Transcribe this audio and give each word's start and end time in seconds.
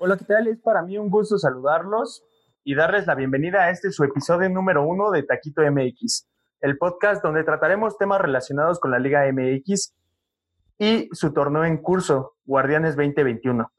Hola, 0.00 0.16
¿qué 0.16 0.26
tal? 0.26 0.46
Es 0.46 0.60
para 0.60 0.82
mí 0.82 0.96
un 0.96 1.10
gusto 1.10 1.38
saludarlos 1.38 2.24
y 2.62 2.76
darles 2.76 3.08
la 3.08 3.16
bienvenida 3.16 3.64
a 3.64 3.70
este 3.70 3.90
su 3.90 4.04
episodio 4.04 4.48
número 4.48 4.84
uno 4.84 5.10
de 5.10 5.24
Taquito 5.24 5.60
MX, 5.60 6.28
el 6.60 6.78
podcast 6.78 7.20
donde 7.20 7.42
trataremos 7.42 7.98
temas 7.98 8.20
relacionados 8.20 8.78
con 8.78 8.92
la 8.92 9.00
Liga 9.00 9.24
MX 9.32 9.96
y 10.78 11.08
su 11.10 11.32
torneo 11.32 11.64
en 11.64 11.78
curso, 11.78 12.36
Guardianes 12.44 12.94
2021. 12.94 13.72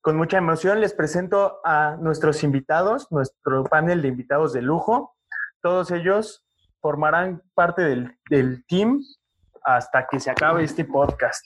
Con 0.00 0.16
mucha 0.16 0.38
emoción 0.38 0.80
les 0.80 0.94
presento 0.94 1.60
a 1.62 1.98
nuestros 2.00 2.42
invitados, 2.42 3.12
nuestro 3.12 3.64
panel 3.64 4.00
de 4.00 4.08
invitados 4.08 4.54
de 4.54 4.62
lujo. 4.62 5.14
Todos 5.60 5.90
ellos 5.90 6.42
formarán 6.80 7.42
parte 7.52 7.82
del, 7.82 8.16
del 8.30 8.64
team 8.66 9.02
hasta 9.62 10.06
que 10.06 10.20
se 10.20 10.30
acabe 10.30 10.64
este 10.64 10.86
podcast. 10.86 11.44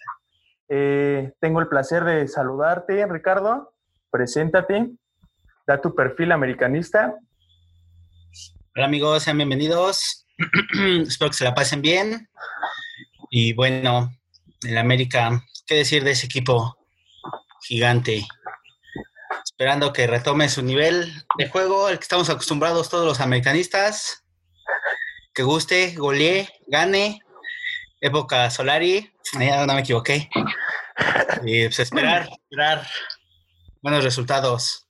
Eh, 0.69 1.33
tengo 1.41 1.59
el 1.59 1.67
placer 1.67 2.05
de 2.05 2.29
saludarte, 2.29 3.05
Ricardo. 3.09 3.73
Preséntate, 4.11 4.89
da 5.67 5.81
tu 5.81 5.95
perfil 5.95 6.33
americanista. 6.33 7.15
Hola 8.75 8.87
amigos, 8.87 9.23
sean 9.23 9.37
bienvenidos. 9.37 10.27
Espero 11.07 11.31
que 11.31 11.37
se 11.37 11.45
la 11.45 11.55
pasen 11.55 11.83
bien. 11.83 12.27
Y 13.31 13.53
bueno, 13.53 14.11
el 14.63 14.79
América, 14.79 15.45
¿qué 15.67 15.75
decir 15.75 16.05
de 16.05 16.13
ese 16.13 16.25
equipo 16.25 16.79
gigante? 17.61 18.27
Esperando 19.45 19.93
que 19.93 20.07
retome 20.07 20.49
su 20.49 20.63
nivel 20.63 21.13
de 21.37 21.49
juego, 21.49 21.91
el 21.91 21.99
que 21.99 22.05
estamos 22.05 22.31
acostumbrados 22.31 22.89
todos 22.89 23.05
los 23.05 23.21
americanistas. 23.21 24.25
Que 25.35 25.43
guste, 25.43 25.95
golee, 25.97 26.49
gane. 26.67 27.21
Época 28.01 28.49
Solari, 28.49 29.13
ya 29.39 29.67
no 29.67 29.75
me 29.75 29.81
equivoqué. 29.81 30.31
Y 31.45 31.65
pues 31.65 31.81
esperar, 31.81 32.29
esperar 32.31 32.87
buenos 33.83 34.05
resultados. 34.05 34.89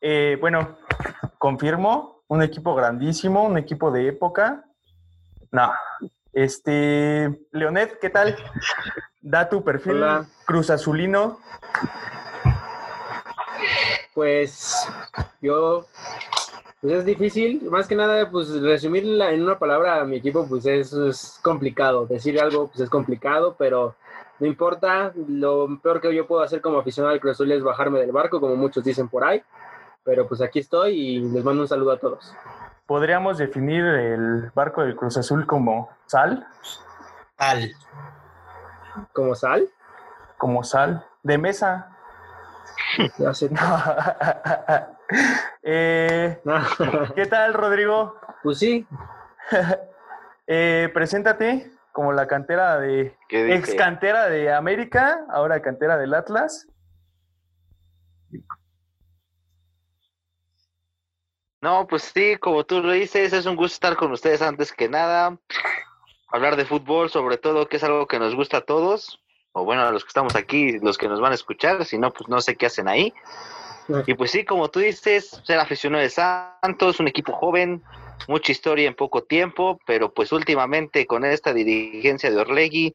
Eh, 0.00 0.36
bueno, 0.40 0.76
confirmo, 1.38 2.22
un 2.28 2.42
equipo 2.42 2.74
grandísimo, 2.74 3.44
un 3.44 3.58
equipo 3.58 3.90
de 3.90 4.08
época. 4.08 4.64
No, 5.50 5.72
este, 6.32 7.46
Leonet, 7.52 7.98
¿qué 8.00 8.10
tal? 8.10 8.36
Da 9.20 9.48
tu 9.48 9.62
perfil 9.64 9.94
Hola. 9.94 10.26
Cruz 10.44 10.70
Azulino. 10.70 11.38
Pues 14.14 14.86
yo, 15.40 15.86
pues 16.80 16.94
es 16.94 17.04
difícil, 17.04 17.62
más 17.70 17.88
que 17.88 17.96
nada, 17.96 18.30
pues 18.30 18.50
resumirla 18.60 19.32
en 19.32 19.42
una 19.42 19.58
palabra 19.58 20.00
a 20.00 20.04
mi 20.04 20.16
equipo, 20.16 20.46
pues 20.46 20.66
es, 20.66 20.92
es 20.92 21.38
complicado. 21.42 22.06
Decir 22.06 22.40
algo, 22.40 22.68
pues 22.68 22.80
es 22.80 22.90
complicado, 22.90 23.56
pero 23.58 23.96
no 24.40 24.46
importa. 24.46 25.12
Lo 25.28 25.66
peor 25.82 26.00
que 26.00 26.14
yo 26.14 26.26
puedo 26.26 26.42
hacer 26.42 26.60
como 26.60 26.78
aficionado 26.78 27.14
al 27.14 27.20
Cruz 27.20 27.32
Azul 27.32 27.50
es 27.52 27.62
bajarme 27.62 28.00
del 28.00 28.12
barco, 28.12 28.40
como 28.40 28.56
muchos 28.56 28.84
dicen 28.84 29.08
por 29.08 29.24
ahí. 29.24 29.42
Pero 30.04 30.26
pues 30.28 30.40
aquí 30.42 30.58
estoy 30.58 30.92
y 30.92 31.20
les 31.20 31.42
mando 31.44 31.62
un 31.62 31.68
saludo 31.68 31.92
a 31.92 31.98
todos. 31.98 32.34
Podríamos 32.86 33.38
definir 33.38 33.84
el 33.84 34.50
barco 34.54 34.82
del 34.82 34.94
Cruz 34.96 35.16
Azul 35.16 35.46
como 35.46 35.88
sal, 36.06 36.46
Al. 37.38 37.72
¿Como 39.12 39.34
sal? 39.34 39.68
como 40.36 40.62
sal 40.64 41.04
de 41.22 41.38
mesa. 41.38 41.90
Ya 43.18 43.32
sé. 43.34 43.50
Eh, 45.62 46.40
¿Qué 47.14 47.26
tal, 47.26 47.52
Rodrigo? 47.54 48.16
pues 48.42 48.58
sí, 48.58 48.86
Eh, 50.46 50.90
preséntate 50.92 51.70
como 51.94 52.12
la 52.12 52.26
cantera 52.26 52.80
de 52.80 53.16
¿Qué 53.28 53.44
dije? 53.44 53.56
ex 53.56 53.74
cantera 53.76 54.28
de 54.28 54.52
América, 54.52 55.24
ahora 55.32 55.62
cantera 55.62 55.96
del 55.96 56.12
Atlas. 56.12 56.66
No, 61.62 61.86
pues 61.86 62.02
sí, 62.02 62.36
como 62.36 62.64
tú 62.64 62.82
lo 62.82 62.90
dices, 62.90 63.32
es 63.32 63.46
un 63.46 63.54
gusto 63.54 63.74
estar 63.74 63.96
con 63.96 64.10
ustedes 64.10 64.42
antes 64.42 64.72
que 64.72 64.88
nada. 64.88 65.38
Hablar 66.32 66.56
de 66.56 66.64
fútbol, 66.64 67.10
sobre 67.10 67.38
todo, 67.38 67.68
que 67.68 67.76
es 67.76 67.84
algo 67.84 68.08
que 68.08 68.18
nos 68.18 68.34
gusta 68.34 68.56
a 68.58 68.60
todos. 68.62 69.22
O 69.52 69.64
bueno, 69.64 69.82
a 69.82 69.92
los 69.92 70.02
que 70.02 70.08
estamos 70.08 70.34
aquí, 70.34 70.80
los 70.80 70.98
que 70.98 71.08
nos 71.08 71.20
van 71.20 71.30
a 71.30 71.36
escuchar, 71.36 71.84
si 71.84 71.96
no, 71.96 72.10
pues 72.10 72.28
no 72.28 72.40
sé 72.40 72.56
qué 72.56 72.66
hacen 72.66 72.88
ahí. 72.88 73.14
Y 74.06 74.14
pues 74.14 74.32
sí, 74.32 74.44
como 74.44 74.68
tú 74.68 74.80
dices, 74.80 75.40
ser 75.44 75.60
aficionado 75.60 76.02
de 76.02 76.10
Santos, 76.10 76.98
un 76.98 77.06
equipo 77.06 77.32
joven, 77.32 77.84
mucha 78.28 78.52
historia 78.52 78.88
en 78.88 78.94
poco 78.94 79.22
tiempo, 79.24 79.78
pero 79.86 80.12
pues 80.12 80.32
últimamente 80.32 81.06
con 81.06 81.24
esta 81.24 81.52
dirigencia 81.52 82.30
de 82.30 82.36
Orlegui, 82.38 82.92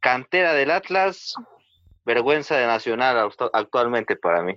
cantera 0.00 0.52
del 0.54 0.70
Atlas, 0.70 1.34
vergüenza 2.04 2.56
de 2.56 2.66
Nacional 2.66 3.16
actu- 3.16 3.50
actualmente 3.52 4.16
para 4.16 4.42
mí. 4.42 4.56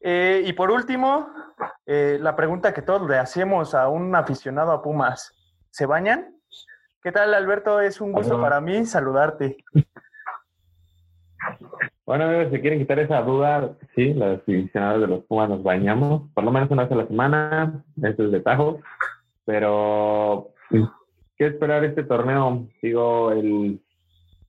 Eh, 0.00 0.42
y 0.46 0.52
por 0.52 0.70
último, 0.70 1.28
eh, 1.86 2.18
la 2.20 2.36
pregunta 2.36 2.72
que 2.72 2.82
todos 2.82 3.08
le 3.08 3.18
hacemos 3.18 3.74
a 3.74 3.88
un 3.88 4.14
aficionado 4.14 4.72
a 4.72 4.82
Pumas. 4.82 5.32
¿Se 5.70 5.86
bañan? 5.86 6.36
¿Qué 7.02 7.12
tal, 7.12 7.34
Alberto? 7.34 7.80
Es 7.80 8.00
un 8.00 8.12
gusto 8.12 8.34
Hola. 8.34 8.42
para 8.42 8.60
mí 8.60 8.84
saludarte. 8.86 9.56
Bueno, 12.06 12.24
amigos, 12.24 12.52
si 12.52 12.60
quieren 12.60 12.78
quitar 12.78 13.00
esa 13.00 13.20
duda, 13.22 13.76
sí, 13.96 14.14
los 14.14 14.38
aficionados 14.38 15.00
de 15.00 15.08
los 15.08 15.24
Pumas 15.24 15.48
nos 15.48 15.64
bañamos, 15.64 16.30
por 16.34 16.44
lo 16.44 16.52
menos 16.52 16.70
una 16.70 16.84
vez 16.84 16.92
a 16.92 16.96
la 16.96 17.06
semana, 17.08 17.84
eso 18.00 18.24
es 18.26 18.30
de 18.30 18.38
tajo, 18.38 18.78
pero 19.44 20.50
¿qué 21.36 21.46
esperar 21.46 21.84
este 21.84 22.04
torneo? 22.04 22.68
Digo, 22.80 23.32
el, 23.32 23.80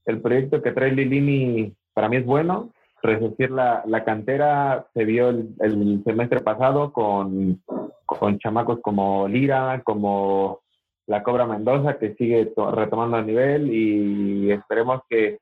el 0.05 0.21
proyecto 0.21 0.61
que 0.61 0.71
trae 0.71 0.91
Lilini 0.91 1.73
para 1.95 2.09
mí 2.09 2.17
es 2.17 2.25
bueno, 2.27 2.69
resurgir 3.01 3.49
la, 3.49 3.81
la 3.87 4.03
cantera 4.03 4.85
se 4.93 5.03
vio 5.05 5.29
el, 5.29 5.49
el 5.59 6.03
semestre 6.03 6.41
pasado 6.41 6.93
con, 6.93 7.59
con 8.05 8.37
chamacos 8.37 8.81
como 8.81 9.27
Lira, 9.27 9.81
como 9.83 10.59
la 11.07 11.23
Cobra 11.23 11.47
Mendoza, 11.47 11.97
que 11.97 12.13
sigue 12.15 12.45
to- 12.47 12.69
retomando 12.69 13.17
el 13.17 13.25
nivel 13.25 13.73
y 13.73 14.51
esperemos 14.51 15.01
que 15.09 15.39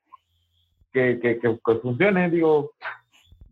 que, 0.95 1.19
que, 1.19 1.39
que, 1.39 1.59
que 1.63 1.75
funcione. 1.81 2.29
Digo, 2.29 2.71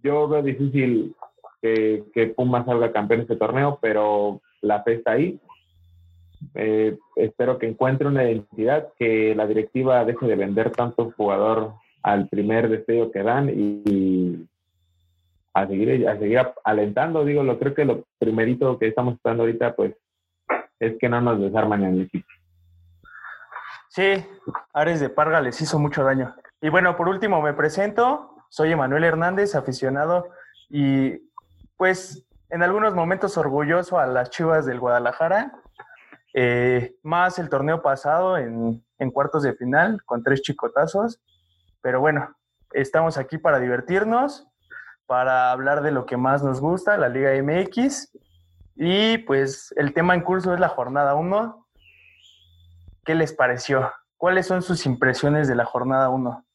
yo 0.02 0.28
veo 0.30 0.42
difícil 0.42 1.14
que, 1.62 2.06
que 2.14 2.28
Pumas 2.28 2.66
salga 2.66 2.94
campeón 2.94 3.20
de 3.20 3.24
este 3.24 3.36
torneo, 3.36 3.78
pero 3.81 4.42
la 4.62 4.81
fe 4.84 4.94
está 4.94 5.12
ahí. 5.12 5.40
Eh, 6.56 6.98
espero 7.18 7.58
que 7.58 7.68
encuentre 7.68 8.08
una 8.08 8.24
identidad, 8.24 8.90
que 8.98 9.36
la 9.36 9.46
directiva 9.46 10.03
deje 10.06 10.26
de 10.26 10.36
vender 10.36 10.72
tanto 10.72 11.12
jugador 11.18 11.74
al 12.02 12.28
primer 12.28 12.70
destello 12.70 13.12
que 13.12 13.24
dan 13.24 13.50
y, 13.50 13.82
y 13.86 14.48
a 15.53 15.68
seguir 15.68 16.08
a 16.08 16.18
seguir 16.18 16.42
alentando. 16.64 17.26
Digo, 17.26 17.44
lo 17.44 17.59
creo 17.59 17.74
que 17.74 17.86
lo 17.86 18.03
primerito 18.20 18.78
que 18.78 18.88
estamos 18.88 19.16
esperando 19.16 19.44
ahorita, 19.44 19.76
pues, 19.76 19.96
es 20.80 20.98
que 21.00 21.09
no 21.09 21.22
nos 21.22 21.40
desarman 21.40 21.84
en 21.84 21.94
el 21.94 22.02
equipo. 22.03 22.28
Sí, 23.90 24.26
Ares 24.74 25.00
de 25.00 25.09
Parga 25.09 25.40
les 25.40 25.62
hizo 25.62 25.78
mucho 25.80 26.03
daño. 26.03 26.34
Y 26.63 26.69
bueno, 26.69 26.96
por 26.96 27.09
último 27.09 27.41
me 27.41 27.53
presento, 27.53 28.38
soy 28.47 28.72
Emanuel 28.72 29.03
Hernández, 29.03 29.53
aficionado 29.53 30.29
y 30.69 31.29
pues 31.75 32.25
en 32.50 32.63
algunos 32.63 32.94
momentos 32.94 33.38
orgulloso 33.38 34.00
a 34.00 34.07
las 34.07 34.29
Chivas 34.29 34.66
del 34.66 34.79
Guadalajara, 34.79 35.52
eh, 36.34 36.96
más 37.03 37.38
el 37.38 37.50
torneo 37.50 37.81
pasado 37.81 38.38
en, 38.38 38.81
en 38.97 39.12
cuartos 39.12 39.44
de 39.44 39.56
final 39.56 40.06
con 40.06 40.23
tres 40.23 40.41
chicotazos, 40.41 41.22
pero 41.81 42.00
bueno, 42.00 42.34
estamos 42.72 43.18
aquí 43.18 43.38
para 43.38 43.59
divertirnos, 43.59 44.47
para 45.06 45.52
hablar 45.52 45.81
de 45.81 45.91
lo 45.91 46.06
que 46.06 46.16
más 46.16 46.44
nos 46.44 46.62
gusta, 46.62 46.96
la 46.96 47.09
Liga 47.09 47.31
MX, 47.44 48.18
y 48.78 49.18
pues 49.18 49.73
el 49.75 49.94
tema 49.94 50.16
en 50.16 50.22
curso 50.22 50.53
es 50.53 50.62
la 50.62 50.69
jornada 50.69 51.13
1. 51.16 51.68
¿Qué 53.03 53.16
les 53.16 53.34
pareció? 53.34 53.91
¿Cuáles 54.16 54.47
son 54.47 54.62
sus 54.62 54.85
impresiones 54.85 55.50
de 55.50 55.56
la 55.56 55.66
jornada 55.66 56.07
1? 56.07 56.46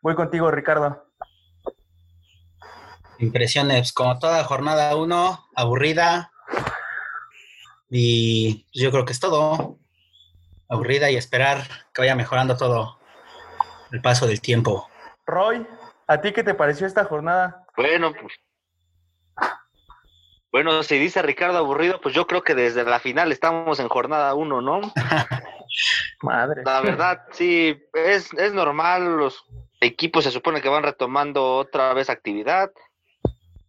Voy 0.00 0.14
contigo, 0.14 0.50
Ricardo. 0.50 1.04
Impresiones, 3.18 3.92
como 3.92 4.18
toda 4.18 4.44
jornada 4.44 4.94
uno, 4.94 5.48
aburrida. 5.56 6.30
Y 7.90 8.66
yo 8.72 8.92
creo 8.92 9.04
que 9.04 9.12
es 9.12 9.18
todo. 9.18 9.78
Aburrida 10.68 11.10
y 11.10 11.16
esperar 11.16 11.62
que 11.92 12.02
vaya 12.02 12.14
mejorando 12.14 12.56
todo 12.56 12.98
el 13.90 14.00
paso 14.00 14.26
del 14.26 14.40
tiempo. 14.40 14.88
Roy, 15.26 15.66
¿a 16.06 16.20
ti 16.20 16.32
qué 16.32 16.44
te 16.44 16.54
pareció 16.54 16.86
esta 16.86 17.04
jornada? 17.04 17.66
Bueno, 17.76 18.12
pues. 18.12 18.34
Bueno, 20.52 20.82
si 20.82 20.98
dice 20.98 21.20
Ricardo 21.22 21.58
aburrido, 21.58 22.00
pues 22.00 22.14
yo 22.14 22.26
creo 22.26 22.42
que 22.42 22.54
desde 22.54 22.84
la 22.84 23.00
final 23.00 23.32
estamos 23.32 23.80
en 23.80 23.88
jornada 23.88 24.34
uno, 24.34 24.62
¿no? 24.62 24.80
Madre. 26.22 26.62
La 26.64 26.80
verdad, 26.80 27.24
sí, 27.32 27.82
es, 27.92 28.32
es 28.34 28.52
normal, 28.54 29.18
los 29.18 29.44
equipos 29.80 30.24
se 30.24 30.30
supone 30.30 30.60
que 30.60 30.68
van 30.68 30.82
retomando 30.82 31.56
otra 31.56 31.92
vez 31.94 32.10
actividad. 32.10 32.72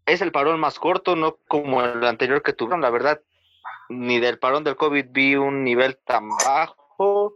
Es 0.06 0.22
el 0.22 0.32
parón 0.32 0.60
más 0.60 0.80
corto, 0.80 1.16
no 1.16 1.38
como 1.48 1.84
el 1.84 2.04
anterior 2.06 2.42
que 2.42 2.54
tuvieron, 2.54 2.82
la 2.82 2.90
verdad, 2.90 3.22
ni 3.90 4.20
del 4.20 4.40
parón 4.40 4.64
del 4.64 4.76
COVID 4.76 5.06
vi 5.10 5.36
un 5.36 5.64
nivel 5.64 5.98
tan 5.98 6.30
bajo. 6.30 7.34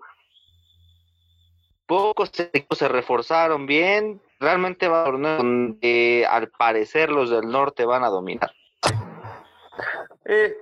pocos 1.85 2.31
equipos 2.39 2.77
se 2.77 2.87
reforzaron 2.87 3.65
bien. 3.65 4.21
Realmente 4.39 4.87
va 4.87 5.05
a 5.05 5.11
donde 5.11 6.27
al 6.29 6.49
parecer 6.49 7.09
los 7.09 7.29
del 7.29 7.49
norte 7.49 7.85
van 7.85 8.03
a 8.03 8.09
dominar. 8.09 8.51
Eh, 10.25 10.57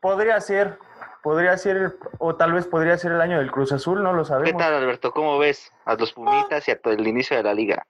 podría 0.00 0.40
ser, 0.40 0.78
podría 1.22 1.56
ser, 1.56 1.96
o 2.18 2.34
tal 2.36 2.52
vez 2.52 2.66
podría 2.66 2.96
ser 2.96 3.12
el 3.12 3.20
año 3.20 3.38
del 3.38 3.50
Cruz 3.50 3.72
Azul, 3.72 4.02
no 4.02 4.12
lo 4.12 4.22
¿Qué 4.22 4.28
sabemos. 4.28 4.62
tal, 4.62 4.74
Alberto? 4.74 5.12
¿Cómo 5.12 5.38
ves 5.38 5.72
a 5.84 5.94
los 5.94 6.12
Pumitas 6.12 6.66
y 6.68 6.70
a 6.70 6.80
todo 6.80 6.94
el 6.94 7.06
inicio 7.06 7.36
de 7.36 7.42
la 7.42 7.54
liga? 7.54 7.86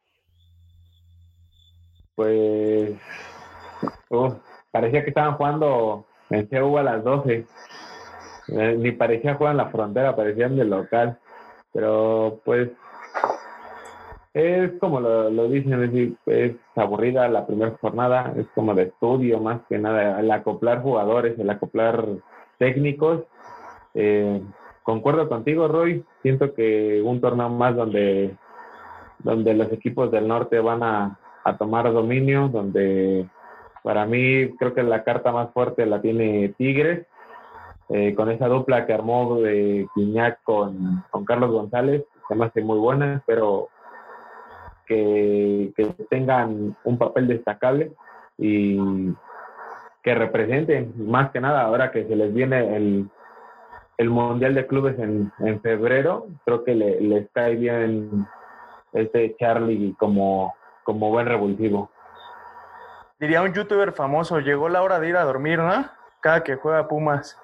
Pues. 2.15 2.93
uf, 4.11 4.35
parecía 4.71 5.03
que 5.03 5.11
estaban 5.11 5.35
jugando 5.35 6.07
en 6.31 6.47
CU 6.47 6.79
a 6.79 6.83
las 6.83 7.03
12. 7.03 7.47
Eh, 8.49 8.77
ni 8.79 8.93
parecía 8.93 9.37
jugar 9.37 9.53
en 9.53 9.59
la 9.59 9.71
frontera, 9.71 10.17
parecían 10.17 10.57
del 10.57 10.71
local. 10.71 11.19
Pero 11.73 12.41
pues. 12.45 12.71
Es 14.33 14.71
como 14.79 15.01
lo, 15.01 15.29
lo 15.29 15.49
dicen, 15.49 15.73
es, 15.73 15.91
decir, 15.91 16.17
es 16.27 16.53
aburrida 16.77 17.27
la 17.29 17.49
primera 17.49 17.77
jornada, 17.81 18.33
es 18.37 18.47
como 18.55 18.75
de 18.75 18.85
estudio 18.85 19.41
más 19.41 19.63
que 19.69 19.77
nada, 19.77 20.21
el 20.21 20.31
acoplar 20.31 20.83
jugadores, 20.83 21.37
el 21.37 21.51
acoplar 21.51 22.05
técnicos. 22.61 23.25
Eh, 23.95 24.41
concuerdo 24.85 25.29
contigo, 25.29 25.67
Roy, 25.67 26.05
siento 26.23 26.55
que 26.55 27.03
un 27.03 27.21
torneo 27.21 27.49
más 27.49 27.75
donde, 27.75 28.37
donde 29.19 29.55
los 29.55 29.73
equipos 29.73 30.13
del 30.13 30.29
norte 30.29 30.61
van 30.61 30.83
a, 30.85 31.19
a 31.43 31.57
tomar 31.57 31.91
dominio, 31.93 32.49
donde 32.49 33.27
para 33.83 34.05
mí 34.05 34.51
creo 34.59 34.75
que 34.75 34.83
la 34.83 35.03
carta 35.03 35.33
más 35.33 35.51
fuerte 35.53 35.87
la 35.87 36.01
tiene 36.01 36.55
Tigres, 36.59 37.07
eh, 37.89 38.15
con 38.15 38.31
esa 38.31 38.47
dupla 38.47 38.87
que 38.87 38.93
armó 38.93 39.41
de 39.41 39.89
Quiñac 39.95 40.43
con, 40.45 41.03
con 41.11 41.25
Carlos 41.25 41.51
González, 41.51 42.05
se 42.29 42.35
me 42.37 42.45
hace 42.45 42.63
muy 42.63 42.79
buena, 42.79 43.17
espero 43.17 43.69
que, 44.87 45.73
que 45.75 45.87
tengan 46.11 46.77
un 46.85 46.99
papel 46.99 47.27
destacable 47.27 47.93
y 48.39 48.79
que 50.03 50.15
representen, 50.15 50.95
más 50.97 51.31
que 51.31 51.41
nada 51.41 51.63
ahora 51.63 51.91
que 51.91 52.07
se 52.07 52.17
les 52.17 52.33
viene 52.33 52.77
el, 52.77 53.11
el 53.99 54.11
Mundial 54.11 54.55
de 54.55 54.67
Clubes 54.67 54.99
en, 54.99 55.31
en 55.41 55.61
febrero, 55.61 56.27
creo 56.45 56.65
que 56.65 56.75
le, 56.75 57.01
les 57.01 57.29
cae 57.33 57.57
bien 57.57 58.27
este 58.93 59.37
Charlie 59.39 59.95
como, 59.99 60.55
como 60.85 61.11
buen 61.11 61.27
revulsivo. 61.27 61.91
Diría 63.19 63.43
un 63.43 63.53
youtuber 63.53 63.93
famoso, 63.93 64.41
llegó 64.41 64.69
la 64.71 64.83
hora 64.83 64.99
de 64.99 65.09
ir 65.11 65.17
a 65.17 65.25
dormir, 65.25 65.59
¿no? 65.59 65.85
Cada 66.21 66.43
que 66.43 66.57
juega 66.57 66.89
Pumas. 66.89 67.39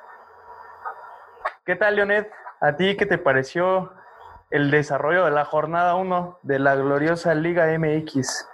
¿Qué 1.67 1.76
tal, 1.76 1.97
Leonet? 1.97 2.31
¿A 2.61 2.76
ti 2.76 2.97
qué 2.97 3.05
te 3.05 3.19
pareció 3.19 3.93
el 4.50 4.70
desarrollo 4.70 5.26
de 5.26 5.32
la 5.32 5.44
jornada 5.44 5.94
1 5.97 6.38
de 6.43 6.59
la 6.59 6.75
gloriosa 6.76 7.35
Liga 7.35 7.67
MX? 7.79 8.49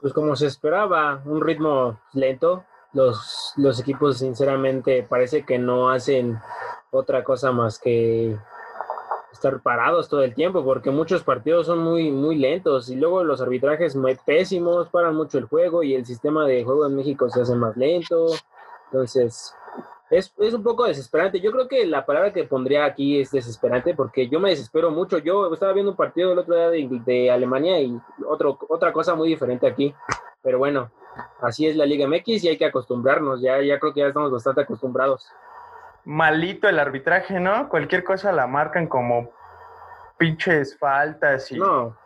Pues 0.00 0.12
como 0.12 0.36
se 0.36 0.46
esperaba, 0.46 1.22
un 1.24 1.40
ritmo 1.40 2.00
lento. 2.12 2.64
Los, 2.92 3.52
los 3.56 3.80
equipos 3.80 4.18
sinceramente 4.18 5.02
parece 5.02 5.44
que 5.44 5.58
no 5.58 5.90
hacen 5.90 6.38
otra 6.90 7.22
cosa 7.22 7.52
más 7.52 7.78
que 7.78 8.38
estar 9.32 9.60
parados 9.60 10.08
todo 10.08 10.22
el 10.22 10.34
tiempo, 10.34 10.64
porque 10.64 10.90
muchos 10.90 11.22
partidos 11.22 11.66
son 11.66 11.78
muy, 11.80 12.10
muy 12.10 12.36
lentos 12.36 12.88
y 12.88 12.96
luego 12.96 13.22
los 13.24 13.40
arbitrajes 13.40 13.94
muy 13.94 14.16
pésimos, 14.16 14.88
paran 14.88 15.14
mucho 15.14 15.38
el 15.38 15.44
juego 15.44 15.82
y 15.82 15.94
el 15.94 16.06
sistema 16.06 16.46
de 16.46 16.64
juego 16.64 16.86
en 16.86 16.96
México 16.96 17.28
se 17.28 17.42
hace 17.42 17.54
más 17.54 17.76
lento. 17.76 18.26
Entonces, 18.86 19.54
es, 20.10 20.32
es 20.38 20.54
un 20.54 20.62
poco 20.62 20.84
desesperante. 20.86 21.40
Yo 21.40 21.52
creo 21.52 21.68
que 21.68 21.86
la 21.86 22.06
palabra 22.06 22.32
que 22.32 22.44
pondría 22.44 22.84
aquí 22.84 23.20
es 23.20 23.30
desesperante 23.30 23.94
porque 23.94 24.28
yo 24.28 24.40
me 24.40 24.50
desespero 24.50 24.90
mucho. 24.90 25.18
Yo 25.18 25.52
estaba 25.52 25.72
viendo 25.72 25.90
un 25.92 25.96
partido 25.96 26.32
el 26.32 26.38
otro 26.38 26.54
día 26.54 26.70
de, 26.70 27.00
de 27.04 27.30
Alemania 27.30 27.80
y 27.80 27.98
otro, 28.26 28.58
otra 28.68 28.92
cosa 28.92 29.14
muy 29.14 29.28
diferente 29.28 29.66
aquí. 29.66 29.94
Pero 30.42 30.58
bueno, 30.58 30.90
así 31.42 31.66
es 31.66 31.76
la 31.76 31.84
Liga 31.84 32.06
MX 32.06 32.44
y 32.44 32.48
hay 32.48 32.56
que 32.58 32.64
acostumbrarnos. 32.66 33.40
Ya, 33.42 33.60
ya 33.60 33.78
creo 33.78 33.92
que 33.92 34.00
ya 34.00 34.06
estamos 34.08 34.30
bastante 34.30 34.62
acostumbrados. 34.62 35.28
Malito 36.04 36.68
el 36.68 36.78
arbitraje, 36.78 37.38
¿no? 37.38 37.68
Cualquier 37.68 38.02
cosa 38.04 38.32
la 38.32 38.46
marcan 38.46 38.86
como 38.86 39.30
pinches 40.16 40.78
faltas 40.78 41.50
y 41.52 41.58
No, 41.58 41.96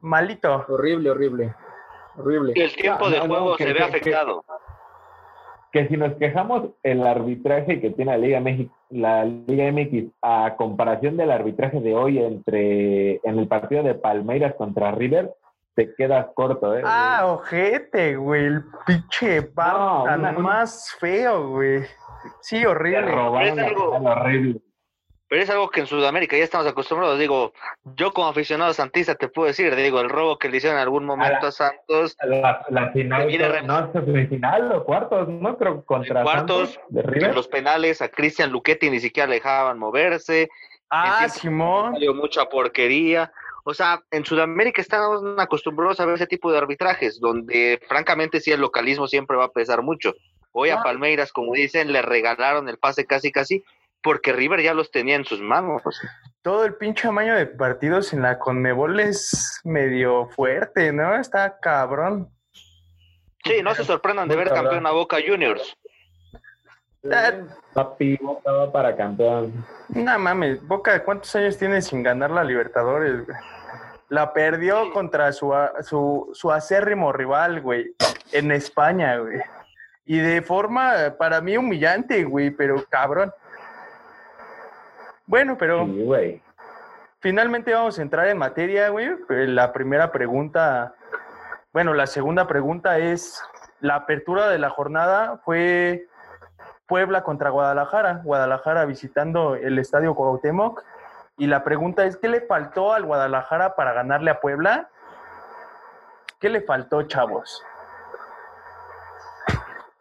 malito. 0.00 0.64
horrible, 0.68 1.10
horrible. 1.10 1.54
Horrible. 2.16 2.52
El 2.56 2.74
tiempo 2.74 3.06
No, 3.06 3.10
de 3.10 3.18
no, 3.18 3.26
no, 3.26 3.34
juego 3.34 3.56
que- 3.56 3.64
se 3.64 3.72
ve 3.72 3.78
que- 3.78 3.84
afectado. 3.84 4.42
que 4.42 4.71
si 5.88 5.96
nos 5.96 6.12
quejamos 6.14 6.70
el 6.82 7.06
arbitraje 7.06 7.80
que 7.80 7.90
tiene 7.90 8.12
la 8.12 8.18
Liga 8.18 8.40
México, 8.40 8.74
la 8.90 9.24
Liga 9.24 9.70
MX 9.72 10.12
a 10.20 10.54
comparación 10.56 11.16
del 11.16 11.30
arbitraje 11.30 11.80
de 11.80 11.94
hoy 11.94 12.18
entre 12.18 13.14
en 13.24 13.38
el 13.38 13.48
partido 13.48 13.82
de 13.82 13.94
Palmeiras 13.94 14.54
contra 14.54 14.92
River, 14.92 15.32
te 15.74 15.94
quedas 15.94 16.26
corto, 16.34 16.76
¿eh? 16.76 16.82
Ah, 16.84 17.22
ojete, 17.26 18.16
güey. 18.16 18.44
El 18.44 18.64
pinche 18.86 19.40
bar 19.54 19.72
No, 19.78 20.04
tan 20.04 20.20
una- 20.20 20.30
una- 20.30 20.38
más 20.40 20.94
feo, 21.00 21.48
güey. 21.48 21.80
Sí, 22.42 22.60
Te 22.60 22.66
horrible. 22.66 23.00
robaron 23.10 23.48
Es 23.48 23.56
la 23.56 23.64
algo- 23.68 23.96
final 23.98 24.18
horrible. 24.18 24.60
Pero 25.32 25.44
es 25.44 25.48
algo 25.48 25.70
que 25.70 25.80
en 25.80 25.86
Sudamérica 25.86 26.36
ya 26.36 26.44
estamos 26.44 26.66
acostumbrados. 26.66 27.18
Digo, 27.18 27.54
yo 27.96 28.12
como 28.12 28.28
aficionado 28.28 28.74
santista 28.74 29.14
te 29.14 29.28
puedo 29.28 29.48
decir, 29.48 29.74
digo, 29.74 29.98
el 30.02 30.10
robo 30.10 30.36
que 30.38 30.50
le 30.50 30.58
hicieron 30.58 30.76
en 30.76 30.82
algún 30.82 31.06
momento 31.06 31.38
la- 31.40 31.48
a 31.48 31.52
Santos, 31.52 32.18
La, 32.22 32.66
la 32.68 32.90
final, 32.92 33.28
Viene 33.28 33.48
re- 33.48 33.62
no, 33.62 33.90
semifinal 33.94 34.70
o 34.72 34.84
cuartos, 34.84 35.28
¿no? 35.30 35.56
Creo 35.56 35.82
contra 35.86 36.20
En 36.20 36.24
cuartos, 36.26 36.72
Santos 36.74 36.80
de 36.90 37.00
en 37.00 37.06
River. 37.06 37.34
los 37.34 37.48
penales 37.48 38.02
a 38.02 38.10
Cristian 38.10 38.50
Luchetti 38.52 38.90
ni 38.90 39.00
siquiera 39.00 39.26
le 39.26 39.36
dejaban 39.36 39.78
moverse, 39.78 40.50
Ah, 40.90 41.26
Simón. 41.30 41.94
salió 41.94 42.12
mucha 42.12 42.44
porquería. 42.50 43.32
O 43.64 43.72
sea, 43.72 44.02
en 44.10 44.26
Sudamérica 44.26 44.82
estamos 44.82 45.22
acostumbrados 45.38 45.98
a 46.00 46.04
ver 46.04 46.16
ese 46.16 46.26
tipo 46.26 46.52
de 46.52 46.58
arbitrajes, 46.58 47.18
donde 47.20 47.80
francamente 47.88 48.38
sí 48.38 48.50
el 48.52 48.60
localismo 48.60 49.06
siempre 49.08 49.38
va 49.38 49.44
a 49.46 49.50
pesar 49.52 49.80
mucho. 49.80 50.12
Hoy 50.50 50.68
a 50.68 50.80
Ah. 50.80 50.82
Palmeiras, 50.82 51.32
como 51.32 51.54
dicen, 51.54 51.90
le 51.90 52.02
regalaron 52.02 52.68
el 52.68 52.76
pase 52.76 53.06
casi 53.06 53.32
casi, 53.32 53.64
porque 54.02 54.32
River 54.32 54.62
ya 54.62 54.74
los 54.74 54.90
tenía 54.90 55.16
en 55.16 55.24
sus 55.24 55.40
manos. 55.40 55.82
Todo 56.42 56.64
el 56.64 56.74
pinche 56.74 57.08
amaño 57.08 57.34
de 57.34 57.46
partidos 57.46 58.12
en 58.12 58.22
la 58.22 58.38
Conmebol 58.38 58.98
es 59.00 59.60
medio 59.64 60.28
fuerte, 60.28 60.92
¿no? 60.92 61.14
Está 61.14 61.58
cabrón. 61.60 62.28
Sí, 63.44 63.62
no 63.62 63.74
se 63.74 63.84
sorprendan 63.84 64.28
de 64.28 64.36
ver 64.36 64.48
campeón 64.50 64.86
a 64.86 64.92
Boca 64.92 65.18
Juniors. 65.24 65.76
Papi, 67.74 68.16
Boca 68.20 68.52
va 68.52 68.72
para 68.72 68.96
campeón. 68.96 69.52
No 69.88 70.18
mames, 70.18 70.66
Boca, 70.66 71.02
¿cuántos 71.04 71.34
años 71.34 71.58
tiene 71.58 71.82
sin 71.82 72.02
ganar 72.02 72.30
la 72.30 72.44
Libertadores? 72.44 73.26
güey? 73.26 73.36
La 74.08 74.32
perdió 74.32 74.92
contra 74.92 75.32
su, 75.32 75.52
su, 75.82 76.30
su 76.34 76.52
acérrimo 76.52 77.12
rival, 77.12 77.60
güey, 77.60 77.94
en 78.32 78.52
España, 78.52 79.16
güey. 79.16 79.40
Y 80.04 80.18
de 80.18 80.42
forma, 80.42 81.14
para 81.18 81.40
mí, 81.40 81.56
humillante, 81.56 82.24
güey, 82.24 82.50
pero 82.50 82.84
cabrón. 82.88 83.32
Bueno, 85.32 85.56
pero 85.56 85.86
Sí, 85.86 86.04
güey. 86.04 86.42
finalmente 87.20 87.72
vamos 87.72 87.98
a 87.98 88.02
entrar 88.02 88.28
en 88.28 88.36
materia, 88.36 88.90
güey. 88.90 89.06
Eh, 89.30 89.46
La 89.48 89.72
primera 89.72 90.12
pregunta, 90.12 90.92
bueno, 91.72 91.94
la 91.94 92.06
segunda 92.06 92.46
pregunta 92.46 92.98
es, 92.98 93.42
la 93.80 93.94
apertura 93.94 94.48
de 94.48 94.58
la 94.58 94.68
jornada 94.68 95.38
fue 95.42 96.06
Puebla 96.86 97.22
contra 97.22 97.48
Guadalajara, 97.48 98.20
Guadalajara 98.22 98.84
visitando 98.84 99.54
el 99.54 99.78
Estadio 99.78 100.14
Cuauhtémoc. 100.14 100.84
Y 101.38 101.46
la 101.46 101.64
pregunta 101.64 102.04
es, 102.04 102.18
¿qué 102.18 102.28
le 102.28 102.42
faltó 102.42 102.92
al 102.92 103.06
Guadalajara 103.06 103.74
para 103.74 103.94
ganarle 103.94 104.30
a 104.30 104.38
Puebla? 104.38 104.90
¿Qué 106.40 106.50
le 106.50 106.60
faltó, 106.60 107.04
chavos? 107.04 107.64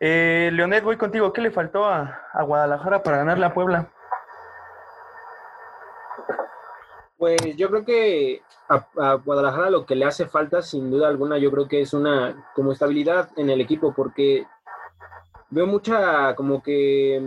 Eh, 0.01 0.49
Leonel, 0.51 0.83
voy 0.83 0.97
contigo. 0.97 1.31
¿Qué 1.31 1.39
le 1.39 1.51
faltó 1.51 1.85
a, 1.85 2.19
a 2.33 2.43
Guadalajara 2.43 3.01
para 3.01 3.15
ganarle 3.19 3.45
a 3.45 3.53
Puebla? 3.53 3.85
Pues 7.21 7.55
yo 7.55 7.69
creo 7.69 7.85
que 7.85 8.41
a, 8.67 8.83
a 8.97 9.13
Guadalajara 9.13 9.69
lo 9.69 9.85
que 9.85 9.95
le 9.95 10.05
hace 10.05 10.25
falta, 10.25 10.63
sin 10.63 10.89
duda 10.89 11.07
alguna, 11.07 11.37
yo 11.37 11.51
creo 11.51 11.67
que 11.67 11.81
es 11.81 11.93
una 11.93 12.49
como 12.55 12.71
estabilidad 12.71 13.29
en 13.37 13.51
el 13.51 13.61
equipo, 13.61 13.93
porque 13.93 14.47
veo 15.51 15.67
mucha, 15.67 16.33
como 16.33 16.63
que, 16.63 17.21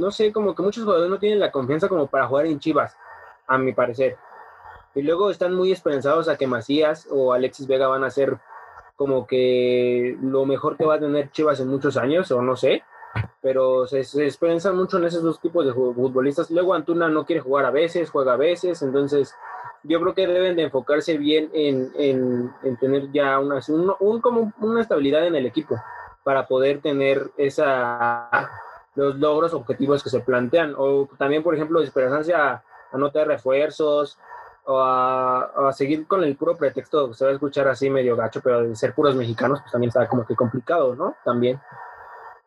no 0.00 0.12
sé, 0.12 0.32
como 0.32 0.54
que 0.54 0.62
muchos 0.62 0.84
jugadores 0.84 1.10
no 1.10 1.18
tienen 1.18 1.40
la 1.40 1.50
confianza 1.50 1.88
como 1.88 2.06
para 2.06 2.28
jugar 2.28 2.46
en 2.46 2.60
Chivas, 2.60 2.96
a 3.48 3.58
mi 3.58 3.72
parecer. 3.72 4.16
Y 4.94 5.02
luego 5.02 5.32
están 5.32 5.52
muy 5.52 5.72
esperanzados 5.72 6.28
a 6.28 6.36
que 6.36 6.46
Macías 6.46 7.08
o 7.10 7.32
Alexis 7.32 7.66
Vega 7.66 7.88
van 7.88 8.04
a 8.04 8.10
ser 8.10 8.38
como 8.94 9.26
que 9.26 10.16
lo 10.22 10.46
mejor 10.46 10.76
que 10.76 10.86
va 10.86 10.94
a 10.94 11.00
tener 11.00 11.32
Chivas 11.32 11.58
en 11.58 11.66
muchos 11.66 11.96
años, 11.96 12.30
o 12.30 12.40
no 12.40 12.54
sé 12.54 12.84
pero 13.40 13.86
se, 13.86 14.04
se 14.04 14.72
mucho 14.72 14.98
en 14.98 15.04
esos 15.04 15.22
dos 15.22 15.40
tipos 15.40 15.64
de 15.66 15.72
fu- 15.72 15.94
futbolistas. 15.94 16.50
Luego 16.50 16.74
Antuna 16.74 17.08
no 17.08 17.24
quiere 17.24 17.40
jugar 17.40 17.64
a 17.64 17.70
veces, 17.70 18.10
juega 18.10 18.32
a 18.34 18.36
veces, 18.36 18.82
entonces 18.82 19.34
yo 19.84 20.00
creo 20.00 20.14
que 20.14 20.26
deben 20.26 20.56
de 20.56 20.64
enfocarse 20.64 21.16
bien 21.18 21.50
en, 21.52 21.90
en- 21.96 22.52
en 22.62 22.76
tener 22.78 23.10
ya 23.12 23.38
una, 23.38 23.60
un, 24.00 24.20
como 24.20 24.52
una 24.60 24.80
estabilidad 24.80 25.26
en 25.26 25.36
el 25.36 25.46
equipo 25.46 25.76
para 26.24 26.46
poder 26.46 26.80
tener 26.80 27.30
esa 27.36 28.50
los 28.94 29.14
logros 29.16 29.54
objetivos 29.54 30.02
que 30.02 30.10
se 30.10 30.20
plantean. 30.20 30.74
O 30.76 31.08
también, 31.16 31.42
por 31.44 31.54
ejemplo, 31.54 31.80
esperanzarse 31.80 32.34
a, 32.34 32.62
a 32.92 32.98
no 32.98 33.10
tener 33.12 33.28
refuerzos 33.28 34.18
o 34.64 34.80
a, 34.80 35.68
a, 35.68 35.72
seguir 35.72 36.06
con 36.06 36.24
el 36.24 36.36
puro 36.36 36.56
pretexto, 36.56 37.14
se 37.14 37.24
va 37.24 37.30
a 37.30 37.34
escuchar 37.34 37.68
así 37.68 37.88
medio 37.88 38.16
gacho, 38.16 38.40
pero 38.42 38.62
de 38.62 38.76
ser 38.76 38.92
puros 38.94 39.14
mexicanos, 39.14 39.60
pues 39.60 39.72
también 39.72 39.88
está 39.88 40.06
como 40.08 40.26
que 40.26 40.34
complicado, 40.34 40.94
¿no? 40.94 41.14
También. 41.24 41.58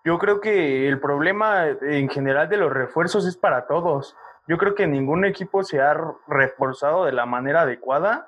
Yo 0.03 0.17
creo 0.17 0.41
que 0.41 0.87
el 0.87 0.99
problema 0.99 1.67
en 1.67 2.09
general 2.09 2.49
de 2.49 2.57
los 2.57 2.71
refuerzos 2.71 3.25
es 3.27 3.37
para 3.37 3.67
todos. 3.67 4.15
Yo 4.47 4.57
creo 4.57 4.73
que 4.73 4.87
ningún 4.87 5.25
equipo 5.25 5.63
se 5.63 5.79
ha 5.79 5.95
reforzado 6.27 7.05
de 7.05 7.11
la 7.11 7.25
manera 7.25 7.61
adecuada 7.61 8.27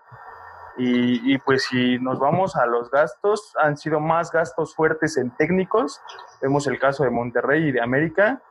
y, 0.78 1.34
y, 1.34 1.38
pues 1.40 1.64
si 1.64 2.00
nos 2.00 2.20
vamos 2.20 2.56
a 2.56 2.66
los 2.66 2.90
gastos, 2.90 3.54
han 3.62 3.78
sido 3.78 4.00
más 4.00 4.32
gastos 4.32 4.76
fuertes 4.76 5.18
en 5.18 5.30
técnicos. 5.32 6.02
Vemos 6.42 6.66
el 6.68 6.80
caso 6.80 7.04
de 7.04 7.12
Monterrey 7.12 7.68
y 7.68 7.72
de 7.72 7.82
América, 7.82 8.42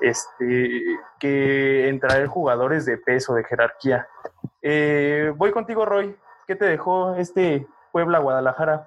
este, 0.00 0.82
que 1.18 1.88
en 1.88 2.00
traer 2.00 2.26
jugadores 2.26 2.84
de 2.84 2.98
peso, 2.98 3.34
de 3.34 3.44
jerarquía. 3.44 4.08
Eh, 4.60 5.32
voy 5.36 5.52
contigo, 5.52 5.86
Roy. 5.86 6.16
¿Qué 6.46 6.54
te 6.54 6.66
dejó 6.66 7.14
este 7.14 7.66
Puebla-Guadalajara? 7.92 8.84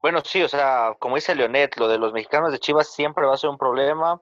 Bueno, 0.00 0.20
sí, 0.24 0.42
o 0.42 0.48
sea, 0.48 0.94
como 0.98 1.16
dice 1.16 1.34
Leonet, 1.34 1.76
lo 1.78 1.88
de 1.88 1.98
los 1.98 2.12
mexicanos 2.12 2.52
de 2.52 2.58
Chivas 2.58 2.92
siempre 2.92 3.26
va 3.26 3.34
a 3.34 3.38
ser 3.38 3.50
un 3.50 3.58
problema. 3.58 4.20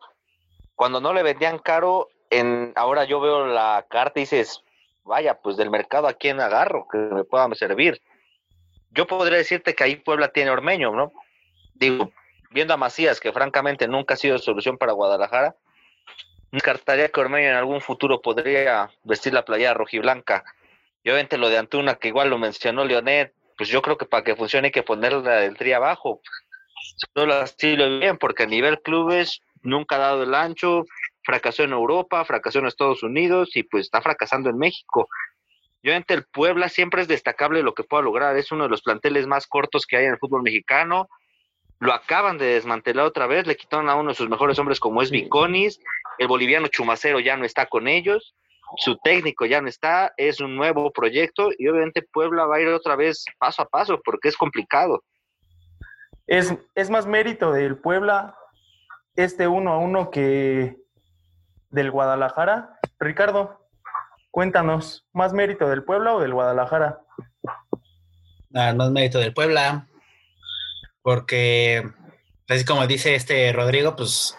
Cuando 0.74 1.00
no 1.00 1.12
le 1.12 1.22
vendían 1.22 1.58
caro, 1.58 2.08
en 2.30 2.72
ahora 2.76 3.04
yo 3.04 3.20
veo 3.20 3.46
la 3.46 3.84
carta 3.88 4.18
y 4.18 4.22
dices, 4.22 4.62
vaya, 5.04 5.40
pues 5.40 5.56
del 5.56 5.70
mercado 5.70 6.08
a 6.08 6.14
quién 6.14 6.40
agarro 6.40 6.86
que 6.90 6.98
me 6.98 7.24
pueda 7.24 7.52
servir. 7.54 8.00
Yo 8.90 9.06
podría 9.06 9.38
decirte 9.38 9.74
que 9.74 9.84
ahí 9.84 9.96
Puebla 9.96 10.28
tiene 10.28 10.50
Ormeño, 10.50 10.92
¿no? 10.92 11.12
Digo, 11.74 12.10
viendo 12.50 12.74
a 12.74 12.76
Macías, 12.76 13.20
que 13.20 13.32
francamente 13.32 13.88
nunca 13.88 14.14
ha 14.14 14.16
sido 14.16 14.38
solución 14.38 14.78
para 14.78 14.92
Guadalajara, 14.92 15.56
descartaría 16.52 17.08
que 17.08 17.20
Ormeño 17.20 17.48
en 17.48 17.56
algún 17.56 17.80
futuro 17.80 18.22
podría 18.22 18.90
vestir 19.02 19.34
la 19.34 19.44
playa 19.44 19.74
rojiblanca. 19.74 20.44
Y 21.02 21.10
obviamente 21.10 21.36
lo 21.36 21.48
de 21.48 21.58
Antuna, 21.58 21.96
que 21.96 22.08
igual 22.08 22.30
lo 22.30 22.38
mencionó 22.38 22.84
Leonet, 22.84 23.34
pues 23.56 23.68
yo 23.68 23.82
creo 23.82 23.96
que 23.96 24.06
para 24.06 24.24
que 24.24 24.36
funcione 24.36 24.68
hay 24.68 24.72
que 24.72 24.82
ponerla 24.82 25.36
del 25.40 25.56
tri 25.56 25.72
abajo. 25.72 26.20
Solo 27.14 27.34
así 27.34 27.76
lo 27.76 27.98
bien, 27.98 28.18
porque 28.18 28.44
a 28.44 28.46
nivel 28.46 28.80
clubes 28.80 29.40
nunca 29.62 29.96
ha 29.96 30.00
dado 30.00 30.22
el 30.22 30.34
ancho, 30.34 30.84
fracasó 31.24 31.62
en 31.62 31.72
Europa, 31.72 32.24
fracasó 32.24 32.58
en 32.58 32.66
Estados 32.66 33.02
Unidos 33.02 33.56
y 33.56 33.62
pues 33.62 33.86
está 33.86 34.02
fracasando 34.02 34.50
en 34.50 34.58
México. 34.58 35.08
Yo 35.82 35.92
entre 35.92 36.16
el 36.16 36.24
Puebla 36.24 36.68
siempre 36.68 37.02
es 37.02 37.08
destacable 37.08 37.62
lo 37.62 37.74
que 37.74 37.84
pueda 37.84 38.02
lograr, 38.02 38.36
es 38.36 38.52
uno 38.52 38.64
de 38.64 38.70
los 38.70 38.82
planteles 38.82 39.26
más 39.26 39.46
cortos 39.46 39.86
que 39.86 39.96
hay 39.96 40.04
en 40.06 40.12
el 40.12 40.18
fútbol 40.18 40.42
mexicano. 40.42 41.08
Lo 41.78 41.92
acaban 41.92 42.38
de 42.38 42.46
desmantelar 42.46 43.04
otra 43.04 43.26
vez, 43.26 43.46
le 43.46 43.56
quitaron 43.56 43.90
a 43.90 43.94
uno 43.94 44.10
de 44.10 44.14
sus 44.14 44.28
mejores 44.28 44.58
hombres 44.58 44.80
como 44.80 45.02
es 45.02 45.10
Viconis, 45.10 45.80
el 46.18 46.28
boliviano 46.28 46.68
Chumacero 46.68 47.20
ya 47.20 47.36
no 47.36 47.44
está 47.44 47.66
con 47.66 47.88
ellos, 47.88 48.34
su 48.76 48.96
técnico 48.98 49.46
ya 49.46 49.60
no 49.60 49.68
está, 49.68 50.12
es 50.16 50.40
un 50.40 50.56
nuevo 50.56 50.90
proyecto 50.92 51.50
y 51.56 51.68
obviamente 51.68 52.02
Puebla 52.02 52.46
va 52.46 52.56
a 52.56 52.60
ir 52.60 52.68
otra 52.68 52.96
vez 52.96 53.24
paso 53.38 53.62
a 53.62 53.68
paso 53.68 54.00
porque 54.04 54.28
es 54.28 54.36
complicado. 54.36 55.04
Es, 56.26 56.54
es 56.74 56.90
más 56.90 57.06
mérito 57.06 57.52
del 57.52 57.76
Puebla 57.76 58.36
este 59.16 59.46
uno 59.46 59.72
a 59.72 59.78
uno 59.78 60.10
que 60.10 60.76
del 61.70 61.90
Guadalajara. 61.90 62.78
Ricardo, 62.98 63.68
cuéntanos, 64.30 65.06
¿más 65.12 65.32
mérito 65.32 65.68
del 65.68 65.84
Puebla 65.84 66.14
o 66.14 66.20
del 66.20 66.32
Guadalajara? 66.32 67.00
Nada, 68.50 68.72
más 68.74 68.90
mérito 68.90 69.18
del 69.18 69.34
Puebla, 69.34 69.88
porque, 71.02 71.82
así 72.48 72.64
como 72.64 72.86
dice 72.86 73.16
este 73.16 73.52
Rodrigo, 73.52 73.96
pues 73.96 74.36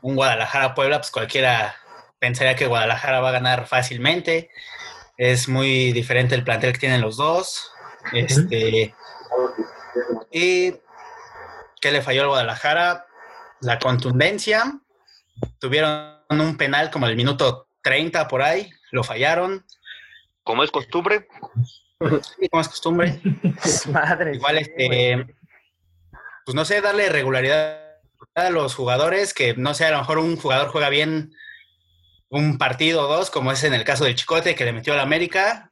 un 0.00 0.14
Guadalajara-Puebla, 0.14 0.98
pues 0.98 1.10
cualquiera 1.10 1.74
pensaría 2.18 2.56
que 2.56 2.66
Guadalajara 2.66 3.20
va 3.20 3.30
a 3.30 3.32
ganar 3.32 3.66
fácilmente. 3.66 4.50
Es 5.16 5.48
muy 5.48 5.92
diferente 5.92 6.34
el 6.34 6.44
plantel 6.44 6.72
que 6.72 6.80
tienen 6.80 7.00
los 7.00 7.16
dos. 7.16 7.72
Este, 8.12 8.94
y 10.30 10.74
¿qué 11.80 11.92
le 11.92 12.02
falló 12.02 12.22
al 12.22 12.28
Guadalajara? 12.28 13.06
La 13.60 13.78
contundencia. 13.78 14.80
Tuvieron 15.58 16.18
un 16.30 16.56
penal 16.56 16.90
como 16.90 17.06
el 17.06 17.16
minuto 17.16 17.68
30 17.82 18.28
por 18.28 18.42
ahí, 18.42 18.70
lo 18.90 19.02
fallaron. 19.02 19.64
Como 20.42 20.64
es 20.64 20.70
costumbre. 20.70 21.28
Sí, 22.00 22.48
como 22.48 22.60
es 22.60 22.68
costumbre. 22.68 23.20
Madre. 23.92 24.34
Igual, 24.34 24.58
este, 24.58 25.26
pues 26.44 26.54
no 26.54 26.64
sé, 26.64 26.80
darle 26.80 27.08
regularidad 27.08 27.88
a 28.34 28.50
los 28.50 28.74
jugadores, 28.74 29.34
que 29.34 29.54
no 29.54 29.74
sé, 29.74 29.84
a 29.84 29.90
lo 29.90 29.98
mejor 29.98 30.18
un 30.18 30.36
jugador 30.36 30.68
juega 30.68 30.88
bien 30.88 31.32
un 32.30 32.58
partido 32.58 33.06
o 33.06 33.16
dos, 33.16 33.30
como 33.30 33.52
es 33.52 33.64
en 33.64 33.74
el 33.74 33.84
caso 33.84 34.04
del 34.04 34.14
Chicote, 34.14 34.54
que 34.54 34.64
le 34.64 34.72
metió 34.72 34.92
a 34.92 34.96
la 34.96 35.02
América 35.02 35.70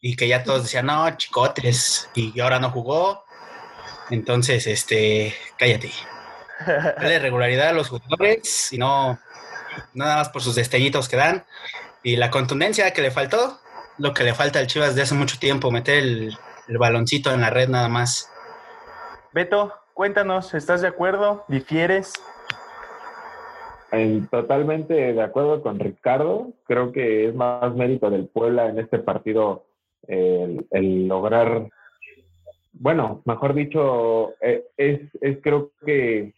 y 0.00 0.16
que 0.16 0.28
ya 0.28 0.42
todos 0.42 0.64
decían, 0.64 0.86
no, 0.86 1.08
Chicotes, 1.16 2.08
y 2.14 2.38
ahora 2.40 2.58
no 2.58 2.70
jugó. 2.70 3.24
Entonces, 4.10 4.66
este, 4.66 5.34
cállate. 5.58 5.92
Dale 6.66 7.18
regularidad 7.18 7.68
a 7.68 7.72
los 7.72 7.88
jugadores 7.88 8.72
y 8.72 8.78
no 8.78 9.18
nada 9.94 10.16
más 10.16 10.28
por 10.28 10.42
sus 10.42 10.54
destellitos 10.54 11.08
que 11.08 11.16
dan. 11.16 11.44
Y 12.02 12.16
la 12.16 12.30
contundencia 12.30 12.92
que 12.92 13.02
le 13.02 13.10
faltó, 13.10 13.60
lo 13.98 14.12
que 14.12 14.24
le 14.24 14.34
falta 14.34 14.58
al 14.58 14.66
Chivas 14.66 14.94
de 14.94 15.02
hace 15.02 15.14
mucho 15.14 15.38
tiempo, 15.38 15.70
meter 15.70 15.98
el, 15.98 16.36
el 16.68 16.78
baloncito 16.78 17.32
en 17.32 17.40
la 17.40 17.50
red 17.50 17.68
nada 17.68 17.88
más. 17.88 18.28
Beto, 19.32 19.72
cuéntanos, 19.94 20.52
¿estás 20.54 20.82
de 20.82 20.88
acuerdo? 20.88 21.44
¿Difieres? 21.48 22.12
En, 23.92 24.26
totalmente 24.28 24.94
de 24.94 25.22
acuerdo 25.22 25.62
con 25.62 25.78
Ricardo. 25.78 26.52
Creo 26.64 26.92
que 26.92 27.28
es 27.28 27.34
más 27.34 27.74
mérito 27.74 28.10
del 28.10 28.26
Puebla 28.26 28.68
en 28.68 28.78
este 28.78 28.98
partido 28.98 29.64
el, 30.08 31.08
lograr, 31.08 31.68
bueno, 32.72 33.22
mejor 33.24 33.54
dicho, 33.54 34.32
eh, 34.40 34.64
es, 34.76 35.00
es 35.20 35.38
creo 35.42 35.70
que 35.84 36.34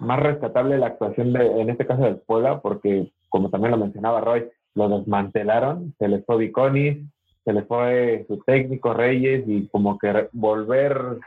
más 0.00 0.20
rescatable 0.20 0.78
la 0.78 0.88
actuación 0.88 1.32
de, 1.32 1.46
en 1.60 1.70
este 1.70 1.86
caso 1.86 2.02
del 2.02 2.18
Puebla, 2.18 2.60
porque 2.60 3.10
como 3.28 3.50
también 3.50 3.72
lo 3.72 3.78
mencionaba 3.78 4.20
Roy, 4.20 4.48
lo 4.74 4.88
desmantelaron, 4.88 5.94
se 5.98 6.08
les 6.08 6.24
fue 6.24 6.38
Viconis, 6.38 6.98
se 7.44 7.52
les 7.52 7.66
fue 7.66 8.24
su 8.28 8.38
técnico 8.38 8.92
Reyes 8.92 9.44
y 9.46 9.68
como 9.68 9.98
que 9.98 10.28
volver, 10.32 11.18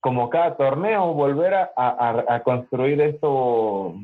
como 0.00 0.30
cada 0.30 0.56
torneo, 0.56 1.12
volver 1.14 1.54
a, 1.54 1.70
a, 1.76 2.34
a 2.34 2.42
construir 2.42 3.00
esto, 3.00 3.94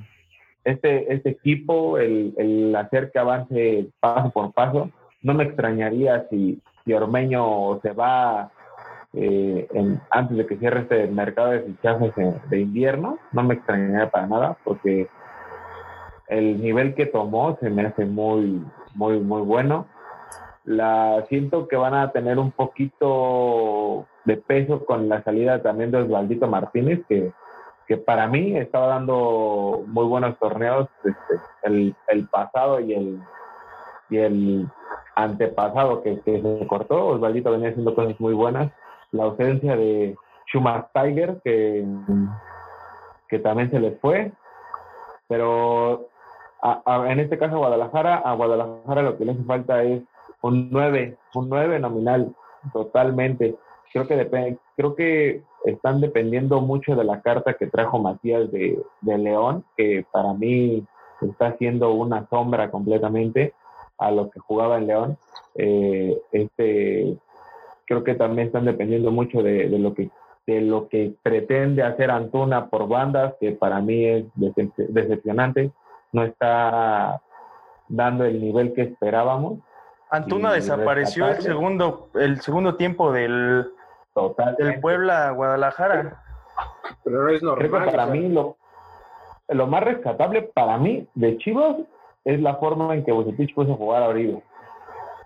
este, 0.65 1.13
este 1.13 1.31
equipo, 1.31 1.99
el, 1.99 2.35
el, 2.37 2.75
hacer 2.77 3.11
que 3.11 3.19
avance 3.19 3.89
paso 4.01 4.31
por 4.31 4.53
paso. 4.53 4.91
No 5.23 5.35
me 5.35 5.45
extrañaría 5.45 6.27
si, 6.31 6.61
si 6.85 6.93
Ormeño 6.93 7.81
se 7.83 7.93
va 7.93 8.51
eh, 9.15 9.67
en, 9.73 10.01
antes 10.11 10.37
de 10.37 10.47
que 10.47 10.57
cierre 10.57 10.81
este 10.81 11.07
mercado 11.09 11.51
de 11.51 11.61
fichajes 11.61 12.15
de, 12.15 12.35
de, 12.49 12.61
invierno. 12.61 13.19
No 13.33 13.43
me 13.43 13.55
extrañaría 13.55 14.11
para 14.11 14.27
nada 14.27 14.57
porque 14.65 15.09
el 16.29 16.61
nivel 16.61 16.95
que 16.95 17.07
tomó 17.07 17.57
se 17.61 17.69
me 17.69 17.87
hace 17.87 18.05
muy, 18.05 18.63
muy, 18.95 19.21
muy 19.21 19.43
bueno. 19.43 19.87
La 20.65 21.25
siento 21.29 21.67
que 21.67 21.77
van 21.77 21.95
a 21.95 22.13
tener 22.13 22.39
un 22.39 22.53
poquito 22.53 24.07
de 24.25 24.37
peso 24.37 24.85
con 24.85 25.09
la 25.09 25.23
salida 25.25 25.61
también 25.61 25.91
de 25.91 25.99
Osvaldito 25.99 26.47
Martínez, 26.47 27.01
que, 27.09 27.33
que 27.87 27.97
para 27.97 28.27
mí 28.27 28.57
estaba 28.57 28.87
dando 28.87 29.83
muy 29.87 30.07
buenos 30.07 30.39
torneos 30.39 30.89
este, 31.05 31.35
el, 31.63 31.95
el 32.09 32.29
pasado 32.29 32.81
y 32.81 32.95
el, 32.95 33.23
y 34.11 34.19
el 34.19 34.69
antepasado 35.17 36.03
que, 36.03 36.21
se 36.25 36.67
cortó. 36.67 37.09
Osvaldito 37.09 37.51
venía 37.51 37.71
haciendo 37.71 37.95
cosas 37.95 38.19
muy 38.21 38.35
buenas 38.35 38.73
la 39.13 39.25
ausencia 39.25 39.77
de 39.77 40.17
Schumacher 40.47 40.89
Tiger, 40.95 41.41
que, 41.45 41.87
que 43.29 43.39
también 43.39 43.71
se 43.71 43.79
les 43.79 43.99
fue. 44.01 44.33
Pero 45.29 46.09
a, 46.63 47.05
en 47.09 47.21
este 47.21 47.39
caso 47.39 47.59
Guadalajara, 47.59 48.17
a 48.17 48.35
Guadalajara 48.35 49.03
lo 49.03 49.17
que 49.17 49.25
le 49.25 49.33
hace 49.33 49.45
falta 49.45 49.83
es 49.83 50.03
un 50.41 50.71
9, 50.71 51.17
un 51.35 51.49
9 51.49 51.79
nominal, 51.79 52.35
totalmente. 52.73 53.57
Creo 53.93 54.07
que 54.07 54.17
depende, 54.17 54.59
creo 54.77 54.95
que 54.95 55.43
están 55.65 56.01
dependiendo 56.01 56.61
mucho 56.61 56.97
de 56.97 57.05
la 57.05 57.21
carta 57.23 57.55
que 57.55 57.67
trajo 57.67 57.99
Matías 57.99 58.51
de, 58.51 58.83
de 59.01 59.19
León, 59.19 59.65
que 59.77 60.05
para 60.11 60.33
mí 60.33 60.85
está 61.21 61.49
haciendo 61.49 61.93
una 61.93 62.27
sombra 62.29 62.71
completamente 62.71 63.55
a 63.99 64.11
lo 64.11 64.31
que 64.31 64.41
jugaba 64.41 64.79
en 64.79 64.87
León. 64.87 65.19
Eh, 65.55 66.21
este 66.33 67.17
creo 67.87 68.05
que 68.05 68.15
también 68.15 68.47
están 68.47 68.65
dependiendo 68.65 69.11
mucho 69.11 69.43
de, 69.43 69.69
de, 69.69 69.79
lo 69.79 69.95
que 69.95 70.11
de 70.47 70.61
lo 70.61 70.89
que 70.89 71.15
pretende 71.23 71.83
hacer 71.83 72.11
Antuna 72.11 72.69
por 72.69 72.89
bandas, 72.89 73.35
que 73.41 73.53
para 73.53 73.81
mí 73.81 74.05
es 74.05 74.25
decepcionante, 74.35 75.71
no 76.13 76.25
está 76.25 77.21
dando 77.89 78.25
el 78.25 78.41
nivel 78.41 78.73
que 78.73 78.83
esperábamos. 78.83 79.59
Antuna 80.11 80.53
desapareció 80.53 81.29
el 81.29 81.41
segundo, 81.41 82.09
el 82.15 82.41
segundo 82.41 82.75
tiempo 82.77 83.13
del, 83.13 83.67
Total, 84.15 84.55
del 84.57 84.81
Puebla 84.81 85.31
Guadalajara. 85.31 86.23
Pero 87.05 87.23
no 87.23 87.29
es 87.29 87.43
normal. 87.43 87.69
Creo 87.69 87.85
que 87.85 87.91
para 87.91 88.05
o 88.05 88.07
sea, 88.07 88.15
mí 88.15 88.29
lo, 88.29 88.57
lo 89.49 89.67
más 89.67 89.85
rescatable 89.85 90.43
para 90.43 90.79
mí 90.79 91.07
de 91.15 91.39
Chivas 91.39 91.77
es 92.25 92.41
la 92.41 92.57
forma 92.57 92.95
en 92.95 93.05
que 93.05 93.13
Bucetich 93.13 93.55
puso 93.55 93.73
a 93.73 93.77
jugar 93.77 94.03
a 94.03 94.09
Oribe. 94.09 94.43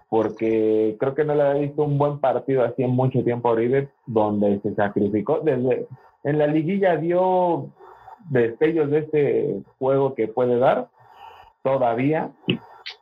Porque 0.09 0.97
creo 1.00 1.14
que 1.14 1.25
no 1.25 1.35
le 1.35 1.43
había 1.43 1.62
visto 1.62 1.83
un 1.83 1.99
buen 1.99 2.21
partido 2.21 2.64
así 2.64 2.83
en 2.83 2.90
mucho 2.90 3.25
tiempo 3.25 3.49
a 3.49 3.52
Oribe, 3.52 3.90
donde 4.07 4.61
se 4.61 4.75
sacrificó. 4.75 5.40
Desde 5.40 5.88
en 6.25 6.38
la 6.38 6.47
liguilla 6.47 6.97
dio 6.97 7.71
destellos 8.31 8.90
de 8.90 8.99
este 8.99 9.62
juego 9.78 10.14
que 10.14 10.28
puede 10.28 10.59
dar 10.59 10.88
todavía 11.62 12.31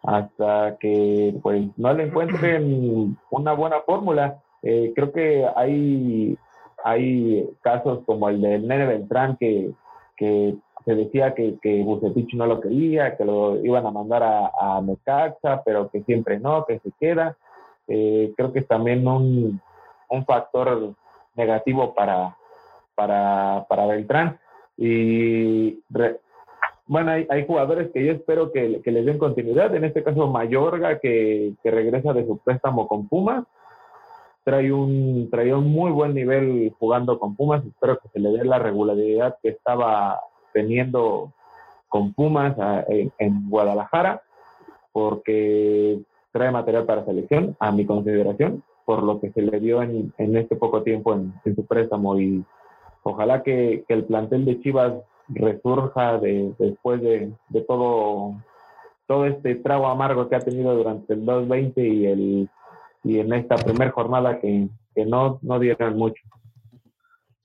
hasta 0.02 0.76
que 0.78 1.34
pues 1.42 1.66
no 1.76 1.92
le 1.92 2.04
encuentren 2.04 3.18
una 3.30 3.52
buena 3.52 3.80
fórmula. 3.80 4.42
Eh, 4.66 4.92
creo 4.94 5.12
que 5.12 5.46
hay, 5.54 6.38
hay 6.82 7.48
casos 7.60 8.00
como 8.06 8.28
el 8.30 8.40
del 8.40 8.66
Nene 8.66 8.86
Beltrán 8.86 9.36
que, 9.36 9.70
que 10.16 10.54
se 10.86 10.94
decía 10.94 11.34
que, 11.34 11.58
que 11.62 11.82
Bucetich 11.82 12.34
no 12.34 12.46
lo 12.46 12.60
quería, 12.60 13.16
que 13.16 13.24
lo 13.24 13.62
iban 13.64 13.86
a 13.86 13.90
mandar 13.90 14.22
a, 14.22 14.50
a 14.58 14.80
Necaxa, 14.80 15.62
pero 15.64 15.88
que 15.90 16.02
siempre 16.02 16.38
no, 16.38 16.64
que 16.64 16.78
se 16.78 16.90
queda. 16.98 17.36
Eh, 17.88 18.32
creo 18.36 18.52
que 18.52 18.60
es 18.60 18.66
también 18.66 19.06
un, 19.06 19.60
un 20.08 20.24
factor 20.24 20.94
negativo 21.36 21.94
para, 21.94 22.36
para, 22.94 23.66
para 23.68 23.86
Beltrán. 23.86 24.38
Y 24.76 25.80
re- 25.90 26.20
bueno, 26.86 27.12
hay, 27.12 27.26
hay 27.30 27.46
jugadores 27.46 27.90
que 27.92 28.04
yo 28.04 28.12
espero 28.12 28.52
que, 28.52 28.80
que 28.82 28.90
les 28.90 29.04
den 29.06 29.18
continuidad. 29.18 29.74
En 29.74 29.84
este 29.84 30.02
caso, 30.02 30.26
Mayorga, 30.26 30.98
que, 31.00 31.52
que 31.62 31.70
regresa 31.70 32.12
de 32.12 32.26
su 32.26 32.38
préstamo 32.38 32.86
con 32.88 33.08
Pumas. 33.08 33.44
Trae 34.44 34.72
un, 34.72 35.28
trae 35.30 35.54
un 35.54 35.70
muy 35.72 35.90
buen 35.90 36.14
nivel 36.14 36.72
jugando 36.78 37.18
con 37.18 37.34
Pumas. 37.34 37.64
Espero 37.64 37.98
que 37.98 38.08
se 38.08 38.20
le 38.20 38.30
dé 38.30 38.44
la 38.44 38.58
regularidad 38.58 39.36
que 39.42 39.48
estaba 39.50 40.20
teniendo 40.52 41.32
con 41.88 42.12
Pumas 42.12 42.58
a- 42.58 42.84
en, 42.88 43.48
Guadalajara, 43.48 44.22
porque 44.92 45.98
trae 46.32 46.50
material 46.50 46.84
para 46.84 47.04
selección, 47.04 47.56
a 47.58 47.72
mi 47.72 47.86
consideración, 47.86 48.62
por 48.84 49.02
lo 49.02 49.20
que 49.20 49.30
se 49.32 49.42
le 49.42 49.60
dio 49.60 49.82
en, 49.82 50.12
en 50.18 50.36
este 50.36 50.56
poco 50.56 50.82
tiempo 50.82 51.14
en, 51.14 51.32
su 51.54 51.64
préstamo. 51.66 52.18
Y 52.20 52.44
ojalá 53.02 53.42
que, 53.42 53.84
que 53.88 53.94
el 53.94 54.04
plantel 54.04 54.44
de 54.44 54.60
Chivas 54.60 54.92
resurja 55.28 56.18
de, 56.18 56.52
después 56.58 57.00
de, 57.00 57.32
de 57.48 57.60
todo 57.62 58.34
todo 59.06 59.26
este 59.26 59.56
trago 59.56 59.86
amargo 59.86 60.28
que 60.28 60.36
ha 60.36 60.40
tenido 60.40 60.74
durante 60.74 61.12
el 61.12 61.24
220 61.24 61.86
y 61.86 62.06
el 62.06 62.48
y 63.04 63.20
en 63.20 63.32
esta 63.32 63.56
primera 63.56 63.92
jornada 63.92 64.40
que, 64.40 64.68
que 64.94 65.06
no, 65.06 65.38
no 65.42 65.58
dieron 65.58 65.96
mucho. 65.96 66.22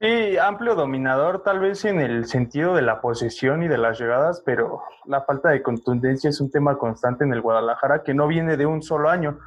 Sí, 0.02 0.38
amplio 0.38 0.76
dominador, 0.76 1.44
tal 1.44 1.60
vez 1.60 1.84
en 1.84 2.00
el 2.00 2.26
sentido 2.26 2.74
de 2.74 2.82
la 2.82 3.02
posesión 3.02 3.64
y 3.64 3.68
de 3.68 3.78
las 3.78 4.00
llegadas, 4.00 4.42
pero 4.46 4.82
la 5.04 5.24
falta 5.24 5.50
de 5.50 5.62
contundencia 5.62 6.30
es 6.30 6.40
un 6.40 6.50
tema 6.50 6.78
constante 6.78 7.26
en 7.26 7.34
el 7.34 7.42
Guadalajara 7.42 8.02
que 8.04 8.14
no 8.14 8.26
viene 8.28 8.56
de 8.56 8.66
un 8.66 8.82
solo 8.82 9.10
año, 9.10 9.40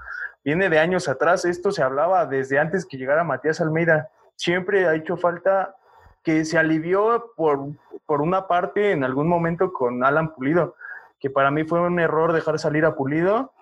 viene 0.44 0.68
de 0.68 0.78
años 0.78 1.08
atrás. 1.08 1.46
Esto 1.46 1.72
se 1.72 1.82
hablaba 1.82 2.26
desde 2.26 2.58
antes 2.58 2.84
que 2.84 2.98
llegara 2.98 3.24
Matías 3.24 3.62
Almeida. 3.62 4.10
Siempre 4.36 4.86
ha 4.86 4.94
hecho 4.94 5.16
falta 5.16 5.74
que 6.22 6.44
se 6.44 6.58
alivió 6.58 7.32
por, 7.34 7.68
por 8.04 8.20
una 8.20 8.46
parte 8.46 8.92
en 8.92 9.04
algún 9.04 9.28
momento 9.28 9.72
con 9.72 10.04
Alan 10.04 10.34
Pulido, 10.34 10.76
que 11.18 11.30
para 11.30 11.50
mí 11.50 11.64
fue 11.64 11.80
un 11.80 11.98
error 11.98 12.34
dejar 12.34 12.58
salir 12.58 12.84
a 12.84 12.94
Pulido. 12.94 13.52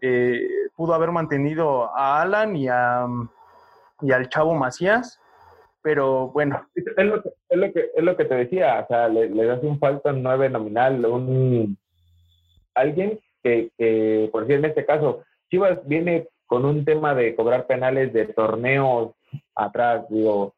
Eh, 0.00 0.48
pudo 0.76 0.94
haber 0.94 1.10
mantenido 1.10 1.94
a 1.96 2.22
Alan 2.22 2.56
y, 2.56 2.68
a, 2.68 3.06
y 4.02 4.12
al 4.12 4.28
Chavo 4.28 4.54
Macías, 4.54 5.20
pero 5.82 6.28
bueno, 6.28 6.66
Es 6.74 7.04
lo 7.04 7.22
que, 7.22 7.30
es 7.48 7.58
lo 7.58 7.72
que, 7.72 7.90
es 7.94 8.04
lo 8.04 8.16
que 8.16 8.24
te 8.24 8.34
decía, 8.34 8.80
o 8.80 8.86
sea, 8.86 9.08
le, 9.08 9.30
le 9.30 9.50
hace 9.50 9.66
un 9.66 9.78
falta 9.78 10.12
9 10.12 10.50
nominal, 10.50 11.04
un 11.06 11.76
alguien 12.74 13.18
que, 13.42 13.70
que, 13.76 14.28
por 14.30 14.44
ejemplo, 14.44 14.66
en 14.66 14.70
este 14.70 14.86
caso, 14.86 15.24
Chivas 15.50 15.78
viene 15.86 16.28
con 16.46 16.64
un 16.64 16.84
tema 16.84 17.14
de 17.14 17.34
cobrar 17.34 17.66
penales 17.66 18.12
de 18.12 18.26
torneos 18.26 19.12
atrás, 19.54 20.06
digo, 20.08 20.54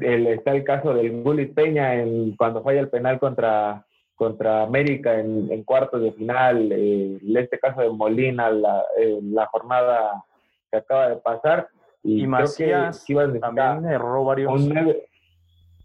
el, 0.00 0.26
está 0.26 0.52
el 0.52 0.64
caso 0.64 0.92
del 0.94 1.22
Gulit 1.22 1.54
Peña 1.54 1.94
en, 1.94 2.36
cuando 2.36 2.62
falla 2.62 2.80
el 2.80 2.88
penal 2.88 3.18
contra, 3.18 3.86
contra 4.14 4.62
América 4.62 5.18
en, 5.18 5.50
en 5.50 5.64
cuartos 5.64 6.02
de 6.02 6.12
final, 6.12 6.70
eh, 6.72 7.18
este 7.36 7.58
caso 7.58 7.80
de 7.80 7.90
Molina, 7.90 8.50
la, 8.50 8.82
eh, 8.98 9.18
la 9.22 9.46
jornada 9.46 10.24
que 10.70 10.78
acaba 10.78 11.08
de 11.08 11.16
pasar. 11.16 11.68
Y, 12.02 12.14
y 12.14 12.18
creo 12.22 12.28
Macías 12.28 13.04
que 13.06 13.38
también 13.38 13.86
erró 13.86 14.24
varios. 14.24 14.52
un 14.52 14.94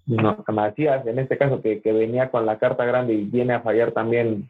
no, 0.06 0.44
Macías, 0.48 1.06
en 1.06 1.20
este 1.20 1.38
caso, 1.38 1.62
que, 1.62 1.82
que 1.82 1.94
venía 1.94 2.32
con 2.32 2.46
la 2.46 2.58
carta 2.58 2.84
grande 2.84 3.14
y 3.14 3.26
viene 3.26 3.54
a 3.54 3.62
fallar 3.62 3.92
también 3.92 4.50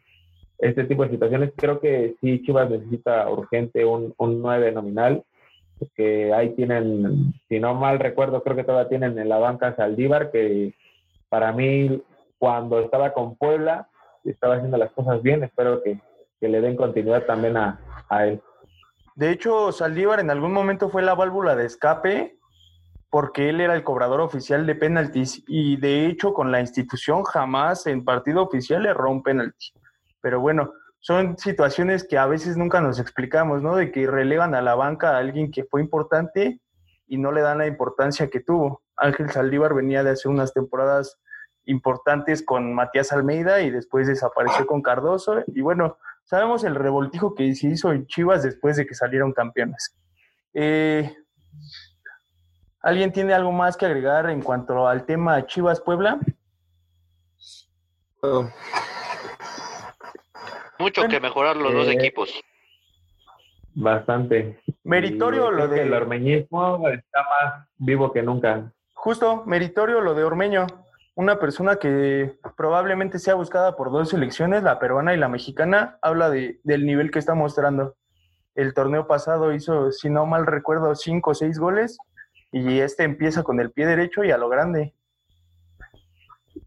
este 0.58 0.84
tipo 0.84 1.04
de 1.04 1.10
situaciones, 1.10 1.52
creo 1.54 1.80
que 1.80 2.16
sí 2.20 2.42
Chivas 2.42 2.70
necesita 2.70 3.28
urgente 3.28 3.84
un, 3.84 4.14
un 4.16 4.40
9 4.40 4.72
nominal, 4.72 5.22
que 5.96 6.32
ahí 6.32 6.50
tienen, 6.50 7.32
si 7.48 7.58
no 7.58 7.74
mal 7.74 7.98
recuerdo, 7.98 8.42
creo 8.42 8.56
que 8.56 8.64
todavía 8.64 8.88
tienen 8.88 9.18
en 9.18 9.28
la 9.28 9.38
banca 9.38 9.74
Saldívar, 9.76 10.30
que 10.30 10.74
para 11.28 11.52
mí 11.52 12.02
cuando 12.40 12.80
estaba 12.80 13.12
con 13.12 13.36
Puebla 13.36 13.88
estaba 14.24 14.54
haciendo 14.54 14.78
las 14.78 14.90
cosas 14.92 15.22
bien, 15.22 15.44
espero 15.44 15.82
que, 15.82 16.00
que 16.40 16.48
le 16.48 16.62
den 16.62 16.74
continuidad 16.74 17.26
también 17.26 17.56
a, 17.58 17.78
a 18.08 18.26
él. 18.26 18.42
De 19.14 19.30
hecho, 19.30 19.70
Saldívar 19.72 20.20
en 20.20 20.30
algún 20.30 20.52
momento 20.52 20.88
fue 20.88 21.02
la 21.02 21.14
válvula 21.14 21.54
de 21.54 21.66
escape 21.66 22.38
porque 23.10 23.50
él 23.50 23.60
era 23.60 23.74
el 23.74 23.84
cobrador 23.84 24.22
oficial 24.22 24.66
de 24.66 24.74
penaltis 24.74 25.44
y 25.46 25.76
de 25.76 26.06
hecho 26.06 26.32
con 26.32 26.50
la 26.50 26.60
institución 26.60 27.24
jamás 27.24 27.86
en 27.86 28.04
partido 28.04 28.42
oficial 28.42 28.86
erró 28.86 29.10
un 29.10 29.22
penalti. 29.22 29.74
Pero 30.22 30.40
bueno, 30.40 30.72
son 30.98 31.36
situaciones 31.36 32.06
que 32.08 32.16
a 32.16 32.26
veces 32.26 32.56
nunca 32.56 32.80
nos 32.80 32.98
explicamos, 32.98 33.60
¿no? 33.62 33.76
De 33.76 33.92
que 33.92 34.06
relevan 34.06 34.54
a 34.54 34.62
la 34.62 34.76
banca 34.76 35.10
a 35.10 35.18
alguien 35.18 35.50
que 35.50 35.64
fue 35.64 35.82
importante 35.82 36.58
y 37.06 37.18
no 37.18 37.32
le 37.32 37.42
dan 37.42 37.58
la 37.58 37.66
importancia 37.66 38.30
que 38.30 38.40
tuvo. 38.40 38.82
Ángel 38.96 39.30
Saldívar 39.30 39.74
venía 39.74 40.02
de 40.04 40.10
hacer 40.10 40.30
unas 40.30 40.54
temporadas 40.54 41.18
importantes 41.70 42.42
con 42.42 42.74
Matías 42.74 43.12
Almeida 43.12 43.60
y 43.60 43.70
después 43.70 44.08
desapareció 44.08 44.66
con 44.66 44.82
Cardoso 44.82 45.42
y 45.46 45.60
bueno, 45.60 45.98
sabemos 46.24 46.64
el 46.64 46.74
revoltijo 46.74 47.34
que 47.34 47.54
se 47.54 47.68
hizo 47.68 47.92
en 47.92 48.06
Chivas 48.06 48.42
después 48.42 48.76
de 48.76 48.86
que 48.86 48.94
salieron 48.94 49.32
campeones. 49.32 49.96
Eh, 50.52 51.14
¿Alguien 52.82 53.12
tiene 53.12 53.34
algo 53.34 53.52
más 53.52 53.76
que 53.76 53.86
agregar 53.86 54.28
en 54.30 54.42
cuanto 54.42 54.88
al 54.88 55.04
tema 55.04 55.46
Chivas 55.46 55.80
Puebla? 55.80 56.18
Oh, 58.22 58.48
Mucho 60.78 61.02
Bueno, 61.02 61.12
que 61.14 61.20
mejorar 61.20 61.56
los 61.56 61.72
dos 61.72 61.86
eh, 61.88 61.92
equipos. 61.92 62.40
Bastante. 63.74 64.60
Meritorio 64.82 65.52
Y 65.52 65.56
lo 65.56 65.70
que 65.70 65.82
El 65.82 65.90
de 65.90 65.96
ormeñismo 65.96 66.88
está 66.88 67.20
más 67.22 67.68
vivo 67.76 68.12
que 68.12 68.22
nunca. 68.22 68.72
justo 68.94 69.44
meritorio 69.46 70.00
lo 70.00 70.14
de 70.14 70.24
Ormeño, 70.24 70.66
una 71.20 71.38
persona 71.38 71.76
que 71.76 72.38
probablemente 72.56 73.18
sea 73.18 73.34
buscada 73.34 73.76
por 73.76 73.92
dos 73.92 74.08
selecciones, 74.08 74.62
la 74.62 74.78
peruana 74.78 75.12
y 75.12 75.18
la 75.18 75.28
mexicana, 75.28 75.98
habla 76.00 76.30
de, 76.30 76.60
del 76.64 76.86
nivel 76.86 77.10
que 77.10 77.18
está 77.18 77.34
mostrando. 77.34 77.94
El 78.54 78.72
torneo 78.72 79.06
pasado 79.06 79.52
hizo, 79.52 79.92
si 79.92 80.08
no 80.08 80.24
mal 80.24 80.46
recuerdo, 80.46 80.94
cinco 80.94 81.32
o 81.32 81.34
seis 81.34 81.58
goles 81.58 81.98
y 82.52 82.80
este 82.80 83.04
empieza 83.04 83.42
con 83.42 83.60
el 83.60 83.70
pie 83.70 83.86
derecho 83.86 84.24
y 84.24 84.30
a 84.30 84.38
lo 84.38 84.48
grande. 84.48 84.94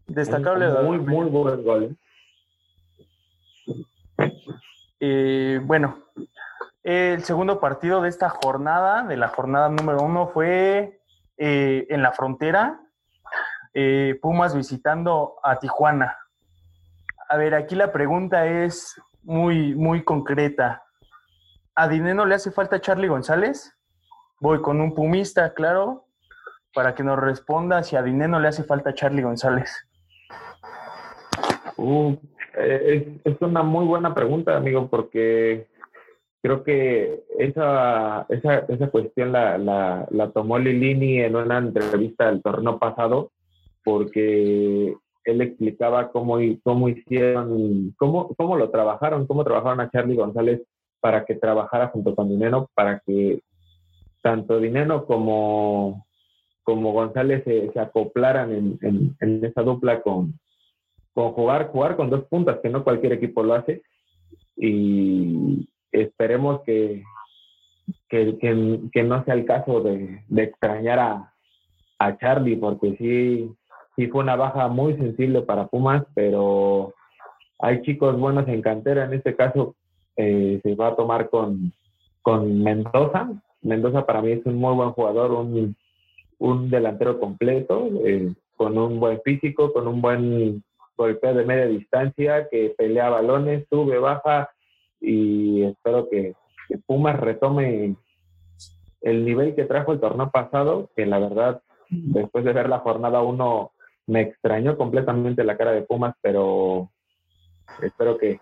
Destacable. 0.06 0.68
Muy, 0.68 0.98
Ormeño. 0.98 1.10
muy 1.10 1.30
buen 1.30 1.64
gol. 1.64 1.96
Eh, 5.00 5.60
bueno, 5.64 5.98
el 6.84 7.24
segundo 7.24 7.58
partido 7.58 8.02
de 8.02 8.08
esta 8.08 8.28
jornada, 8.28 9.02
de 9.02 9.16
la 9.16 9.28
jornada 9.28 9.68
número 9.68 10.00
uno, 10.00 10.28
fue 10.28 11.00
eh, 11.38 11.86
en 11.90 12.02
la 12.02 12.12
frontera, 12.12 12.83
eh, 13.74 14.18
Pumas 14.22 14.54
visitando 14.54 15.36
a 15.42 15.58
Tijuana. 15.58 16.16
A 17.28 17.36
ver, 17.36 17.54
aquí 17.54 17.74
la 17.74 17.92
pregunta 17.92 18.46
es 18.46 18.94
muy, 19.22 19.74
muy 19.74 20.04
concreta. 20.04 20.82
¿A 21.74 21.88
Dineno 21.88 22.24
le 22.24 22.36
hace 22.36 22.52
falta 22.52 22.80
Charlie 22.80 23.08
González? 23.08 23.76
Voy 24.40 24.62
con 24.62 24.80
un 24.80 24.94
pumista, 24.94 25.54
claro, 25.54 26.06
para 26.72 26.94
que 26.94 27.02
nos 27.02 27.18
responda 27.18 27.82
si 27.82 27.96
a 27.96 28.02
Dineno 28.02 28.38
le 28.38 28.48
hace 28.48 28.62
falta 28.62 28.94
Charlie 28.94 29.22
González. 29.22 29.88
Uh, 31.76 32.14
eh, 32.56 33.18
es, 33.24 33.36
una 33.40 33.64
muy 33.64 33.84
buena 33.84 34.14
pregunta, 34.14 34.56
amigo, 34.56 34.86
porque 34.88 35.66
creo 36.42 36.62
que 36.62 37.24
esa, 37.38 38.26
esa, 38.28 38.58
esa 38.68 38.88
cuestión 38.90 39.32
la, 39.32 39.58
la, 39.58 40.06
la 40.10 40.30
tomó 40.30 40.58
Lilini 40.58 41.20
en 41.20 41.34
una 41.34 41.58
entrevista 41.58 42.26
del 42.26 42.42
torneo 42.42 42.78
pasado, 42.78 43.32
porque 43.84 44.96
él 45.24 45.40
explicaba 45.40 46.10
cómo, 46.10 46.38
cómo 46.62 46.88
hicieron, 46.88 47.94
cómo, 47.98 48.28
cómo 48.36 48.56
lo 48.56 48.70
trabajaron, 48.70 49.26
cómo 49.26 49.44
trabajaron 49.44 49.80
a 49.80 49.90
Charlie 49.90 50.16
González 50.16 50.62
para 51.00 51.24
que 51.24 51.34
trabajara 51.34 51.88
junto 51.88 52.14
con 52.14 52.28
Dineno, 52.28 52.68
para 52.74 53.00
que 53.06 53.42
tanto 54.22 54.58
Dineno 54.58 55.04
como, 55.04 56.06
como 56.62 56.92
González 56.92 57.44
se, 57.44 57.70
se 57.72 57.80
acoplaran 57.80 58.52
en, 58.52 58.78
en, 58.82 59.16
en, 59.20 59.44
esa 59.44 59.62
dupla 59.62 60.02
con, 60.02 60.38
con 61.12 61.32
jugar, 61.32 61.68
jugar 61.68 61.96
con 61.96 62.10
dos 62.10 62.24
puntas, 62.24 62.58
que 62.62 62.70
no 62.70 62.84
cualquier 62.84 63.12
equipo 63.12 63.42
lo 63.42 63.54
hace. 63.54 63.82
Y 64.56 65.68
esperemos 65.92 66.62
que, 66.62 67.02
que, 68.08 68.38
que, 68.38 68.80
que 68.92 69.02
no 69.02 69.24
sea 69.24 69.34
el 69.34 69.44
caso 69.44 69.80
de, 69.82 70.22
de 70.28 70.42
extrañar 70.42 70.98
a, 70.98 71.34
a 71.98 72.18
Charlie, 72.18 72.56
porque 72.56 72.96
sí, 72.96 73.50
sí 73.96 74.06
fue 74.08 74.22
una 74.22 74.36
baja 74.36 74.68
muy 74.68 74.94
sensible 74.94 75.42
para 75.42 75.66
Pumas, 75.66 76.04
pero 76.14 76.92
hay 77.58 77.82
chicos 77.82 78.18
buenos 78.18 78.46
en 78.48 78.62
cantera. 78.62 79.04
En 79.04 79.14
este 79.14 79.34
caso 79.34 79.74
eh, 80.16 80.60
se 80.62 80.74
va 80.74 80.88
a 80.88 80.96
tomar 80.96 81.30
con, 81.30 81.72
con 82.22 82.62
Mendoza. 82.62 83.30
Mendoza 83.62 84.04
para 84.04 84.22
mí 84.22 84.32
es 84.32 84.44
un 84.46 84.56
muy 84.56 84.74
buen 84.74 84.90
jugador, 84.92 85.32
un, 85.32 85.76
un 86.38 86.70
delantero 86.70 87.18
completo, 87.18 87.88
eh, 88.04 88.32
con 88.56 88.76
un 88.78 89.00
buen 89.00 89.20
físico, 89.22 89.72
con 89.72 89.88
un 89.88 90.00
buen 90.00 90.62
golpeo 90.96 91.34
de 91.34 91.44
media 91.44 91.66
distancia, 91.66 92.48
que 92.48 92.74
pelea 92.76 93.10
balones, 93.10 93.66
sube, 93.70 93.98
baja 93.98 94.50
y 95.00 95.62
espero 95.62 96.08
que, 96.08 96.34
que 96.68 96.78
Pumas 96.78 97.18
retome 97.18 97.96
el 99.04 99.24
nivel 99.24 99.54
que 99.54 99.64
trajo 99.64 99.92
el 99.92 100.00
torneo 100.00 100.30
pasado, 100.30 100.88
que 100.96 101.04
la 101.04 101.18
verdad, 101.18 101.62
después 101.90 102.44
de 102.44 102.52
ver 102.54 102.68
la 102.68 102.78
jornada 102.78 103.20
uno, 103.22 103.72
me 104.06 104.22
extrañó 104.22 104.76
completamente 104.76 105.44
la 105.44 105.56
cara 105.56 105.72
de 105.72 105.82
Pumas, 105.82 106.14
pero 106.20 106.90
espero 107.82 108.18
que, 108.18 108.40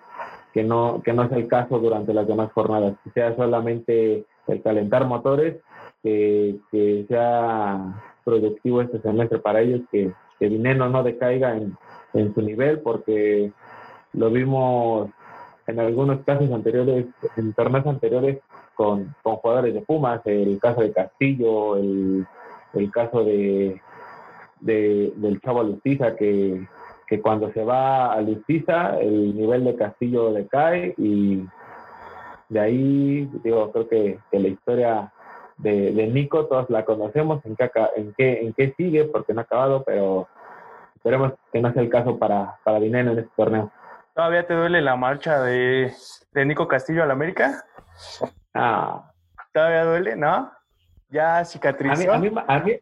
que, 0.53 0.63
no, 0.65 1.03
que 1.05 1.13
no 1.13 1.29
sea 1.29 1.39
el 1.39 1.49
caso 1.49 1.79
durante 1.79 2.13
las 2.15 2.27
demás 2.27 2.53
jornadas, 2.53 2.97
que 3.05 3.11
sea 3.11 3.37
solamente 3.37 4.25
el 4.49 4.63
calentar 4.63 5.07
motores, 5.07 5.61
que, 6.03 6.57
que 6.71 7.05
sea 7.09 8.03
productivo 8.25 8.83
este 8.83 9.01
semestre 9.01 9.39
para 9.39 9.61
ellos, 9.61 9.83
que, 9.91 10.13
que 10.39 10.49
Dinero 10.49 10.89
no 10.89 11.03
decaiga 11.03 11.57
en, 11.57 11.77
en 12.15 12.35
su 12.35 12.43
nivel, 12.43 12.81
porque 12.81 13.53
lo 14.13 14.31
vimos 14.31 15.11
en 15.67 15.79
algunos 15.79 16.25
casos 16.25 16.51
anteriores, 16.51 17.07
en 17.37 17.53
torneos 17.53 17.87
anteriores, 17.87 18.41
con, 18.75 19.15
con 19.23 19.37
jugadores 19.37 19.75
de 19.75 19.83
Pumas, 19.83 20.21
el 20.25 20.59
caso 20.61 20.81
de 20.81 20.93
Castillo, 20.93 21.77
el, 21.77 22.27
el 22.75 22.91
caso 22.91 23.25
de, 23.25 23.81
de, 24.63 25.13
del 25.17 25.41
Chavo 25.41 25.63
Lustiza, 25.63 26.17
que, 26.17 26.67
que 27.07 27.21
cuando 27.21 27.53
se 27.53 27.65
va 27.65 28.13
a 28.13 28.21
Lustiza, 28.21 28.99
el 29.01 29.37
nivel 29.37 29.65
de 29.65 29.77
Castillo 29.77 30.33
decae 30.33 30.95
y 30.97 31.45
de 32.49 32.61
ahí, 32.61 33.31
digo, 33.43 33.71
creo 33.73 33.89
que, 33.89 34.19
que 34.31 34.39
la 34.39 34.49
historia 34.49 35.13
de, 35.59 35.93
de, 35.93 36.07
Nico 36.07 36.47
todos 36.47 36.69
la 36.71 36.85
conocemos, 36.85 37.45
en 37.45 37.57
qué, 37.57 37.71
en, 37.97 38.15
qué, 38.15 38.41
en 38.41 38.53
qué 38.53 38.75
sigue, 38.77 39.05
porque 39.05 39.33
no 39.33 39.41
ha 39.41 39.45
acabado, 39.45 39.85
pero 39.85 40.29
esperemos 40.95 41.33
que 41.53 41.61
no 41.61 41.73
sea 41.73 41.83
el 41.83 41.89
caso 41.89 42.19
para, 42.19 42.59
para 42.65 42.81
Dinero 42.81 43.13
en 43.13 43.19
este 43.19 43.31
torneo. 43.37 43.71
¿Todavía 44.15 44.47
te 44.47 44.55
duele 44.55 44.83
la 44.83 44.97
marcha 44.97 45.41
de, 45.41 45.93
de 46.33 46.45
Nico 46.45 46.69
Castillo 46.69 47.03
al 47.03 47.11
América? 47.11 47.65
Ah. 48.53 49.11
¿Todavía 49.55 49.85
duele? 49.85 50.17
¿No? 50.17 50.53
Ya 51.09 51.45
cicatrizó. 51.45 52.13
A 52.13 52.19
mí, 52.19 52.29
a 52.29 52.31
mí, 52.31 52.41
a 52.47 52.59
mí 52.61 52.73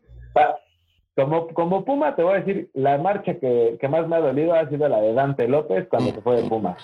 como, 1.17 1.49
como 1.49 1.85
Puma, 1.85 2.15
te 2.15 2.23
voy 2.23 2.35
a 2.35 2.41
decir, 2.41 2.71
la 2.75 2.99
marcha 2.99 3.35
que, 3.39 3.77
que, 3.81 3.89
más 3.89 4.07
me 4.09 4.17
ha 4.17 4.21
dolido 4.21 4.55
ha 4.55 4.69
sido 4.69 4.89
la 4.89 5.01
de 5.01 5.13
Dante 5.13 5.49
López 5.49 5.87
cuando 5.89 6.13
se 6.13 6.21
fue 6.21 6.43
de 6.43 6.49
Puma. 6.49 6.77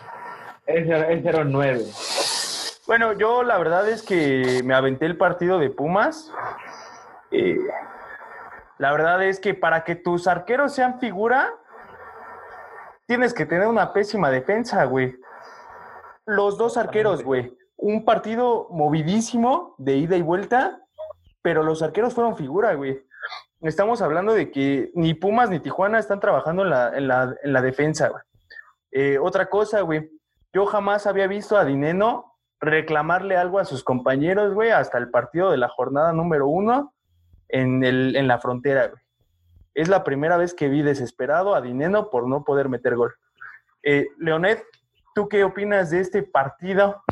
Ese, 0.67 1.13
ese 1.13 1.29
era 1.29 1.43
un 1.43 1.53
9. 1.53 1.85
Bueno, 2.87 3.13
yo 3.15 3.43
la 3.43 3.59
verdad 3.59 3.89
es 3.89 4.03
que 4.03 4.63
me 4.65 4.75
aventé 4.75 5.07
el 5.07 5.17
partido 5.17 5.59
de 5.59 5.71
Pumas. 5.71 6.33
Eh, 7.33 7.59
la 8.79 8.93
verdad 8.93 9.23
es 9.25 9.41
que 9.41 9.55
para 9.55 9.83
que 9.83 9.97
tus 9.97 10.29
arqueros 10.29 10.73
sean 10.73 11.01
figura, 11.01 11.53
tienes 13.07 13.35
que 13.35 13.47
tener 13.47 13.67
una 13.67 13.93
pésima 13.93 14.31
defensa, 14.31 14.85
güey. 14.85 15.17
Los 16.27 16.59
dos 16.59 16.77
arqueros, 16.77 17.25
güey. 17.25 17.57
Un 17.77 18.05
partido 18.05 18.69
movidísimo 18.71 19.75
de 19.79 19.97
ida 19.97 20.17
y 20.17 20.23
vuelta, 20.23 20.81
pero 21.43 21.63
los 21.63 21.83
arqueros 21.83 22.15
fueron 22.15 22.37
figura, 22.37 22.75
güey. 22.75 23.06
Estamos 23.61 24.03
hablando 24.03 24.35
de 24.35 24.51
que 24.51 24.91
ni 24.95 25.15
Pumas 25.15 25.51
ni 25.51 25.61
Tijuana 25.61 25.99
están 25.99 26.21
trabajando 26.21 26.63
en 26.63 26.71
la, 26.71 26.97
en 26.97 27.09
la, 27.09 27.35
en 27.43 27.53
la 27.53 27.63
defensa, 27.63 28.09
güey. 28.09 28.23
Eh, 28.93 29.19
otra 29.19 29.49
cosa, 29.49 29.81
güey. 29.81 30.11
Yo 30.53 30.67
jamás 30.67 31.07
había 31.07 31.27
visto 31.27 31.57
a 31.57 31.65
Dineno 31.65 32.37
reclamarle 32.61 33.37
algo 33.37 33.59
a 33.59 33.65
sus 33.65 33.85
compañeros, 33.85 34.55
güey, 34.55 34.71
hasta 34.71 34.99
el 34.99 35.11
partido 35.11 35.51
de 35.51 35.59
la 35.59 35.69
jornada 35.69 36.13
número 36.13 36.47
uno 36.49 36.95
en, 37.49 37.85
el, 37.85 38.17
en 38.17 38.29
la 38.29 38.39
frontera, 38.39 38.89
güey. 38.89 39.03
Es 39.75 39.89
la 39.89 40.05
primera 40.05 40.39
vez 40.39 40.55
que 40.55 40.69
vi 40.69 40.83
desesperado 40.83 41.55
a 41.55 41.61
Dineno 41.61 42.09
por 42.09 42.27
no 42.27 42.45
poder 42.45 42.71
meter 42.71 42.97
gol. 42.97 43.15
Eh, 43.83 44.09
Leonet, 44.19 44.65
¿tú 45.15 45.29
qué 45.29 45.45
opinas 45.45 45.91
de 45.91 46.01
este 46.01 46.23
partido? 46.23 47.03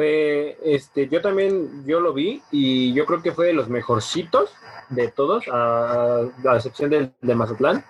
Pues, 0.00 0.56
este, 0.64 1.10
yo 1.10 1.20
también, 1.20 1.84
yo 1.84 2.00
lo 2.00 2.14
vi 2.14 2.40
y 2.50 2.94
yo 2.94 3.04
creo 3.04 3.20
que 3.20 3.32
fue 3.32 3.48
de 3.48 3.52
los 3.52 3.68
mejorcitos 3.68 4.50
de 4.88 5.08
todos, 5.08 5.44
a, 5.52 6.20
a 6.20 6.56
excepción 6.56 6.88
del 6.88 7.12
de 7.20 7.34
Mazatlán. 7.34 7.84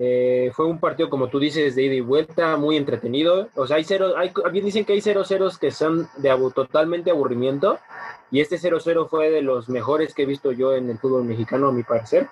Eh, 0.00 0.50
fue 0.52 0.66
un 0.66 0.80
partido, 0.80 1.08
como 1.08 1.28
tú 1.28 1.38
dices, 1.38 1.76
de 1.76 1.84
ida 1.84 1.94
y 1.94 2.00
vuelta, 2.00 2.56
muy 2.56 2.76
entretenido. 2.76 3.50
O 3.54 3.68
sea, 3.68 3.76
hay 3.76 3.84
cero, 3.84 4.14
hay, 4.16 4.32
bien 4.50 4.64
dicen 4.64 4.84
que 4.84 4.94
hay 4.94 5.00
cero 5.00 5.22
ceros 5.22 5.58
que 5.58 5.70
son 5.70 6.08
de 6.16 6.28
abu, 6.28 6.50
totalmente 6.50 7.12
aburrimiento. 7.12 7.78
Y 8.32 8.40
este 8.40 8.58
0-0 8.58 9.08
fue 9.08 9.30
de 9.30 9.40
los 9.40 9.68
mejores 9.68 10.14
que 10.14 10.24
he 10.24 10.26
visto 10.26 10.50
yo 10.50 10.74
en 10.74 10.90
el 10.90 10.98
fútbol 10.98 11.22
mexicano, 11.22 11.68
a 11.68 11.72
mi 11.72 11.84
parecer. 11.84 12.26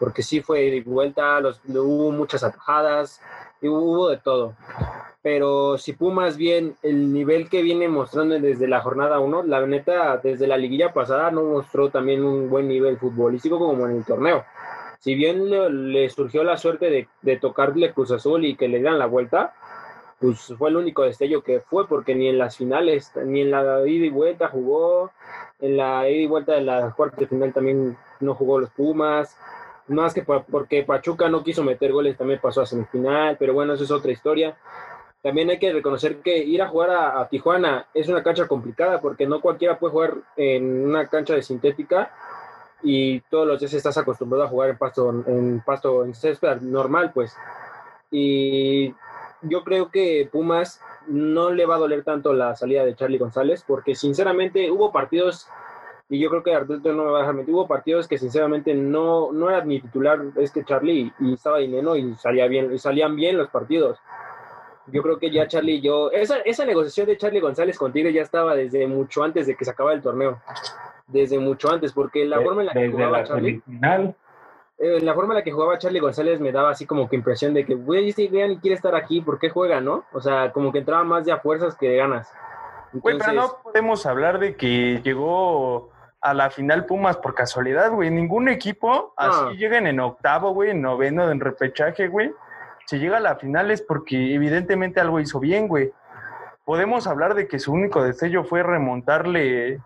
Porque 0.00 0.24
sí 0.24 0.40
fue 0.40 0.64
ida 0.64 0.74
y 0.74 0.80
vuelta, 0.80 1.38
los, 1.38 1.60
hubo 1.68 2.10
muchas 2.10 2.42
atajadas, 2.42 3.20
y 3.62 3.68
hubo 3.68 4.08
de 4.08 4.16
todo. 4.16 4.56
Pero 5.24 5.76
si 5.78 5.94
Pumas 5.94 6.36
bien 6.36 6.76
el 6.82 7.12
nivel 7.12 7.48
que 7.48 7.62
viene 7.62 7.88
mostrando 7.88 8.38
desde 8.38 8.68
la 8.68 8.80
jornada 8.80 9.18
1, 9.18 9.42
la 9.42 9.66
neta, 9.66 10.18
desde 10.18 10.46
la 10.46 10.56
liguilla 10.56 10.92
pasada 10.92 11.32
no 11.32 11.42
mostró 11.42 11.90
también 11.90 12.22
un 12.22 12.48
buen 12.48 12.68
nivel 12.68 12.98
futbolístico 12.98 13.58
como 13.58 13.88
en 13.88 13.96
el 13.96 14.04
torneo 14.04 14.44
si 15.04 15.14
bien 15.14 15.50
le, 15.92 16.08
surgió 16.08 16.44
la 16.44 16.56
suerte 16.56 17.06
de, 17.20 17.36
tocarle 17.36 17.92
Cruz 17.92 18.10
Azul 18.10 18.46
y 18.46 18.56
que 18.56 18.68
le 18.68 18.78
dieran 18.78 18.98
la 18.98 19.04
vuelta, 19.04 19.52
pues 20.18 20.54
fue 20.56 20.70
el 20.70 20.78
único 20.78 21.02
destello 21.02 21.42
que 21.42 21.60
fue, 21.60 21.86
porque 21.86 22.14
ni 22.14 22.28
en 22.28 22.38
las 22.38 22.56
finales, 22.56 23.12
ni 23.22 23.42
en 23.42 23.50
la 23.50 23.86
ida 23.86 24.06
y 24.06 24.08
vuelta 24.08 24.48
jugó, 24.48 25.10
en 25.60 25.76
la 25.76 26.08
ida 26.08 26.22
y 26.22 26.26
vuelta 26.26 26.52
de 26.52 26.62
la 26.62 26.90
cuarta 26.92 27.26
final 27.26 27.52
también 27.52 27.98
no 28.20 28.34
jugó 28.34 28.58
los 28.58 28.70
Pumas, 28.70 29.36
más 29.88 30.14
que 30.14 30.22
porque 30.22 30.84
Pachuca 30.84 31.28
no 31.28 31.44
quiso 31.44 31.62
meter 31.62 31.92
goles 31.92 32.16
también 32.16 32.40
pasó 32.40 32.62
a 32.62 32.66
semifinal, 32.66 33.36
pero 33.38 33.52
bueno, 33.52 33.74
eso 33.74 33.84
es 33.84 33.90
otra 33.90 34.10
historia. 34.10 34.56
También 35.24 35.48
hay 35.48 35.58
que 35.58 35.72
reconocer 35.72 36.18
que 36.18 36.36
ir 36.36 36.60
a 36.60 36.68
jugar 36.68 36.90
a, 36.90 37.26
Tijuana 37.30 37.86
es 37.94 38.10
una 38.10 38.22
cancha 38.22 38.46
complicada 38.46 39.00
porque 39.00 39.26
no 39.26 39.40
cualquiera 39.40 39.78
puede 39.78 39.92
jugar 39.92 40.14
en 40.36 40.84
una 40.84 41.08
cancha 41.08 41.32
de 41.34 41.42
sintética 41.42 42.12
y 42.82 43.20
todos 43.30 43.46
los 43.46 43.58
días 43.58 43.72
estás 43.72 43.96
acostumbrado 43.96 44.44
a 44.44 44.48
jugar 44.48 44.68
en 44.68 44.76
pasto, 44.76 45.08
en 45.26 45.62
pasto, 45.64 46.04
en 46.04 46.14
césped 46.14 46.60
normal, 46.60 47.10
pues. 47.14 47.34
Y 48.10 48.94
yo 49.40 49.64
creo 49.64 49.90
que 49.90 50.28
Pumas 50.30 50.82
no 51.06 51.50
le 51.50 51.64
va 51.64 51.76
a 51.76 51.78
doler 51.78 52.04
tanto 52.04 52.34
la 52.34 52.54
salida 52.54 52.84
de 52.84 52.94
Charlie 52.94 53.16
González, 53.16 53.64
porque 53.66 53.94
sinceramente 53.94 54.70
hubo 54.70 54.92
partidos, 54.92 55.48
y 56.10 56.18
yo 56.20 56.28
creo 56.28 56.42
que 56.42 56.54
Arturo 56.54 56.92
no 56.92 57.04
me 57.04 57.10
va 57.10 57.16
a 57.16 57.20
dejar 57.22 57.34
mentir, 57.34 57.54
hubo 57.54 57.66
partidos 57.66 58.08
que 58.08 58.18
sinceramente 58.18 58.74
no, 58.74 59.32
no 59.32 59.48
era 59.48 59.64
ni 59.64 59.80
titular 59.80 60.20
este 60.36 60.66
Charlie 60.66 61.10
y 61.18 61.32
estaba 61.32 61.60
dinero 61.60 61.96
y 61.96 62.14
salía 62.16 62.46
bien, 62.46 62.74
y 62.74 62.78
salían 62.78 63.16
bien 63.16 63.38
los 63.38 63.48
partidos. 63.48 63.98
Yo 64.86 65.02
creo 65.02 65.18
que 65.18 65.30
ya 65.30 65.48
Charlie, 65.48 65.80
yo, 65.80 66.10
esa, 66.10 66.38
esa 66.38 66.64
negociación 66.64 67.06
de 67.06 67.16
Charlie 67.16 67.40
González 67.40 67.78
contigo 67.78 68.10
ya 68.10 68.22
estaba 68.22 68.54
desde 68.54 68.86
mucho 68.86 69.24
antes 69.24 69.46
de 69.46 69.56
que 69.56 69.64
se 69.64 69.70
acabara 69.70 69.96
el 69.96 70.02
torneo 70.02 70.40
desde 71.06 71.38
mucho 71.38 71.70
antes, 71.70 71.92
porque 71.92 72.24
la 72.24 72.40
forma 72.40 72.62
en 72.62 72.66
la 72.66 72.72
que 72.72 72.90
jugaba 72.90 73.18
la 73.18 73.24
Charlie, 73.24 73.62
eh, 74.78 75.00
la 75.00 75.14
forma 75.14 75.34
en 75.34 75.38
la 75.38 75.44
que 75.44 75.52
jugaba 75.52 75.78
Charlie 75.78 76.00
González 76.00 76.40
me 76.40 76.52
daba 76.52 76.70
así 76.70 76.84
como 76.84 77.08
que 77.08 77.16
impresión 77.16 77.54
de 77.54 77.64
que, 77.64 77.74
güey, 77.74 78.08
este 78.08 78.26
güey 78.26 78.48
ni 78.48 78.58
quiere 78.58 78.74
estar 78.74 78.94
aquí, 78.94 79.20
¿por 79.20 79.38
qué 79.38 79.48
juega, 79.48 79.80
no? 79.80 80.04
O 80.12 80.20
sea, 80.20 80.52
como 80.52 80.72
que 80.72 80.78
entraba 80.78 81.04
más 81.04 81.24
de 81.24 81.32
a 81.32 81.38
fuerzas 81.38 81.76
que 81.76 81.88
de 81.88 81.96
ganas. 81.96 82.30
Güey, 82.92 83.18
pero 83.18 83.32
no 83.32 83.58
podemos 83.62 84.04
hablar 84.06 84.38
de 84.38 84.56
que 84.56 85.00
llegó 85.02 85.90
a 86.20 86.32
la 86.32 86.50
final 86.50 86.86
Pumas 86.86 87.16
por 87.16 87.34
casualidad, 87.34 87.92
güey. 87.92 88.10
Ningún 88.10 88.48
equipo 88.48 89.12
así 89.16 89.40
No. 89.42 89.50
llegan 89.52 89.86
en 89.86 90.00
octavo, 90.00 90.52
güey, 90.52 90.70
en 90.70 90.80
noveno, 90.80 91.30
en 91.30 91.40
repechaje, 91.40 92.08
güey. 92.08 92.32
Si 92.86 92.98
llega 92.98 93.16
a 93.16 93.20
la 93.20 93.36
final 93.36 93.70
es 93.70 93.82
porque 93.82 94.34
evidentemente 94.34 95.00
algo 95.00 95.20
hizo 95.20 95.40
bien, 95.40 95.68
güey. 95.68 95.92
Podemos 96.64 97.06
hablar 97.06 97.34
de 97.34 97.46
que 97.48 97.58
su 97.58 97.72
único 97.72 98.02
destello 98.02 98.44
fue 98.44 98.62
remontarle 98.62 99.80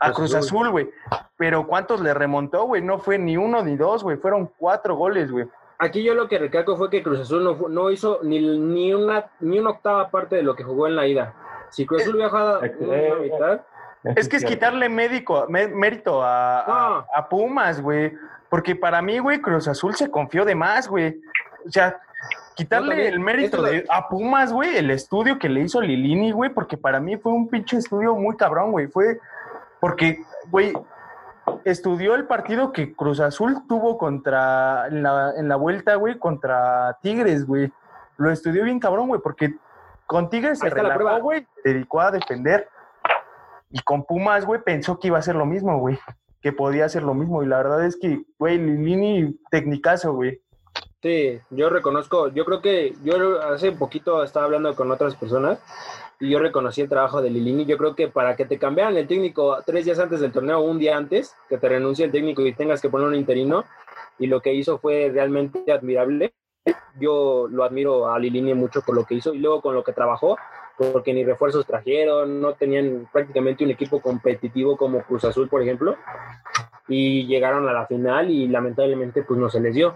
a 0.00 0.12
Cruz 0.12 0.34
Azul, 0.34 0.70
güey. 0.70 0.90
Pero 1.36 1.66
¿cuántos 1.66 2.00
le 2.00 2.14
remontó, 2.14 2.64
güey? 2.64 2.82
No 2.82 2.98
fue 2.98 3.18
ni 3.18 3.36
uno 3.36 3.62
ni 3.62 3.76
dos, 3.76 4.02
güey. 4.02 4.16
Fueron 4.16 4.50
cuatro 4.58 4.94
goles, 4.96 5.30
güey. 5.30 5.46
Aquí 5.78 6.02
yo 6.02 6.14
lo 6.14 6.26
que 6.28 6.38
recalco 6.38 6.76
fue 6.76 6.88
que 6.88 7.02
Cruz 7.02 7.20
Azul 7.20 7.44
no, 7.44 7.68
no 7.68 7.90
hizo 7.90 8.20
ni, 8.22 8.38
ni, 8.40 8.94
una, 8.94 9.26
ni 9.40 9.58
una 9.58 9.70
octava 9.70 10.08
parte 10.10 10.36
de 10.36 10.42
lo 10.42 10.56
que 10.56 10.64
jugó 10.64 10.86
en 10.86 10.96
la 10.96 11.06
ida. 11.06 11.34
Si 11.70 11.84
Cruz 11.84 12.02
Azul 12.02 12.14
hubiera 12.14 12.30
jugado 12.30 12.64
Eh, 12.64 12.74
una 12.80 13.14
mitad, 13.20 13.60
Es 14.16 14.28
que 14.28 14.36
es 14.36 14.44
quitarle 14.44 14.88
médico, 14.88 15.46
mé- 15.48 15.68
mérito 15.68 16.22
a, 16.22 16.60
a- 16.60 17.06
a 17.14 17.28
Pumas, 17.28 17.82
güey. 17.82 18.12
Porque 18.48 18.74
para 18.74 19.02
mí, 19.02 19.18
güey, 19.18 19.40
Cruz 19.40 19.68
Azul 19.68 19.94
se 19.94 20.10
confió 20.10 20.44
de 20.46 20.54
más, 20.54 20.88
güey. 20.88 21.20
O 21.66 21.70
sea, 21.70 22.00
quitarle 22.54 23.08
el 23.08 23.20
mérito 23.20 23.62
de, 23.62 23.84
a 23.88 24.08
Pumas, 24.08 24.52
güey, 24.52 24.76
el 24.76 24.90
estudio 24.90 25.38
que 25.38 25.48
le 25.48 25.60
hizo 25.60 25.80
Lilini, 25.80 26.32
güey, 26.32 26.50
porque 26.50 26.76
para 26.76 27.00
mí 27.00 27.16
fue 27.16 27.32
un 27.32 27.48
pinche 27.48 27.76
estudio 27.76 28.14
muy 28.14 28.36
cabrón, 28.36 28.72
güey. 28.72 28.88
Fue 28.88 29.18
porque, 29.80 30.24
güey, 30.50 30.72
estudió 31.64 32.14
el 32.14 32.26
partido 32.26 32.72
que 32.72 32.94
Cruz 32.94 33.20
Azul 33.20 33.66
tuvo 33.68 33.98
contra, 33.98 34.86
en 34.88 35.02
la, 35.02 35.32
en 35.36 35.48
la 35.48 35.56
vuelta, 35.56 35.94
güey, 35.96 36.18
contra 36.18 36.98
Tigres, 37.02 37.46
güey. 37.46 37.72
Lo 38.16 38.30
estudió 38.30 38.64
bien 38.64 38.80
cabrón, 38.80 39.08
güey, 39.08 39.20
porque 39.20 39.54
con 40.06 40.30
Tigres 40.30 40.58
se 40.58 40.70
relajó, 40.70 41.20
güey, 41.20 41.46
se 41.62 41.72
dedicó 41.72 42.00
a 42.00 42.10
defender. 42.10 42.68
Y 43.70 43.80
con 43.80 44.04
Pumas, 44.04 44.46
güey, 44.46 44.62
pensó 44.62 44.98
que 44.98 45.08
iba 45.08 45.18
a 45.18 45.22
ser 45.22 45.34
lo 45.34 45.44
mismo, 45.44 45.78
güey. 45.78 45.98
Que 46.40 46.52
podía 46.52 46.84
hacer 46.84 47.02
lo 47.02 47.14
mismo. 47.14 47.42
Y 47.42 47.46
la 47.46 47.58
verdad 47.58 47.84
es 47.84 47.96
que, 47.96 48.22
güey, 48.38 48.58
Lilini, 48.58 49.38
tecnicazo, 49.50 50.14
güey. 50.14 50.40
Sí, 51.02 51.38
yo 51.50 51.68
reconozco, 51.68 52.28
yo 52.28 52.44
creo 52.44 52.62
que 52.62 52.94
yo 53.04 53.40
hace 53.42 53.70
poquito 53.72 54.22
estaba 54.24 54.46
hablando 54.46 54.74
con 54.74 54.90
otras 54.90 55.14
personas 55.14 55.60
y 56.18 56.30
yo 56.30 56.38
reconocí 56.38 56.80
el 56.80 56.88
trabajo 56.88 57.20
de 57.20 57.30
Lilini. 57.30 57.66
Yo 57.66 57.76
creo 57.76 57.94
que 57.94 58.08
para 58.08 58.34
que 58.34 58.46
te 58.46 58.58
cambiaran 58.58 58.96
el 58.96 59.06
técnico 59.06 59.58
tres 59.64 59.84
días 59.84 59.98
antes 59.98 60.20
del 60.20 60.32
torneo, 60.32 60.60
un 60.60 60.78
día 60.78 60.96
antes, 60.96 61.34
que 61.48 61.58
te 61.58 61.68
renuncie 61.68 62.06
el 62.06 62.12
técnico 62.12 62.42
y 62.42 62.54
tengas 62.54 62.80
que 62.80 62.88
poner 62.88 63.08
un 63.08 63.14
interino, 63.14 63.64
y 64.18 64.26
lo 64.26 64.40
que 64.40 64.54
hizo 64.54 64.78
fue 64.78 65.10
realmente 65.12 65.70
admirable. 65.70 66.32
Yo 66.98 67.46
lo 67.50 67.62
admiro 67.62 68.08
a 68.08 68.18
Lilini 68.18 68.54
mucho 68.54 68.80
por 68.80 68.94
lo 68.94 69.04
que 69.04 69.14
hizo 69.14 69.34
y 69.34 69.38
luego 69.38 69.60
con 69.60 69.74
lo 69.74 69.84
que 69.84 69.92
trabajó, 69.92 70.38
porque 70.78 71.12
ni 71.12 71.24
refuerzos 71.24 71.66
trajeron, 71.66 72.40
no 72.40 72.54
tenían 72.54 73.08
prácticamente 73.12 73.64
un 73.64 73.70
equipo 73.70 74.00
competitivo 74.00 74.76
como 74.76 75.02
Cruz 75.02 75.24
Azul, 75.24 75.48
por 75.48 75.62
ejemplo, 75.62 75.96
y 76.88 77.26
llegaron 77.26 77.68
a 77.68 77.72
la 77.72 77.86
final 77.86 78.30
y 78.30 78.48
lamentablemente 78.48 79.22
pues 79.22 79.38
no 79.38 79.50
se 79.50 79.60
les 79.60 79.74
dio 79.74 79.94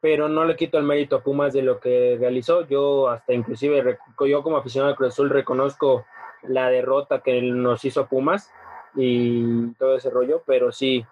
pero 0.00 0.28
no 0.28 0.44
le 0.44 0.56
quito 0.56 0.78
el 0.78 0.84
mérito 0.84 1.16
a 1.16 1.22
Pumas 1.22 1.52
de 1.52 1.62
lo 1.62 1.80
que 1.80 2.16
realizó. 2.18 2.66
Yo 2.66 3.08
hasta 3.08 3.32
inclusive, 3.32 3.98
yo 4.26 4.42
como 4.42 4.56
aficionado 4.56 4.92
de 4.92 4.96
Cruz 4.96 5.14
Azul 5.14 5.30
reconozco 5.30 6.06
la 6.42 6.70
derrota 6.70 7.20
que 7.20 7.42
nos 7.42 7.84
hizo 7.84 8.06
Pumas 8.06 8.52
y 8.94 9.72
todo 9.74 9.96
ese 9.96 10.10
rollo, 10.10 10.42
pero 10.46 10.72
sí, 10.72 11.04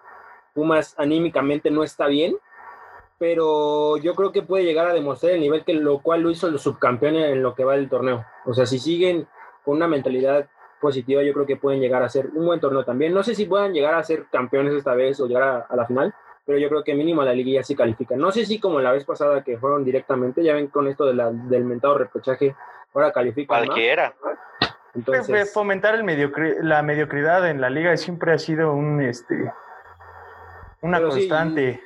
Pumas 0.53 0.95
anímicamente 0.97 1.69
no 1.69 1.83
está 1.83 2.07
bien, 2.07 2.37
pero 3.19 3.97
yo 3.97 4.15
creo 4.15 4.31
que 4.31 4.41
puede 4.41 4.63
llegar 4.63 4.87
a 4.87 4.93
demostrar 4.93 5.33
el 5.33 5.41
nivel 5.41 5.63
que 5.65 5.73
lo 5.73 5.99
cual 5.99 6.21
lo 6.21 6.29
hizo 6.29 6.49
los 6.49 6.61
subcampeones 6.61 7.31
en 7.31 7.43
lo 7.43 7.55
que 7.55 7.65
va 7.65 7.75
del 7.75 7.89
torneo. 7.89 8.25
O 8.45 8.53
sea, 8.53 8.65
si 8.65 8.79
siguen 8.79 9.27
con 9.65 9.75
una 9.75 9.87
mentalidad 9.87 10.47
positiva, 10.79 11.23
yo 11.23 11.33
creo 11.33 11.45
que 11.45 11.57
pueden 11.57 11.81
llegar 11.81 12.03
a 12.03 12.09
ser 12.09 12.27
un 12.27 12.45
buen 12.45 12.59
torneo 12.59 12.85
también. 12.85 13.13
No 13.13 13.23
sé 13.23 13.35
si 13.35 13.45
puedan 13.45 13.73
llegar 13.73 13.95
a 13.95 14.03
ser 14.03 14.27
campeones 14.31 14.73
esta 14.73 14.93
vez 14.93 15.19
o 15.19 15.27
llegar 15.27 15.65
a 15.67 15.75
la 15.75 15.85
final, 15.85 16.13
pero 16.47 16.57
yo 16.57 16.69
creo 16.69 16.83
que 16.83 16.95
mínimo 16.95 17.21
la 17.23 17.33
liguilla 17.33 17.61
sí 17.61 17.75
califica. 17.75 18.15
No 18.15 18.31
sé 18.31 18.45
si 18.45 18.57
como 18.57 18.79
la 18.79 18.93
vez 18.93 19.03
pasada 19.03 19.43
que 19.43 19.57
fueron 19.57 19.83
directamente, 19.83 20.41
ya 20.41 20.53
ven 20.53 20.67
con 20.67 20.87
esto 20.87 21.05
de 21.05 21.13
la- 21.13 21.29
del 21.29 21.65
mentado 21.65 21.97
repechaje, 21.97 22.55
ahora 22.93 23.11
califican 23.11 23.59
más. 23.59 23.67
Cualquiera. 23.67 24.13
Fue 24.21 24.33
Entonces, 24.95 25.53
fomentar 25.53 25.93
el 25.93 26.03
mediocri- 26.03 26.57
la 26.61 26.81
mediocridad 26.81 27.47
en 27.49 27.59
la 27.59 27.69
liga 27.69 27.95
siempre 27.97 28.31
ha 28.31 28.37
sido 28.39 28.71
un, 28.73 29.01
este, 29.01 29.35
una 30.81 30.97
Pero 30.99 31.11
sí, 31.11 31.19
constante. 31.27 31.81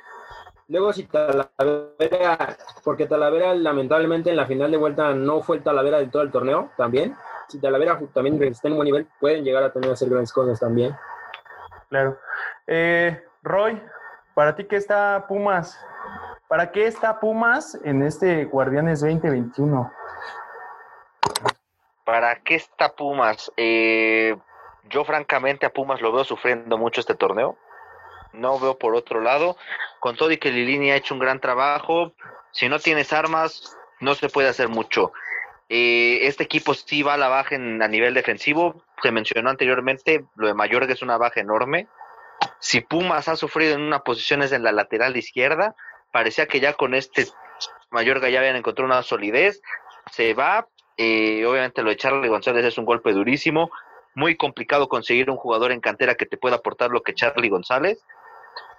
luego 0.68 0.92
si 0.92 1.02
Talavera, 1.04 2.56
porque 2.84 3.06
Talavera 3.06 3.54
lamentablemente 3.54 4.30
en 4.30 4.36
la 4.36 4.46
final 4.46 4.70
de 4.70 4.76
vuelta 4.76 5.12
no 5.12 5.42
fue 5.42 5.56
el 5.56 5.62
Talavera 5.64 5.98
de 5.98 6.06
todo 6.06 6.22
el 6.22 6.30
torneo 6.30 6.70
también. 6.76 7.14
Si 7.48 7.58
Talavera 7.60 7.98
también 8.14 8.40
está 8.44 8.68
en 8.68 8.74
un 8.74 8.78
buen 8.78 8.86
nivel, 8.86 9.06
pueden 9.20 9.44
llegar 9.44 9.64
a 9.64 9.72
tener 9.72 9.90
a 9.90 9.94
hacer 9.94 10.08
grandes 10.08 10.32
cosas 10.32 10.58
también. 10.60 10.94
Claro. 11.90 12.16
Eh, 12.66 13.22
Roy, 13.42 13.78
¿para 14.34 14.54
ti 14.54 14.64
qué 14.64 14.76
está 14.76 15.26
Pumas? 15.28 15.78
¿Para 16.48 16.70
qué 16.70 16.86
está 16.86 17.18
Pumas 17.20 17.78
en 17.84 18.02
este 18.02 18.44
Guardianes 18.44 19.00
2021? 19.00 19.92
¿Para 22.04 22.36
qué 22.42 22.56
está 22.56 22.94
Pumas? 22.94 23.50
Eh, 23.56 24.36
yo 24.90 25.04
francamente 25.04 25.66
a 25.66 25.72
Pumas 25.72 26.00
lo 26.00 26.12
veo 26.12 26.24
sufriendo 26.24 26.76
mucho 26.76 27.00
este 27.00 27.14
torneo. 27.14 27.56
No 28.32 28.58
veo 28.58 28.78
por 28.78 28.94
otro 28.94 29.20
lado. 29.20 29.56
Con 30.00 30.16
todo 30.16 30.30
y 30.30 30.38
que 30.38 30.50
Lilini 30.50 30.90
ha 30.90 30.96
hecho 30.96 31.14
un 31.14 31.20
gran 31.20 31.40
trabajo, 31.40 32.12
si 32.50 32.68
no 32.68 32.78
tienes 32.78 33.12
armas, 33.12 33.76
no 34.00 34.14
se 34.14 34.28
puede 34.28 34.48
hacer 34.48 34.68
mucho. 34.68 35.12
Eh, 35.68 36.26
este 36.26 36.44
equipo 36.44 36.74
sí 36.74 37.02
va 37.02 37.14
a 37.14 37.18
la 37.18 37.28
baja 37.28 37.54
en, 37.54 37.82
a 37.82 37.88
nivel 37.88 38.12
defensivo. 38.12 38.84
Se 39.02 39.10
mencionó 39.10 39.48
anteriormente, 39.48 40.24
lo 40.36 40.48
de 40.48 40.54
Mayorga 40.54 40.92
es 40.92 41.02
una 41.02 41.16
baja 41.16 41.40
enorme. 41.40 41.88
Si 42.62 42.80
Pumas 42.80 43.26
ha 43.26 43.34
sufrido 43.34 43.74
en 43.74 43.80
una 43.80 44.04
posición 44.04 44.40
es 44.40 44.52
en 44.52 44.62
la 44.62 44.70
lateral 44.70 45.16
izquierda, 45.16 45.74
parecía 46.12 46.46
que 46.46 46.60
ya 46.60 46.74
con 46.74 46.94
este 46.94 47.26
Mayorga 47.90 48.28
ya 48.28 48.38
habían 48.38 48.54
encontrado 48.54 48.86
una 48.86 49.02
solidez. 49.02 49.60
Se 50.12 50.32
va, 50.32 50.68
eh, 50.96 51.44
obviamente 51.44 51.82
lo 51.82 51.90
de 51.90 51.96
Charlie 51.96 52.28
González 52.28 52.64
es 52.64 52.78
un 52.78 52.84
golpe 52.84 53.12
durísimo. 53.12 53.72
Muy 54.14 54.36
complicado 54.36 54.88
conseguir 54.88 55.28
un 55.28 55.38
jugador 55.38 55.72
en 55.72 55.80
cantera 55.80 56.14
que 56.14 56.24
te 56.24 56.36
pueda 56.36 56.54
aportar 56.54 56.90
lo 56.90 57.02
que 57.02 57.14
Charlie 57.14 57.48
González. 57.48 57.98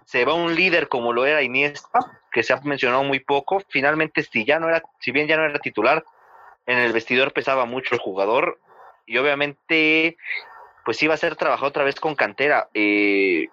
Se 0.05 0.23
va 0.23 0.33
un 0.33 0.55
líder 0.55 0.87
como 0.87 1.11
lo 1.11 1.25
era 1.25 1.41
Iniesta, 1.41 2.21
que 2.31 2.41
se 2.41 2.53
ha 2.53 2.61
mencionado 2.61 3.03
muy 3.03 3.19
poco. 3.19 3.61
Finalmente, 3.67 4.23
si 4.23 4.45
ya 4.45 4.59
no 4.59 4.69
era, 4.69 4.81
si 5.01 5.11
bien 5.11 5.27
ya 5.27 5.35
no 5.35 5.43
era 5.43 5.59
titular, 5.59 6.05
en 6.67 6.77
el 6.77 6.93
vestidor 6.93 7.33
pesaba 7.33 7.65
mucho 7.65 7.95
el 7.95 7.99
jugador. 7.99 8.61
Y 9.05 9.17
obviamente, 9.17 10.15
pues 10.85 11.03
iba 11.03 11.15
a 11.15 11.17
ser 11.17 11.35
trabajado 11.35 11.67
otra 11.67 11.83
vez 11.83 11.99
con 11.99 12.15
cantera. 12.15 12.69
Eh, 12.73 13.49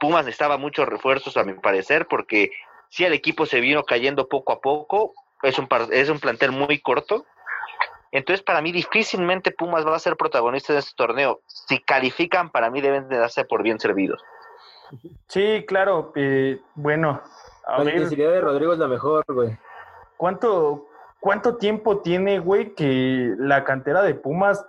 Pumas 0.00 0.24
necesitaba 0.24 0.56
muchos 0.56 0.88
refuerzos, 0.88 1.36
a 1.36 1.44
mi 1.44 1.52
parecer, 1.54 2.06
porque 2.08 2.50
si 2.88 3.04
el 3.04 3.12
equipo 3.12 3.46
se 3.46 3.60
vino 3.60 3.84
cayendo 3.84 4.26
poco 4.28 4.52
a 4.52 4.60
poco. 4.60 5.12
Es 5.42 5.58
un, 5.58 5.68
par- 5.68 5.88
es 5.90 6.10
un 6.10 6.18
plantel 6.18 6.52
muy 6.52 6.80
corto. 6.80 7.24
Entonces, 8.12 8.42
para 8.44 8.60
mí, 8.60 8.72
difícilmente 8.72 9.52
Pumas 9.52 9.86
va 9.86 9.96
a 9.96 9.98
ser 9.98 10.16
protagonista 10.16 10.74
de 10.74 10.80
este 10.80 10.92
torneo. 10.96 11.40
Si 11.46 11.78
califican, 11.80 12.50
para 12.50 12.68
mí 12.70 12.82
deben 12.82 13.08
de 13.08 13.16
darse 13.16 13.44
por 13.46 13.62
bien 13.62 13.80
servidos. 13.80 14.22
Sí, 15.28 15.64
claro. 15.66 16.12
eh, 16.16 16.60
bueno, 16.74 17.22
a 17.64 17.78
La 17.78 17.84
ver, 17.84 17.94
intensidad 17.94 18.32
de 18.32 18.40
Rodrigo 18.42 18.72
es 18.74 18.78
la 18.78 18.88
mejor, 18.88 19.24
güey. 19.28 19.56
¿cuánto, 20.16 20.88
¿cuánto 21.20 21.56
tiempo 21.56 22.00
tiene, 22.00 22.38
güey, 22.40 22.74
que 22.74 23.32
la 23.38 23.64
cantera 23.64 24.02
de 24.02 24.14
Pumas 24.14 24.62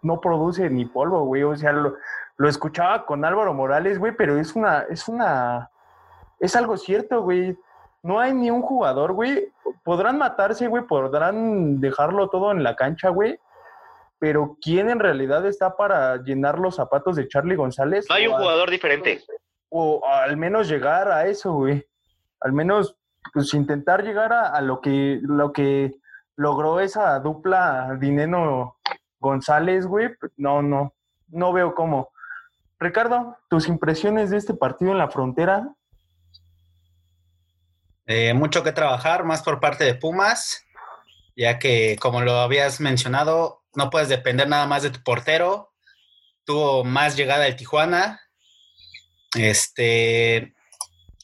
no 0.00 0.20
produce 0.20 0.70
ni 0.70 0.86
polvo, 0.86 1.24
güey? 1.24 1.42
O 1.42 1.54
sea, 1.56 1.72
lo, 1.72 1.96
lo 2.38 2.48
escuchaba 2.48 3.04
con 3.04 3.24
Álvaro 3.24 3.52
Morales, 3.52 3.98
güey, 3.98 4.16
pero 4.16 4.38
es 4.38 4.54
una, 4.56 4.86
es 4.88 5.06
una, 5.08 5.70
es 6.40 6.56
algo 6.56 6.76
cierto, 6.76 7.22
güey. 7.22 7.56
No 8.02 8.20
hay 8.20 8.32
ni 8.32 8.50
un 8.50 8.62
jugador, 8.62 9.12
güey. 9.12 9.52
Podrán 9.84 10.18
matarse, 10.18 10.68
güey, 10.68 10.84
podrán 10.86 11.80
dejarlo 11.80 12.28
todo 12.30 12.52
en 12.52 12.62
la 12.62 12.76
cancha, 12.76 13.08
güey. 13.10 13.38
Pero 14.20 14.56
¿quién 14.62 14.88
en 14.88 14.98
realidad 15.00 15.44
está 15.46 15.76
para 15.76 16.16
llenar 16.22 16.58
los 16.58 16.76
zapatos 16.76 17.16
de 17.16 17.28
Charlie 17.28 17.56
González? 17.56 18.06
No 18.08 18.14
hay 18.14 18.26
un 18.28 18.34
a- 18.34 18.38
jugador 18.38 18.70
diferente. 18.70 19.20
o 19.68 20.00
al 20.08 20.36
menos 20.36 20.68
llegar 20.68 21.10
a 21.10 21.26
eso, 21.26 21.52
güey. 21.52 21.84
Al 22.40 22.52
menos 22.52 22.96
pues 23.34 23.52
intentar 23.52 24.02
llegar 24.04 24.32
a, 24.32 24.46
a 24.54 24.60
lo 24.62 24.80
que 24.80 25.18
lo 25.22 25.52
que 25.52 25.92
logró 26.36 26.80
esa 26.80 27.18
dupla 27.20 27.96
Dineno 27.98 28.76
González, 29.20 29.86
güey. 29.86 30.10
No, 30.36 30.62
no, 30.62 30.94
no 31.28 31.52
veo 31.52 31.74
cómo. 31.74 32.10
Ricardo, 32.80 33.36
tus 33.50 33.68
impresiones 33.68 34.30
de 34.30 34.36
este 34.36 34.54
partido 34.54 34.92
en 34.92 34.98
la 34.98 35.10
frontera. 35.10 35.74
Eh, 38.06 38.32
mucho 38.34 38.62
que 38.62 38.72
trabajar, 38.72 39.24
más 39.24 39.42
por 39.42 39.60
parte 39.60 39.84
de 39.84 39.94
Pumas, 39.94 40.64
ya 41.36 41.58
que, 41.58 41.96
como 42.00 42.22
lo 42.22 42.38
habías 42.38 42.80
mencionado, 42.80 43.64
no 43.74 43.90
puedes 43.90 44.08
depender 44.08 44.48
nada 44.48 44.66
más 44.66 44.82
de 44.82 44.90
tu 44.90 45.02
portero. 45.02 45.72
Tuvo 46.44 46.84
más 46.84 47.16
llegada 47.16 47.46
el 47.46 47.56
Tijuana. 47.56 48.20
Este. 49.36 50.54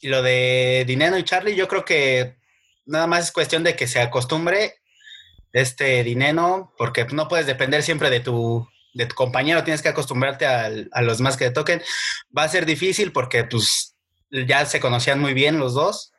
Y 0.01 0.09
lo 0.09 0.21
de 0.21 0.83
Dineno 0.85 1.17
y 1.17 1.23
Charlie, 1.23 1.55
yo 1.55 1.67
creo 1.67 1.85
que 1.85 2.37
nada 2.85 3.07
más 3.07 3.25
es 3.25 3.31
cuestión 3.31 3.63
de 3.63 3.75
que 3.75 3.87
se 3.87 3.99
acostumbre 3.99 4.75
este 5.53 6.03
Dineno, 6.03 6.73
porque 6.77 7.05
no 7.05 7.27
puedes 7.27 7.47
depender 7.47 7.81
siempre 7.81 8.09
de 8.09 8.19
tu, 8.19 8.67
de 8.95 9.05
tu 9.05 9.13
compañero, 9.15 9.63
tienes 9.63 9.81
que 9.81 9.89
acostumbrarte 9.89 10.45
al- 10.47 10.89
a 10.91 11.01
los 11.01 11.19
más 11.21 11.37
que 11.37 11.45
te 11.45 11.51
toquen. 11.51 11.81
Va 12.35 12.43
a 12.43 12.49
ser 12.49 12.65
difícil 12.65 13.11
porque 13.11 13.43
pues 13.43 13.95
ya 14.31 14.65
se 14.65 14.79
conocían 14.79 15.19
muy 15.19 15.33
bien 15.33 15.59
los 15.59 15.73
dos. 15.73 16.11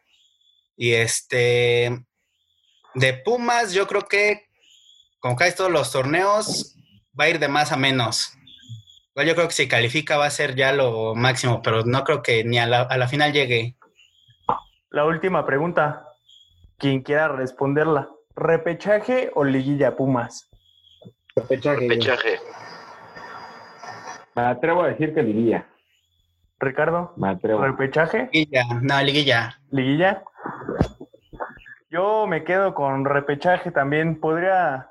Y 0.77 0.93
este, 0.93 2.05
de 2.95 3.15
Pumas, 3.25 3.73
yo 3.73 3.87
creo 3.87 4.03
que, 4.03 4.47
como 5.21 5.37
casi 5.37 5.57
todos 5.57 5.71
los 5.73 5.91
torneos, 5.91 6.77
va 7.19 7.25
a 7.25 7.29
ir 7.31 7.39
de 7.39 7.49
más 7.49 7.73
a 7.73 7.77
menos. 7.77 8.33
Igual 9.15 9.27
yo 9.29 9.35
creo 9.35 9.49
que 9.49 9.55
si 9.55 9.67
califica 9.69 10.19
va 10.19 10.27
a 10.27 10.31
ser 10.31 10.55
ya 10.55 10.73
lo 10.73 11.15
máximo, 11.15 11.63
pero 11.63 11.85
no 11.85 12.05
creo 12.05 12.23
que 12.23 12.45
ni 12.45 12.59
a 12.59 12.67
la, 12.67 12.83
a 12.83 12.99
la 12.99 13.09
final 13.09 13.33
llegue. 13.33 13.77
La 14.91 15.07
última 15.07 15.47
pregunta. 15.47 16.03
Quien 16.79 17.01
quiera 17.03 17.29
responderla. 17.29 18.11
¿Repechaje 18.35 19.31
o 19.35 19.45
liguilla 19.45 19.97
Pumas? 19.97 20.51
Repechaje. 21.35 22.39
Me 24.37 24.43
atrevo 24.43 24.83
a 24.83 24.89
decir 24.89 25.15
que 25.15 25.23
liguilla. 25.23 25.67
Ricardo, 26.59 27.13
Me 27.17 27.29
atrevo. 27.31 27.61
repechaje, 27.63 28.29
Liguilla, 28.33 28.65
no, 28.83 29.03
liguilla. 29.03 29.59
liguilla. 29.71 30.23
Yo 31.91 32.27
me 32.27 32.45
quedo 32.45 32.75
con 32.75 33.05
repechaje 33.05 33.71
también. 33.71 34.21
Podría 34.21 34.89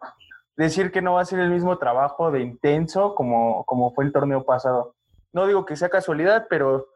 decir 0.58 0.92
que 0.92 1.02
no 1.02 1.14
va 1.14 1.22
a 1.22 1.26
ser 1.26 1.40
el 1.40 1.50
mismo 1.50 1.78
trabajo 1.78 2.32
de 2.32 2.42
intenso 2.42 3.16
como, 3.16 3.64
como 3.66 3.94
fue 3.94 4.06
el 4.06 4.12
torneo 4.14 4.44
pasado. 4.46 4.96
No 5.34 5.48
digo 5.48 5.66
que 5.66 5.76
sea 5.76 5.90
casualidad, 5.90 6.48
pero 6.50 6.88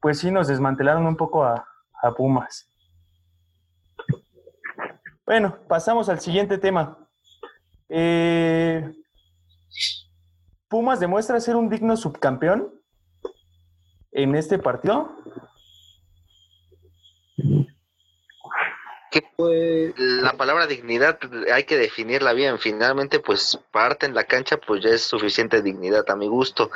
pues 0.00 0.18
sí 0.18 0.30
nos 0.30 0.48
desmantelaron 0.48 1.06
un 1.06 1.16
poco 1.16 1.44
a, 1.44 1.66
a 2.02 2.12
Pumas. 2.12 2.68
Bueno, 5.24 5.56
pasamos 5.68 6.08
al 6.08 6.20
siguiente 6.20 6.58
tema. 6.58 6.98
Eh, 7.88 8.90
Pumas 10.68 11.00
demuestra 11.00 11.40
ser 11.40 11.56
un 11.56 11.68
digno 11.68 11.96
subcampeón 11.96 12.74
en 14.12 14.34
este 14.34 14.58
partido. 14.58 15.16
La 19.96 20.32
palabra 20.32 20.66
dignidad 20.66 21.18
hay 21.52 21.64
que 21.64 21.76
definirla 21.76 22.32
bien. 22.32 22.58
Finalmente, 22.58 23.20
pues 23.20 23.58
parte 23.70 24.06
en 24.06 24.14
la 24.14 24.24
cancha, 24.24 24.56
pues 24.56 24.82
ya 24.82 24.90
es 24.90 25.02
suficiente 25.02 25.62
dignidad 25.62 26.04
a 26.10 26.16
mi 26.16 26.26
gusto. 26.26 26.70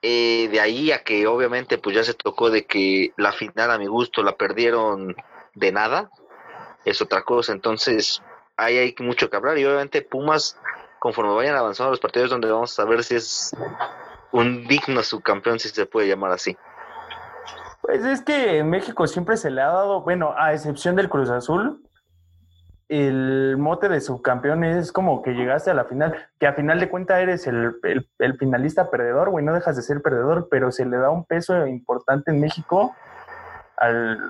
Eh, 0.00 0.48
de 0.50 0.60
ahí 0.60 0.90
a 0.90 1.04
que 1.04 1.26
obviamente 1.28 1.78
pues 1.78 1.94
ya 1.94 2.02
se 2.02 2.14
tocó 2.14 2.50
de 2.50 2.64
que 2.66 3.12
la 3.16 3.32
final 3.32 3.70
a 3.70 3.78
mi 3.78 3.86
gusto 3.86 4.24
la 4.24 4.36
perdieron 4.36 5.14
de 5.54 5.70
nada, 5.70 6.10
es 6.84 7.00
otra 7.02 7.22
cosa. 7.22 7.52
Entonces, 7.52 8.22
ahí 8.56 8.78
hay 8.78 8.94
mucho 8.98 9.30
que 9.30 9.36
hablar. 9.36 9.58
Y 9.58 9.64
obviamente 9.64 10.02
Pumas, 10.02 10.58
conforme 11.02 11.34
vayan 11.34 11.56
avanzando 11.56 11.90
los 11.90 11.98
partidos, 11.98 12.30
donde 12.30 12.48
vamos 12.48 12.78
a 12.78 12.84
ver 12.84 13.02
si 13.02 13.16
es 13.16 13.50
un 14.30 14.68
digno 14.68 15.02
subcampeón, 15.02 15.58
si 15.58 15.68
se 15.68 15.84
puede 15.84 16.06
llamar 16.06 16.30
así. 16.30 16.56
Pues 17.80 18.04
es 18.04 18.22
que 18.22 18.58
en 18.58 18.70
México 18.70 19.08
siempre 19.08 19.36
se 19.36 19.50
le 19.50 19.62
ha 19.62 19.66
dado, 19.66 20.02
bueno, 20.02 20.32
a 20.38 20.52
excepción 20.52 20.94
del 20.94 21.08
Cruz 21.08 21.28
Azul, 21.28 21.82
el 22.88 23.56
mote 23.58 23.88
de 23.88 24.00
subcampeón 24.00 24.62
es 24.62 24.92
como 24.92 25.22
que 25.22 25.32
llegaste 25.32 25.72
a 25.72 25.74
la 25.74 25.86
final, 25.86 26.14
que 26.38 26.46
a 26.46 26.52
final 26.52 26.78
de 26.78 26.88
cuentas 26.88 27.18
eres 27.20 27.48
el, 27.48 27.74
el- 27.82 28.08
el 28.20 28.38
finalista 28.38 28.88
perdedor, 28.88 29.30
güey, 29.30 29.44
no 29.44 29.54
dejas 29.54 29.74
de 29.74 29.82
ser 29.82 30.02
perdedor, 30.02 30.46
pero 30.52 30.70
se 30.70 30.86
le 30.86 30.98
da 30.98 31.10
un 31.10 31.24
peso 31.24 31.66
importante 31.66 32.30
en 32.30 32.40
México 32.40 32.94
al, 33.76 34.20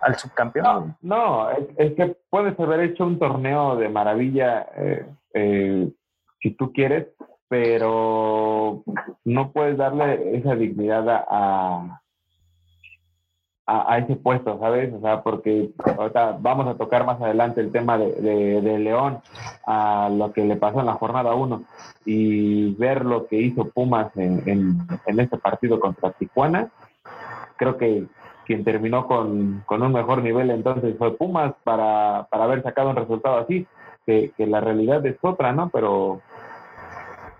al 0.00 0.14
subcampeón. 0.16 0.64
No, 0.64 0.96
no, 1.02 1.50
es, 1.50 1.66
es 1.76 1.92
que 1.96 2.16
puedes 2.30 2.58
haber 2.58 2.80
hecho 2.80 3.04
un 3.04 3.18
torneo 3.18 3.76
de 3.76 3.90
maravilla 3.90 4.68
eh, 4.74 5.06
eh, 5.34 5.92
si 6.44 6.50
tú 6.50 6.72
quieres, 6.74 7.06
pero 7.48 8.84
no 9.24 9.50
puedes 9.52 9.78
darle 9.78 10.36
esa 10.36 10.54
dignidad 10.54 11.08
a, 11.08 12.02
a, 13.66 13.94
a 13.94 13.98
ese 13.98 14.16
puesto, 14.16 14.58
¿sabes? 14.60 14.92
O 14.92 15.00
sea, 15.00 15.22
porque 15.22 15.70
ahorita 15.96 16.36
vamos 16.40 16.66
a 16.68 16.76
tocar 16.76 17.06
más 17.06 17.18
adelante 17.22 17.62
el 17.62 17.72
tema 17.72 17.96
de, 17.96 18.60
de, 18.60 18.78
León, 18.78 19.20
a 19.66 20.10
lo 20.12 20.34
que 20.34 20.44
le 20.44 20.56
pasó 20.56 20.80
en 20.80 20.86
la 20.86 20.94
jornada 20.94 21.34
1 21.34 21.62
y 22.04 22.74
ver 22.74 23.06
lo 23.06 23.26
que 23.26 23.36
hizo 23.36 23.70
Pumas 23.70 24.14
en, 24.18 24.42
en, 24.46 24.86
en 25.06 25.20
este 25.20 25.38
partido 25.38 25.80
contra 25.80 26.12
Tijuana, 26.12 26.68
creo 27.56 27.78
que 27.78 28.04
quien 28.44 28.64
terminó 28.64 29.06
con, 29.06 29.62
con 29.64 29.82
un 29.82 29.94
mejor 29.94 30.22
nivel 30.22 30.50
entonces 30.50 30.94
fue 30.98 31.16
Pumas 31.16 31.54
para, 31.64 32.26
para 32.30 32.44
haber 32.44 32.62
sacado 32.62 32.90
un 32.90 32.96
resultado 32.96 33.38
así, 33.38 33.66
que, 34.04 34.32
que 34.36 34.46
la 34.46 34.60
realidad 34.60 35.06
es 35.06 35.16
otra, 35.22 35.54
¿no? 35.54 35.70
Pero 35.70 36.20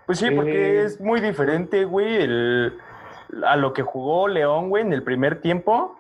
Pues 0.06 0.18
sí, 0.18 0.30
porque 0.30 0.80
Eh. 0.80 0.84
es 0.84 1.00
muy 1.00 1.20
diferente, 1.20 1.84
güey, 1.84 2.16
el, 2.16 2.78
a 3.46 3.56
lo 3.56 3.72
que 3.72 3.82
jugó 3.82 4.28
León, 4.28 4.68
güey, 4.68 4.82
en 4.82 4.92
el 4.92 5.02
primer 5.02 5.40
tiempo 5.40 5.98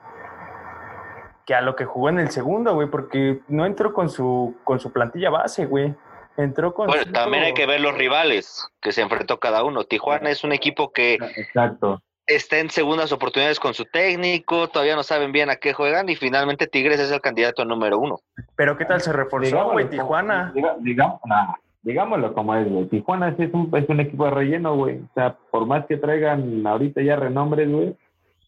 que 1.46 1.54
a 1.54 1.60
lo 1.60 1.76
que 1.76 1.84
jugó 1.84 2.08
en 2.08 2.18
el 2.18 2.30
segundo, 2.30 2.74
güey, 2.74 2.88
porque 2.88 3.40
no 3.48 3.66
entró 3.66 3.92
con 3.92 4.08
su, 4.08 4.56
con 4.64 4.80
su 4.80 4.92
plantilla 4.92 5.28
base, 5.30 5.66
güey. 5.66 5.94
Entró 6.38 6.72
con... 6.74 6.86
Bueno, 6.86 7.02
cinco- 7.04 7.18
también 7.20 7.44
hay 7.44 7.52
que 7.54 7.66
ver 7.66 7.80
los 7.80 7.94
rivales 7.94 8.66
que 8.80 8.92
se 8.92 9.02
enfrentó 9.02 9.38
cada 9.38 9.62
uno. 9.62 9.84
Tijuana 9.84 10.30
es 10.30 10.42
un 10.42 10.52
equipo 10.52 10.90
que 10.92 11.14
exacto. 11.36 12.00
está 12.26 12.58
en 12.58 12.70
segundas 12.70 13.12
oportunidades 13.12 13.60
con 13.60 13.74
su 13.74 13.84
técnico, 13.84 14.68
todavía 14.68 14.96
no 14.96 15.02
saben 15.02 15.32
bien 15.32 15.50
a 15.50 15.56
qué 15.56 15.74
juegan 15.74 16.08
y 16.08 16.16
finalmente 16.16 16.66
Tigres 16.66 16.98
es 16.98 17.10
el 17.12 17.20
candidato 17.20 17.64
número 17.66 17.98
uno. 17.98 18.16
Pero 18.56 18.78
¿qué 18.78 18.86
tal 18.86 19.00
se 19.02 19.12
reforzó, 19.12 19.70
güey, 19.70 19.88
Tijuana? 19.90 20.50
diga- 20.54 20.76
digamos, 20.80 21.20
nah, 21.26 21.52
digámoslo 21.84 22.34
como 22.34 22.54
es, 22.54 22.68
güey. 22.68 22.86
Tijuana 22.86 23.36
sí 23.36 23.44
es 23.44 23.54
un, 23.54 23.70
es 23.74 23.88
un 23.88 24.00
equipo 24.00 24.24
de 24.24 24.30
relleno, 24.30 24.74
güey. 24.76 24.98
O 24.98 25.14
sea, 25.14 25.36
por 25.50 25.66
más 25.66 25.86
que 25.86 25.98
traigan 25.98 26.66
ahorita 26.66 27.02
ya 27.02 27.16
renombres, 27.16 27.70
güey, 27.70 27.96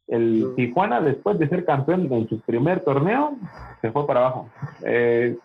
el. 0.08 0.54
Tijuana, 0.56 1.00
después 1.00 1.38
de 1.38 1.48
ser 1.48 1.64
campeón 1.64 2.12
en 2.12 2.28
su 2.28 2.40
primer 2.40 2.80
torneo, 2.80 3.36
se 3.80 3.92
fue 3.92 4.06
para 4.06 4.20
abajo. 4.20 4.48
Eh, 4.84 5.36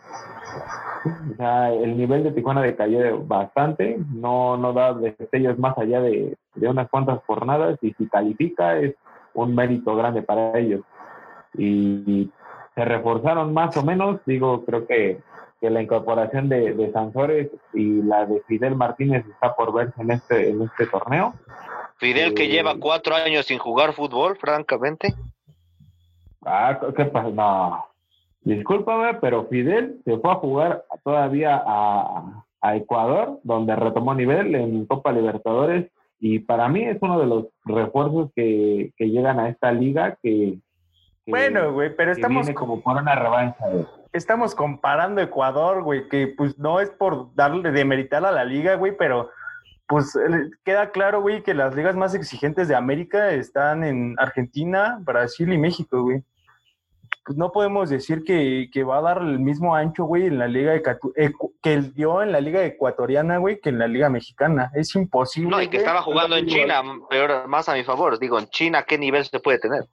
o 1.31 1.35
sea, 1.35 1.73
el 1.73 1.97
nivel 1.97 2.23
de 2.23 2.31
Tijuana 2.31 2.61
decayó 2.61 3.23
bastante, 3.25 3.97
no, 4.13 4.55
no 4.57 4.71
da 4.71 4.93
destellos 4.93 5.57
más 5.57 5.77
allá 5.77 5.99
de, 6.01 6.37
de 6.55 6.67
unas 6.67 6.89
cuantas 6.89 7.21
jornadas 7.25 7.77
y 7.81 7.93
si 7.93 8.07
califica 8.07 8.77
es 8.77 8.95
un 9.33 9.55
mérito 9.55 9.95
grande 9.95 10.21
para 10.21 10.57
ellos. 10.57 10.81
Y, 11.55 12.03
y 12.05 12.31
se 12.75 12.85
reforzaron 12.85 13.53
más 13.53 13.75
o 13.77 13.83
menos, 13.83 14.19
digo, 14.25 14.63
creo 14.63 14.85
que, 14.85 15.19
que 15.61 15.69
la 15.69 15.81
incorporación 15.81 16.49
de, 16.49 16.73
de 16.73 16.91
Sansores 16.91 17.49
y 17.73 18.01
la 18.01 18.25
de 18.25 18.41
Fidel 18.47 18.75
Martínez 18.75 19.23
está 19.27 19.55
por 19.55 19.71
verse 19.71 20.01
en 20.01 20.11
este, 20.11 20.49
en 20.49 20.63
este 20.63 20.87
torneo. 20.87 21.35
Fidel 21.97 22.33
que 22.33 22.45
Eh. 22.45 22.47
lleva 22.49 22.75
cuatro 22.79 23.13
años 23.15 23.45
sin 23.45 23.59
jugar 23.59 23.93
fútbol, 23.93 24.35
francamente. 24.37 25.13
Ah, 26.43 26.79
¿qué 26.97 27.05
pasa? 27.05 27.29
No. 27.29 27.85
Discúlpame, 28.41 29.13
pero 29.21 29.45
Fidel 29.45 30.01
se 30.03 30.17
fue 30.17 30.31
a 30.31 30.35
jugar 30.35 30.83
todavía 31.03 31.61
a, 31.63 32.43
a 32.59 32.75
Ecuador, 32.75 33.39
donde 33.43 33.75
retomó 33.75 34.15
nivel 34.15 34.55
en 34.55 34.85
Copa 34.87 35.11
Libertadores. 35.11 35.91
Y 36.19 36.39
para 36.39 36.67
mí 36.67 36.83
es 36.83 36.97
uno 37.01 37.19
de 37.19 37.27
los 37.27 37.45
refuerzos 37.65 38.31
que, 38.35 38.91
que 38.97 39.09
llegan 39.09 39.39
a 39.39 39.49
esta 39.49 39.71
liga 39.71 40.17
que, 40.23 40.57
que- 41.25 41.31
Bueno, 41.31 41.71
güey, 41.73 41.95
pero 41.95 42.13
que 42.13 42.21
estamos, 42.21 42.45
viene 42.47 42.55
como 42.55 42.81
por 42.81 42.97
una 42.97 43.13
revancha. 43.13 43.67
güey. 43.69 43.85
Estamos 44.13 44.55
comparando 44.55 45.21
Ecuador, 45.21 45.83
güey, 45.83 46.07
que 46.09 46.27
pues 46.27 46.57
no 46.57 46.79
es 46.79 46.89
por 46.89 47.33
darle 47.35 47.71
de 47.71 47.85
meritar 47.85 48.25
a 48.25 48.31
la 48.31 48.43
liga, 48.43 48.75
güey, 48.75 48.95
pero 48.97 49.29
pues 49.87 50.17
queda 50.63 50.91
claro, 50.91 51.21
güey, 51.21 51.43
que 51.43 51.53
las 51.53 51.75
ligas 51.75 51.95
más 51.95 52.15
exigentes 52.15 52.67
de 52.67 52.75
América 52.75 53.31
están 53.31 53.83
en 53.83 54.15
Argentina, 54.19 54.97
Brasil 55.01 55.51
y 55.51 55.57
México, 55.57 56.01
güey. 56.03 56.23
Pues 57.25 57.37
no 57.37 57.51
podemos 57.51 57.89
decir 57.89 58.23
que, 58.23 58.69
que 58.71 58.83
va 58.83 58.97
a 58.97 59.01
dar 59.01 59.17
el 59.19 59.39
mismo 59.39 59.75
ancho, 59.75 60.05
güey, 60.05 60.27
en 60.27 60.39
la 60.39 60.47
liga 60.47 60.81
que 61.61 61.73
él 61.73 61.93
dio 61.93 62.23
en 62.23 62.31
la 62.31 62.41
liga 62.41 62.63
ecuatoriana, 62.63 63.37
güey, 63.37 63.59
que 63.59 63.69
en 63.69 63.79
la 63.79 63.87
liga 63.87 64.09
mexicana. 64.09 64.71
Es 64.73 64.95
imposible. 64.95 65.51
No, 65.51 65.61
y 65.61 65.65
que 65.67 65.77
güey. 65.77 65.79
estaba 65.81 66.01
jugando 66.01 66.35
en 66.37 66.47
China, 66.47 66.81
peor, 67.09 67.47
más 67.47 67.69
a 67.69 67.73
mi 67.73 67.83
favor. 67.83 68.17
Digo, 68.17 68.39
en 68.39 68.47
China, 68.47 68.83
¿qué 68.87 68.97
nivel 68.97 69.25
se 69.25 69.39
puede 69.39 69.59
tener? 69.59 69.83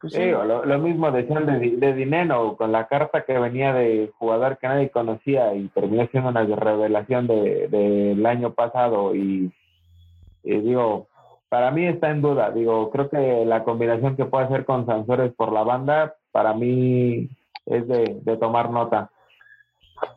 Pues 0.00 0.14
sí. 0.14 0.20
Sí, 0.22 0.32
o 0.32 0.44
lo, 0.44 0.64
lo 0.64 0.78
mismo 0.78 1.10
decían 1.12 1.44
de, 1.44 1.76
de 1.76 1.92
Dineno, 1.92 2.56
con 2.56 2.72
la 2.72 2.86
carta 2.88 3.24
que 3.24 3.38
venía 3.38 3.74
de 3.74 4.10
jugador 4.18 4.56
que 4.58 4.66
nadie 4.66 4.90
conocía 4.90 5.54
y 5.54 5.68
terminó 5.68 6.06
siendo 6.06 6.30
una 6.30 6.44
revelación 6.44 7.26
de- 7.26 7.68
del 7.68 8.24
año 8.24 8.54
pasado. 8.54 9.14
Y, 9.14 9.52
y 10.42 10.56
digo, 10.60 11.08
para 11.50 11.70
mí 11.70 11.84
está 11.86 12.10
en 12.10 12.22
duda. 12.22 12.50
Digo, 12.50 12.90
creo 12.90 13.10
que 13.10 13.44
la 13.44 13.62
combinación 13.62 14.16
que 14.16 14.24
puede 14.24 14.46
hacer 14.46 14.64
con 14.64 14.86
Sansores 14.86 15.34
por 15.34 15.52
la 15.52 15.64
banda, 15.64 16.14
para 16.32 16.54
mí 16.54 17.28
es 17.66 17.86
de, 17.86 18.20
de 18.22 18.36
tomar 18.38 18.70
nota. 18.70 19.10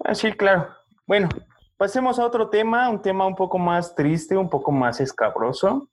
Ah, 0.06 0.16
sí, 0.16 0.32
claro. 0.32 0.68
Bueno, 1.06 1.28
pasemos 1.76 2.20
a 2.20 2.26
otro 2.26 2.48
tema, 2.50 2.90
un 2.90 3.02
tema 3.02 3.26
un 3.28 3.36
poco 3.36 3.58
más 3.60 3.94
triste, 3.96 4.38
un 4.38 4.50
poco 4.50 4.72
más 4.72 5.02
escabroso. 5.02 5.90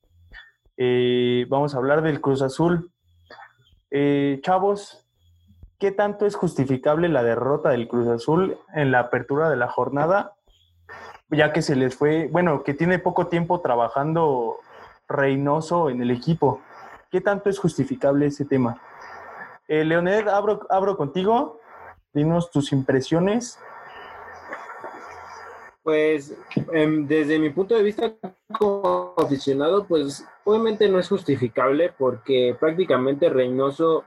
Eh, 0.77 1.45
vamos 1.49 1.75
a 1.75 1.79
hablar 1.79 2.03
del 2.03 2.21
Cruz 2.21 2.41
Azul. 2.41 2.89
Eh, 3.91 4.41
chavos, 4.43 5.07
¿qué 5.79 5.91
tanto 5.91 6.27
es 6.27 6.37
justificable 6.37 7.09
la 7.09 7.23
derrota 7.23 7.71
del 7.71 7.89
Cruz 7.89 8.07
Azul 8.09 8.59
en 8.75 8.93
la 8.93 9.01
apertura 9.01 9.51
de 9.51 9.57
la 9.57 9.69
jornada? 9.69 10.35
Ya 11.29 11.53
que 11.53 11.63
se 11.63 11.77
les 11.77 11.95
fue, 11.97 12.29
bueno, 12.31 12.63
que 12.63 12.75
tiene 12.75 12.99
poco 12.99 13.27
tiempo 13.27 13.61
trabajando 13.61 14.59
Reynoso 15.09 15.91
en 15.91 16.03
el 16.03 16.11
equipo. 16.11 16.61
¿Qué 17.11 17.21
tanto 17.21 17.51
es 17.51 17.59
justificable 17.59 18.27
ese 18.27 18.45
tema? 18.45 18.81
Eh, 19.67 19.85
Leonel, 19.85 20.29
abro, 20.29 20.67
abro 20.71 20.97
contigo. 20.97 21.61
Dinos 22.13 22.51
tus 22.51 22.73
impresiones. 22.73 23.59
Pues 25.83 26.37
em, 26.73 27.07
desde 27.07 27.39
mi 27.39 27.51
punto 27.51 27.75
de 27.75 27.83
vista 27.83 28.13
como 28.59 29.15
aficionado, 29.17 29.87
pues 29.87 30.27
obviamente 30.45 30.89
no 30.89 30.99
es 30.99 31.09
justificable 31.09 31.93
porque 31.97 32.55
prácticamente 32.59 33.31
Reynoso 33.31 34.05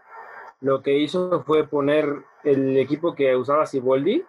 lo 0.61 0.82
que 0.82 0.97
hizo 0.97 1.43
fue 1.43 1.67
poner 1.67 2.24
el 2.43 2.78
equipo 2.78 3.15
que 3.15 3.36
usaba 3.36 3.65
Siboldi 3.65 4.24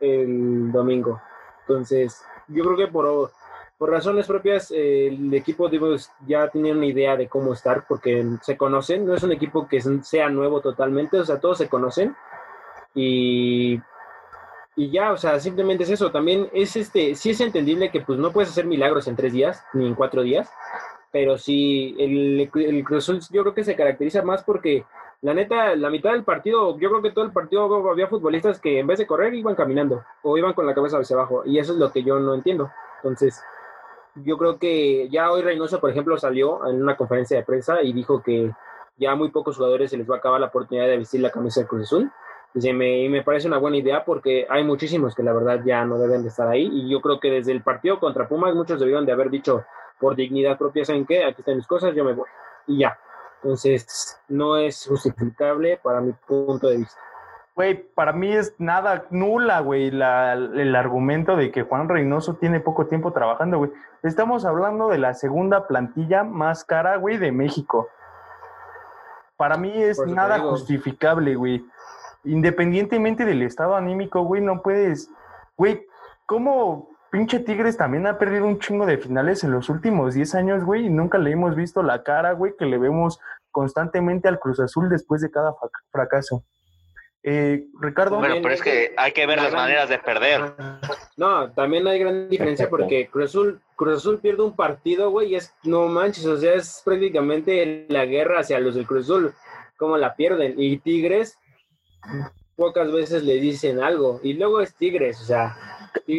el 0.00 0.72
domingo. 0.72 1.20
Entonces, 1.60 2.24
yo 2.48 2.64
creo 2.64 2.76
que 2.76 2.88
por, 2.88 3.30
por 3.76 3.90
razones 3.90 4.26
propias, 4.26 4.70
el 4.70 5.32
equipo 5.34 5.68
digo, 5.68 5.94
ya 6.26 6.48
tenía 6.48 6.72
una 6.72 6.86
idea 6.86 7.16
de 7.16 7.28
cómo 7.28 7.52
estar 7.52 7.86
porque 7.86 8.24
se 8.42 8.56
conocen, 8.56 9.06
no 9.06 9.14
es 9.14 9.22
un 9.22 9.32
equipo 9.32 9.68
que 9.68 9.80
sea 10.02 10.28
nuevo 10.28 10.60
totalmente, 10.60 11.20
o 11.20 11.24
sea, 11.24 11.40
todos 11.40 11.58
se 11.58 11.68
conocen 11.68 12.16
y, 12.94 13.80
y 14.78 14.90
ya, 14.90 15.10
o 15.12 15.16
sea, 15.16 15.40
simplemente 15.40 15.82
es 15.82 15.90
eso. 15.90 16.12
También 16.12 16.48
es 16.52 16.76
este, 16.76 17.16
sí 17.16 17.30
es 17.30 17.40
entendible 17.40 17.90
que 17.90 18.00
pues 18.00 18.16
no 18.16 18.30
puedes 18.30 18.50
hacer 18.50 18.64
milagros 18.64 19.08
en 19.08 19.16
tres 19.16 19.32
días 19.32 19.64
ni 19.72 19.84
en 19.88 19.96
cuatro 19.96 20.22
días, 20.22 20.48
pero 21.10 21.36
sí, 21.36 21.96
el, 21.98 22.48
el 22.54 22.84
Cruz 22.84 23.02
Azul 23.02 23.20
yo 23.32 23.42
creo 23.42 23.54
que 23.54 23.64
se 23.64 23.74
caracteriza 23.74 24.22
más 24.22 24.44
porque 24.44 24.84
la 25.20 25.34
neta, 25.34 25.74
la 25.74 25.90
mitad 25.90 26.12
del 26.12 26.22
partido, 26.22 26.78
yo 26.78 26.90
creo 26.90 27.02
que 27.02 27.10
todo 27.10 27.24
el 27.24 27.32
partido 27.32 27.90
había 27.90 28.06
futbolistas 28.06 28.60
que 28.60 28.78
en 28.78 28.86
vez 28.86 29.00
de 29.00 29.06
correr 29.08 29.34
iban 29.34 29.56
caminando 29.56 30.04
o 30.22 30.38
iban 30.38 30.52
con 30.52 30.64
la 30.64 30.76
cabeza 30.76 30.98
hacia 30.98 31.16
abajo. 31.16 31.42
Y 31.44 31.58
eso 31.58 31.72
es 31.72 31.78
lo 31.80 31.90
que 31.90 32.04
yo 32.04 32.20
no 32.20 32.34
entiendo. 32.34 32.70
Entonces, 33.02 33.42
yo 34.14 34.38
creo 34.38 34.60
que 34.60 35.08
ya 35.08 35.32
hoy 35.32 35.42
Reynoso, 35.42 35.80
por 35.80 35.90
ejemplo, 35.90 36.16
salió 36.18 36.64
en 36.68 36.80
una 36.80 36.96
conferencia 36.96 37.36
de 37.36 37.42
prensa 37.42 37.82
y 37.82 37.92
dijo 37.92 38.22
que 38.22 38.52
ya 38.96 39.16
muy 39.16 39.32
pocos 39.32 39.56
jugadores 39.56 39.90
se 39.90 39.96
les 39.96 40.08
va 40.08 40.14
a 40.14 40.18
acabar 40.18 40.40
la 40.40 40.46
oportunidad 40.46 40.86
de 40.86 40.98
vestir 40.98 41.20
la 41.20 41.30
camisa 41.30 41.62
de 41.62 41.66
Cruz 41.66 41.82
Azul. 41.82 42.12
Y 42.60 42.72
me, 42.72 43.08
me 43.08 43.22
parece 43.22 43.46
una 43.46 43.58
buena 43.58 43.76
idea 43.76 44.04
porque 44.04 44.46
hay 44.48 44.64
muchísimos 44.64 45.14
que 45.14 45.22
la 45.22 45.32
verdad 45.32 45.60
ya 45.64 45.84
no 45.84 45.98
deben 45.98 46.22
de 46.22 46.28
estar 46.28 46.48
ahí. 46.48 46.68
Y 46.72 46.90
yo 46.90 47.00
creo 47.00 47.20
que 47.20 47.30
desde 47.30 47.52
el 47.52 47.62
partido 47.62 48.00
contra 48.00 48.28
Pumas 48.28 48.54
muchos 48.54 48.80
debieron 48.80 49.06
de 49.06 49.12
haber 49.12 49.30
dicho 49.30 49.64
por 49.98 50.16
dignidad 50.16 50.58
propia, 50.58 50.84
¿saben 50.84 51.06
qué? 51.06 51.24
Aquí 51.24 51.40
están 51.40 51.56
mis 51.56 51.66
cosas, 51.66 51.94
yo 51.94 52.04
me 52.04 52.14
voy. 52.14 52.26
Y 52.66 52.78
ya. 52.78 52.98
Entonces, 53.42 54.20
no 54.28 54.56
es 54.56 54.86
justificable 54.88 55.78
para 55.82 56.00
mi 56.00 56.12
punto 56.12 56.68
de 56.68 56.78
vista. 56.78 57.00
Güey, 57.54 57.74
para 57.74 58.12
mí 58.12 58.32
es 58.32 58.54
nada 58.58 59.06
nula, 59.10 59.60
güey, 59.60 59.88
el 59.88 60.76
argumento 60.76 61.34
de 61.34 61.50
que 61.50 61.62
Juan 61.62 61.88
Reynoso 61.88 62.34
tiene 62.34 62.60
poco 62.60 62.86
tiempo 62.86 63.12
trabajando, 63.12 63.58
güey. 63.58 63.72
Estamos 64.04 64.44
hablando 64.44 64.88
de 64.88 64.98
la 64.98 65.14
segunda 65.14 65.66
plantilla 65.66 66.22
más 66.22 66.64
cara, 66.64 66.96
güey, 66.98 67.16
de 67.16 67.32
México. 67.32 67.88
Para 69.36 69.56
mí 69.56 69.72
es 69.74 69.98
nada 70.06 70.38
justificable, 70.38 71.34
güey. 71.34 71.64
Independientemente 72.24 73.24
del 73.24 73.42
estado 73.42 73.76
anímico, 73.76 74.22
güey, 74.22 74.42
no 74.42 74.62
puedes. 74.62 75.10
Güey, 75.56 75.86
¿cómo 76.26 76.88
pinche 77.10 77.40
Tigres 77.40 77.76
también 77.76 78.06
ha 78.06 78.18
perdido 78.18 78.44
un 78.44 78.58
chingo 78.58 78.86
de 78.86 78.98
finales 78.98 79.44
en 79.44 79.52
los 79.52 79.68
últimos 79.68 80.14
10 80.14 80.34
años, 80.34 80.64
güey, 80.64 80.86
y 80.86 80.90
nunca 80.90 81.18
le 81.18 81.30
hemos 81.30 81.56
visto 81.56 81.82
la 81.82 82.02
cara, 82.02 82.32
güey, 82.32 82.54
que 82.58 82.66
le 82.66 82.78
vemos 82.78 83.18
constantemente 83.50 84.28
al 84.28 84.38
Cruz 84.38 84.60
Azul 84.60 84.88
después 84.88 85.20
de 85.20 85.30
cada 85.30 85.54
fracaso. 85.90 86.44
Eh, 87.22 87.66
Ricardo. 87.80 88.18
Bueno, 88.18 88.36
pero 88.40 88.54
es 88.54 88.62
que 88.62 88.94
hay 88.96 89.12
que 89.12 89.26
ver 89.26 89.42
las 89.42 89.52
maneras 89.52 89.88
de 89.88 89.98
perder. 89.98 90.54
No, 91.16 91.50
también 91.50 91.86
hay 91.88 91.98
gran 91.98 92.28
diferencia 92.28 92.70
porque 92.70 93.08
Cruz 93.08 93.30
Azul, 93.30 93.60
Cruz 93.74 93.96
Azul 93.96 94.20
pierde 94.20 94.44
un 94.44 94.54
partido, 94.54 95.10
güey, 95.10 95.32
y 95.32 95.34
es, 95.34 95.52
no 95.64 95.88
manches, 95.88 96.24
o 96.26 96.36
sea, 96.36 96.54
es 96.54 96.80
prácticamente 96.84 97.86
la 97.88 98.06
guerra 98.06 98.40
hacia 98.40 98.60
los 98.60 98.76
del 98.76 98.86
Cruz 98.86 99.06
Azul, 99.06 99.34
cómo 99.76 99.96
la 99.96 100.14
pierden. 100.14 100.54
Y 100.56 100.78
Tigres, 100.78 101.38
pocas 102.56 102.90
veces 102.90 103.22
le 103.22 103.34
dicen 103.34 103.82
algo, 103.82 104.20
y 104.22 104.34
luego 104.34 104.60
es 104.60 104.74
Tigres, 104.74 105.20
o 105.20 105.24
sea, 105.24 105.56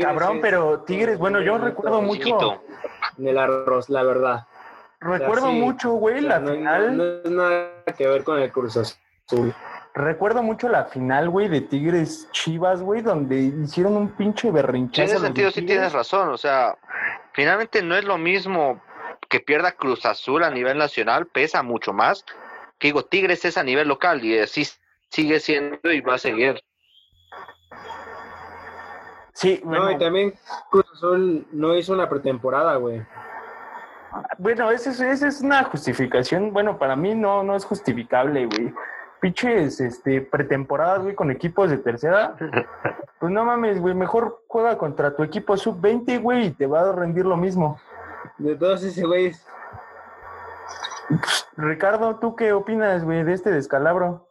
Cabrón, 0.01 0.39
pero 0.41 0.81
Tigres, 0.81 1.17
bueno, 1.17 1.41
yo 1.41 1.57
recuerdo 1.57 2.01
mucho. 2.01 2.61
En 3.17 3.27
el 3.27 3.37
arroz, 3.37 3.89
la 3.89 4.03
verdad. 4.03 4.47
Recuerdo 4.99 5.51
mucho, 5.51 5.91
güey, 5.91 6.21
la 6.21 6.41
final. 6.41 6.97
No, 6.97 7.03
es 7.03 7.31
nada 7.31 7.83
que 7.97 8.07
ver 8.07 8.23
con 8.23 8.39
el 8.39 8.51
Cruz 8.51 8.77
Azul. 8.77 9.53
Recuerdo 9.93 10.43
mucho 10.43 10.69
la 10.69 10.85
final, 10.85 11.29
güey, 11.29 11.47
de 11.47 11.61
Tigres 11.61 12.29
Chivas, 12.31 12.81
güey, 12.81 13.01
donde 13.01 13.37
hicieron 13.39 13.97
un 13.97 14.09
pinche 14.09 14.51
berrinchazo. 14.51 15.01
En 15.01 15.15
ese 15.15 15.25
sentido 15.25 15.51
sí 15.51 15.63
tienes 15.63 15.93
razón, 15.93 16.29
o 16.29 16.37
sea, 16.37 16.77
finalmente 17.33 17.81
no 17.81 17.95
es 17.95 18.05
lo 18.05 18.17
mismo 18.17 18.81
que 19.27 19.39
pierda 19.39 19.73
Cruz 19.73 20.05
Azul 20.05 20.43
a 20.43 20.51
nivel 20.51 20.77
nacional, 20.77 21.25
pesa 21.27 21.63
mucho 21.63 21.93
más. 21.93 22.25
Que 22.77 22.89
digo, 22.89 23.03
Tigres 23.03 23.43
es 23.45 23.57
a 23.57 23.63
nivel 23.63 23.87
local 23.87 24.23
y 24.23 24.39
así 24.39 24.65
sigue 25.09 25.39
siendo 25.39 25.91
y 25.91 26.01
va 26.01 26.15
a 26.15 26.19
seguir. 26.19 26.59
Sí, 29.33 29.61
No, 29.63 29.89
y 29.89 29.97
también 29.97 30.33
Cruz 30.69 30.85
Azul 30.93 31.47
no 31.51 31.73
hizo 31.75 31.93
una 31.93 32.09
pretemporada, 32.09 32.75
güey. 32.75 33.01
Bueno, 34.37 34.69
esa 34.71 34.89
es, 34.89 35.21
es 35.21 35.41
una 35.41 35.63
justificación. 35.63 36.51
Bueno, 36.51 36.77
para 36.77 36.95
mí 36.95 37.15
no, 37.15 37.43
no 37.43 37.55
es 37.55 37.63
justificable, 37.63 38.47
güey. 38.47 38.73
Piches, 39.21 39.79
este, 39.79 40.21
pretemporadas, 40.21 41.03
güey, 41.03 41.15
con 41.15 41.31
equipos 41.31 41.69
de 41.69 41.77
tercera. 41.77 42.35
Pues 43.19 43.33
no 43.33 43.43
mames, 43.43 43.81
güey, 43.81 43.93
mejor 43.93 44.45
juega 44.47 44.77
contra 44.77 45.13
tu 45.13 45.23
equipo 45.23 45.57
sub-20, 45.57 46.21
güey, 46.21 46.45
y 46.45 46.51
te 46.51 46.65
va 46.65 46.89
a 46.89 46.93
rendir 46.93 47.25
lo 47.25 47.35
mismo. 47.35 47.77
De 48.37 48.55
todos 48.55 48.81
ese 48.81 49.05
güeyes. 49.05 49.45
Ricardo, 51.57 52.15
¿tú 52.15 52.37
qué 52.37 52.53
opinas, 52.53 53.03
güey, 53.03 53.25
de 53.25 53.33
este 53.33 53.51
descalabro? 53.51 54.28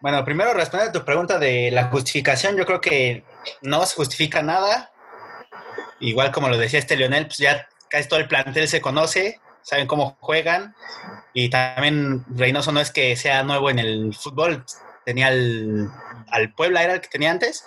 Bueno, 0.00 0.24
primero 0.24 0.54
responde 0.54 0.86
a 0.86 0.92
tu 0.92 1.04
pregunta 1.04 1.38
de 1.38 1.70
la 1.70 1.84
justificación. 1.84 2.56
Yo 2.56 2.64
creo 2.64 2.80
que 2.80 3.24
no 3.60 3.84
se 3.84 3.94
justifica 3.96 4.42
nada. 4.42 4.90
Igual 6.00 6.32
como 6.32 6.48
lo 6.48 6.56
decía 6.56 6.78
este 6.78 6.96
Leonel, 6.96 7.26
pues 7.26 7.38
ya 7.38 7.68
casi 7.90 8.08
todo 8.08 8.18
el 8.18 8.28
plantel 8.28 8.66
se 8.66 8.80
conoce, 8.80 9.40
saben 9.62 9.86
cómo 9.86 10.16
juegan. 10.20 10.74
Y 11.34 11.50
también 11.50 12.24
Reynoso 12.28 12.72
no 12.72 12.80
es 12.80 12.90
que 12.90 13.14
sea 13.16 13.42
nuevo 13.42 13.68
en 13.68 13.78
el 13.78 14.14
fútbol. 14.14 14.64
Tenía 15.04 15.26
al, 15.26 15.90
al 16.30 16.54
Puebla, 16.54 16.82
¿era 16.82 16.94
el 16.94 17.00
que 17.02 17.08
tenía 17.08 17.30
antes? 17.30 17.66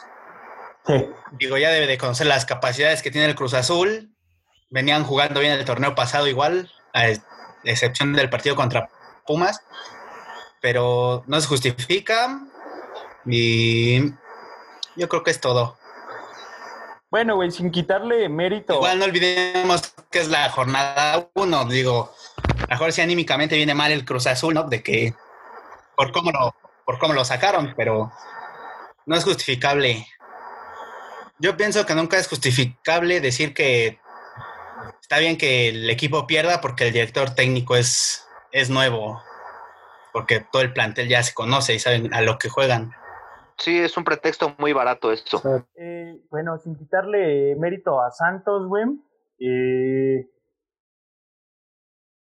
Sí. 0.88 1.06
Digo, 1.34 1.58
ya 1.58 1.70
debe 1.70 1.88
de 1.88 1.98
conocer 2.00 2.26
las 2.26 2.46
capacidades 2.46 3.04
que 3.04 3.12
tiene 3.12 3.28
el 3.28 3.36
Cruz 3.36 3.54
Azul. 3.54 4.12
Venían 4.72 5.04
jugando 5.04 5.40
bien 5.40 5.54
el 5.54 5.66
torneo 5.66 5.94
pasado 5.94 6.28
igual, 6.28 6.72
a 6.94 7.10
excepción 7.64 8.14
del 8.14 8.32
partido 8.32 8.56
contra 8.56 8.90
Pumas 9.26 9.62
pero 10.64 11.26
no 11.28 11.42
se 11.42 11.48
justifica 11.48 12.40
y 13.26 14.02
yo 14.96 15.10
creo 15.10 15.22
que 15.22 15.32
es 15.32 15.42
todo. 15.42 15.78
Bueno, 17.12 17.36
güey, 17.36 17.52
sin 17.52 17.70
quitarle 17.70 18.30
mérito. 18.30 18.76
Igual 18.76 18.98
no 18.98 19.04
olvidemos 19.04 19.94
que 20.10 20.20
es 20.20 20.30
la 20.30 20.50
jornada 20.50 21.30
uno, 21.34 21.66
digo, 21.66 22.14
mejor 22.70 22.94
si 22.94 23.02
anímicamente 23.02 23.58
viene 23.58 23.74
mal 23.74 23.92
el 23.92 24.06
Cruz 24.06 24.26
Azul, 24.26 24.54
¿no? 24.54 24.64
De 24.64 24.82
que 24.82 25.14
por 25.98 26.14
cómo 26.14 26.32
lo, 26.32 26.56
por 26.86 26.98
cómo 26.98 27.14
lo 27.14 27.26
sacaron, 27.26 27.74
pero 27.76 28.14
no 29.06 29.18
es 29.18 29.26
justificable. 29.26 30.08
Yo 31.40 31.58
pienso 31.58 31.86
que 31.86 31.94
nunca 31.94 32.18
es 32.18 32.30
justificable 32.30 33.20
decir 33.20 33.54
que 33.54 34.00
está 35.02 35.18
bien 35.18 35.38
que 35.38 35.68
el 35.68 35.90
equipo 35.90 36.26
pierda 36.26 36.62
porque 36.62 36.88
el 36.88 36.94
director 36.94 37.32
técnico 37.32 37.76
es, 37.76 38.26
es 38.54 38.70
nuevo 38.70 39.22
porque 40.14 40.46
todo 40.52 40.62
el 40.62 40.72
plantel 40.72 41.10
ya 41.10 41.24
se 41.24 41.34
conoce 41.34 41.74
y 41.74 41.80
saben 41.80 42.14
a 42.14 42.22
lo 42.22 42.38
que 42.38 42.48
juegan. 42.48 42.92
Sí, 43.58 43.80
es 43.80 43.98
un 43.98 44.04
pretexto 44.04 44.56
muy 44.60 44.72
barato 44.72 45.12
esto. 45.12 45.42
Eh, 45.76 46.22
bueno, 46.30 46.58
sin 46.60 46.76
quitarle 46.76 47.56
mérito 47.56 48.02
a 48.02 48.12
Santos, 48.12 48.68
güey. 48.68 48.86
Eh, 49.40 50.30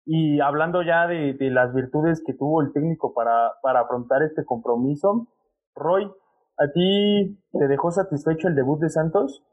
y 0.06 0.42
hablando 0.42 0.82
ya 0.84 1.08
de, 1.08 1.36
las 1.40 1.74
virtudes 1.74 2.22
que 2.26 2.34
tuvo 2.34 2.62
el 2.62 2.74
técnico 2.74 3.14
para, 3.14 3.54
para 3.62 3.82
afrontar 3.82 4.22
este 4.24 4.44
compromiso, 4.44 5.28
Roy, 5.76 6.12
¿a 6.58 6.72
ti 6.74 7.40
te 7.52 7.68
dejó 7.68 7.92
satisfecho 7.92 8.48
el 8.48 8.56
debut 8.56 8.80
de 8.82 8.90
Santos? 8.90 9.44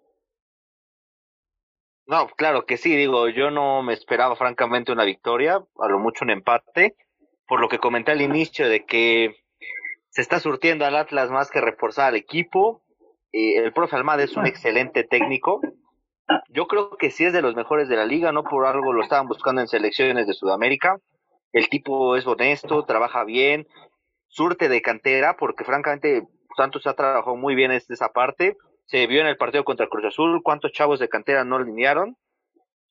No, 2.06 2.26
claro 2.36 2.66
que 2.66 2.76
sí, 2.76 2.96
digo, 2.96 3.28
yo 3.28 3.52
no 3.52 3.82
me 3.82 3.92
esperaba 3.92 4.34
francamente 4.34 4.90
una 4.90 5.04
victoria, 5.04 5.64
a 5.78 5.88
lo 5.88 5.98
mucho 6.00 6.24
un 6.24 6.30
empate 6.30 6.96
por 7.50 7.60
lo 7.60 7.68
que 7.68 7.80
comenté 7.80 8.12
al 8.12 8.22
inicio 8.22 8.68
de 8.68 8.86
que 8.86 9.34
se 10.10 10.22
está 10.22 10.38
surtiendo 10.38 10.84
al 10.86 10.94
Atlas 10.94 11.30
más 11.30 11.50
que 11.50 11.60
reforzar 11.60 12.06
al 12.06 12.14
equipo. 12.14 12.84
Eh, 13.32 13.56
el 13.56 13.72
profe 13.72 13.96
Almada 13.96 14.22
es 14.22 14.36
un 14.36 14.46
excelente 14.46 15.02
técnico. 15.02 15.60
Yo 16.48 16.68
creo 16.68 16.90
que 16.96 17.10
sí 17.10 17.24
es 17.24 17.32
de 17.32 17.42
los 17.42 17.56
mejores 17.56 17.88
de 17.88 17.96
la 17.96 18.06
liga, 18.06 18.30
no 18.30 18.44
por 18.44 18.66
algo 18.66 18.92
lo 18.92 19.02
estaban 19.02 19.26
buscando 19.26 19.60
en 19.60 19.66
selecciones 19.66 20.28
de 20.28 20.32
Sudamérica. 20.32 21.00
El 21.52 21.68
tipo 21.68 22.14
es 22.14 22.24
honesto, 22.24 22.84
trabaja 22.84 23.24
bien, 23.24 23.66
surte 24.28 24.68
de 24.68 24.80
cantera, 24.80 25.36
porque 25.36 25.64
francamente 25.64 26.28
Santos 26.56 26.86
ha 26.86 26.94
trabajado 26.94 27.34
muy 27.34 27.56
bien 27.56 27.72
en 27.72 27.82
esa 27.88 28.10
parte. 28.10 28.56
Se 28.86 29.08
vio 29.08 29.22
en 29.22 29.26
el 29.26 29.36
partido 29.36 29.64
contra 29.64 29.88
Cruz 29.88 30.04
Azul 30.04 30.40
cuántos 30.44 30.70
chavos 30.70 31.00
de 31.00 31.08
cantera 31.08 31.44
no 31.44 31.56
alinearon 31.56 32.16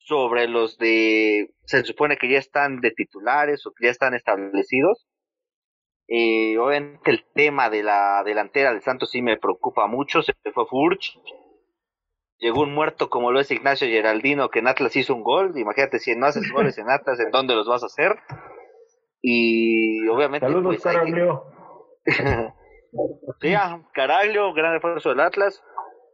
sobre 0.10 0.48
los 0.48 0.78
de, 0.80 1.54
se 1.66 1.84
supone 1.84 2.18
que 2.18 2.30
ya 2.30 2.40
están 2.40 2.82
de 2.82 2.90
titulares 2.90 3.66
o 3.66 3.72
que 3.72 3.86
ya 3.86 3.92
están 3.92 4.16
establecidos. 4.16 5.08
Eh, 6.08 6.58
obviamente 6.58 7.12
el 7.12 7.24
tema 7.36 7.70
de 7.70 7.84
la 7.84 8.24
delantera 8.26 8.74
de 8.74 8.82
Santos 8.82 9.12
sí 9.12 9.22
me 9.22 9.38
preocupa 9.38 9.86
mucho, 9.86 10.24
se 10.24 10.34
fue 10.52 10.66
Furch, 10.66 11.20
llegó 12.40 12.62
un 12.62 12.74
muerto 12.74 13.12
como 13.12 13.32
lo 13.32 13.40
es 13.40 13.52
Ignacio 13.52 13.88
Geraldino, 13.88 14.50
que 14.50 14.60
en 14.60 14.68
Atlas 14.68 14.96
hizo 14.96 15.14
un 15.14 15.22
gol, 15.22 15.54
imagínate 15.56 16.00
si 16.00 16.16
no 16.16 16.26
haces 16.26 16.52
goles 16.52 16.80
en 16.80 16.90
Atlas, 16.90 17.20
¿en 17.20 17.30
dónde 17.30 17.54
los 17.54 17.68
vas 17.68 17.84
a 17.84 17.86
hacer? 17.86 18.18
Y 19.22 20.08
obviamente... 20.08 20.48
Saludos, 20.48 20.78
pues, 20.82 20.84
Caraglio. 20.84 21.44
sí, 23.42 23.54
Caraglio, 23.94 24.52
gran 24.54 24.76
esfuerzo 24.76 25.10
del 25.10 25.20
Atlas, 25.20 25.62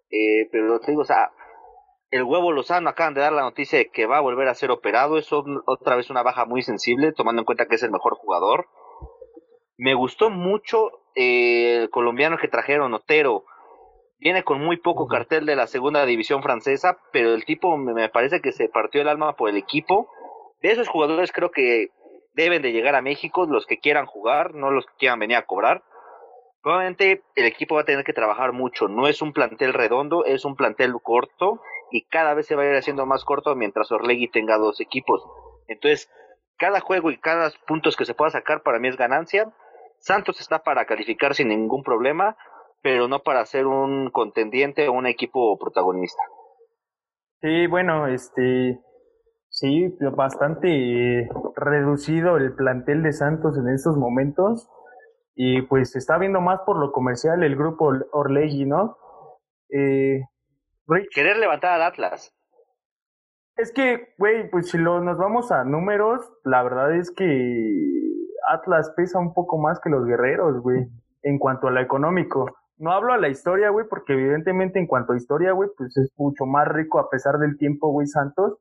eh, 0.10 0.50
pero 0.52 0.82
te 0.82 0.92
digo, 0.92 1.04
o 1.04 1.06
sea, 1.06 1.32
el 2.12 2.24
huevo 2.24 2.52
Lozano 2.52 2.90
acaban 2.90 3.14
de 3.14 3.22
dar 3.22 3.34
la 3.34 3.42
noticia 3.42 3.80
de 3.80 3.90
que 3.90 4.06
va 4.06 4.18
a 4.18 4.22
volver 4.22 4.48
a 4.48 4.56
ser 4.56 4.72
operado. 4.72 5.18
Es 5.18 5.30
otra 5.32 5.96
vez 5.96 6.10
una 6.10 6.24
baja 6.24 6.46
muy 6.46 6.62
sensible, 6.62 7.14
tomando 7.14 7.42
en 7.42 7.46
cuenta 7.46 7.66
que 7.68 7.76
es 7.76 7.84
el 7.84 7.92
mejor 7.92 8.16
jugador. 8.16 8.68
Me 9.78 9.94
gustó 9.94 10.30
mucho 10.30 10.92
eh, 11.16 11.78
el 11.82 11.90
colombiano 11.90 12.38
que 12.38 12.48
trajeron, 12.48 12.94
Otero. 12.94 13.44
Viene 14.18 14.44
con 14.44 14.62
muy 14.62 14.78
poco 14.78 15.08
cartel 15.08 15.46
de 15.46 15.56
la 15.56 15.68
segunda 15.68 16.06
división 16.06 16.42
francesa, 16.42 16.98
pero 17.12 17.34
el 17.34 17.44
tipo 17.44 17.76
me 17.78 18.08
parece 18.10 18.40
que 18.40 18.54
se 18.54 18.70
partió 18.70 19.02
el 19.02 19.10
alma 19.10 19.36
por 19.36 19.50
el 19.50 19.58
equipo. 19.58 20.10
De 20.62 20.72
esos 20.72 20.88
jugadores 20.88 21.34
creo 21.34 21.52
que 21.52 21.90
deben 22.34 22.62
de 22.62 22.72
llegar 22.72 22.96
a 22.96 23.02
México, 23.02 23.46
los 23.46 23.66
que 23.66 23.80
quieran 23.80 24.06
jugar, 24.06 24.56
no 24.56 24.72
los 24.72 24.86
que 24.86 24.94
quieran 25.00 25.20
venir 25.20 25.38
a 25.38 25.46
cobrar. 25.46 25.84
Probablemente 26.62 27.24
el 27.36 27.46
equipo 27.46 27.76
va 27.76 27.82
a 27.82 27.86
tener 27.86 28.06
que 28.06 28.14
trabajar 28.14 28.54
mucho. 28.54 28.88
No 28.88 29.08
es 29.08 29.22
un 29.22 29.34
plantel 29.34 29.74
redondo, 29.74 30.24
es 30.26 30.46
un 30.46 30.56
plantel 30.56 30.94
corto 31.04 31.60
y 31.92 32.06
cada 32.08 32.34
vez 32.34 32.48
se 32.48 32.56
va 32.56 32.64
a 32.64 32.70
ir 32.70 32.76
haciendo 32.76 33.06
más 33.06 33.24
corto 33.24 33.56
mientras 33.56 33.92
Orlegui 33.92 34.30
tenga 34.30 34.58
dos 34.58 34.82
equipos. 34.82 35.24
Entonces, 35.68 36.10
cada 36.58 36.80
juego 36.80 37.12
y 37.12 37.18
cada 37.18 37.52
puntos 37.68 37.96
que 37.96 38.06
se 38.06 38.14
pueda 38.14 38.32
sacar 38.32 38.64
para 38.64 38.80
mí 38.80 38.88
es 38.88 38.98
ganancia. 38.98 39.54
Santos 40.00 40.40
está 40.40 40.60
para 40.60 40.86
calificar 40.86 41.34
sin 41.34 41.50
ningún 41.50 41.84
problema, 41.84 42.38
pero 42.82 43.08
no 43.08 43.20
para 43.20 43.46
ser 43.46 43.66
un 43.66 44.10
contendiente 44.12 44.88
o 44.88 44.94
un 44.94 45.08
equipo 45.08 45.58
protagonista. 45.58 46.22
Sí, 47.42 47.68
bueno, 47.68 48.08
este, 48.08 48.80
sí, 49.50 49.96
bastante 50.16 51.30
reducido 51.56 52.38
el 52.38 52.56
plantel 52.56 53.04
de 53.04 53.12
Santos 53.12 53.58
en 53.58 53.74
estos 53.74 53.98
momentos 53.98 54.70
y 55.36 55.62
pues 55.64 55.92
se 55.92 56.00
está 56.00 56.18
viendo 56.18 56.40
más 56.40 56.62
por 56.66 56.78
lo 56.78 56.92
comercial 56.92 57.44
el 57.44 57.56
grupo 57.56 57.92
Orlegui, 58.12 58.66
¿no? 58.66 58.98
Eh, 59.70 60.22
Querer 61.14 61.38
levantar 61.38 61.74
al 61.74 61.84
Atlas. 61.84 62.34
Es 63.58 63.72
que, 63.72 64.14
güey, 64.18 64.50
pues 64.50 64.70
si 64.70 64.78
lo, 64.78 65.02
nos 65.02 65.18
vamos 65.18 65.52
a 65.52 65.64
números, 65.64 66.22
la 66.44 66.62
verdad 66.64 66.96
es 66.96 67.10
que 67.12 68.06
Atlas 68.50 68.94
pesa 68.96 69.20
un 69.20 69.34
poco 69.34 69.58
más 69.58 69.80
que 69.80 69.90
los 69.90 70.06
guerreros, 70.06 70.62
güey, 70.62 70.88
en 71.24 71.40
cuanto 71.40 71.68
a 71.68 71.72
lo 71.72 71.80
económico. 71.80 72.46
No 72.78 72.92
hablo 72.92 73.14
a 73.14 73.18
la 73.18 73.30
historia, 73.30 73.70
güey, 73.70 73.86
porque 73.88 74.14
evidentemente 74.14 74.80
en 74.80 74.88
cuanto 74.88 75.14
a 75.14 75.18
historia, 75.18 75.54
güey, 75.54 75.70
pues 75.78 75.96
es 75.96 76.12
mucho 76.18 76.46
más 76.46 76.68
rico 76.68 77.00
a 77.00 77.10
pesar 77.10 77.38
del 77.38 77.58
tiempo, 77.58 77.92
güey, 77.92 78.08
Santos 78.08 78.58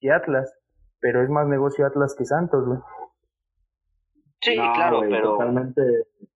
que 0.00 0.10
Atlas. 0.10 0.52
Pero 1.00 1.22
es 1.22 1.28
más 1.28 1.46
negocio 1.46 1.86
Atlas 1.86 2.14
que 2.16 2.24
Santos, 2.24 2.66
güey. 2.66 2.78
Sí, 4.40 4.56
claro, 4.56 5.00
pero. 5.00 5.32
Totalmente. 5.32 5.82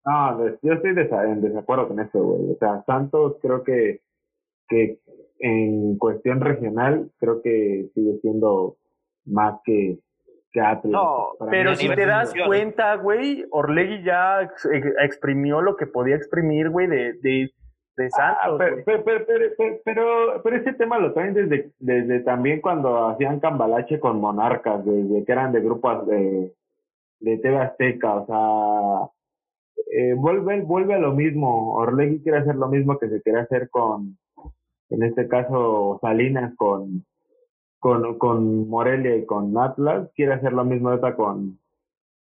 No, 0.06 0.46
yo 0.62 0.74
estoy 0.74 0.92
en 0.92 1.42
desacuerdo 1.42 1.88
con 1.88 2.00
eso, 2.00 2.20
güey. 2.20 2.52
O 2.52 2.58
sea, 2.58 2.84
Santos 2.86 3.38
creo 3.42 3.64
que, 3.64 4.02
que 4.68 5.00
en 5.40 5.98
cuestión 5.98 6.42
regional, 6.42 7.10
creo 7.20 7.42
que 7.42 7.90
sigue 7.94 8.18
siendo 8.22 8.78
más 9.26 9.60
que, 9.64 10.00
que 10.52 10.62
Atlas. 10.62 10.92
No, 10.92 11.30
pero 11.50 11.76
si 11.76 11.88
te 11.90 12.06
das 12.06 12.34
cuenta, 12.46 12.96
güey, 12.96 13.46
Orlegui 13.52 14.04
ya 14.04 14.50
exprimió 15.04 15.62
lo 15.62 15.76
que 15.76 15.86
podía 15.86 16.16
exprimir, 16.16 16.70
güey, 16.70 16.88
de, 16.88 17.14
de, 17.22 17.52
de 17.98 18.06
ah, 18.06 18.38
Santos. 18.40 18.84
pero, 18.86 19.04
pero, 19.04 19.26
pero, 19.86 20.42
pero, 20.44 20.56
ese 20.56 20.74
tema 20.74 20.98
lo 20.98 21.14
traen 21.14 21.34
desde, 21.34 21.72
desde 21.80 22.22
también 22.22 22.62
cuando 22.62 23.08
hacían 23.10 23.40
cambalache 23.40 24.00
con 24.00 24.20
monarcas, 24.20 24.84
desde 24.84 25.24
que 25.24 25.32
eran 25.32 25.52
de 25.52 25.62
grupos 25.62 26.08
de 26.08 26.54
de 27.20 27.38
TV 27.38 27.58
Azteca, 27.58 28.16
o 28.16 28.26
sea, 28.26 29.10
eh, 29.92 30.14
vuelve, 30.16 30.62
vuelve 30.62 30.96
a 30.96 31.00
lo 31.00 31.14
mismo. 31.14 31.74
Orlegui 31.74 32.22
quiere 32.22 32.40
hacer 32.40 32.56
lo 32.56 32.68
mismo 32.68 32.98
que 32.98 33.10
se 33.10 33.22
quiere 33.22 33.42
hacer 33.42 33.70
con, 33.70 34.18
en 34.90 35.04
este 35.04 35.28
caso, 35.28 36.00
Salinas 36.02 36.54
con, 36.56 37.06
con, 37.80 38.18
con 38.18 38.70
Morelia 38.70 39.16
y 39.16 39.26
con 39.26 39.58
Atlas, 39.58 40.10
quiere 40.16 40.34
hacer 40.34 40.54
lo 40.54 40.66
mismo 40.66 40.90
ahorita 40.90 41.16
con, 41.16 41.60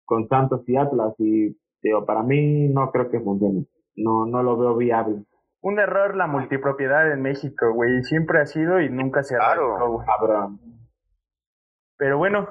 con 0.05 0.27
Santos 0.27 0.67
y 0.67 0.75
Atlas, 0.75 1.13
y 1.19 1.57
digo, 1.81 2.05
para 2.05 2.23
mí 2.23 2.67
no 2.69 2.91
creo 2.91 3.09
que 3.09 3.19
funcione. 3.19 3.65
No, 3.95 4.25
no 4.25 4.43
lo 4.43 4.57
veo 4.57 4.75
viable. 4.75 5.23
Un 5.61 5.79
error 5.79 6.15
la 6.15 6.27
multipropiedad 6.27 7.11
en 7.11 7.21
México, 7.21 7.73
güey. 7.73 8.03
Siempre 8.03 8.39
ha 8.39 8.45
sido 8.45 8.79
y 8.79 8.89
nunca 8.89 9.23
se 9.23 9.35
ha 9.35 9.39
claro. 9.39 10.03
Pero 11.97 12.17
bueno, 12.19 12.47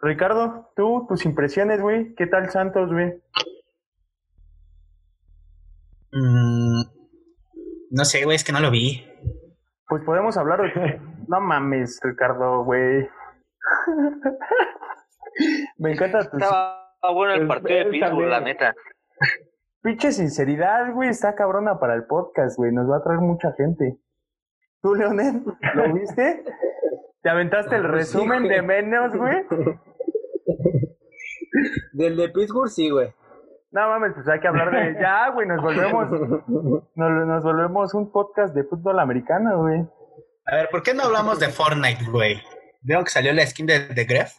Ricardo, 0.00 0.70
tú, 0.76 1.06
tus 1.08 1.24
impresiones, 1.24 1.80
güey. 1.80 2.14
¿Qué 2.14 2.26
tal 2.26 2.50
Santos, 2.50 2.92
güey? 2.92 3.14
Mm, 6.12 6.82
no 7.90 8.04
sé, 8.04 8.24
güey, 8.24 8.36
es 8.36 8.44
que 8.44 8.52
no 8.52 8.60
lo 8.60 8.70
vi. 8.70 9.04
Pues 9.88 10.02
podemos 10.04 10.36
hablar 10.36 10.62
de... 10.62 11.00
no 11.28 11.40
mames, 11.40 12.00
Ricardo, 12.02 12.64
güey. 12.64 13.08
Me 15.78 15.92
encanta 15.92 16.28
tu... 16.30 16.38
Estaba 16.38 16.90
bueno 17.12 17.34
el 17.34 17.46
partido 17.46 17.78
de 17.78 17.84
Pittsburgh, 17.86 18.28
la 18.28 18.40
neta. 18.40 18.74
Pinche 19.82 20.10
sinceridad, 20.10 20.92
güey, 20.92 21.10
está 21.10 21.34
cabrona 21.34 21.78
para 21.78 21.94
el 21.94 22.06
podcast, 22.06 22.56
güey. 22.56 22.72
Nos 22.72 22.90
va 22.90 22.96
a 22.96 23.02
traer 23.04 23.20
mucha 23.20 23.52
gente. 23.52 23.98
¿Tú, 24.82 24.94
Leonel? 24.94 25.42
¿Lo 25.74 25.92
viste? 25.94 26.42
¿Te 27.22 27.30
aventaste 27.30 27.76
el 27.76 27.84
resumen 27.84 28.48
de 28.48 28.62
menos, 28.62 29.14
güey? 29.14 29.44
Del 31.92 32.16
de 32.16 32.28
Pittsburgh, 32.30 32.68
sí, 32.68 32.90
güey. 32.90 33.12
No 33.76 33.90
mames, 33.90 34.14
pues 34.14 34.26
hay 34.26 34.40
que 34.40 34.48
hablar 34.48 34.70
de. 34.70 34.98
Ya, 34.98 35.30
güey, 35.32 35.46
nos 35.46 35.60
volvemos. 35.60 36.10
Nos, 36.96 37.44
volvemos 37.44 37.92
un 37.92 38.10
podcast 38.10 38.54
de 38.54 38.64
fútbol 38.64 38.98
americano, 38.98 39.60
güey. 39.60 39.86
A 40.46 40.56
ver, 40.56 40.68
¿por 40.70 40.82
qué 40.82 40.94
no 40.94 41.02
hablamos 41.02 41.38
de 41.40 41.48
Fortnite, 41.48 42.10
güey? 42.10 42.40
Veo 42.80 43.04
que 43.04 43.10
salió 43.10 43.34
la 43.34 43.44
skin 43.44 43.66
de, 43.66 43.88
de 43.88 44.04
Gref. 44.06 44.32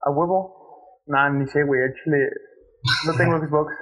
A 0.00 0.10
huevo. 0.10 1.02
Nah, 1.04 1.28
ni 1.28 1.46
sé, 1.48 1.64
güey. 1.64 1.82
Chile. 2.02 2.30
No 3.06 3.12
tengo 3.12 3.38
Xbox. 3.46 3.74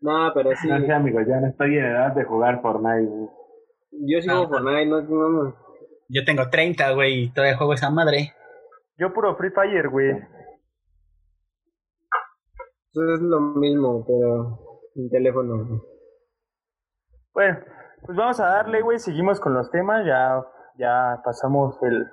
no, 0.00 0.32
pero 0.34 0.50
sí. 0.56 0.66
No 0.66 0.80
sé, 0.80 0.92
amigo, 0.92 1.20
ya 1.20 1.38
no 1.38 1.46
estoy 1.46 1.78
en 1.78 1.84
edad 1.84 2.12
de 2.12 2.24
jugar 2.24 2.60
Fortnite, 2.60 3.06
güey. 3.08 3.28
Yo 4.08 4.20
sigo 4.20 4.34
ah, 4.34 4.48
Fortnite, 4.48 4.86
no, 4.86 5.00
no, 5.00 5.54
Yo 6.08 6.24
tengo 6.24 6.50
30, 6.50 6.90
güey, 6.90 7.22
y 7.22 7.32
todavía 7.32 7.56
juego 7.56 7.74
esa 7.74 7.90
madre. 7.90 8.32
Yo 8.98 9.12
puro 9.12 9.36
Free 9.36 9.50
Fire, 9.50 9.88
güey. 9.90 10.33
Es 13.02 13.20
lo 13.20 13.40
mismo, 13.40 14.04
pero 14.06 14.58
en 14.94 15.10
teléfono. 15.10 15.82
Bueno, 17.32 17.58
pues 18.04 18.16
vamos 18.16 18.38
a 18.40 18.46
darle, 18.46 18.82
güey. 18.82 18.98
Seguimos 18.98 19.40
con 19.40 19.54
los 19.54 19.70
temas. 19.70 20.06
Ya, 20.06 20.40
ya 20.78 21.20
pasamos 21.24 21.76
el, 21.82 22.06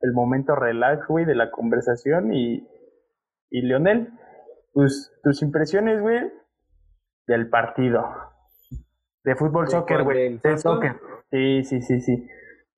el 0.00 0.12
momento 0.12 0.54
relax, 0.54 1.06
güey, 1.08 1.24
de 1.24 1.34
la 1.34 1.50
conversación. 1.50 2.32
Y, 2.32 2.68
y 3.50 3.62
Leonel, 3.62 4.12
pues 4.72 5.12
tus 5.22 5.42
impresiones, 5.42 6.00
güey, 6.00 6.30
del 7.26 7.48
partido. 7.48 8.04
De 9.24 9.34
fútbol, 9.34 9.68
soccer, 9.68 10.04
güey. 10.04 10.38
De 10.38 10.58
soccer. 10.58 10.96
Sí, 11.30 11.64
sí, 11.64 11.82
sí, 11.82 12.00
sí. 12.00 12.26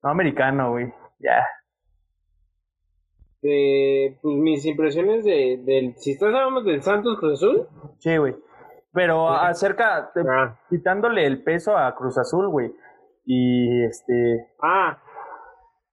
No 0.01 0.09
americano, 0.09 0.71
güey. 0.71 0.93
Ya. 1.19 1.45
Pues 3.43 4.23
mis 4.23 4.65
impresiones 4.65 5.25
de, 5.25 5.61
del... 5.65 5.95
Si 5.97 6.11
estás 6.11 6.33
hablando 6.33 6.63
del 6.63 6.81
Santos 6.81 7.19
Cruz 7.19 7.33
Azul. 7.33 7.67
Sí, 7.99 8.15
güey. 8.15 8.35
Pero 8.93 9.29
acerca, 9.29 10.11
ah. 10.15 10.59
quitándole 10.69 11.25
el 11.25 11.43
peso 11.43 11.77
a 11.77 11.93
Cruz 11.93 12.17
Azul, 12.17 12.47
güey. 12.47 12.73
Y 13.25 13.83
este... 13.83 14.47
Ah. 14.61 14.97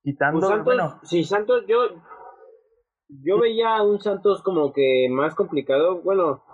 Quitando... 0.03 0.47
Pues 0.47 0.65
bueno. 0.65 1.01
Sí, 1.03 1.25
Santos, 1.25 1.65
yo... 1.67 1.79
Yo 3.25 3.41
veía 3.41 3.77
a 3.77 3.83
un 3.83 3.99
Santos 3.99 4.41
como 4.43 4.73
que 4.73 5.09
más 5.11 5.35
complicado. 5.35 6.01
Bueno, 6.03 6.45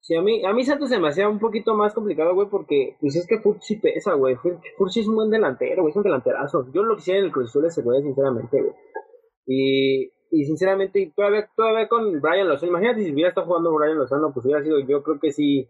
Sí, 0.00 0.14
a 0.14 0.22
mí, 0.22 0.44
a 0.44 0.52
mí 0.52 0.64
Santos 0.64 0.88
se 0.88 0.98
me 0.98 1.08
hacía 1.08 1.28
un 1.28 1.38
poquito 1.38 1.74
más 1.74 1.92
complicado, 1.92 2.32
güey, 2.34 2.48
porque 2.48 2.96
pues 3.00 3.16
es 3.16 3.26
que 3.26 3.40
Furch 3.40 3.60
sí 3.60 3.76
pesa, 3.76 4.14
güey. 4.14 4.36
Furch 4.36 4.96
es 4.96 5.08
un 5.08 5.16
buen 5.16 5.28
delantero, 5.28 5.82
güey, 5.82 5.90
es 5.90 5.96
un 5.96 6.04
delanterazo. 6.04 6.72
Yo 6.72 6.82
lo 6.82 6.96
quisiera 6.96 7.18
en 7.18 7.26
el 7.26 7.32
Cruz 7.32 7.50
Azul 7.50 7.66
ese, 7.66 7.82
güey, 7.82 8.00
sinceramente, 8.02 8.62
güey. 8.62 8.74
Y, 9.46 10.12
y 10.30 10.44
sinceramente, 10.44 11.12
todavía, 11.14 11.48
todavía 11.56 11.88
con 11.88 12.20
Brian 12.20 12.48
Lozano, 12.48 12.70
imagínate 12.70 13.04
si 13.04 13.12
hubiera 13.12 13.30
estado 13.30 13.46
jugando 13.46 13.74
Brian 13.74 13.98
Lozano, 13.98 14.32
pues 14.32 14.46
hubiera 14.46 14.62
sido, 14.62 14.80
yo 14.80 15.02
creo 15.02 15.18
que 15.20 15.30
sí, 15.32 15.68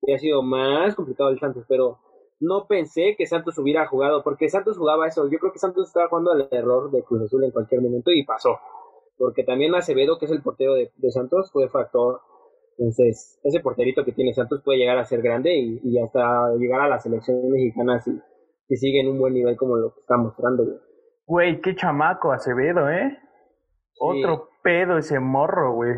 hubiera 0.00 0.18
sido 0.18 0.42
más 0.42 0.94
complicado 0.94 1.30
el 1.30 1.38
Santos, 1.38 1.64
pero 1.68 1.98
no 2.40 2.66
pensé 2.66 3.14
que 3.16 3.26
Santos 3.26 3.58
hubiera 3.58 3.86
jugado, 3.86 4.22
porque 4.22 4.48
Santos 4.48 4.76
jugaba 4.76 5.06
eso. 5.06 5.28
Yo 5.30 5.38
creo 5.38 5.52
que 5.52 5.60
Santos 5.60 5.86
estaba 5.86 6.08
jugando 6.08 6.32
al 6.32 6.48
error 6.50 6.90
de 6.90 7.04
Cruz 7.04 7.22
Azul 7.22 7.44
en 7.44 7.52
cualquier 7.52 7.80
momento 7.82 8.10
y 8.10 8.24
pasó. 8.24 8.58
Porque 9.16 9.44
también 9.44 9.72
Acevedo, 9.76 10.18
que 10.18 10.24
es 10.24 10.32
el 10.32 10.42
portero 10.42 10.74
de, 10.74 10.90
de 10.96 11.10
Santos, 11.12 11.52
fue 11.52 11.68
factor 11.68 12.20
entonces, 12.78 13.38
ese 13.44 13.60
porterito 13.60 14.04
que 14.04 14.12
tiene 14.12 14.32
Santos 14.32 14.62
puede 14.64 14.78
llegar 14.78 14.98
a 14.98 15.04
ser 15.04 15.22
grande 15.22 15.54
y, 15.54 15.98
hasta 15.98 16.54
llegar 16.58 16.80
a 16.80 16.88
la 16.88 16.98
selección 16.98 17.50
mexicana 17.50 18.00
si, 18.00 18.12
si 18.68 18.76
sigue 18.76 19.00
en 19.00 19.08
un 19.08 19.18
buen 19.18 19.34
nivel 19.34 19.56
como 19.56 19.76
lo 19.76 19.94
que 19.94 20.00
está 20.00 20.16
mostrando, 20.16 20.64
güey. 21.26 21.60
qué 21.60 21.74
chamaco 21.74 22.32
Acevedo, 22.32 22.90
¿eh? 22.90 23.18
Otro 23.98 24.48
pedo 24.62 24.98
ese 24.98 25.20
morro, 25.20 25.72
güey. 25.74 25.92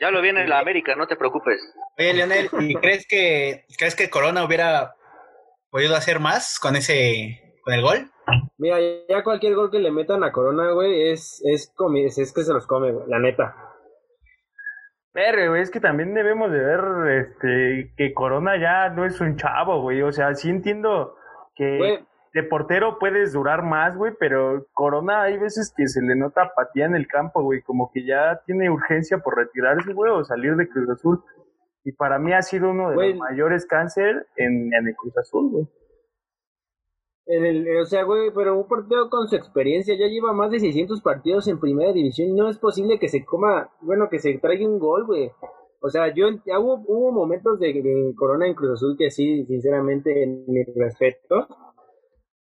Ya 0.00 0.10
lo 0.10 0.20
viene 0.20 0.42
en 0.42 0.50
la 0.50 0.58
América, 0.58 0.94
no 0.96 1.06
te 1.06 1.16
preocupes. 1.16 1.60
Oye, 1.98 2.14
Leonel, 2.14 2.48
¿y 2.60 2.74
crees 2.80 3.06
que, 3.06 3.64
crees 3.78 3.94
que 3.94 4.10
Corona 4.10 4.44
hubiera 4.44 4.94
podido 5.70 5.94
hacer 5.94 6.18
más 6.18 6.58
con 6.58 6.74
ese, 6.76 7.54
con 7.64 7.74
el 7.74 7.82
gol. 7.82 8.10
Mira, 8.58 8.78
ya 9.08 9.22
cualquier 9.22 9.54
gol 9.54 9.70
que 9.70 9.78
le 9.78 9.90
metan 9.90 10.22
a 10.24 10.32
Corona, 10.32 10.72
güey, 10.72 11.10
es, 11.12 11.40
es, 11.44 11.72
comi- 11.76 12.06
es, 12.06 12.18
es 12.18 12.32
que 12.32 12.42
se 12.42 12.52
los 12.52 12.66
come, 12.66 12.92
güey, 12.92 13.08
la 13.08 13.18
neta. 13.18 13.54
Pero, 15.12 15.50
güey, 15.50 15.62
es 15.62 15.70
que 15.70 15.80
también 15.80 16.14
debemos 16.14 16.50
de 16.50 16.58
ver 16.58 16.80
este, 17.20 17.92
que 17.96 18.14
Corona 18.14 18.58
ya 18.58 18.88
no 18.88 19.04
es 19.04 19.20
un 19.20 19.36
chavo, 19.36 19.82
güey. 19.82 20.00
O 20.02 20.10
sea, 20.10 20.34
sí 20.34 20.48
entiendo 20.48 21.14
que 21.54 21.76
Güey, 21.76 22.06
de 22.34 22.42
portero 22.44 22.98
puedes 22.98 23.32
durar 23.32 23.62
más, 23.62 23.96
güey, 23.96 24.12
pero 24.18 24.66
Corona 24.72 25.22
hay 25.22 25.38
veces 25.38 25.72
que 25.76 25.86
se 25.86 26.00
le 26.02 26.16
nota 26.16 26.44
apatía 26.44 26.86
en 26.86 26.94
el 26.96 27.06
campo, 27.06 27.42
güey. 27.42 27.60
Como 27.62 27.90
que 27.92 28.06
ya 28.06 28.40
tiene 28.46 28.70
urgencia 28.70 29.18
por 29.18 29.36
retirarse, 29.36 29.92
güey, 29.92 30.10
o 30.12 30.24
salir 30.24 30.56
de 30.56 30.68
Cruz 30.68 30.88
Azul. 30.90 31.22
Y 31.84 31.92
para 31.92 32.18
mí 32.18 32.32
ha 32.32 32.42
sido 32.42 32.70
uno 32.70 32.90
de 32.90 32.94
Güey. 32.94 33.10
los 33.10 33.18
mayores 33.18 33.66
cáncer 33.66 34.26
en, 34.36 34.72
en 34.72 34.88
el 34.88 34.94
Cruz 34.96 35.16
Azul, 35.18 35.50
güey. 35.50 35.66
en 37.26 37.44
el, 37.44 37.80
o 37.80 37.84
sea, 37.84 38.02
güey, 38.04 38.30
pero 38.34 38.56
un 38.58 38.66
portero 38.66 39.08
con 39.10 39.28
su 39.28 39.36
experiencia 39.36 39.94
ya 39.98 40.06
lleva 40.06 40.32
más 40.32 40.50
de 40.50 40.58
600 40.60 41.00
partidos 41.02 41.46
en 41.48 41.60
primera 41.60 41.92
división. 41.92 42.34
No 42.34 42.48
es 42.48 42.58
posible 42.58 42.98
que 42.98 43.08
se 43.08 43.24
coma, 43.24 43.70
bueno, 43.80 44.08
que 44.10 44.18
se 44.18 44.38
traiga 44.38 44.66
un 44.66 44.78
gol, 44.78 45.06
güey. 45.06 45.30
O 45.80 45.90
sea, 45.90 46.14
yo 46.14 46.28
hubo, 46.28 46.82
hubo 46.86 47.12
momentos 47.12 47.58
de, 47.58 47.72
de 47.74 48.12
Corona 48.16 48.46
en 48.46 48.54
Cruz 48.54 48.72
Azul 48.74 48.96
que 48.96 49.10
sí, 49.10 49.44
sinceramente, 49.46 50.22
en 50.22 50.44
mi 50.46 50.62
respeto. 50.76 51.46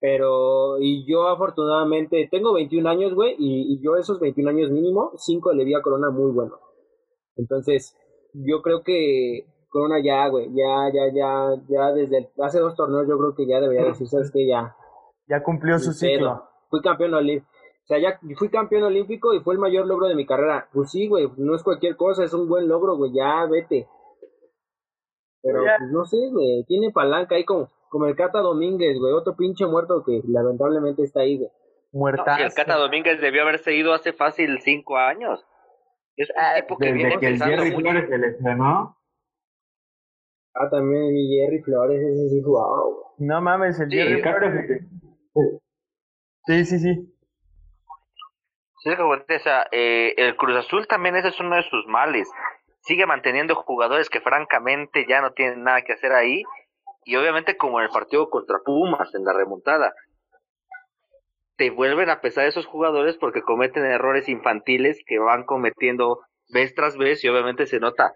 Pero, 0.02 0.78
y 0.80 1.06
yo 1.12 1.28
afortunadamente, 1.28 2.28
tengo 2.32 2.54
21 2.54 2.88
años, 2.88 3.14
güey, 3.14 3.36
y, 3.38 3.74
y 3.74 3.84
yo 3.84 3.98
esos 3.98 4.20
21 4.20 4.50
años 4.52 4.72
mínimo, 4.72 5.12
5 5.18 5.52
le 5.54 5.66
di 5.66 5.74
a 5.74 5.82
Corona 5.82 6.10
muy 6.10 6.32
bueno. 6.32 6.58
Entonces, 7.36 7.98
yo 8.34 8.62
creo 8.62 8.82
que 8.84 9.46
Corona 9.70 10.02
ya, 10.04 10.28
güey, 10.30 10.48
ya, 10.54 10.90
ya, 10.94 11.14
ya, 11.14 11.62
ya 11.68 11.92
desde 11.94 12.18
el- 12.20 12.30
hace 12.44 12.60
dos 12.60 12.76
torneos 12.76 13.08
yo 13.10 13.18
creo 13.18 13.36
que 13.36 13.46
ya 13.46 13.60
debería 13.60 13.86
decir, 13.88 14.08
¿sabes 14.08 14.32
qué? 14.32 14.48
Ya, 14.48 14.76
Ya 15.28 15.44
cumplió 15.44 15.78
su 15.80 15.92
pedo. 16.00 16.12
ciclo. 16.14 16.44
Fui 16.70 16.82
campeón 16.82 17.14
olímpico. 17.16 17.52
O 17.52 17.88
sea, 17.90 18.00
ya 18.00 18.20
fui 18.38 18.50
campeón 18.50 18.84
olímpico 18.84 19.34
y 19.34 19.40
fue 19.42 19.56
el 19.56 19.60
mayor 19.60 19.86
logro 19.88 20.08
de 20.08 20.16
mi 20.16 20.26
carrera. 20.26 20.70
Pues 20.74 20.92
sí, 20.92 21.08
güey, 21.08 21.28
no 21.38 21.56
es 21.56 21.64
cualquier 21.64 21.98
cosa, 21.98 22.24
es 22.24 22.34
un 22.34 22.48
buen 22.48 22.68
logro, 22.68 22.96
güey, 22.96 23.12
ya 23.14 23.46
vete. 23.50 23.88
Pero, 25.42 25.64
Ya. 25.66 25.76
pues 25.80 25.92
no 25.92 26.06
sé, 26.06 26.18
güey, 26.32 26.64
tiene 26.68 26.92
palanca 26.92 27.36
ahí 27.36 27.46
como, 27.46 27.68
como 27.90 28.06
el 28.06 28.16
Cata 28.16 28.40
Domínguez, 28.40 28.98
güey, 29.00 29.14
otro 29.14 29.36
pinche 29.36 29.66
muerto 29.66 30.04
que 30.06 30.22
lamentablemente 30.28 31.04
está 31.04 31.22
ahí, 31.22 31.38
güey. 31.38 31.50
Muertazo. 31.92 32.44
el 32.44 32.54
Cata 32.54 32.76
Domínguez 32.76 33.20
debió 33.20 33.42
haberse 33.42 33.74
ido 33.74 33.94
hace 33.94 34.14
fácil 34.14 34.60
cinco 34.62 34.98
años. 34.98 35.44
Es 36.16 36.30
un 36.30 36.62
tipo 36.62 36.78
que 36.78 36.92
viene 36.92 37.10
Desde 37.10 37.20
que 37.20 37.28
el 37.28 37.42
Jerry 37.42 37.72
mucho. 37.72 37.82
Flores 37.82 38.10
se 38.10 38.18
lesionó, 38.18 38.96
Ah, 40.56 40.70
también 40.70 41.14
mi 41.14 41.28
Jerry 41.30 41.62
Flores, 41.62 42.02
ese 42.02 42.30
sí 42.30 42.42
jugaba, 42.44 42.84
güey. 42.84 42.96
No 43.20 43.42
mames, 43.42 43.80
el 43.80 43.90
Sí, 43.90 43.96
Jerry 43.98 44.22
Flores. 44.22 44.82
Sí, 46.46 46.66
sí, 46.66 46.80
sí. 46.80 47.16
Sí, 48.82 48.90
te 49.28 49.34
decía, 49.34 49.68
eh, 49.72 50.14
el 50.18 50.36
Cruz 50.36 50.58
Azul 50.58 50.88
también 50.88 51.16
ese 51.16 51.30
es 51.30 51.40
uno 51.40 51.56
de 51.56 51.64
sus 51.64 51.86
males. 51.88 52.30
Sigue 52.82 53.06
manteniendo 53.06 53.56
jugadores 53.56 54.10
que 54.10 54.22
francamente 54.22 55.06
ya 55.08 55.22
no 55.22 55.32
tienen 55.34 55.64
nada 55.64 55.82
que 55.82 55.94
hacer 55.94 56.12
ahí. 56.12 56.44
Y 57.10 57.16
obviamente 57.16 57.58
como 57.58 57.80
en 57.80 57.88
el 57.88 57.92
partido 57.92 58.30
contra 58.30 58.60
Pumas 58.64 59.16
en 59.16 59.24
la 59.24 59.34
remontada. 59.34 59.96
Te 61.58 61.72
vuelven 61.72 62.08
a 62.12 62.22
pesar 62.22 62.46
esos 62.46 62.68
jugadores 62.68 63.18
porque 63.18 63.42
cometen 63.42 63.84
errores 63.84 64.30
infantiles 64.30 65.02
que 65.08 65.18
van 65.18 65.44
cometiendo 65.44 66.20
vez 66.54 66.76
tras 66.76 66.98
vez 66.98 67.24
y 67.24 67.30
obviamente 67.30 67.66
se 67.66 67.80
nota. 67.80 68.14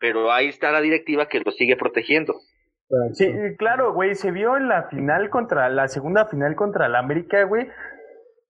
Pero 0.00 0.32
ahí 0.32 0.48
está 0.48 0.72
la 0.72 0.80
directiva 0.80 1.28
que 1.28 1.40
los 1.40 1.56
sigue 1.56 1.76
protegiendo. 1.76 2.36
Sí, 3.12 3.30
claro, 3.58 3.92
güey, 3.92 4.14
se 4.14 4.30
vio 4.30 4.56
en 4.56 4.66
la 4.66 4.84
final 4.84 5.28
contra, 5.28 5.68
la 5.68 5.88
segunda 5.88 6.24
final 6.24 6.56
contra 6.56 6.88
la 6.88 7.00
América, 7.00 7.44
güey. 7.44 7.68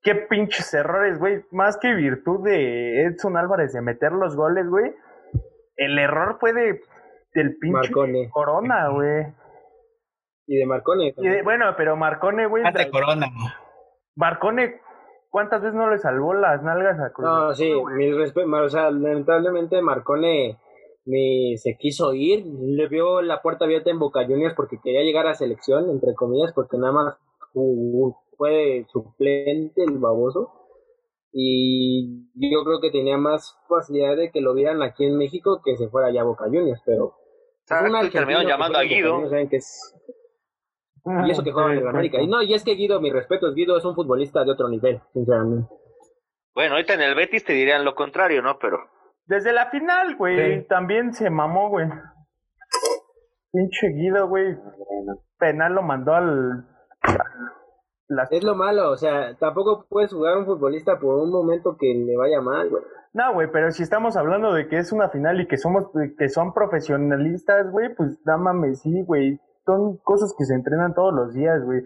Qué 0.04 0.14
pinches 0.14 0.72
errores, 0.74 1.18
güey. 1.18 1.42
Más 1.50 1.76
que 1.78 1.92
virtud 1.92 2.44
de 2.44 3.02
Edson 3.02 3.36
Álvarez 3.36 3.72
de 3.72 3.82
meter 3.82 4.12
los 4.12 4.36
goles, 4.36 4.68
güey. 4.68 4.92
El 5.74 5.98
error 5.98 6.36
fue 6.38 6.52
de 6.52 6.80
del 7.34 7.56
pinche. 7.56 7.90
Corona, 8.30 8.88
güey. 8.90 9.41
Y 10.52 10.56
de 10.58 10.66
Marcone. 10.66 11.04
Y 11.04 11.06
de- 11.08 11.12
también. 11.14 11.44
bueno, 11.44 11.64
pero 11.78 11.96
Marcone, 11.96 12.46
güey. 12.46 12.62
Ante 12.64 12.90
Corona. 12.90 13.26
Marcone, 14.16 14.80
¿cuántas 15.30 15.62
veces 15.62 15.74
no 15.74 15.88
le 15.90 15.96
salvó 15.98 16.34
las 16.34 16.62
nalgas 16.62 17.00
a 17.00 17.10
Cruz? 17.10 17.26
No, 17.26 17.36
Azul, 17.48 17.54
sí, 17.56 17.72
güey? 17.72 17.94
mi 17.96 18.12
respeto, 18.12 18.48
o 18.50 18.68
sea, 18.68 18.90
lamentablemente 18.90 19.80
Marcone 19.80 20.58
ni 21.06 21.56
se 21.56 21.76
quiso 21.78 22.12
ir, 22.12 22.44
le 22.46 22.86
vio 22.88 23.22
la 23.22 23.40
puerta 23.40 23.64
abierta 23.64 23.88
en 23.90 23.98
Boca 23.98 24.24
Juniors 24.26 24.54
porque 24.54 24.78
quería 24.82 25.00
llegar 25.00 25.26
a 25.26 25.34
selección, 25.34 25.88
entre 25.88 26.14
comillas, 26.14 26.52
porque 26.54 26.76
nada 26.76 26.92
más 26.92 27.16
fu- 27.52 28.14
fue 28.36 28.84
suplente 28.92 29.82
el 29.84 29.96
baboso. 29.98 30.52
Y 31.32 32.28
yo 32.34 32.62
creo 32.64 32.80
que 32.82 32.90
tenía 32.90 33.16
más 33.16 33.58
facilidad 33.68 34.16
de 34.16 34.30
que 34.30 34.42
lo 34.42 34.52
vieran 34.52 34.82
aquí 34.82 35.06
en 35.06 35.16
México 35.16 35.62
que 35.64 35.76
se 35.78 35.88
fuera 35.88 36.08
allá 36.08 36.20
a 36.20 36.24
Boca 36.24 36.44
Juniors, 36.44 36.82
pero... 36.84 37.14
Terminaron 37.66 38.46
llamando 38.46 38.78
a 38.78 38.82
Guido. 38.82 39.12
Juniors, 39.12 39.30
saben 39.30 39.48
que 39.48 39.56
es- 39.56 39.94
y 41.04 41.30
eso 41.30 41.42
que 41.42 41.52
juega 41.52 41.72
en 41.72 41.78
el 41.78 41.88
América. 41.88 42.20
Y 42.20 42.26
no, 42.26 42.42
y 42.42 42.54
es 42.54 42.64
que 42.64 42.74
Guido, 42.74 43.00
mi 43.00 43.10
respeto, 43.10 43.52
Guido 43.52 43.76
es 43.76 43.84
un 43.84 43.94
futbolista 43.94 44.44
de 44.44 44.52
otro 44.52 44.68
nivel, 44.68 45.00
sinceramente. 45.12 45.68
Bueno, 46.54 46.74
ahorita 46.74 46.94
en 46.94 47.00
el 47.02 47.14
Betis 47.14 47.44
te 47.44 47.52
dirían 47.54 47.84
lo 47.84 47.94
contrario, 47.94 48.42
¿no? 48.42 48.58
Pero 48.60 48.78
Desde 49.24 49.52
la 49.52 49.66
final, 49.70 50.16
güey, 50.16 50.60
Sí. 50.62 50.66
también 50.68 51.12
se 51.12 51.30
mamó, 51.30 51.68
güey. 51.70 51.86
Pinche 53.52 53.88
Guido, 53.88 54.28
güey. 54.28 54.56
Penal 55.38 55.74
lo 55.74 55.82
mandó 55.82 56.14
al. 56.14 56.66
las- 58.08 58.30
Es 58.32 58.44
lo 58.44 58.54
malo, 58.54 58.90
o 58.90 58.96
sea, 58.96 59.34
tampoco 59.38 59.86
puedes 59.88 60.12
jugar 60.12 60.34
a 60.34 60.38
un 60.38 60.46
futbolista 60.46 60.98
por 60.98 61.16
un 61.16 61.30
momento 61.30 61.76
que 61.78 61.86
le 61.94 62.16
vaya 62.16 62.40
mal, 62.40 62.68
güey. 62.68 62.82
No, 63.14 63.32
güey, 63.34 63.48
pero 63.52 63.70
si 63.70 63.82
estamos 63.82 64.16
hablando 64.16 64.52
de 64.54 64.68
que 64.68 64.78
es 64.78 64.92
una 64.92 65.08
final 65.10 65.40
y 65.40 65.46
que 65.46 65.56
somos, 65.58 65.84
que 66.18 66.28
son 66.28 66.52
profesionalistas, 66.54 67.70
güey, 67.70 67.94
pues 67.94 68.18
no 68.24 68.38
mames, 68.38 68.80
sí, 68.82 69.02
güey. 69.06 69.38
Son 69.64 69.96
cosas 69.98 70.34
que 70.36 70.44
se 70.44 70.54
entrenan 70.54 70.94
todos 70.94 71.12
los 71.14 71.32
días, 71.34 71.62
güey. 71.64 71.80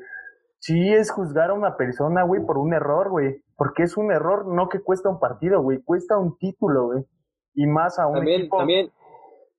Sí 0.58 0.92
es 0.94 1.10
juzgar 1.10 1.50
a 1.50 1.54
una 1.54 1.76
persona, 1.76 2.22
güey, 2.24 2.44
por 2.44 2.58
un 2.58 2.72
error, 2.74 3.10
güey. 3.10 3.42
Porque 3.56 3.82
es 3.84 3.96
un 3.96 4.10
error, 4.12 4.46
no 4.46 4.68
que 4.68 4.80
cuesta 4.80 5.08
un 5.08 5.20
partido, 5.20 5.62
güey. 5.62 5.82
Cuesta 5.82 6.18
un 6.18 6.36
título, 6.38 6.86
güey. 6.86 7.04
Y 7.54 7.66
más 7.66 7.98
a 7.98 8.06
un 8.06 8.14
También, 8.14 8.40
equipo. 8.42 8.58
también, 8.58 8.90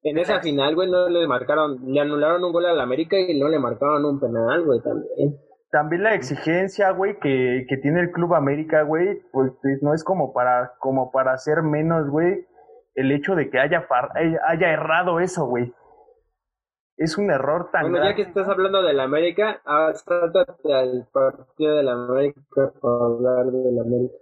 en 0.04 0.18
esa 0.18 0.40
final, 0.40 0.76
güey, 0.76 0.90
no 0.90 1.10
le 1.10 1.28
marcaron, 1.28 1.78
le 1.86 2.00
anularon 2.00 2.44
un 2.44 2.52
gol 2.52 2.66
al 2.66 2.80
América 2.80 3.18
y 3.20 3.40
no 3.40 3.48
le 3.50 3.60
marcaron 3.60 4.04
un 4.06 4.20
penal, 4.20 4.66
güey, 4.66 4.80
también. 4.82 5.36
También 5.72 6.04
la 6.04 6.14
exigencia, 6.14 6.92
güey, 6.92 7.20
que, 7.20 7.66
que 7.68 7.78
tiene 7.78 8.00
el 8.02 8.12
Club 8.12 8.34
América, 8.36 8.84
güey, 8.84 9.20
pues 9.32 9.52
no 9.82 9.94
es 9.94 10.04
como 10.04 10.32
para, 10.34 10.74
como 10.80 11.12
para 11.12 11.34
hacer 11.34 11.62
menos, 11.62 12.10
güey, 12.10 12.46
el 12.96 13.12
hecho 13.12 13.36
de 13.36 13.50
que 13.50 13.60
haya, 13.60 13.82
far- 13.82 14.12
haya 14.16 14.40
haya 14.48 14.70
errado 14.72 15.20
eso, 15.20 15.46
güey. 15.46 15.74
Es 16.98 17.16
un 17.18 17.30
error 17.30 17.70
tan 17.72 17.84
Bueno, 17.84 17.98
ya 17.98 18.02
grave. 18.06 18.16
que 18.16 18.22
estás 18.24 18.50
hablando 18.50 18.82
del 18.82 19.00
América, 19.00 19.62
ah, 19.66 19.92
sáltate 19.94 20.74
al 20.74 21.08
partido 21.14 21.76
del 21.78 21.90
América 21.90 22.42
para 22.82 23.06
hablar 23.06 23.46
del 23.46 23.80
América. 23.80 24.16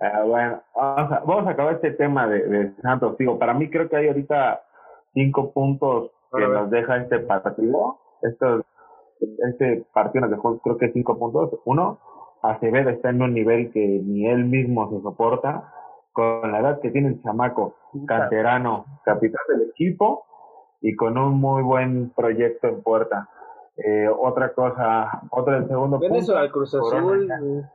Ah, 0.00 0.22
bueno, 0.24 0.62
vamos 0.74 1.12
a, 1.12 1.20
vamos 1.20 1.46
a 1.46 1.50
acabar 1.50 1.74
este 1.74 1.90
tema 1.92 2.26
de, 2.28 2.46
de 2.48 2.72
Santos. 2.80 3.16
Digo, 3.18 3.38
para 3.38 3.52
mí 3.52 3.70
creo 3.70 3.90
que 3.90 3.96
hay 3.96 4.08
ahorita 4.08 4.62
cinco 5.12 5.52
puntos 5.52 6.12
que 6.34 6.46
nos 6.46 6.70
deja 6.70 6.96
este 6.96 7.18
partido. 7.20 7.98
Estos, 8.22 8.64
este 9.20 9.84
partido 9.92 10.22
nos 10.22 10.30
dejó 10.30 10.58
creo 10.60 10.78
que 10.78 10.92
cinco 10.92 11.18
puntos. 11.18 11.60
Uno, 11.66 11.98
Acevedo 12.42 12.88
está 12.88 13.10
en 13.10 13.20
un 13.20 13.34
nivel 13.34 13.70
que 13.70 13.80
ni 13.80 14.26
él 14.26 14.46
mismo 14.46 14.90
se 14.90 15.02
soporta. 15.02 15.72
Con 16.12 16.50
la 16.50 16.60
edad 16.60 16.80
que 16.80 16.90
tiene 16.90 17.08
el 17.08 17.22
chamaco, 17.22 17.74
canterano, 18.06 18.86
capitán 19.04 19.42
del 19.48 19.68
equipo 19.68 20.24
y 20.80 20.94
con 20.94 21.18
un 21.18 21.40
muy 21.40 21.62
buen 21.62 22.10
proyecto 22.10 22.68
en 22.68 22.82
puerta. 22.82 23.28
Eh, 23.76 24.08
otra 24.08 24.54
cosa, 24.54 25.22
otro 25.30 25.54
del 25.54 25.68
segundo 25.68 25.98
punto. 25.98 26.14
eso 26.16 26.36
al 26.36 26.50
Cruz 26.50 26.72
Corona 26.72 26.98
Azul. 26.98 27.28
ya. 27.28 27.72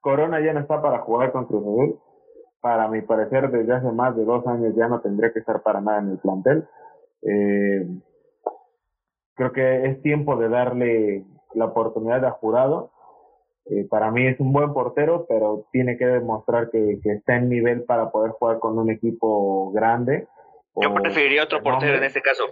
Corona 0.00 0.40
ya 0.40 0.52
no 0.54 0.60
está 0.60 0.80
para 0.80 1.00
jugar 1.00 1.32
con 1.32 1.46
Cruz 1.46 1.62
Azul. 1.62 2.00
Para 2.60 2.88
mi 2.88 3.02
parecer, 3.02 3.50
desde 3.50 3.72
hace 3.72 3.92
más 3.92 4.16
de 4.16 4.24
dos 4.24 4.46
años 4.46 4.74
ya 4.74 4.88
no 4.88 5.00
tendría 5.00 5.32
que 5.32 5.40
estar 5.40 5.62
para 5.62 5.80
nada 5.80 5.98
en 6.00 6.10
el 6.10 6.18
plantel. 6.18 6.66
Eh, 7.22 7.86
creo 9.34 9.52
que 9.52 9.86
es 9.86 10.02
tiempo 10.02 10.36
de 10.36 10.48
darle 10.48 11.24
la 11.54 11.66
oportunidad 11.66 12.24
a 12.24 12.32
Jurado. 12.32 12.90
Eh, 13.66 13.86
para 13.88 14.10
mí 14.10 14.26
es 14.26 14.40
un 14.40 14.52
buen 14.52 14.72
portero, 14.72 15.26
pero 15.28 15.66
tiene 15.70 15.98
que 15.98 16.06
demostrar 16.06 16.70
que, 16.70 16.98
que 17.02 17.12
está 17.12 17.36
en 17.36 17.48
nivel 17.50 17.84
para 17.84 18.10
poder 18.10 18.32
jugar 18.32 18.58
con 18.58 18.78
un 18.78 18.90
equipo 18.90 19.70
grande. 19.72 20.26
Yo 20.80 20.94
preferiría 20.94 21.44
otro 21.44 21.62
portero 21.62 21.96
en 21.98 22.04
este 22.04 22.20
caso. 22.22 22.44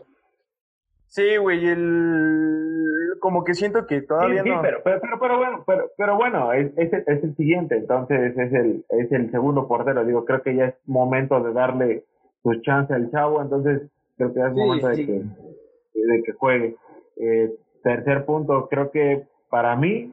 Sí, 1.09 1.37
güey, 1.37 1.67
el... 1.69 3.17
como 3.21 3.45
que 3.45 3.55
siento 3.55 3.87
que 3.87 4.03
todavía 4.03 4.43
Sí, 4.43 4.49
sí, 4.49 4.55
no... 4.55 4.61
pero, 4.63 4.81
pero, 4.83 5.01
pero, 5.01 5.19
pero 5.21 5.39
bueno, 5.39 5.65
pero, 5.67 5.91
pero 5.97 6.17
bueno, 6.17 6.53
es, 6.53 6.73
es, 6.77 6.93
el- 6.93 7.05
es 7.07 7.25
el 7.25 7.37
siguiente, 7.37 7.77
entonces 7.77 8.37
es 8.37 8.53
el, 8.53 8.85
es 8.91 9.11
el 9.13 9.31
segundo 9.31 9.67
portero. 9.69 10.05
Digo, 10.05 10.25
creo 10.25 10.43
que 10.43 10.55
ya 10.57 10.67
es 10.67 10.75
momento 10.87 11.41
de 11.43 11.53
darle 11.53 12.05
su 12.43 12.55
chance 12.63 12.93
al 12.93 13.11
chavo, 13.11 13.41
entonces 13.41 13.83
creo 14.17 14.33
que 14.35 14.41
ya 14.41 14.47
es 14.49 14.55
Sí, 14.55 14.61
momento 14.61 14.95
sí. 14.95 15.05
de, 15.05 15.07
que, 15.07 16.01
de 16.01 16.23
que 16.25 16.33
juegue. 16.33 16.77
Eh, 17.19 17.55
tercer 17.83 18.25
punto, 18.27 18.69
creo 18.69 18.91
que 18.91 19.27
para 19.49 19.77
mí 19.77 20.13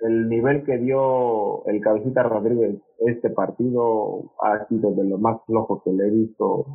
el 0.00 0.28
nivel 0.28 0.62
que 0.64 0.78
dio 0.78 1.66
el 1.66 1.80
cabecita 1.82 2.22
Rodríguez 2.22 2.76
este 3.06 3.30
partido 3.30 4.32
ha 4.42 4.66
sido 4.68 4.92
de 4.92 5.04
lo 5.04 5.18
más 5.18 5.38
flojo 5.46 5.82
que 5.82 5.92
le 5.92 6.06
he 6.06 6.10
visto 6.10 6.66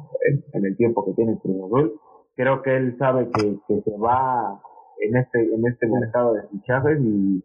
en, 0.54 0.66
el 0.66 0.76
tiempo 0.78 1.06
que 1.06 1.14
tiene 1.14 1.40
Cruz 1.40 1.66
Azul. 1.66 2.00
Creo 2.36 2.62
que 2.62 2.76
él 2.76 2.98
sabe 2.98 3.30
que, 3.32 3.58
que 3.68 3.82
se 3.82 3.98
va 3.98 4.60
en 5.00 5.18
este 5.18 5.54
en 5.54 5.66
este 5.68 5.88
mercado 5.88 6.34
de 6.34 6.48
fichajes 6.48 7.00
y, 7.02 7.44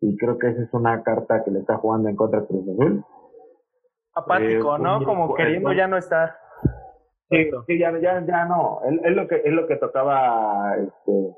y 0.00 0.16
creo 0.16 0.38
que 0.38 0.48
esa 0.48 0.62
es 0.62 0.72
una 0.72 1.02
carta 1.02 1.42
que 1.44 1.50
le 1.50 1.60
está 1.60 1.76
jugando 1.76 2.08
en 2.08 2.16
contra 2.16 2.40
de 2.40 2.46
Cruz 2.46 2.68
Azul. 2.68 3.04
Apático, 4.14 4.76
eh, 4.76 4.80
¿no? 4.80 5.04
Como 5.04 5.34
queriendo 5.34 5.72
ya 5.72 5.86
no 5.86 5.96
estar. 5.96 6.36
Sí, 7.30 7.48
sí 7.66 7.78
ya, 7.78 7.96
ya, 8.00 8.24
ya 8.26 8.44
no. 8.44 8.80
Es, 9.04 9.14
lo 9.14 9.28
que 9.28 9.36
es 9.44 9.52
lo 9.52 9.66
que 9.66 9.76
tocaba 9.76 10.74
este 10.76 11.36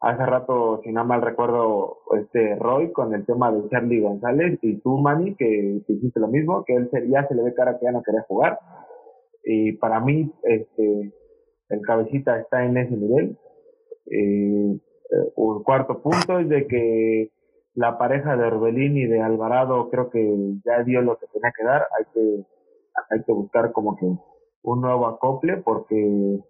hace 0.00 0.24
rato, 0.24 0.80
si 0.82 0.92
no 0.92 1.04
mal 1.04 1.22
recuerdo, 1.22 1.98
este 2.18 2.56
Roy 2.56 2.90
con 2.92 3.14
el 3.14 3.24
tema 3.26 3.52
de 3.52 3.68
Charlie 3.68 4.00
González 4.00 4.58
y 4.62 4.76
tú, 4.80 4.98
Manny, 4.98 5.34
que, 5.36 5.82
hiciste 5.86 6.20
lo 6.20 6.28
mismo, 6.28 6.64
que 6.64 6.74
él 6.74 6.90
ya 7.08 7.26
se 7.28 7.34
le 7.34 7.42
ve 7.42 7.54
cara 7.54 7.78
que 7.78 7.84
ya 7.84 7.92
no 7.92 8.02
quería 8.02 8.22
jugar. 8.22 8.58
Y 9.44 9.72
para 9.72 10.00
mí, 10.00 10.32
este, 10.42 11.12
el 11.68 11.80
cabecita 11.82 12.38
está 12.38 12.64
en 12.64 12.76
ese 12.76 12.96
nivel. 12.96 13.36
Eh, 14.10 14.78
un 15.36 15.62
cuarto 15.62 16.02
punto 16.02 16.38
es 16.38 16.48
de 16.48 16.66
que 16.66 17.30
la 17.74 17.98
pareja 17.98 18.36
de 18.36 18.44
Orbelín 18.44 18.96
y 18.96 19.06
de 19.06 19.20
Alvarado 19.20 19.88
creo 19.90 20.10
que 20.10 20.36
ya 20.64 20.82
dio 20.82 21.02
lo 21.02 21.18
que 21.18 21.26
tenía 21.26 21.52
que 21.56 21.64
dar. 21.64 21.86
Hay 21.98 22.04
que, 22.14 22.44
hay 23.10 23.22
que 23.24 23.32
buscar 23.32 23.72
como 23.72 23.96
que 23.96 24.06
un 24.62 24.80
nuevo 24.80 25.06
acople 25.06 25.58
porque 25.58 26.40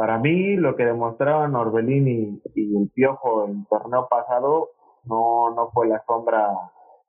para 0.00 0.18
mí 0.18 0.56
lo 0.56 0.76
que 0.76 0.86
demostraban 0.86 1.54
Orbelín 1.54 2.40
y, 2.54 2.74
el 2.74 2.88
Piojo 2.88 3.44
en 3.44 3.58
el 3.58 3.66
torneo 3.66 4.08
pasado 4.08 4.70
no, 5.04 5.54
no 5.54 5.70
fue 5.72 5.88
la 5.88 6.02
sombra 6.06 6.48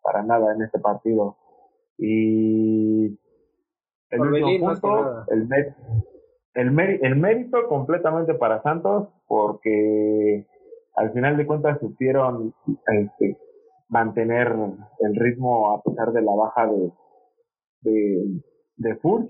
para 0.04 0.24
nada 0.24 0.54
en 0.54 0.62
este 0.62 0.78
partido. 0.78 1.38
Y 1.98 3.18
el 4.10 4.20
último 4.20 4.68
punto, 4.68 5.24
el, 5.30 5.48
el, 6.54 7.00
el 7.02 7.16
mérito 7.16 7.66
completamente 7.70 8.34
para 8.34 8.62
Santos 8.62 9.08
porque 9.26 10.46
al 10.98 11.14
final 11.14 11.38
de 11.38 11.48
cuentas 11.48 11.80
supieron 11.80 12.54
este, 12.88 13.38
mantener 13.88 14.54
el 15.00 15.16
ritmo 15.16 15.72
a 15.72 15.82
pesar 15.82 16.12
de 16.12 16.24
la 16.24 16.36
baja 16.36 16.68
de, 16.68 16.92
de, 17.84 18.42
de 18.76 18.96
Furch 18.98 19.30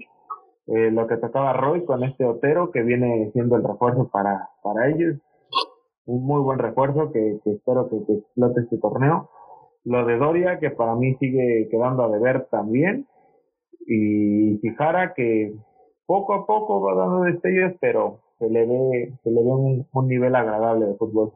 eh, 0.68 0.91
lo 0.91 1.07
que 1.07 1.18
tocaba 1.18 1.53
Roy 1.53 1.86
con 1.86 2.03
este 2.03 2.26
Otero 2.26 2.72
que 2.72 2.84
viene 2.84 3.32
siendo 3.34 3.55
el 3.55 3.64
refuerzo 3.64 4.09
para, 4.09 4.49
para 4.64 4.89
ellos. 4.89 5.18
Un 6.05 6.26
muy 6.26 6.41
buen 6.41 6.59
refuerzo 6.59 7.12
que, 7.12 7.39
espero 7.45 7.89
que, 7.89 7.97
explote 8.14 8.62
este 8.62 8.78
torneo. 8.78 9.30
Lo 9.84 10.05
de 10.05 10.18
Doria 10.18 10.59
que 10.59 10.70
para 10.70 10.95
mí 10.95 11.16
sigue 11.16 11.68
quedando 11.70 12.03
a 12.03 12.09
deber 12.09 12.47
también. 12.51 13.07
Y 13.88 14.57
Fijara 14.59 15.14
que 15.14 15.53
poco 16.05 16.34
a 16.34 16.45
poco 16.45 16.82
va 16.82 16.95
dando 16.95 17.22
destellos, 17.22 17.74
pero 17.82 18.20
se 18.38 18.49
le 18.49 18.66
ve, 18.66 19.14
se 19.24 19.32
le 19.32 19.41
ve 19.41 19.49
un, 19.49 19.88
un 19.91 20.07
nivel 20.07 20.36
agradable 20.36 20.86
de 20.86 20.95
fútbol. 20.95 21.32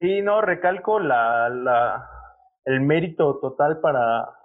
Sí, 0.00 0.22
no, 0.22 0.40
recalco 0.40 0.98
la, 0.98 1.48
la, 1.50 2.06
el 2.64 2.80
mérito 2.80 3.38
total 3.38 3.80
para, 3.80 4.39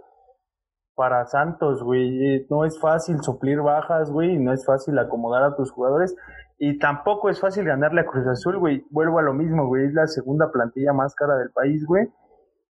para 0.95 1.25
Santos, 1.25 1.83
güey. 1.83 2.45
No 2.49 2.65
es 2.65 2.79
fácil 2.79 3.21
suplir 3.21 3.61
bajas, 3.61 4.09
güey, 4.11 4.39
no 4.39 4.53
es 4.53 4.65
fácil 4.65 4.97
acomodar 4.97 5.43
a 5.43 5.55
tus 5.55 5.71
jugadores 5.71 6.15
y 6.57 6.79
tampoco 6.79 7.29
es 7.29 7.39
fácil 7.39 7.65
ganarle 7.65 8.01
a 8.01 8.05
Cruz 8.05 8.25
Azul, 8.27 8.57
güey. 8.57 8.85
Vuelvo 8.89 9.19
a 9.19 9.23
lo 9.23 9.33
mismo, 9.33 9.67
güey, 9.67 9.85
es 9.85 9.93
la 9.93 10.07
segunda 10.07 10.51
plantilla 10.51 10.93
más 10.93 11.13
cara 11.15 11.35
del 11.35 11.51
país, 11.51 11.85
güey. 11.85 12.05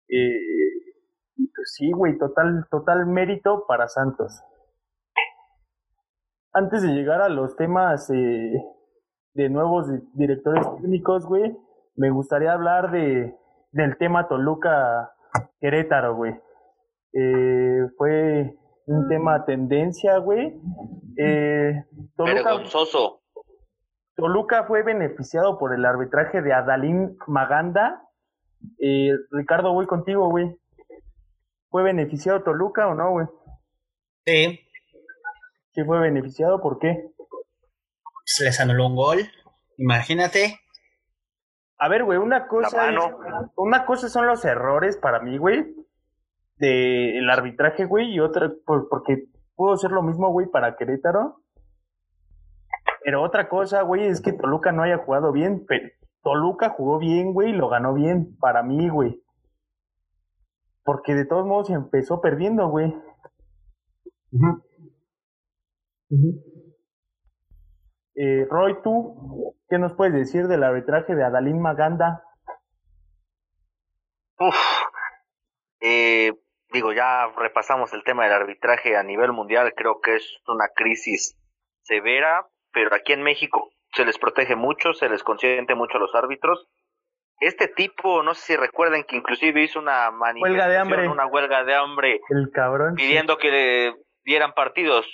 Eh, 0.08 0.40
pues 1.36 1.72
sí, 1.76 1.90
güey, 1.92 2.18
total, 2.18 2.66
total 2.70 3.06
mérito 3.06 3.64
para 3.66 3.88
Santos. 3.88 4.42
Antes 6.52 6.82
de 6.82 6.88
llegar 6.88 7.20
a 7.20 7.28
los 7.28 7.54
temas 7.56 8.10
eh, 8.10 8.62
de 9.34 9.48
nuevos 9.50 9.86
directores 10.14 10.66
técnicos, 10.76 11.26
güey, 11.26 11.56
me 11.94 12.10
gustaría 12.10 12.52
hablar 12.52 12.90
de 12.90 13.36
del 13.72 13.98
tema 13.98 14.26
Toluca 14.26 15.12
Querétaro, 15.60 16.16
güey 16.16 16.45
eh, 17.18 17.88
fue 17.96 18.54
un 18.86 19.08
tema 19.08 19.46
tendencia, 19.46 20.18
güey. 20.18 20.52
Eh, 21.16 21.82
Toluca, 22.14 22.62
Toluca 24.16 24.64
fue 24.64 24.82
beneficiado 24.82 25.58
por 25.58 25.74
el 25.74 25.86
arbitraje 25.86 26.42
de 26.42 26.52
Adalín 26.52 27.16
Maganda. 27.26 28.02
Eh, 28.78 29.12
Ricardo, 29.30 29.72
voy 29.72 29.86
contigo, 29.86 30.28
güey. 30.28 30.58
¿Fue 31.70 31.82
beneficiado 31.82 32.42
Toluca 32.42 32.86
o 32.86 32.94
no, 32.94 33.10
güey? 33.12 33.26
Sí. 34.26 34.60
¿Sí 35.72 35.84
fue 35.84 35.98
beneficiado? 36.00 36.60
¿Por 36.60 36.78
qué? 36.78 37.12
Se 38.26 38.44
les 38.44 38.60
anuló 38.60 38.88
un 38.88 38.96
gol. 38.96 39.18
Imagínate. 39.78 40.60
A 41.78 41.88
ver, 41.88 42.04
güey, 42.04 42.18
una 42.18 42.46
cosa, 42.46 42.90
una 43.56 43.86
cosa 43.86 44.08
son 44.10 44.26
los 44.26 44.44
errores 44.44 44.98
para 44.98 45.20
mí, 45.20 45.38
güey 45.38 45.85
del 46.58 47.28
arbitraje, 47.30 47.84
güey, 47.84 48.14
y 48.14 48.20
otra, 48.20 48.50
porque 48.64 49.28
pudo 49.54 49.76
ser 49.76 49.90
lo 49.90 50.02
mismo, 50.02 50.30
güey, 50.30 50.46
para 50.46 50.76
Querétaro. 50.76 51.42
Pero 53.04 53.22
otra 53.22 53.48
cosa, 53.48 53.82
güey, 53.82 54.06
es 54.06 54.20
que 54.20 54.32
Toluca 54.32 54.72
no 54.72 54.82
haya 54.82 54.98
jugado 54.98 55.32
bien, 55.32 55.64
pero 55.66 55.88
Toluca 56.22 56.70
jugó 56.70 56.98
bien, 56.98 57.32
güey, 57.32 57.50
y 57.50 57.56
lo 57.56 57.68
ganó 57.68 57.94
bien, 57.94 58.36
para 58.38 58.62
mí, 58.62 58.88
güey. 58.88 59.22
Porque 60.82 61.14
de 61.14 61.24
todos 61.24 61.46
modos 61.46 61.70
empezó 61.70 62.20
perdiendo, 62.20 62.68
güey. 62.68 62.94
eh, 68.14 68.46
Roy, 68.50 68.76
¿tú 68.82 69.54
qué 69.68 69.78
nos 69.78 69.94
puedes 69.94 70.14
decir 70.14 70.48
del 70.48 70.64
arbitraje 70.64 71.14
de 71.14 71.24
Adalín 71.24 71.60
Maganda? 71.60 72.22
Uf, 74.38 74.56
eh, 75.80 76.32
digo, 76.72 76.92
ya 76.92 77.28
repasamos 77.36 77.92
el 77.92 78.04
tema 78.04 78.24
del 78.24 78.32
arbitraje 78.32 78.96
a 78.96 79.02
nivel 79.02 79.32
mundial, 79.32 79.72
creo 79.74 80.00
que 80.00 80.16
es 80.16 80.38
una 80.46 80.68
crisis 80.74 81.36
severa, 81.82 82.46
pero 82.72 82.94
aquí 82.94 83.12
en 83.12 83.22
México 83.22 83.70
se 83.92 84.04
les 84.04 84.18
protege 84.18 84.56
mucho, 84.56 84.92
se 84.92 85.08
les 85.08 85.22
consiente 85.22 85.74
mucho 85.74 85.96
a 85.96 86.00
los 86.00 86.14
árbitros. 86.14 86.66
Este 87.38 87.68
tipo, 87.68 88.22
no 88.22 88.34
sé 88.34 88.42
si 88.42 88.56
recuerden 88.56 89.04
que 89.04 89.16
inclusive 89.16 89.62
hizo 89.62 89.78
una 89.78 90.10
manifestación, 90.10 90.70
de 90.70 90.78
hambre. 90.78 91.08
una 91.08 91.26
huelga 91.26 91.64
de 91.64 91.74
hambre, 91.74 92.20
el 92.30 92.50
cabrón, 92.50 92.94
pidiendo 92.94 93.36
que 93.36 93.50
le 93.50 93.94
dieran 94.24 94.52
partidos 94.54 95.06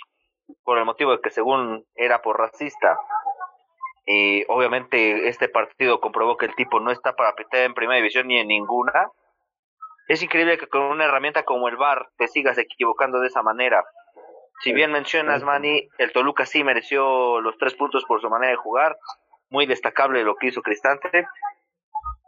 por 0.64 0.78
el 0.78 0.84
motivo 0.84 1.12
de 1.12 1.20
que 1.20 1.30
según 1.30 1.84
era 1.94 2.22
por 2.22 2.38
racista. 2.38 2.96
Y 4.06 4.44
obviamente 4.48 5.28
este 5.28 5.48
partido 5.48 6.00
comprobó 6.00 6.36
que 6.36 6.46
el 6.46 6.54
tipo 6.54 6.80
no 6.80 6.90
está 6.90 7.14
para 7.14 7.34
pitar 7.34 7.60
en 7.60 7.74
primera 7.74 7.98
división 7.98 8.26
ni 8.28 8.38
en 8.38 8.48
ninguna 8.48 9.10
es 10.12 10.22
increíble 10.22 10.58
que 10.58 10.66
con 10.66 10.82
una 10.82 11.04
herramienta 11.04 11.44
como 11.44 11.68
el 11.68 11.76
VAR 11.76 12.08
te 12.18 12.28
sigas 12.28 12.58
equivocando 12.58 13.20
de 13.20 13.28
esa 13.28 13.42
manera. 13.42 13.84
Si 14.62 14.72
bien 14.72 14.92
mencionas, 14.92 15.42
Manny, 15.42 15.88
el 15.98 16.12
Toluca 16.12 16.46
sí 16.46 16.62
mereció 16.62 17.40
los 17.40 17.56
tres 17.58 17.74
puntos 17.74 18.04
por 18.04 18.20
su 18.20 18.28
manera 18.28 18.50
de 18.50 18.56
jugar. 18.56 18.96
Muy 19.48 19.66
destacable 19.66 20.22
lo 20.22 20.36
que 20.36 20.48
hizo 20.48 20.62
Cristante. 20.62 21.26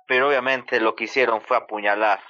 Pero 0.06 0.28
obviamente 0.28 0.80
lo 0.80 0.94
que 0.94 1.04
hicieron 1.04 1.40
fue 1.42 1.56
apuñalar. 1.56 2.20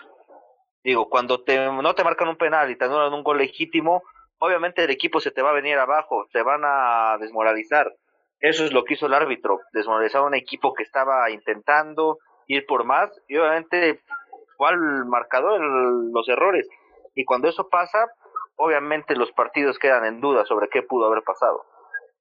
Digo, 0.83 1.09
cuando 1.09 1.43
te, 1.43 1.59
no 1.59 1.95
te 1.95 2.05
marcan 2.05 2.29
un 2.29 2.37
penal 2.37 2.71
y 2.71 2.77
te 2.77 2.85
anulan 2.85 3.15
un 3.15 3.23
gol 3.23 3.39
legítimo, 3.39 4.03
obviamente 4.39 4.85
el 4.85 4.91
equipo 4.91 5.21
se 5.21 5.31
te 5.31 5.41
va 5.41 5.51
a 5.51 5.55
venir 5.55 5.79
abajo, 5.79 6.27
te 6.33 6.43
van 6.43 6.63
a 6.65 7.17
desmoralizar. 7.19 7.91
Eso 8.41 8.65
es 8.65 8.73
lo 8.73 8.85
que 8.85 8.95
hizo 8.95 9.07
el 9.07 9.15
árbitro, 9.15 9.61
desmoralizar 9.73 10.21
a 10.21 10.27
un 10.27 10.35
equipo 10.35 10.75
que 10.75 10.83
estaba 10.83 11.31
intentando 11.31 12.19
ir 12.47 12.67
por 12.67 12.85
más 12.85 13.11
y 13.27 13.39
obviamente 13.39 14.03
cuál 14.57 15.05
marcador 15.07 15.61
los 15.61 16.29
errores. 16.29 16.69
Y 17.15 17.25
cuando 17.25 17.49
eso 17.49 17.69
pasa, 17.69 18.07
obviamente 18.57 19.15
los 19.17 19.31
partidos 19.33 19.79
quedan 19.79 20.05
en 20.05 20.21
duda 20.21 20.45
sobre 20.45 20.69
qué 20.69 20.83
pudo 20.83 21.07
haber 21.07 21.23
pasado. 21.23 21.63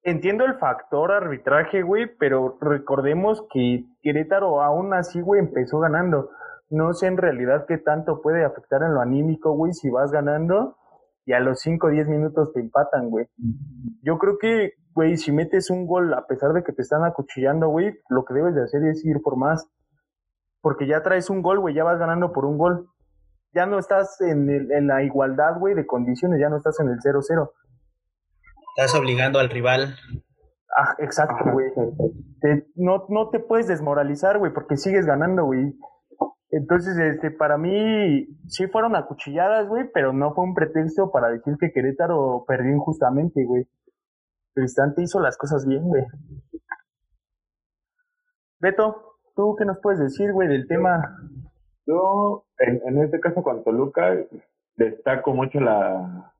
Entiendo 0.03 0.43
el 0.45 0.57
factor 0.59 1.11
arbitraje, 1.11 1.81
güey, 1.81 2.07
pero 2.17 2.57
recordemos 2.59 3.45
que 3.51 3.85
Querétaro 4.01 4.61
aún 4.61 4.93
así, 4.93 5.21
güey, 5.21 5.39
empezó 5.39 5.79
ganando. 5.79 6.29
No 6.69 6.93
sé 6.93 7.07
en 7.07 7.17
realidad 7.17 7.65
qué 7.67 7.77
tanto 7.77 8.21
puede 8.21 8.43
afectar 8.43 8.81
en 8.83 8.93
lo 8.93 9.01
anímico, 9.01 9.51
güey, 9.53 9.73
si 9.73 9.89
vas 9.89 10.11
ganando 10.11 10.75
y 11.25 11.33
a 11.33 11.39
los 11.39 11.59
5 11.61 11.87
o 11.87 11.89
10 11.89 12.07
minutos 12.07 12.51
te 12.53 12.59
empatan, 12.59 13.09
güey. 13.09 13.27
Yo 14.01 14.17
creo 14.17 14.37
que, 14.39 14.73
güey, 14.93 15.17
si 15.17 15.31
metes 15.31 15.69
un 15.69 15.87
gol 15.87 16.13
a 16.13 16.25
pesar 16.27 16.51
de 16.53 16.63
que 16.63 16.73
te 16.73 16.81
están 16.81 17.05
acuchillando, 17.05 17.69
güey, 17.69 17.93
lo 18.09 18.25
que 18.25 18.33
debes 18.33 18.55
de 18.55 18.63
hacer 18.63 18.83
es 18.83 19.05
ir 19.05 19.21
por 19.21 19.37
más 19.37 19.65
porque 20.63 20.87
ya 20.87 21.03
traes 21.03 21.29
un 21.29 21.41
gol, 21.41 21.59
güey, 21.59 21.75
ya 21.75 21.83
vas 21.83 21.99
ganando 21.99 22.31
por 22.31 22.45
un 22.45 22.57
gol. 22.57 22.87
Ya 23.53 23.65
no 23.65 23.77
estás 23.77 24.19
en, 24.21 24.49
en 24.49 24.87
la 24.87 25.03
igualdad, 25.03 25.59
güey, 25.59 25.75
de 25.75 25.85
condiciones, 25.85 26.39
ya 26.39 26.47
no 26.47 26.55
estás 26.55 26.79
en 26.79 26.87
el 26.87 26.99
0-0. 26.99 27.51
Estás 28.77 28.95
obligando 28.95 29.39
al 29.39 29.49
rival. 29.49 29.93
Ah, 30.75 30.95
exacto, 30.99 31.51
güey. 31.51 31.67
No, 32.75 33.05
no 33.09 33.29
te 33.29 33.39
puedes 33.39 33.67
desmoralizar, 33.67 34.39
güey, 34.39 34.53
porque 34.53 34.77
sigues 34.77 35.05
ganando, 35.05 35.43
güey. 35.43 35.77
Entonces, 36.49 36.97
este, 36.97 37.29
para 37.29 37.57
mí, 37.57 38.25
sí 38.47 38.67
fueron 38.67 38.95
acuchilladas, 38.95 39.67
güey, 39.67 39.89
pero 39.93 40.13
no 40.13 40.33
fue 40.33 40.45
un 40.45 40.55
pretexto 40.55 41.11
para 41.11 41.27
decir 41.27 41.55
que 41.59 41.73
Querétaro 41.73 42.45
perdió 42.47 42.73
injustamente, 42.73 43.43
güey. 43.43 43.67
Cristante 44.55 45.03
hizo 45.03 45.19
las 45.19 45.37
cosas 45.37 45.65
bien, 45.67 45.83
güey. 45.83 46.05
Beto, 48.61 49.12
¿tú 49.35 49.55
qué 49.57 49.65
nos 49.65 49.79
puedes 49.79 49.99
decir, 49.99 50.31
güey, 50.31 50.47
del 50.47 50.67
tema? 50.67 51.17
Yo, 51.85 52.45
en, 52.59 53.01
este 53.01 53.19
caso 53.19 53.43
con 53.43 53.63
Toluca, 53.63 54.15
destaco 54.75 55.33
mucho 55.33 55.59
la, 55.59 56.33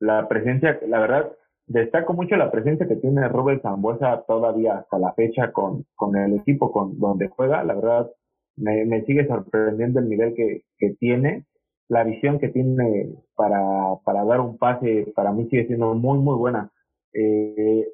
la 0.00 0.28
presencia, 0.28 0.78
la 0.86 1.00
verdad, 1.00 1.32
destaco 1.66 2.14
mucho 2.14 2.36
la 2.36 2.50
presencia 2.50 2.86
que 2.86 2.96
tiene 2.96 3.28
Robert 3.28 3.62
Zambuesa 3.62 4.24
todavía 4.26 4.78
hasta 4.78 4.98
la 4.98 5.12
fecha 5.12 5.52
con, 5.52 5.84
con 5.94 6.16
el 6.16 6.36
equipo 6.36 6.72
con 6.72 6.98
donde 6.98 7.28
juega. 7.28 7.62
La 7.64 7.74
verdad, 7.74 8.10
me, 8.56 8.84
me 8.86 9.04
sigue 9.04 9.26
sorprendiendo 9.26 10.00
el 10.00 10.08
nivel 10.08 10.34
que, 10.34 10.62
que 10.78 10.90
tiene. 10.98 11.44
La 11.88 12.04
visión 12.04 12.38
que 12.38 12.48
tiene 12.48 13.14
para, 13.36 13.60
para 14.04 14.24
dar 14.24 14.40
un 14.40 14.58
pase, 14.58 15.12
para 15.14 15.32
mí 15.32 15.48
sigue 15.48 15.66
siendo 15.66 15.94
muy, 15.94 16.18
muy 16.18 16.36
buena. 16.36 16.70
Eh, 17.12 17.86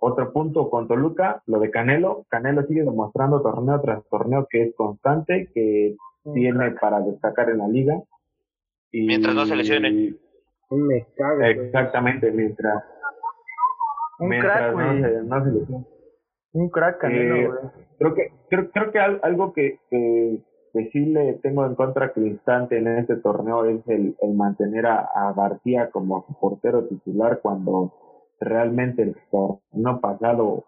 otro 0.00 0.32
punto 0.32 0.68
con 0.70 0.88
Toluca, 0.88 1.42
lo 1.46 1.58
de 1.60 1.70
Canelo. 1.70 2.24
Canelo 2.28 2.62
sigue 2.66 2.82
demostrando 2.82 3.42
torneo 3.42 3.80
tras 3.80 4.04
torneo 4.08 4.46
que 4.50 4.62
es 4.64 4.74
constante, 4.74 5.50
que 5.54 5.96
tiene 6.34 6.72
para 6.72 7.00
destacar 7.00 7.50
en 7.50 7.58
la 7.58 7.68
liga. 7.68 7.94
Y, 8.92 9.06
Mientras 9.06 9.34
no 9.34 9.46
se 9.46 9.56
lesione. 9.56 10.14
Me 10.70 11.06
cago. 11.16 11.42
Exactamente, 11.42 12.30
mientras, 12.32 12.82
Un 14.18 14.28
mientras 14.28 14.72
crack, 14.74 14.74
no 14.76 14.92
se, 15.08 15.22
no 15.22 15.44
se 15.44 15.50
lesione. 15.52 15.84
Un 16.52 16.68
crack, 16.70 16.98
Canelo, 16.98 17.36
Eh. 17.36 17.50
Creo 17.98 18.14
que, 18.14 18.32
creo, 18.50 18.70
creo 18.70 18.90
que 18.92 18.98
al- 18.98 19.20
algo 19.22 19.52
que, 19.52 19.78
que, 19.90 20.38
que 20.72 20.90
sí 20.90 21.00
le 21.06 21.34
tengo 21.34 21.64
en 21.64 21.74
contra 21.74 22.06
a 22.06 22.12
Cristante 22.12 22.78
en 22.78 22.88
este 22.88 23.16
torneo 23.16 23.64
es 23.64 23.80
el, 23.88 24.16
el 24.20 24.34
mantener 24.34 24.86
a, 24.86 25.00
a 25.14 25.32
García 25.32 25.90
como 25.90 26.24
su 26.26 26.34
portero 26.38 26.84
titular 26.84 27.40
cuando 27.40 27.92
realmente 28.40 29.02
el 29.02 29.16
torneo 29.30 30.00
pasado 30.00 30.64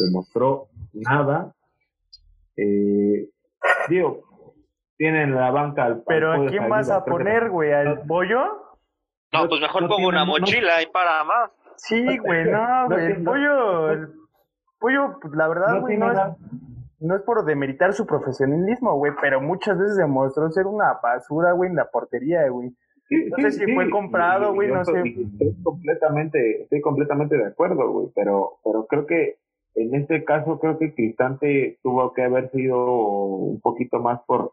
demostró 0.00 0.68
nada. 0.92 1.54
Eh, 2.56 3.28
digo, 3.88 4.22
tienen 4.96 5.34
la 5.34 5.50
banca 5.50 5.84
al 5.84 6.02
Pero 6.06 6.32
¿a 6.32 6.46
quién 6.46 6.68
vas 6.68 6.90
a 6.90 7.04
poner, 7.04 7.50
güey? 7.50 7.72
¿Al 7.72 8.02
pollo? 8.02 8.44
No, 9.32 9.48
pues 9.48 9.60
mejor 9.60 9.82
no 9.82 9.88
pongo 9.88 10.08
una 10.08 10.24
no- 10.24 10.32
mochila 10.32 10.82
y 10.82 10.86
para 10.86 11.24
más. 11.24 11.50
Sí, 11.76 12.18
güey, 12.18 12.44
no, 12.50 12.82
No 12.88 12.94
güey. 12.94 13.06
El 13.06 13.24
pollo, 13.24 13.90
el 13.90 14.08
pollo, 14.78 15.18
pues, 15.20 15.34
la 15.34 15.48
verdad, 15.48 15.80
güey, 15.80 15.96
no 15.96 16.12
es, 16.12 16.18
no 17.00 17.16
es 17.16 17.22
por 17.22 17.44
demeritar 17.44 17.94
su 17.94 18.06
profesionalismo, 18.06 18.94
güey, 18.96 19.12
pero 19.20 19.40
muchas 19.40 19.78
veces 19.78 19.96
demostró 19.96 20.50
ser 20.50 20.66
una 20.66 20.98
basura, 21.02 21.52
güey, 21.52 21.70
en 21.70 21.76
la 21.76 21.86
portería, 21.90 22.48
güey. 22.50 22.76
No 23.30 23.36
sé 23.36 23.52
si 23.52 23.64
fue 23.74 23.84
comprado, 23.90 24.54
güey, 24.54 24.68
no 24.68 24.84
sé. 24.84 24.92
Estoy 25.32 25.62
completamente, 25.62 26.62
estoy 26.62 26.80
completamente 26.80 27.36
de 27.36 27.46
acuerdo, 27.46 27.90
güey, 27.92 28.06
pero, 28.14 28.58
pero 28.64 28.86
creo 28.86 29.06
que 29.06 29.36
en 29.74 29.94
este 29.94 30.24
caso 30.24 30.58
creo 30.60 30.78
que 30.78 30.94
Cristante 30.94 31.78
tuvo 31.82 32.12
que 32.12 32.22
haber 32.22 32.50
sido 32.50 32.84
un 32.94 33.60
poquito 33.60 34.00
más 34.00 34.20
por 34.26 34.52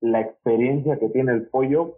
la 0.00 0.20
experiencia 0.20 0.98
que 0.98 1.08
tiene 1.08 1.32
el 1.32 1.46
pollo 1.48 1.96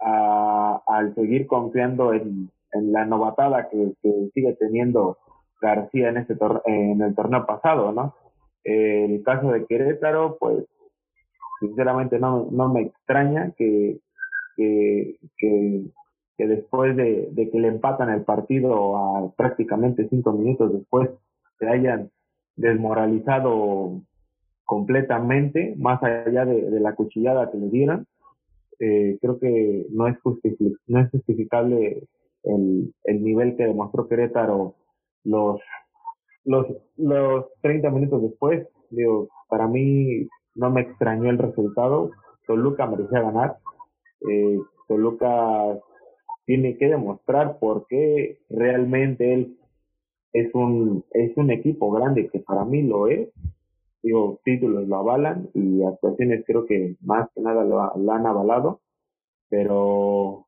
a- 0.00 0.82
al 0.86 1.14
seguir 1.14 1.46
confiando 1.46 2.12
en, 2.14 2.50
en 2.72 2.92
la 2.92 3.04
novatada 3.06 3.68
que, 3.68 3.92
que 4.02 4.30
sigue 4.34 4.54
teniendo 4.54 5.18
García 5.60 6.08
en 6.10 6.16
este 6.18 6.36
tor- 6.36 6.62
en 6.66 7.02
el 7.02 7.14
torneo 7.14 7.44
pasado, 7.44 7.92
¿no? 7.92 8.14
El 8.64 9.22
caso 9.24 9.50
de 9.50 9.66
Querétaro, 9.66 10.36
pues 10.38 10.64
sinceramente 11.60 12.18
no, 12.18 12.48
no 12.50 12.68
me 12.72 12.82
extraña 12.82 13.52
que, 13.56 13.98
que, 14.60 15.16
que, 15.38 15.84
que 16.36 16.46
después 16.46 16.94
de, 16.96 17.28
de 17.32 17.50
que 17.50 17.58
le 17.58 17.68
empatan 17.68 18.10
el 18.10 18.24
partido 18.24 18.96
a 18.96 19.32
prácticamente 19.36 20.06
cinco 20.10 20.32
minutos 20.32 20.72
después 20.72 21.08
se 21.58 21.66
hayan 21.68 22.10
desmoralizado 22.56 24.02
completamente, 24.64 25.74
más 25.78 26.02
allá 26.02 26.44
de, 26.44 26.78
la 26.80 26.94
cuchillada 26.94 27.50
que 27.50 27.58
le 27.58 27.68
dieron, 27.70 28.06
eh, 28.78 29.18
creo 29.20 29.38
que 29.38 29.86
no 29.90 30.06
es, 30.08 30.16
justifi- 30.22 30.76
no 30.86 31.00
es 31.00 31.10
justificable 31.10 32.04
el, 32.44 32.92
el 33.04 33.24
nivel 33.24 33.56
que 33.56 33.64
demostró 33.66 34.08
Querétaro 34.08 34.74
los, 35.24 35.60
los, 36.44 36.66
los 36.96 37.46
30 37.62 37.90
minutos 37.90 38.22
después. 38.22 38.66
Digo, 38.90 39.28
para 39.48 39.66
mí 39.66 40.28
no 40.54 40.70
me 40.70 40.82
extrañó 40.82 41.30
el 41.30 41.38
resultado. 41.38 42.10
Toluca 42.46 42.86
merecía 42.86 43.22
ganar. 43.22 43.58
Eh, 44.28 44.58
Toluca 44.88 45.78
tiene 46.44 46.76
que 46.76 46.88
demostrar 46.88 47.58
por 47.58 47.86
qué 47.86 48.38
realmente 48.48 49.34
él 49.34 49.56
es 50.32 50.54
un, 50.54 51.04
es 51.12 51.36
un 51.36 51.50
equipo 51.50 51.90
grande, 51.90 52.28
que 52.28 52.40
para 52.40 52.64
mí 52.64 52.82
lo 52.82 53.08
es. 53.08 53.28
Digo, 54.02 54.40
títulos 54.44 54.88
lo 54.88 54.96
avalan 54.96 55.50
y 55.54 55.82
actuaciones 55.82 56.44
creo 56.46 56.64
que 56.66 56.96
más 57.02 57.28
que 57.34 57.42
nada 57.42 57.64
lo, 57.64 57.96
lo 57.96 58.12
han 58.12 58.26
avalado. 58.26 58.80
Pero 59.48 60.46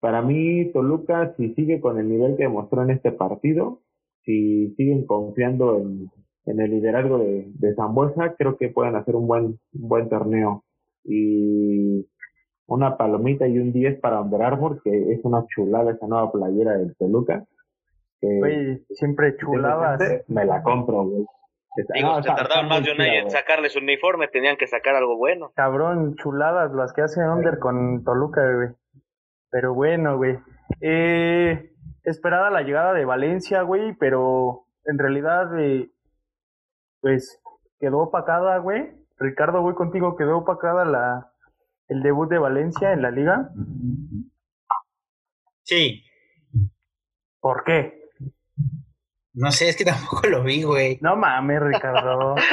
para 0.00 0.22
mí, 0.22 0.70
Toluca, 0.72 1.34
si 1.36 1.54
sigue 1.54 1.80
con 1.80 1.98
el 1.98 2.08
nivel 2.08 2.36
que 2.36 2.44
demostró 2.44 2.82
en 2.82 2.90
este 2.90 3.12
partido, 3.12 3.82
si 4.24 4.74
siguen 4.76 5.06
confiando 5.06 5.78
en, 5.78 6.10
en 6.46 6.60
el 6.60 6.70
liderazgo 6.70 7.18
de, 7.18 7.50
de 7.54 7.74
Zambuesa, 7.74 8.34
creo 8.36 8.56
que 8.56 8.68
pueden 8.68 8.96
hacer 8.96 9.16
un 9.16 9.26
buen, 9.26 9.58
buen 9.72 10.08
torneo. 10.08 10.64
Y 11.04 12.06
una 12.66 12.96
palomita 12.96 13.46
y 13.46 13.58
un 13.58 13.72
10 13.72 14.00
para 14.00 14.20
Under 14.20 14.42
Armour, 14.42 14.82
que 14.82 15.12
es 15.12 15.24
una 15.24 15.44
chulada 15.46 15.92
esa 15.92 16.06
nueva 16.06 16.32
playera 16.32 16.72
del 16.72 16.96
Toluca. 16.96 17.44
que 18.20 18.38
Güey, 18.38 18.84
siempre 18.90 19.36
chulabas. 19.36 20.00
Me 20.28 20.44
la 20.44 20.62
compro, 20.62 21.04
güey. 21.04 21.24
Digo, 21.94 22.08
no, 22.08 22.22
se 22.22 22.30
está 22.30 22.62
más 22.62 22.82
de 22.82 22.92
un 22.92 23.00
año 23.02 23.12
en 23.12 23.20
güey. 23.24 23.30
sacarle 23.30 23.68
su 23.68 23.80
uniforme, 23.80 24.28
tenían 24.28 24.56
que 24.56 24.66
sacar 24.66 24.94
algo 24.94 25.16
bueno. 25.16 25.52
Cabrón, 25.54 26.16
chuladas 26.16 26.72
las 26.72 26.92
que 26.94 27.02
hace 27.02 27.20
Under 27.20 27.58
con 27.58 28.02
Toluca, 28.02 28.40
güey. 28.54 28.68
Pero 29.50 29.74
bueno, 29.74 30.16
güey. 30.16 30.38
Eh, 30.80 31.72
esperada 32.02 32.50
la 32.50 32.62
llegada 32.62 32.94
de 32.94 33.04
Valencia, 33.04 33.62
güey, 33.62 33.94
pero 33.94 34.64
en 34.86 34.98
realidad, 34.98 35.58
eh, 35.60 35.90
pues, 37.00 37.40
quedó 37.78 37.98
opacada, 37.98 38.58
güey. 38.58 38.90
Ricardo, 39.18 39.60
voy 39.60 39.74
contigo, 39.74 40.16
quedó 40.16 40.38
opacada 40.38 40.84
la, 40.84 41.30
el 41.88 42.02
debut 42.02 42.28
de 42.28 42.38
Valencia 42.38 42.92
en 42.92 43.02
la 43.02 43.10
liga. 43.10 43.50
Sí. 45.62 46.04
¿Por 47.40 47.64
qué? 47.64 48.06
No 49.34 49.50
sé, 49.50 49.68
es 49.68 49.76
que 49.76 49.84
tampoco 49.92 50.26
lo 50.28 50.42
vi, 50.42 50.62
güey. 50.62 50.98
No 51.00 51.16
mames, 51.16 51.60
Ricardo. 51.60 52.34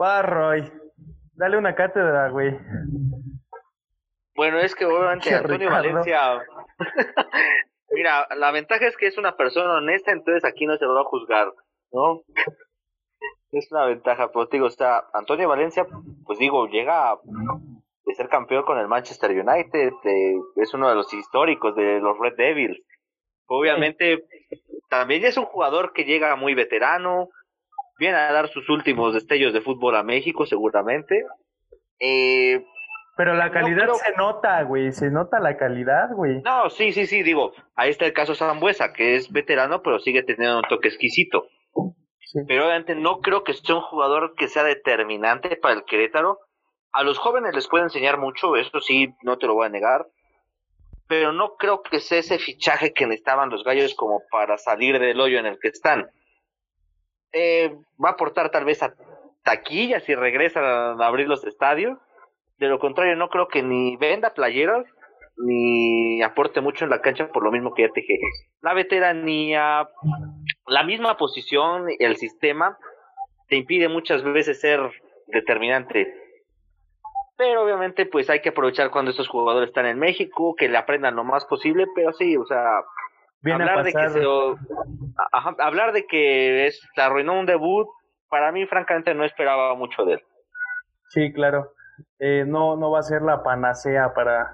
Va, 0.00 0.22
Roy. 0.22 0.70
Dale 1.32 1.56
una 1.56 1.74
cátedra, 1.74 2.30
güey. 2.30 2.56
Bueno, 4.34 4.58
es 4.58 4.74
que 4.74 4.84
obviamente 4.84 5.34
Antonio 5.34 5.68
Ricardo. 5.68 5.88
Valencia. 5.88 6.20
Mira, 7.90 8.26
la 8.36 8.50
ventaja 8.50 8.86
es 8.86 8.96
que 8.96 9.06
es 9.06 9.18
una 9.18 9.36
persona 9.36 9.74
honesta, 9.74 10.12
entonces 10.12 10.44
aquí 10.44 10.66
no 10.66 10.76
se 10.76 10.86
va 10.86 11.00
a 11.00 11.04
juzgar, 11.04 11.46
¿no? 11.92 12.22
Es 13.50 13.70
una 13.72 13.86
ventaja, 13.86 14.30
pero 14.32 14.46
te 14.48 14.56
digo, 14.56 14.66
está 14.66 15.08
Antonio 15.12 15.48
Valencia, 15.48 15.86
pues 16.26 16.38
digo, 16.38 16.66
llega 16.66 17.12
a 17.12 17.18
ser 18.16 18.28
campeón 18.28 18.64
con 18.64 18.78
el 18.78 18.88
Manchester 18.88 19.30
United, 19.30 19.92
es 20.56 20.74
uno 20.74 20.88
de 20.88 20.94
los 20.94 21.12
históricos 21.14 21.74
de 21.76 22.00
los 22.00 22.18
Red 22.18 22.36
Devils. 22.36 22.78
Obviamente, 23.46 24.24
también 24.90 25.24
es 25.24 25.38
un 25.38 25.46
jugador 25.46 25.92
que 25.92 26.04
llega 26.04 26.36
muy 26.36 26.54
veterano, 26.54 27.28
viene 27.98 28.16
a 28.16 28.32
dar 28.32 28.48
sus 28.48 28.68
últimos 28.68 29.14
destellos 29.14 29.52
de 29.52 29.62
fútbol 29.62 29.96
a 29.96 30.02
México, 30.02 30.44
seguramente. 30.44 31.24
Eh, 31.98 32.62
Pero 33.16 33.34
la 33.34 33.46
No 33.46 33.52
calidad 33.52 33.88
se 33.94 34.14
nota, 34.16 34.62
güey. 34.64 34.92
Se 34.92 35.10
nota 35.10 35.40
la 35.40 35.56
calidad, 35.56 36.10
güey. 36.14 36.42
No, 36.42 36.68
sí, 36.70 36.92
sí, 36.92 37.06
sí, 37.06 37.22
digo, 37.22 37.52
ahí 37.74 37.90
está 37.90 38.04
el 38.04 38.12
caso 38.12 38.34
Zambuesa, 38.34 38.92
que 38.92 39.16
es 39.16 39.32
veterano, 39.32 39.82
pero 39.82 39.98
sigue 39.98 40.22
teniendo 40.22 40.58
un 40.58 40.68
toque 40.68 40.88
exquisito. 40.88 41.46
Pero 42.46 42.66
obviamente 42.66 42.94
no 42.94 43.20
creo 43.20 43.44
que 43.44 43.54
sea 43.54 43.76
un 43.76 43.82
jugador 43.82 44.34
que 44.36 44.48
sea 44.48 44.64
determinante 44.64 45.56
para 45.56 45.74
el 45.74 45.84
Querétaro. 45.84 46.38
A 46.92 47.02
los 47.02 47.18
jóvenes 47.18 47.54
les 47.54 47.68
puede 47.68 47.84
enseñar 47.84 48.18
mucho, 48.18 48.56
eso 48.56 48.80
sí, 48.80 49.14
no 49.22 49.38
te 49.38 49.46
lo 49.46 49.54
voy 49.54 49.66
a 49.66 49.70
negar. 49.70 50.06
Pero 51.06 51.32
no 51.32 51.56
creo 51.56 51.82
que 51.82 52.00
sea 52.00 52.18
ese 52.18 52.38
fichaje 52.38 52.92
que 52.92 53.06
necesitaban 53.06 53.48
los 53.48 53.64
gallos 53.64 53.94
como 53.94 54.22
para 54.30 54.58
salir 54.58 54.98
del 54.98 55.20
hoyo 55.20 55.38
en 55.38 55.46
el 55.46 55.58
que 55.58 55.68
están. 55.68 56.10
Eh, 57.32 57.74
va 58.02 58.10
a 58.10 58.12
aportar 58.12 58.50
tal 58.50 58.64
vez 58.64 58.82
a 58.82 58.94
taquillas 59.42 60.04
si 60.04 60.14
regresan 60.14 60.64
a 60.64 61.06
abrir 61.06 61.28
los 61.28 61.44
estadios. 61.44 61.98
De 62.58 62.68
lo 62.68 62.78
contrario, 62.78 63.16
no 63.16 63.30
creo 63.30 63.48
que 63.48 63.62
ni 63.62 63.96
venda 63.96 64.34
playeras 64.34 64.84
ni 65.38 66.20
aporte 66.22 66.60
mucho 66.60 66.84
en 66.84 66.90
la 66.90 67.00
cancha 67.00 67.28
por 67.28 67.44
lo 67.44 67.52
mismo 67.52 67.72
que 67.72 67.82
ya 67.82 67.88
te 67.92 68.00
dije. 68.00 68.18
La 68.60 68.74
veteranía, 68.74 69.88
la 70.68 70.82
misma 70.82 71.16
posición, 71.16 71.86
el 71.98 72.16
sistema, 72.16 72.78
te 73.48 73.56
impide 73.56 73.88
muchas 73.88 74.22
veces 74.22 74.60
ser 74.60 74.80
determinante. 75.26 76.14
Pero 77.36 77.62
obviamente 77.62 78.06
pues 78.06 78.28
hay 78.30 78.40
que 78.40 78.50
aprovechar 78.50 78.90
cuando 78.90 79.10
estos 79.10 79.28
jugadores 79.28 79.68
están 79.68 79.86
en 79.86 79.98
México, 79.98 80.54
que 80.56 80.68
le 80.68 80.76
aprendan 80.76 81.16
lo 81.16 81.24
más 81.24 81.44
posible, 81.46 81.86
pero 81.94 82.12
sí, 82.12 82.36
o 82.36 82.44
sea, 82.44 82.82
hablar 83.52 83.84
de 83.84 83.92
que 83.92 84.08
se, 84.08 84.24
hablar 85.58 85.92
de 85.92 86.06
que 86.06 86.66
es, 86.66 86.80
arruinó 86.96 87.38
un 87.38 87.46
debut, 87.46 87.88
para 88.28 88.52
mí 88.52 88.66
francamente 88.66 89.14
no 89.14 89.24
esperaba 89.24 89.74
mucho 89.74 90.04
de 90.04 90.14
él. 90.14 90.22
Sí, 91.08 91.32
claro. 91.32 91.72
Eh, 92.18 92.44
no, 92.46 92.76
no 92.76 92.90
va 92.90 93.00
a 93.00 93.02
ser 93.02 93.22
la 93.22 93.42
panacea 93.42 94.12
para, 94.14 94.50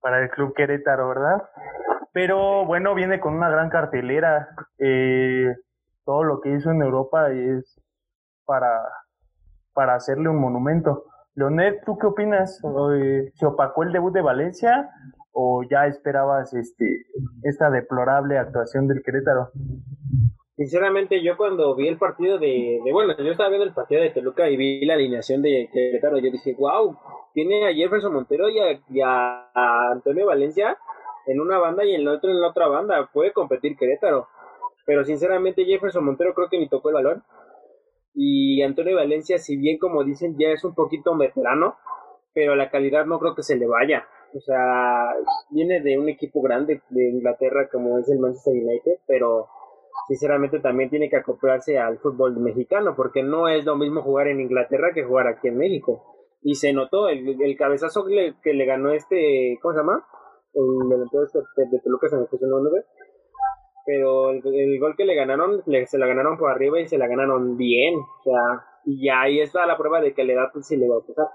para 0.00 0.22
el 0.22 0.30
Club 0.30 0.54
Querétaro, 0.54 1.08
¿verdad? 1.08 1.48
Pero 2.20 2.66
bueno, 2.66 2.96
viene 2.96 3.20
con 3.20 3.34
una 3.34 3.48
gran 3.48 3.70
cartelera. 3.70 4.48
Eh, 4.76 5.54
todo 6.04 6.24
lo 6.24 6.40
que 6.40 6.52
hizo 6.52 6.72
en 6.72 6.82
Europa 6.82 7.30
es 7.30 7.80
para, 8.44 8.76
para 9.72 9.94
hacerle 9.94 10.28
un 10.28 10.40
monumento. 10.40 11.04
Leonel, 11.36 11.78
¿tú 11.86 11.96
qué 11.96 12.08
opinas? 12.08 12.60
Eh, 12.96 13.30
¿Se 13.34 13.46
opacó 13.46 13.84
el 13.84 13.92
debut 13.92 14.12
de 14.12 14.22
Valencia 14.22 14.90
o 15.30 15.62
ya 15.70 15.86
esperabas 15.86 16.52
este 16.54 17.04
esta 17.44 17.70
deplorable 17.70 18.36
actuación 18.36 18.88
del 18.88 19.00
Querétaro? 19.04 19.52
Sinceramente, 20.56 21.22
yo 21.22 21.36
cuando 21.36 21.76
vi 21.76 21.86
el 21.86 21.98
partido 21.98 22.38
de, 22.38 22.80
bueno, 22.92 23.16
yo 23.16 23.30
estaba 23.30 23.48
viendo 23.48 23.64
el 23.64 23.74
partido 23.74 24.02
de 24.02 24.10
Toluca 24.10 24.50
y 24.50 24.56
vi 24.56 24.84
la 24.84 24.94
alineación 24.94 25.40
de 25.40 25.70
Querétaro, 25.72 26.18
yo 26.18 26.32
dije, 26.32 26.56
wow, 26.58 26.98
tiene 27.32 27.68
a 27.68 27.72
Jefferson 27.72 28.12
Montero 28.12 28.48
y 28.48 29.00
a, 29.00 29.92
Antonio 29.92 30.26
Valencia 30.26 30.76
en 31.28 31.40
una 31.40 31.58
banda 31.58 31.84
y 31.84 31.94
en 31.94 32.00
el 32.00 32.08
otro 32.08 32.30
en 32.30 32.40
la 32.40 32.48
otra 32.48 32.68
banda, 32.68 33.10
puede 33.12 33.32
competir 33.32 33.76
Querétaro. 33.76 34.28
Pero 34.86 35.04
sinceramente 35.04 35.64
Jefferson 35.64 36.04
Montero 36.04 36.34
creo 36.34 36.48
que 36.48 36.58
ni 36.58 36.68
tocó 36.68 36.88
el 36.88 36.94
balón. 36.94 37.22
Y 38.14 38.62
Antonio 38.62 38.96
Valencia, 38.96 39.38
si 39.38 39.56
bien 39.56 39.78
como 39.78 40.02
dicen, 40.02 40.36
ya 40.38 40.48
es 40.48 40.64
un 40.64 40.74
poquito 40.74 41.16
veterano, 41.16 41.76
pero 42.32 42.56
la 42.56 42.70
calidad 42.70 43.04
no 43.04 43.18
creo 43.18 43.34
que 43.34 43.42
se 43.42 43.56
le 43.56 43.66
vaya. 43.66 44.06
O 44.34 44.40
sea, 44.40 45.12
viene 45.50 45.80
de 45.80 45.98
un 45.98 46.08
equipo 46.08 46.40
grande 46.40 46.82
de 46.88 47.10
Inglaterra 47.10 47.68
como 47.70 47.98
es 47.98 48.08
el 48.08 48.18
Manchester 48.18 48.54
United, 48.54 49.00
pero 49.06 49.48
sinceramente 50.06 50.60
también 50.60 50.88
tiene 50.88 51.10
que 51.10 51.16
acoplarse 51.16 51.78
al 51.78 51.98
fútbol 51.98 52.38
mexicano, 52.38 52.94
porque 52.96 53.22
no 53.22 53.48
es 53.48 53.64
lo 53.64 53.76
mismo 53.76 54.02
jugar 54.02 54.28
en 54.28 54.40
Inglaterra 54.40 54.92
que 54.94 55.04
jugar 55.04 55.26
aquí 55.26 55.48
en 55.48 55.58
México. 55.58 56.16
Y 56.42 56.54
se 56.54 56.72
notó 56.72 57.08
el, 57.08 57.40
el 57.42 57.56
cabezazo 57.56 58.06
que 58.06 58.14
le, 58.14 58.34
que 58.42 58.54
le, 58.54 58.64
ganó 58.64 58.92
este, 58.92 59.58
¿cómo 59.60 59.74
se 59.74 59.80
llama? 59.80 60.06
El 60.54 60.88
delantero 60.88 61.24
este 61.24 61.38
de 61.38 61.80
Toluca 61.80 62.08
se 62.08 62.16
me 62.16 62.24
puso 62.26 62.44
el 62.44 62.50
nombre 62.50 62.84
pero 63.88 64.32
el, 64.32 64.78
gol 64.78 64.94
que 64.98 65.06
le 65.06 65.14
ganaron, 65.14 65.62
se 65.64 65.96
la 65.96 66.06
ganaron 66.06 66.36
por 66.36 66.50
arriba 66.50 66.78
y 66.78 66.86
se 66.86 66.98
la 66.98 67.08
ganaron 67.08 67.56
bien, 67.56 67.94
o 67.94 68.22
sea, 68.22 68.38
y 68.84 69.08
ahí 69.08 69.40
está 69.40 69.64
la 69.64 69.78
prueba 69.78 70.02
de 70.02 70.12
que 70.12 70.24
le 70.24 70.34
da 70.34 70.50
pues 70.52 70.66
sí 70.66 70.76
le 70.76 70.86
va 70.86 70.98
a 70.98 71.06
pesar. 71.06 71.26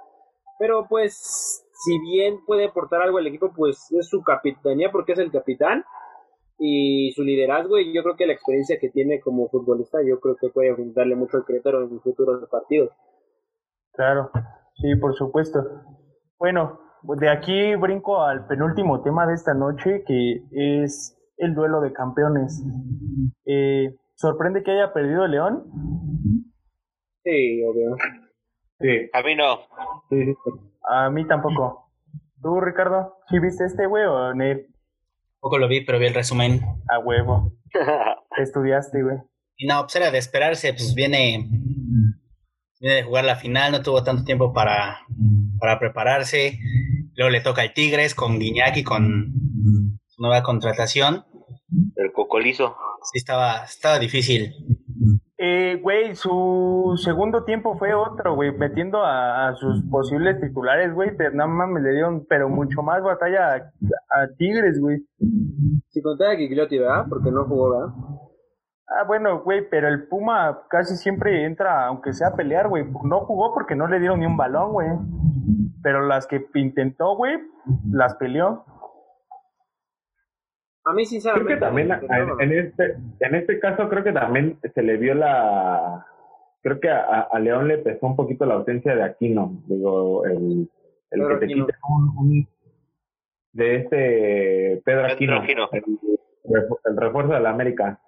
Pero 0.59 0.85
pues, 0.87 1.65
si 1.83 1.99
bien 1.99 2.45
puede 2.45 2.65
aportar 2.65 3.01
algo 3.01 3.17
al 3.17 3.25
equipo, 3.25 3.51
pues 3.55 3.91
es 3.99 4.07
su 4.07 4.21
capitanía 4.21 4.91
porque 4.91 5.13
es 5.13 5.19
el 5.19 5.31
capitán 5.31 5.83
y 6.59 7.11
su 7.15 7.23
liderazgo 7.23 7.79
y 7.79 7.91
yo 7.91 8.03
creo 8.03 8.15
que 8.15 8.27
la 8.27 8.33
experiencia 8.33 8.77
que 8.79 8.91
tiene 8.91 9.19
como 9.19 9.49
futbolista, 9.49 9.97
yo 10.07 10.19
creo 10.19 10.35
que 10.39 10.49
puede 10.49 10.75
darle 10.93 11.15
mucho 11.15 11.37
al 11.37 11.45
Querétaro 11.45 11.81
en 11.81 11.99
futuros 12.01 12.47
partidos. 12.51 12.91
Claro, 13.93 14.29
sí, 14.75 14.95
por 15.01 15.15
supuesto. 15.15 15.59
Bueno, 16.37 16.81
de 17.03 17.29
aquí 17.29 17.75
brinco 17.75 18.23
al 18.23 18.47
penúltimo 18.47 19.01
tema 19.01 19.25
de 19.27 19.33
esta 19.33 19.53
noche, 19.53 20.03
que 20.05 20.43
es 20.51 21.17
el 21.37 21.53
duelo 21.53 21.81
de 21.81 21.93
campeones. 21.93 22.63
Eh, 23.45 23.95
¿Sorprende 24.15 24.63
que 24.63 24.71
haya 24.71 24.93
perdido 24.93 25.25
el 25.25 25.31
León? 25.31 25.63
Sí, 27.23 27.63
obvio. 27.63 27.95
Sí. 28.79 29.09
A 29.13 29.21
mí 29.21 29.35
no. 29.35 29.59
Sí, 30.09 30.35
A 30.89 31.09
mí 31.09 31.27
tampoco. 31.27 31.91
¿Tú, 32.41 32.59
Ricardo? 32.59 33.17
¿Sí 33.29 33.39
viste 33.39 33.65
este, 33.65 33.85
güey, 33.85 34.03
o 34.05 34.33
Nel? 34.33 34.67
Poco 35.39 35.57
lo 35.57 35.67
vi, 35.67 35.81
pero 35.81 35.99
vi 35.99 36.07
el 36.07 36.13
resumen. 36.13 36.61
A 36.89 36.99
huevo. 36.99 37.53
Estudiaste, 38.37 39.01
güey. 39.01 39.17
Y 39.57 39.67
no, 39.67 39.81
pues 39.81 39.95
era 39.95 40.11
de 40.11 40.17
esperarse, 40.17 40.73
pues 40.73 40.93
viene, 40.95 41.47
viene 42.79 42.95
de 42.95 43.03
jugar 43.03 43.23
la 43.23 43.35
final, 43.35 43.71
no 43.71 43.81
tuvo 43.81 44.03
tanto 44.03 44.23
tiempo 44.23 44.51
para, 44.51 44.99
para 45.59 45.79
prepararse. 45.79 46.59
Luego 47.15 47.29
le 47.29 47.41
toca 47.41 47.61
al 47.61 47.73
Tigres 47.73 48.15
con 48.15 48.39
Guiñaki, 48.39 48.83
con 48.83 49.33
nueva 50.17 50.43
contratación. 50.43 51.25
El 51.95 52.11
cocolizo. 52.11 52.75
Sí, 53.11 53.17
estaba, 53.17 53.63
estaba 53.65 53.99
difícil. 53.99 54.53
Eh, 55.37 55.77
güey, 55.81 56.15
su 56.15 56.93
segundo 57.03 57.43
tiempo 57.43 57.77
fue 57.77 57.93
otro, 57.93 58.33
güey, 58.33 58.57
metiendo 58.57 59.03
a, 59.03 59.53
sus 59.55 59.83
posibles 59.89 60.39
titulares, 60.39 60.93
güey, 60.93 61.17
pero 61.17 61.31
nada 61.31 61.49
más 61.49 61.67
me 61.67 61.81
le 61.81 61.91
dieron, 61.91 62.25
pero 62.29 62.47
mucho 62.47 62.81
más 62.81 63.03
batalla 63.03 63.55
a, 63.55 64.27
Tigres, 64.37 64.79
güey. 64.79 65.05
Si 65.89 66.01
contaba 66.01 66.31
a 66.31 66.37
Gigliotti, 66.37 66.77
¿verdad? 66.79 67.07
Porque 67.09 67.29
no 67.29 67.43
jugó, 67.43 67.71
¿verdad? 67.71 67.93
Ah, 68.87 69.03
bueno, 69.05 69.41
güey, 69.43 69.67
pero 69.69 69.89
el 69.89 70.07
Puma 70.07 70.61
casi 70.69 70.95
siempre 70.95 71.45
entra, 71.45 71.87
aunque 71.87 72.13
sea 72.13 72.29
a 72.29 72.35
pelear, 72.35 72.69
güey. 72.69 72.85
No 73.03 73.25
jugó 73.25 73.53
porque 73.53 73.75
no 73.75 73.87
le 73.87 73.99
dieron 73.99 74.21
ni 74.21 74.25
un 74.25 74.37
balón, 74.37 74.71
güey. 74.71 74.87
Pero 75.83 76.07
las 76.07 76.25
que 76.27 76.45
intentó, 76.55 77.15
güey, 77.15 77.37
las 77.91 78.15
peleó. 78.15 78.65
A 80.85 80.93
mí 80.93 81.05
sinceramente. 81.05 81.57
Creo 81.57 81.59
que 81.59 81.65
también 81.65 81.91
en, 82.39 82.65
este, 82.65 82.97
en 83.19 83.35
este 83.35 83.59
caso 83.59 83.89
creo 83.89 84.03
que 84.03 84.11
también 84.11 84.59
se 84.73 84.81
le 84.81 84.97
vio 84.97 85.13
la... 85.13 86.05
Creo 86.61 86.79
que 86.79 86.89
a, 86.89 87.27
León 87.39 87.67
le 87.67 87.77
pesó 87.79 88.07
un 88.07 88.15
poquito 88.15 88.45
la 88.45 88.55
ausencia 88.55 88.95
de 88.95 89.03
Aquino. 89.03 89.61
Digo, 89.67 90.25
el, 90.25 90.69
el 91.11 91.27
que 91.27 91.35
te 91.35 91.47
quite 91.47 91.73
un, 91.89 92.47
de 93.51 93.75
este 93.75 94.81
Pedro 94.85 95.05
Aquino, 95.07 95.43
El, 95.43 96.97
refuerzo 96.97 97.33
de 97.33 97.39
la 97.41 97.49
América. 97.49 97.99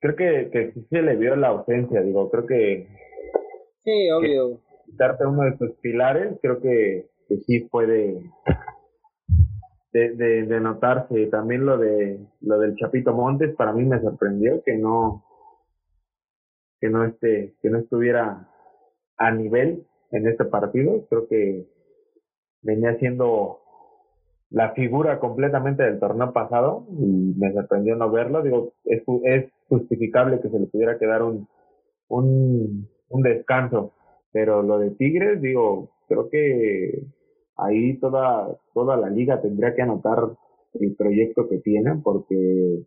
Creo 0.00 0.14
que, 0.14 0.50
que 0.52 0.72
sí 0.72 0.86
se 0.88 1.02
le 1.02 1.16
vio 1.16 1.34
la 1.36 1.48
ausencia, 1.48 2.00
digo, 2.02 2.30
creo 2.30 2.46
que... 2.46 2.88
Sí, 3.82 4.10
obvio. 4.10 4.60
Quitarte 4.86 5.26
uno 5.26 5.42
de 5.42 5.56
sus 5.58 5.72
pilares, 5.80 6.38
creo 6.40 6.60
que, 6.60 7.08
que 7.28 7.36
sí 7.38 7.60
puede 7.60 8.22
de, 9.92 10.44
de, 10.46 10.60
notarse. 10.60 11.26
También 11.26 11.64
lo 11.64 11.78
de 11.78 12.18
lo 12.40 12.58
del 12.58 12.76
Chapito 12.76 13.12
Montes 13.12 13.54
para 13.56 13.72
mí 13.72 13.84
me 13.84 14.00
sorprendió 14.00 14.62
que 14.64 14.76
no 14.76 15.24
que 16.80 16.88
no 16.90 17.04
esté 17.04 17.54
que 17.62 17.70
no 17.70 17.78
estuviera 17.78 18.48
a 19.16 19.30
nivel 19.30 19.86
en 20.12 20.28
este 20.28 20.44
partido. 20.44 21.06
Creo 21.08 21.26
que 21.28 21.66
venía 22.62 22.98
siendo 22.98 23.60
la 24.50 24.72
figura 24.72 25.18
completamente 25.18 25.82
del 25.82 25.98
torneo 25.98 26.32
pasado 26.32 26.86
y 26.90 27.34
me 27.36 27.52
sorprendió 27.52 27.96
no 27.96 28.10
verlo. 28.10 28.42
Digo, 28.42 28.72
es, 28.84 29.02
es 29.24 29.50
justificable 29.68 30.40
que 30.40 30.50
se 30.50 30.58
le 30.58 30.66
pudiera 30.66 30.98
quedar 30.98 31.22
un, 31.22 31.48
un, 32.08 32.88
un 33.08 33.22
descanso, 33.22 33.92
pero 34.32 34.62
lo 34.62 34.78
de 34.78 34.90
Tigres, 34.92 35.40
digo, 35.40 35.90
creo 36.08 36.28
que 36.28 37.06
ahí 37.56 37.98
toda, 37.98 38.56
toda 38.74 38.96
la 38.96 39.08
liga 39.10 39.40
tendría 39.40 39.74
que 39.74 39.82
anotar 39.82 40.36
el 40.74 40.94
proyecto 40.94 41.48
que 41.48 41.58
tienen 41.58 42.02
porque 42.02 42.84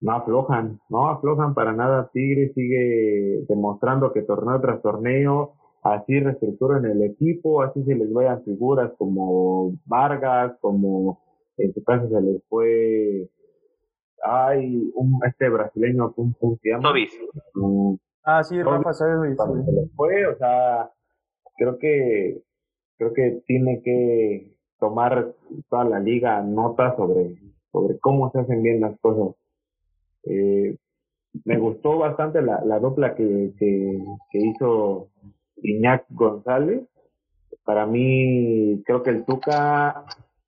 no 0.00 0.12
aflojan, 0.12 0.80
no 0.88 1.08
aflojan 1.08 1.54
para 1.54 1.72
nada. 1.72 2.10
Tigre 2.12 2.52
sigue 2.54 3.44
demostrando 3.48 4.12
que 4.12 4.22
torneo 4.22 4.60
tras 4.60 4.82
torneo 4.82 5.54
así 5.82 6.18
reestructuran 6.20 6.84
el 6.84 7.02
equipo, 7.02 7.62
así 7.62 7.82
se 7.84 7.94
les 7.94 8.12
vayan 8.12 8.42
figuras 8.44 8.92
como 8.98 9.72
Vargas, 9.86 10.56
como 10.60 11.20
en 11.56 11.72
su 11.72 11.82
caso 11.82 12.08
se 12.08 12.20
les 12.20 12.42
fue 12.48 13.28
hay 14.22 14.90
un 14.94 15.20
este 15.26 15.48
brasileño 15.48 16.12
¿cómo, 16.12 16.58
se 16.62 16.70
llama? 16.70 16.92
Ah, 18.28 18.44
sí, 18.44 18.62
Rafa 18.62 18.92
Se 18.92 19.04
les 19.04 19.92
fue, 19.96 20.26
o 20.26 20.36
sea, 20.36 20.90
creo 21.56 21.78
que 21.78 22.42
creo 22.98 23.12
que 23.12 23.42
tiene 23.46 23.80
que 23.82 24.54
tomar 24.78 25.34
toda 25.70 25.84
la 25.84 26.00
liga 26.00 26.42
nota 26.42 26.96
sobre, 26.96 27.36
sobre 27.72 27.98
cómo 27.98 28.30
se 28.30 28.40
hacen 28.40 28.62
bien 28.62 28.80
las 28.80 28.98
cosas. 29.00 29.36
Eh, 30.24 30.76
me 31.44 31.58
gustó 31.58 31.98
bastante 31.98 32.42
la, 32.42 32.64
la 32.64 32.78
dupla 32.78 33.14
que, 33.14 33.52
que, 33.58 34.04
que 34.30 34.38
hizo 34.38 35.08
Iñak 35.62 36.06
González. 36.10 36.82
Para 37.64 37.86
mí, 37.86 38.82
creo 38.84 39.02
que 39.02 39.10
el 39.10 39.24
Tuca 39.24 40.04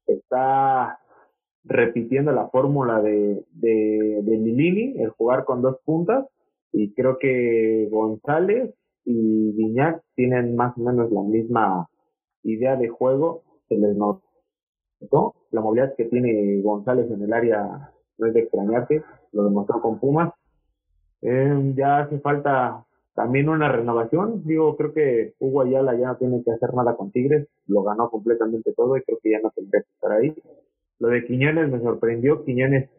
está 0.07 0.99
repitiendo 1.65 2.33
la 2.33 2.49
fórmula 2.49 3.01
de, 3.03 3.45
de, 3.53 4.21
de 4.23 4.37
Lilini, 4.39 5.01
el 5.01 5.11
jugar 5.11 5.45
con 5.45 5.61
dos 5.61 5.79
puntas, 5.85 6.27
y 6.73 6.95
creo 6.95 7.19
que 7.19 7.89
González 7.91 8.75
y 9.05 9.53
Viñac 9.53 10.03
tienen 10.15 10.57
más 10.57 10.77
o 10.77 10.83
menos 10.83 11.11
la 11.11 11.23
misma 11.23 11.89
idea 12.43 12.77
de 12.77 12.89
juego 12.89 13.43
se 13.69 13.77
les 13.77 13.97
nota. 13.97 14.25
La 15.51 15.61
movilidad 15.61 15.95
que 15.97 16.05
tiene 16.05 16.61
González 16.63 17.11
en 17.11 17.23
el 17.23 17.33
área 17.33 17.91
no 18.19 18.27
es 18.27 18.35
de 18.35 18.41
extrañarse, 18.41 19.03
lo 19.33 19.45
demostró 19.45 19.81
con 19.81 19.99
Pumas. 19.99 20.33
Eh, 21.23 21.73
ya 21.75 22.01
hace 22.01 22.19
falta 22.21 22.85
también 23.15 23.49
una 23.49 23.71
renovación. 23.73 24.43
Digo, 24.45 24.77
creo 24.77 24.93
que 24.93 25.35
Hugo 25.39 25.63
Ayala 25.63 25.97
ya 25.99 26.09
no 26.09 26.17
tiene 26.17 26.43
que 26.45 26.53
hacer 26.53 26.73
nada 26.75 26.97
con 26.97 27.11
Tigres, 27.11 27.49
lo 27.67 27.83
ganó 27.83 28.11
completamente 28.11 28.73
todo 28.75 28.97
y 28.97 29.03
creo 29.03 29.19
que 29.23 29.31
ya 29.31 29.41
no 29.43 29.51
tendría 29.51 29.83
que 29.83 29.93
estar 29.93 30.13
ahí. 30.13 30.35
Lo 30.99 31.09
de 31.09 31.25
Quiñones 31.25 31.71
me 31.71 31.81
sorprendió. 31.81 32.45
Quiñones, 32.45 32.91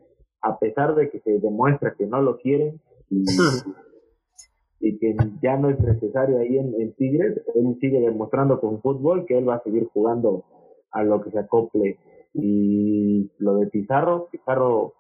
a 0.42 0.58
pesar 0.60 0.96
de 0.96 1.10
que 1.10 1.20
se 1.20 1.40
demuestra 1.40 1.94
que 1.96 2.08
no 2.08 2.22
lo 2.22 2.38
quieren 2.38 2.82
y, 3.12 4.98
que 4.98 5.16
ya 5.44 5.58
no 5.58 5.70
es 5.70 5.80
necesario 5.80 6.40
ahí 6.40 6.58
en, 6.58 6.94
Tigres, 6.94 7.42
él 7.56 7.78
sigue 7.80 8.00
demostrando 8.00 8.60
con 8.60 8.82
fútbol 8.82 9.26
que 9.26 9.38
él 9.38 9.48
va 9.48 9.56
a 9.56 9.64
seguir 9.64 9.88
jugando 9.94 10.46
a 10.92 11.04
lo 11.04 11.22
que 11.22 11.32
se 11.32 11.40
acople. 11.40 11.98
Y 12.34 13.30
lo 13.38 13.58
de 13.58 13.68
Pizarro, 13.68 14.30
Pizarro 14.32 14.94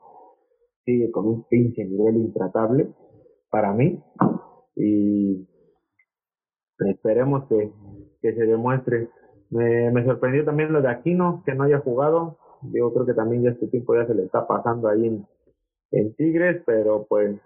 sigue 0.86 1.10
con 1.12 1.26
un 1.28 1.44
pinche 1.44 1.86
nivel 1.86 2.18
intratable 2.18 2.90
para 3.50 3.74
mí. 3.74 4.04
Y 4.76 5.48
esperemos 6.80 7.48
que, 7.48 7.72
que 8.22 8.34
se 8.34 8.46
demuestre. 8.46 9.10
Me, 9.50 9.92
me 9.92 10.06
sorprendió 10.06 10.46
también 10.46 10.74
lo 10.74 10.82
de 10.82 10.90
Aquino, 10.90 11.44
que 11.46 11.56
no 11.56 11.64
haya 11.64 11.80
jugado. 11.80 12.38
Yo 12.74 12.94
creo 12.94 13.06
que 13.06 13.14
también 13.14 13.44
ya 13.44 13.52
este 13.52 13.68
tiempo 13.68 13.96
ya 13.96 14.06
se 14.06 14.16
le 14.16 14.26
está 14.26 14.46
pasando 14.48 14.88
ahí 14.88 15.08
en, 15.08 15.26
en 15.92 16.14
Tigres, 16.16 16.62
pero 16.66 17.06
pues 17.08 17.40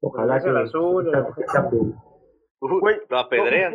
Ojalá 0.00 0.40
que 0.40 0.50
azul, 0.50 1.10
lo 3.08 3.18
apedrean. 3.18 3.74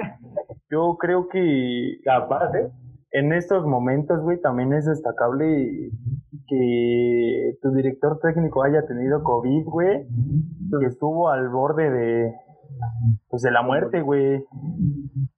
Yo 0.69 0.97
creo 0.99 1.27
que 1.27 1.99
capaz, 2.03 2.53
¿eh? 2.55 2.71
en 3.13 3.31
estos 3.31 3.65
momentos, 3.65 4.21
güey, 4.21 4.41
también 4.41 4.73
es 4.73 4.85
destacable 4.85 5.91
que 6.47 7.57
tu 7.61 7.71
director 7.71 8.19
técnico 8.19 8.63
haya 8.63 8.85
tenido 8.87 9.23
COVID, 9.23 9.65
güey, 9.65 10.07
y 10.81 10.85
estuvo 10.85 11.29
al 11.29 11.47
borde 11.49 11.91
de, 11.91 12.33
pues 13.29 13.43
de 13.43 13.51
la 13.51 13.61
muerte, 13.61 14.01
güey. 14.01 14.43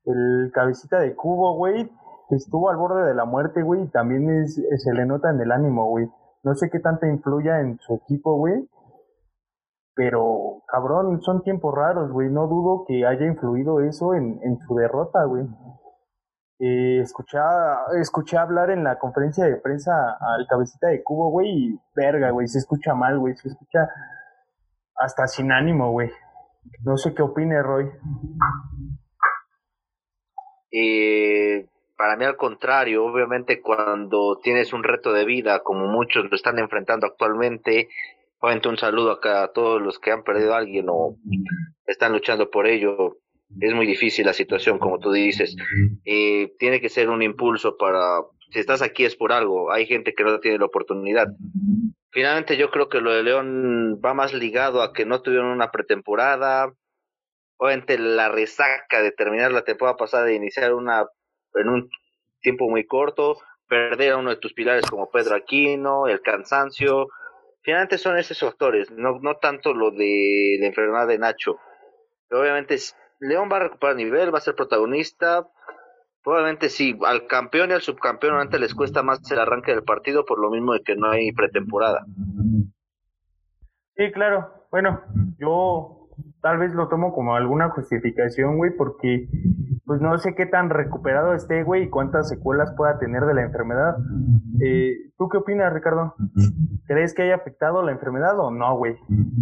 El 0.05 0.51
cabecita 0.53 0.99
de 0.99 1.15
cubo, 1.15 1.57
güey, 1.57 1.91
estuvo 2.29 2.69
al 2.69 2.77
borde 2.77 3.05
de 3.07 3.13
la 3.13 3.25
muerte, 3.25 3.61
güey, 3.61 3.83
y 3.83 3.87
también 3.89 4.29
es, 4.29 4.55
se 4.55 4.93
le 4.93 5.05
nota 5.05 5.29
en 5.31 5.41
el 5.41 5.51
ánimo, 5.51 5.89
güey. 5.89 6.07
No 6.43 6.55
sé 6.55 6.69
qué 6.71 6.79
tanto 6.79 7.05
influya 7.07 7.59
en 7.59 7.77
su 7.79 7.95
equipo, 7.95 8.37
güey, 8.37 8.69
pero, 9.95 10.61
cabrón, 10.67 11.21
son 11.21 11.41
tiempos 11.41 11.73
raros, 11.73 12.11
güey. 12.11 12.29
No 12.29 12.47
dudo 12.47 12.83
que 12.87 13.05
haya 13.05 13.25
influido 13.25 13.79
eso 13.79 14.13
en, 14.13 14.39
en 14.43 14.59
su 14.59 14.75
derrota, 14.75 15.23
güey. 15.23 15.45
Eh, 16.59 16.99
escuché, 17.01 17.37
escuché 17.99 18.37
hablar 18.37 18.69
en 18.69 18.83
la 18.83 18.97
conferencia 18.97 19.45
de 19.45 19.57
prensa 19.57 19.91
al 20.19 20.47
cabecita 20.47 20.87
de 20.87 21.03
cubo, 21.03 21.29
güey, 21.29 21.49
y 21.49 21.79
verga, 21.95 22.29
güey, 22.31 22.47
se 22.47 22.59
escucha 22.59 22.93
mal, 22.93 23.19
güey, 23.19 23.35
se 23.35 23.49
escucha 23.49 23.89
hasta 24.95 25.27
sin 25.27 25.51
ánimo, 25.51 25.91
güey. 25.91 26.09
No 26.83 26.97
sé 26.97 27.13
qué 27.13 27.21
opine 27.21 27.61
Roy. 27.61 27.89
Eh, 30.71 31.69
para 31.97 32.15
mí 32.17 32.25
al 32.25 32.37
contrario, 32.37 33.05
obviamente 33.05 33.61
cuando 33.61 34.39
tienes 34.41 34.73
un 34.73 34.83
reto 34.83 35.13
de 35.13 35.25
vida, 35.25 35.61
como 35.61 35.87
muchos 35.87 36.25
lo 36.29 36.35
están 36.35 36.59
enfrentando 36.59 37.07
actualmente, 37.07 37.89
Obviamente 38.39 38.69
un 38.69 38.77
saludo 38.77 39.11
acá 39.11 39.43
a 39.43 39.51
todos 39.51 39.81
los 39.81 39.99
que 39.99 40.11
han 40.11 40.23
perdido 40.23 40.53
a 40.53 40.57
alguien 40.57 40.85
o 40.89 41.17
están 41.85 42.13
luchando 42.13 42.49
por 42.49 42.67
ello. 42.67 43.17
Es 43.59 43.73
muy 43.73 43.85
difícil 43.85 44.25
la 44.25 44.33
situación, 44.33 44.79
como 44.79 44.99
tú 44.99 45.11
dices. 45.11 45.55
Eh, 46.03 46.53
tiene 46.59 46.81
que 46.81 46.89
ser 46.89 47.09
un 47.09 47.21
impulso 47.21 47.77
para, 47.77 48.21
si 48.51 48.59
estás 48.59 48.81
aquí 48.81 49.05
es 49.05 49.15
por 49.15 49.31
algo. 49.31 49.71
Hay 49.71 49.85
gente 49.85 50.13
que 50.13 50.23
no 50.23 50.39
tiene 50.39 50.57
la 50.57 50.65
oportunidad. 50.65 51.27
Finalmente 52.11 52.57
yo 52.57 52.71
creo 52.71 52.89
que 52.89 53.01
lo 53.01 53.13
de 53.13 53.23
León 53.23 53.99
va 54.03 54.13
más 54.13 54.33
ligado 54.33 54.81
a 54.81 54.93
que 54.93 55.05
no 55.05 55.21
tuvieron 55.21 55.47
una 55.47 55.71
pretemporada. 55.71 56.73
Obviamente 57.57 57.97
la 57.97 58.29
resaca 58.29 59.01
de 59.01 59.11
terminar 59.11 59.51
la 59.51 59.63
temporada 59.63 59.97
pasada 59.97 60.29
e 60.29 60.35
iniciar 60.35 60.73
una 60.73 61.05
en 61.53 61.69
un 61.69 61.89
tiempo 62.41 62.69
muy 62.69 62.85
corto, 62.85 63.37
perder 63.67 64.13
a 64.13 64.17
uno 64.17 64.29
de 64.29 64.37
tus 64.37 64.53
pilares 64.53 64.85
como 64.85 65.09
Pedro 65.09 65.35
Aquino, 65.35 66.07
el 66.07 66.21
cansancio, 66.21 67.07
finalmente 67.65 67.97
son 67.97 68.17
esos 68.17 68.39
factores, 68.39 68.91
no, 68.91 69.19
no 69.19 69.37
tanto 69.37 69.73
lo 69.73 69.89
de 69.89 70.57
la 70.59 70.67
enfermedad 70.67 71.07
de 71.07 71.17
Nacho. 71.17 71.57
obviamente 72.29 72.77
León 73.19 73.49
va 73.51 73.57
a 73.57 73.61
recuperar 73.61 73.95
nivel, 73.95 74.33
va 74.33 74.37
a 74.37 74.41
ser 74.41 74.55
protagonista. 74.55 75.47
Probablemente 76.23 76.69
sí, 76.69 76.97
al 77.05 77.27
campeón 77.27 77.71
y 77.71 77.73
al 77.73 77.81
subcampeón 77.81 78.35
antes 78.35 78.59
les 78.59 78.75
cuesta 78.75 79.03
más 79.03 79.19
el 79.31 79.39
arranque 79.39 79.71
del 79.71 79.83
partido 79.83 80.25
por 80.25 80.39
lo 80.39 80.51
mismo 80.51 80.73
de 80.73 80.81
que 80.81 80.95
no 80.95 81.09
hay 81.09 81.31
pretemporada. 81.31 82.05
Sí, 83.95 84.11
claro. 84.11 84.67
Bueno, 84.71 85.03
yo 85.39 86.04
tal 86.41 86.59
vez 86.59 86.71
lo 86.73 86.87
tomo 86.87 87.13
como 87.13 87.35
alguna 87.35 87.69
justificación, 87.69 88.57
güey, 88.57 88.71
porque 88.77 89.27
pues 89.85 90.01
no 90.01 90.17
sé 90.17 90.35
qué 90.35 90.45
tan 90.45 90.69
recuperado 90.69 91.33
esté, 91.33 91.63
güey, 91.63 91.83
y 91.83 91.89
cuántas 91.89 92.29
secuelas 92.29 92.71
pueda 92.75 92.97
tener 92.97 93.25
de 93.25 93.33
la 93.33 93.43
enfermedad. 93.43 93.95
Eh, 94.59 94.93
¿Tú 95.17 95.29
qué 95.29 95.37
opinas, 95.37 95.73
Ricardo? 95.73 96.15
¿Crees 96.87 97.13
que 97.13 97.23
haya 97.23 97.35
afectado 97.35 97.81
la 97.83 97.91
enfermedad 97.91 98.39
o 98.39 98.51
no, 98.51 98.77
güey? 98.77 98.95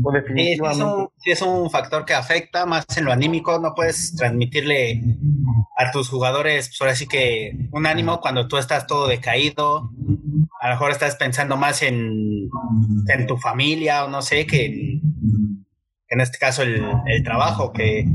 O 0.04 0.12
definitivamente. 0.12 1.12
Sí, 1.18 1.32
es, 1.32 1.42
un, 1.42 1.70
factor 1.70 2.06
que 2.06 2.14
afecta 2.14 2.66
más 2.66 2.86
en 2.98 3.06
lo 3.06 3.12
anímico. 3.12 3.60
No 3.60 3.74
puedes 3.74 4.16
transmitirle 4.16 5.02
a 5.78 5.92
tus 5.92 6.10
jugadores, 6.10 6.70
pues 6.70 6.82
ahora 6.82 6.96
sí 6.96 7.08
que 7.08 7.70
un 7.72 7.86
ánimo 7.86 8.20
cuando 8.22 8.48
tú 8.48 8.58
estás 8.58 8.86
todo 8.86 9.08
decaído. 9.08 9.92
A 10.62 10.68
lo 10.68 10.74
mejor 10.76 10.92
estás 10.92 11.16
pensando 11.16 11.58
más 11.58 11.82
en, 11.84 12.50
en 13.08 13.28
tu 13.28 13.38
familia 13.38 14.06
o 14.06 14.10
no 14.10 14.22
sé, 14.22 14.46
que 14.46 14.66
en, 14.66 15.02
en 16.14 16.22
este 16.22 16.38
caso 16.38 16.62
el, 16.62 16.86
el 17.08 17.24
trabajo, 17.24 17.74
que 17.74 18.06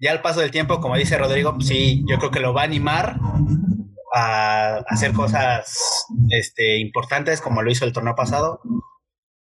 ya 0.00 0.10
al 0.10 0.22
paso 0.22 0.40
del 0.40 0.50
tiempo, 0.50 0.80
como 0.80 0.96
dice 0.96 1.18
Rodrigo, 1.18 1.52
pues 1.54 1.68
sí, 1.68 2.02
yo 2.08 2.18
creo 2.18 2.30
que 2.30 2.40
lo 2.40 2.54
va 2.54 2.62
a 2.62 2.64
animar 2.64 3.16
a 4.14 4.76
hacer 4.88 5.12
cosas 5.12 6.06
este, 6.30 6.78
importantes 6.78 7.40
como 7.42 7.62
lo 7.62 7.70
hizo 7.70 7.84
el 7.84 7.92
torneo 7.92 8.14
pasado. 8.14 8.60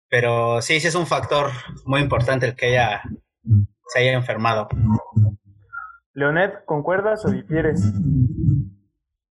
Pero 0.08 0.60
sí, 0.60 0.80
sí 0.80 0.88
es 0.88 0.94
un 0.96 1.06
factor 1.06 1.50
muy 1.86 2.00
importante 2.00 2.46
el 2.46 2.56
que 2.56 2.66
haya, 2.66 3.02
se 3.86 4.00
haya 4.00 4.12
enfermado. 4.12 4.68
Leonet, 6.14 6.64
¿concuerdas 6.64 7.24
o 7.24 7.30
difieres? 7.30 7.80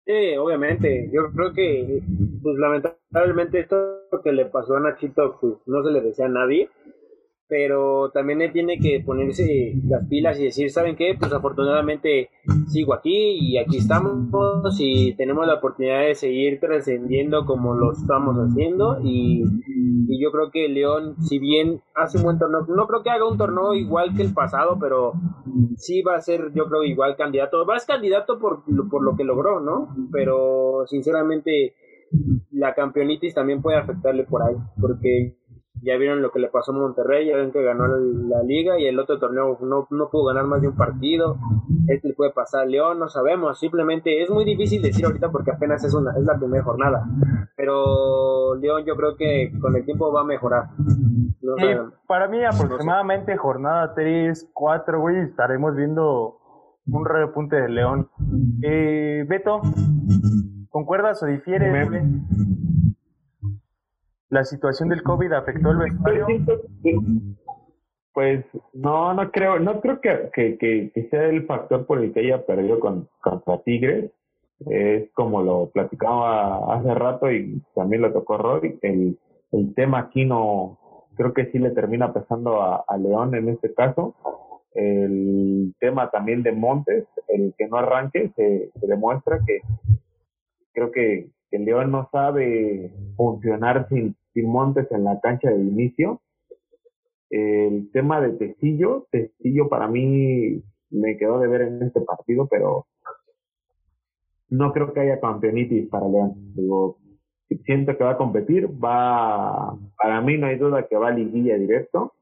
Sí, 0.06 0.36
obviamente. 0.38 1.10
Yo 1.12 1.32
creo 1.32 1.52
que, 1.52 2.00
pues 2.42 2.56
lamentablemente 2.58 3.60
esto 3.60 3.76
que 4.22 4.32
le 4.32 4.46
pasó 4.46 4.76
a 4.76 4.80
Nachito, 4.80 5.36
pues 5.40 5.54
no 5.66 5.82
se 5.84 5.90
le 5.90 6.00
decía 6.00 6.26
a 6.26 6.28
nadie 6.28 6.70
pero 7.50 8.12
también 8.12 8.40
él 8.42 8.52
tiene 8.52 8.78
que 8.78 9.02
ponerse 9.04 9.74
las 9.84 10.06
pilas 10.06 10.38
y 10.38 10.44
decir, 10.44 10.70
¿saben 10.70 10.94
qué? 10.94 11.16
Pues 11.18 11.32
afortunadamente 11.32 12.30
sigo 12.68 12.94
aquí 12.94 13.12
y 13.12 13.58
aquí 13.58 13.78
estamos 13.78 14.12
y 14.78 15.14
tenemos 15.16 15.48
la 15.48 15.54
oportunidad 15.54 16.02
de 16.02 16.14
seguir 16.14 16.60
trascendiendo 16.60 17.44
como 17.44 17.74
lo 17.74 17.90
estamos 17.90 18.36
haciendo 18.36 18.98
y, 19.02 19.42
yo 20.22 20.30
creo 20.32 20.50
que 20.50 20.68
León, 20.68 21.16
si 21.22 21.38
bien 21.38 21.80
hace 21.94 22.18
un 22.18 22.24
buen 22.24 22.38
torneo, 22.38 22.66
no 22.68 22.86
creo 22.86 23.02
que 23.02 23.10
haga 23.10 23.26
un 23.26 23.38
torneo 23.38 23.74
igual 23.74 24.14
que 24.14 24.22
el 24.22 24.34
pasado, 24.34 24.76
pero 24.78 25.14
sí 25.76 26.02
va 26.02 26.16
a 26.16 26.20
ser, 26.20 26.52
yo 26.54 26.66
creo, 26.66 26.84
igual 26.84 27.16
candidato. 27.16 27.64
Va 27.64 27.76
a 27.76 27.78
ser 27.78 27.94
candidato 27.94 28.38
por, 28.38 28.62
por 28.90 29.02
lo 29.02 29.16
que 29.16 29.24
logró, 29.24 29.60
¿no? 29.60 29.88
Pero 30.12 30.84
sinceramente 30.86 31.74
la 32.50 32.74
campeonitis 32.74 33.34
también 33.34 33.62
puede 33.62 33.78
afectarle 33.78 34.24
por 34.24 34.42
ahí, 34.42 34.56
porque 34.80 35.36
ya 35.82 35.96
vieron 35.96 36.20
lo 36.20 36.30
que 36.30 36.40
le 36.40 36.48
pasó 36.48 36.72
a 36.72 36.74
Monterrey, 36.74 37.26
ya 37.26 37.36
ven 37.36 37.52
que 37.52 37.62
ganó 37.62 37.86
la 37.86 38.42
liga 38.42 38.78
y 38.78 38.86
el 38.86 38.98
otro 38.98 39.18
torneo 39.18 39.58
no, 39.60 39.86
no 39.90 40.08
pudo 40.10 40.26
ganar 40.26 40.44
más 40.44 40.60
de 40.60 40.68
un 40.68 40.76
partido. 40.76 41.36
Este 41.88 42.08
le 42.08 42.14
puede 42.14 42.32
pasar 42.32 42.62
a 42.62 42.66
León, 42.66 42.98
no 42.98 43.08
sabemos. 43.08 43.58
Simplemente 43.58 44.22
es 44.22 44.30
muy 44.30 44.44
difícil 44.44 44.82
decir 44.82 45.06
ahorita 45.06 45.30
porque 45.30 45.52
apenas 45.52 45.82
es, 45.84 45.94
una, 45.94 46.12
es 46.12 46.24
la 46.24 46.36
primera 46.36 46.62
jornada. 46.62 47.06
Pero 47.56 48.54
León 48.56 48.84
yo 48.86 48.94
creo 48.96 49.16
que 49.16 49.52
con 49.60 49.74
el 49.74 49.84
tiempo 49.84 50.12
va 50.12 50.20
a 50.20 50.24
mejorar. 50.24 50.68
para 52.06 52.28
mí 52.28 52.44
aproximadamente 52.44 53.36
jornada 53.36 53.94
3, 53.94 54.50
4, 54.52 55.00
güey, 55.00 55.18
estaremos 55.20 55.74
viendo 55.74 56.36
un 56.86 57.04
repunte 57.06 57.56
de 57.56 57.68
León. 57.68 58.10
Eh, 58.62 59.24
Beto, 59.26 59.62
¿concuerdas 60.68 61.22
o 61.22 61.26
difieres? 61.26 61.72
La 64.30 64.44
situación 64.44 64.88
del 64.88 65.02
COVID 65.02 65.32
afectó 65.32 65.70
el 65.72 65.78
vestuario? 65.78 66.26
Pues 68.12 68.44
no, 68.72 69.12
no 69.14 69.30
creo, 69.30 69.58
no 69.58 69.80
creo 69.80 70.00
que, 70.00 70.30
que, 70.32 70.56
que, 70.92 71.08
sea 71.10 71.26
el 71.26 71.46
factor 71.46 71.86
por 71.86 72.02
el 72.02 72.12
que 72.12 72.20
haya 72.20 72.44
perdido 72.44 72.80
con, 72.80 73.08
contra 73.20 73.62
Tigres. 73.62 74.10
Es 74.66 75.10
como 75.12 75.42
lo 75.42 75.70
platicaba 75.70 76.74
hace 76.74 76.94
rato 76.94 77.30
y 77.30 77.62
también 77.74 78.02
lo 78.02 78.12
tocó 78.12 78.36
Roy, 78.36 78.78
el, 78.82 79.18
el 79.52 79.74
tema 79.74 80.00
aquí 80.00 80.24
no, 80.24 80.78
creo 81.16 81.32
que 81.32 81.46
sí 81.50 81.58
le 81.58 81.70
termina 81.70 82.12
pesando 82.12 82.62
a, 82.62 82.96
León 82.98 83.34
en 83.34 83.48
este 83.48 83.72
caso. 83.74 84.14
El 84.74 85.74
tema 85.80 86.10
también 86.10 86.42
de 86.42 86.52
Montes, 86.52 87.06
el 87.28 87.54
que 87.56 87.68
no 87.68 87.78
arranque, 87.78 88.30
se, 88.36 88.70
demuestra 88.86 89.40
que 89.46 89.60
creo 90.72 90.92
que 90.92 91.30
que 91.50 91.58
León 91.58 91.90
no 91.90 92.08
sabe 92.12 92.92
funcionar 93.16 93.88
sin 93.88 94.16
Montes 94.36 94.90
en 94.90 95.04
la 95.04 95.20
cancha 95.20 95.50
de 95.50 95.60
inicio. 95.60 96.20
El 97.30 97.90
tema 97.92 98.20
de 98.20 98.30
Testillo, 98.32 99.06
Testillo 99.10 99.68
para 99.68 99.86
mí 99.86 100.62
me 100.90 101.16
quedó 101.16 101.38
de 101.38 101.46
ver 101.46 101.62
en 101.62 101.82
este 101.82 102.00
partido, 102.00 102.48
pero 102.48 102.86
no 104.48 104.72
creo 104.72 104.92
que 104.92 105.00
haya 105.00 105.20
campeonitis 105.20 105.88
para 105.88 106.08
León. 106.08 106.34
Digo, 106.54 106.98
siento 107.64 107.96
que 107.96 108.04
va 108.04 108.12
a 108.12 108.18
competir, 108.18 108.68
va, 108.68 109.76
para 109.96 110.20
mí 110.20 110.38
no 110.38 110.46
hay 110.48 110.56
duda 110.56 110.86
que 110.88 110.96
va 110.96 111.08
a 111.08 111.12
liguilla 111.12 111.56
directo, 111.56 112.14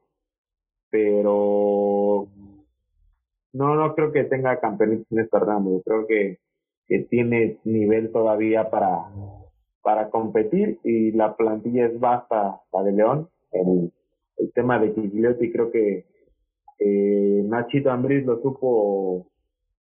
pero 0.91 2.29
no, 3.53 3.75
no 3.75 3.95
creo 3.95 4.13
que 4.13 4.25
tenga 4.25 4.61
campeonitis 4.61 5.11
en 5.11 5.21
este 5.21 5.39
ramo. 5.39 5.83
Creo 5.85 6.07
que, 6.07 6.39
que 6.87 7.01
tiene 7.11 7.59
nivel 7.65 8.13
todavía 8.13 8.71
para, 8.71 9.07
para 9.83 10.11
competir 10.11 10.79
y 10.85 11.13
la 11.13 11.37
plantilla 11.37 11.87
es 11.87 11.99
basta 11.99 12.61
la 12.73 12.83
de 12.83 12.93
León. 12.93 13.29
El, 13.53 13.93
tema 14.55 14.79
de 14.79 14.93
Gigliotti 14.93 15.51
creo 15.51 15.71
que 15.71 16.07
eh, 16.79 17.43
Nachito 17.45 17.91
Ambris 17.91 18.25
lo 18.25 18.41
supo 18.41 19.27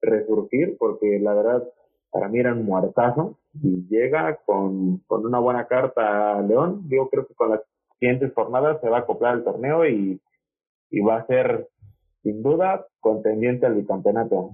resurgir 0.01 0.77
porque 0.77 1.19
la 1.19 1.33
verdad 1.33 1.63
para 2.09 2.29
mí 2.29 2.39
era 2.39 2.53
un 2.53 2.65
muertazo 2.65 3.37
y 3.61 3.85
llega 3.89 4.37
con, 4.45 4.99
con 5.07 5.25
una 5.25 5.39
buena 5.39 5.67
carta 5.67 6.37
a 6.37 6.41
León. 6.41 6.83
Yo 6.89 7.09
creo 7.09 7.27
que 7.27 7.33
con 7.33 7.51
las 7.51 7.61
siguientes 7.99 8.33
jornadas 8.33 8.79
se 8.81 8.89
va 8.89 8.97
a 8.97 9.01
acoplar 9.01 9.35
el 9.35 9.43
torneo 9.43 9.85
y, 9.85 10.21
y 10.89 11.01
va 11.01 11.17
a 11.17 11.27
ser 11.27 11.67
sin 12.23 12.41
duda 12.41 12.87
contendiente 13.01 13.65
al 13.65 13.75
bicampeonato. 13.75 14.51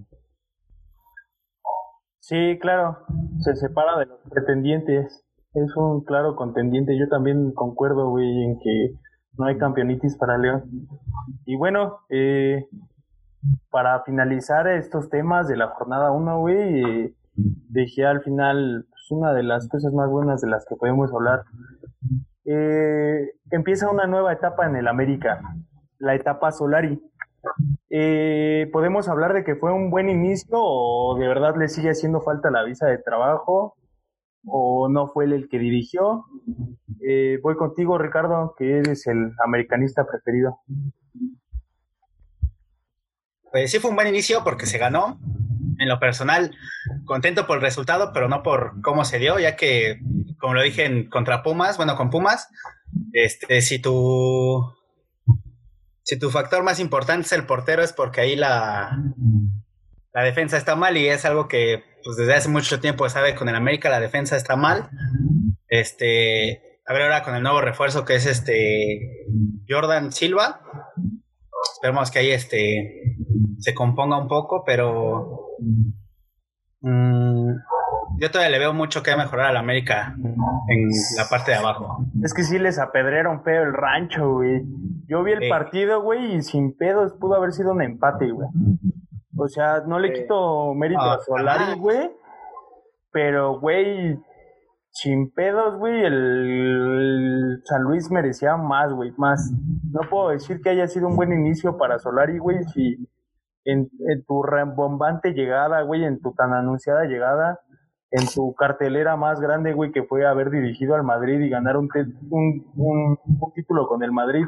Sí, 2.19 2.57
claro, 2.59 2.97
se 3.39 3.55
separa 3.55 3.97
de 3.99 4.05
los 4.05 4.19
pretendientes. 4.29 5.25
Es 5.53 5.75
un 5.75 6.03
claro 6.03 6.35
contendiente. 6.35 6.97
Yo 6.97 7.09
también 7.09 7.51
concuerdo, 7.51 8.09
güey, 8.09 8.43
en 8.43 8.59
que 8.59 8.93
no 9.37 9.45
hay 9.45 9.57
campeonitis 9.57 10.17
para 10.17 10.37
León. 10.37 10.63
Y 11.45 11.57
bueno, 11.57 11.99
eh, 12.09 12.67
para 13.69 14.01
finalizar 14.03 14.67
estos 14.67 15.09
temas 15.09 15.47
de 15.47 15.57
la 15.57 15.67
jornada 15.67 16.11
1, 16.11 16.39
güey, 16.39 16.83
eh, 16.83 17.13
dejé 17.35 18.05
al 18.05 18.21
final 18.21 18.85
pues, 18.89 19.11
una 19.11 19.33
de 19.33 19.43
las 19.43 19.67
cosas 19.67 19.93
más 19.93 20.09
buenas 20.09 20.41
de 20.41 20.49
las 20.49 20.65
que 20.65 20.75
podemos 20.75 21.13
hablar. 21.13 21.43
Eh, 22.45 23.31
empieza 23.51 23.91
una 23.91 24.07
nueva 24.07 24.31
etapa 24.31 24.65
en 24.65 24.77
el 24.77 24.87
América, 24.87 25.41
la 25.99 26.15
etapa 26.15 26.51
Solari. 26.51 27.01
Eh, 27.89 28.69
podemos 28.71 29.09
hablar 29.09 29.33
de 29.33 29.43
que 29.43 29.55
fue 29.55 29.73
un 29.73 29.89
buen 29.89 30.09
inicio 30.09 30.57
o 30.59 31.17
de 31.17 31.27
verdad 31.27 31.55
le 31.57 31.67
sigue 31.67 31.89
haciendo 31.89 32.21
falta 32.21 32.51
la 32.51 32.63
visa 32.63 32.87
de 32.87 32.99
trabajo 32.99 33.75
o 34.45 34.89
no 34.89 35.07
fue 35.07 35.25
él 35.25 35.33
el 35.33 35.49
que 35.49 35.59
dirigió. 35.59 36.25
Eh, 37.07 37.39
voy 37.41 37.55
contigo, 37.55 37.97
Ricardo, 37.97 38.55
que 38.57 38.79
eres 38.79 39.07
el 39.07 39.31
americanista 39.43 40.05
preferido. 40.05 40.59
Pues 43.51 43.71
sí 43.71 43.79
fue 43.79 43.89
un 43.89 43.95
buen 43.95 44.07
inicio 44.07 44.43
porque 44.43 44.65
se 44.65 44.77
ganó. 44.77 45.19
En 45.79 45.89
lo 45.89 45.99
personal, 45.99 46.51
contento 47.05 47.47
por 47.47 47.57
el 47.57 47.63
resultado, 47.63 48.11
pero 48.13 48.29
no 48.29 48.43
por 48.43 48.81
cómo 48.81 49.03
se 49.03 49.17
dio, 49.17 49.39
ya 49.39 49.55
que, 49.55 49.99
como 50.37 50.53
lo 50.53 50.61
dije 50.61 50.85
en 50.85 51.09
contra 51.09 51.41
Pumas, 51.41 51.77
bueno, 51.77 51.95
con 51.95 52.11
Pumas, 52.11 52.49
este, 53.13 53.61
si 53.61 53.79
tu 53.79 54.63
si 56.03 56.19
tu 56.19 56.29
factor 56.29 56.63
más 56.63 56.79
importante 56.79 57.25
es 57.25 57.31
el 57.31 57.45
portero, 57.45 57.81
es 57.81 57.93
porque 57.93 58.21
ahí 58.21 58.35
la, 58.35 59.01
la 60.13 60.23
defensa 60.23 60.57
está 60.57 60.75
mal 60.75 60.97
y 60.97 61.07
es 61.07 61.25
algo 61.25 61.47
que 61.47 61.83
pues 62.03 62.17
desde 62.17 62.33
hace 62.33 62.49
mucho 62.49 62.79
tiempo 62.79 63.07
sabe 63.09 63.35
con 63.35 63.47
el 63.49 63.55
América 63.55 63.89
la 63.89 63.99
defensa 63.99 64.35
está 64.35 64.55
mal. 64.55 64.89
Este, 65.67 66.79
a 66.85 66.93
ver 66.93 67.03
ahora 67.03 67.23
con 67.23 67.35
el 67.35 67.43
nuevo 67.43 67.61
refuerzo 67.61 68.03
que 68.05 68.15
es 68.15 68.25
este 68.25 69.25
Jordan 69.69 70.11
Silva. 70.11 70.61
Esperemos 71.75 72.09
que 72.11 72.19
ahí 72.19 72.31
este 72.31 73.15
se 73.59 73.73
componga 73.73 74.17
un 74.17 74.27
poco, 74.27 74.63
pero 74.65 75.47
mm, 76.81 77.51
yo 78.19 78.31
todavía 78.31 78.51
le 78.51 78.59
veo 78.59 78.73
mucho 78.73 79.03
que 79.03 79.15
mejorar 79.15 79.47
al 79.47 79.57
América 79.57 80.15
en 80.67 80.89
la 81.17 81.25
parte 81.29 81.51
de 81.51 81.57
abajo. 81.57 82.05
Es 82.23 82.33
que 82.33 82.43
sí 82.43 82.57
les 82.59 82.79
apedrearon 82.79 83.43
feo 83.43 83.63
el 83.63 83.73
rancho, 83.73 84.33
güey. 84.33 84.61
Yo 85.07 85.23
vi 85.23 85.33
el 85.33 85.39
Sí. 85.43 85.49
partido, 85.49 86.01
güey, 86.01 86.35
y 86.35 86.41
sin 86.41 86.75
pedos 86.75 87.13
pudo 87.19 87.35
haber 87.35 87.51
sido 87.53 87.71
un 87.71 87.81
empate, 87.81 88.31
güey. 88.31 88.49
O 89.37 89.47
sea, 89.47 89.81
no 89.85 89.99
le 89.99 90.13
quito 90.13 90.73
mérito 90.73 91.01
Ah, 91.01 91.13
a 91.15 91.19
Solari, 91.19 91.63
ajá. 91.63 91.75
güey. 91.75 92.11
Pero, 93.11 93.59
güey, 93.59 94.17
sin 94.89 95.31
pedos, 95.31 95.77
güey, 95.77 96.03
el 96.05 97.61
San 97.65 97.83
Luis 97.83 98.09
merecía 98.11 98.55
más, 98.57 98.91
güey, 98.93 99.11
más. 99.17 99.51
No 99.91 100.01
puedo 100.09 100.29
decir 100.29 100.61
que 100.61 100.69
haya 100.69 100.87
sido 100.87 101.07
un 101.07 101.15
buen 101.15 101.31
inicio 101.33 101.77
para 101.77 101.99
Solari, 101.99 102.37
güey, 102.37 102.63
si 102.73 103.07
en, 103.65 103.89
en 104.09 104.25
tu 104.25 104.43
rembombante 104.43 105.31
llegada, 105.33 105.81
güey, 105.83 106.03
en 106.05 106.21
tu 106.21 106.33
tan 106.33 106.53
anunciada 106.53 107.03
llegada, 107.05 107.59
en 108.11 108.27
tu 108.27 108.53
cartelera 108.55 109.15
más 109.15 109.39
grande, 109.39 109.73
güey, 109.73 109.91
que 109.91 110.03
fue 110.03 110.25
haber 110.27 110.49
dirigido 110.51 110.95
al 110.95 111.03
Madrid 111.03 111.39
y 111.39 111.49
ganar 111.49 111.77
un, 111.77 111.87
un, 112.29 112.65
un- 112.75 113.17
título 113.55 113.87
con 113.87 114.03
el 114.03 114.11
Madrid. 114.11 114.45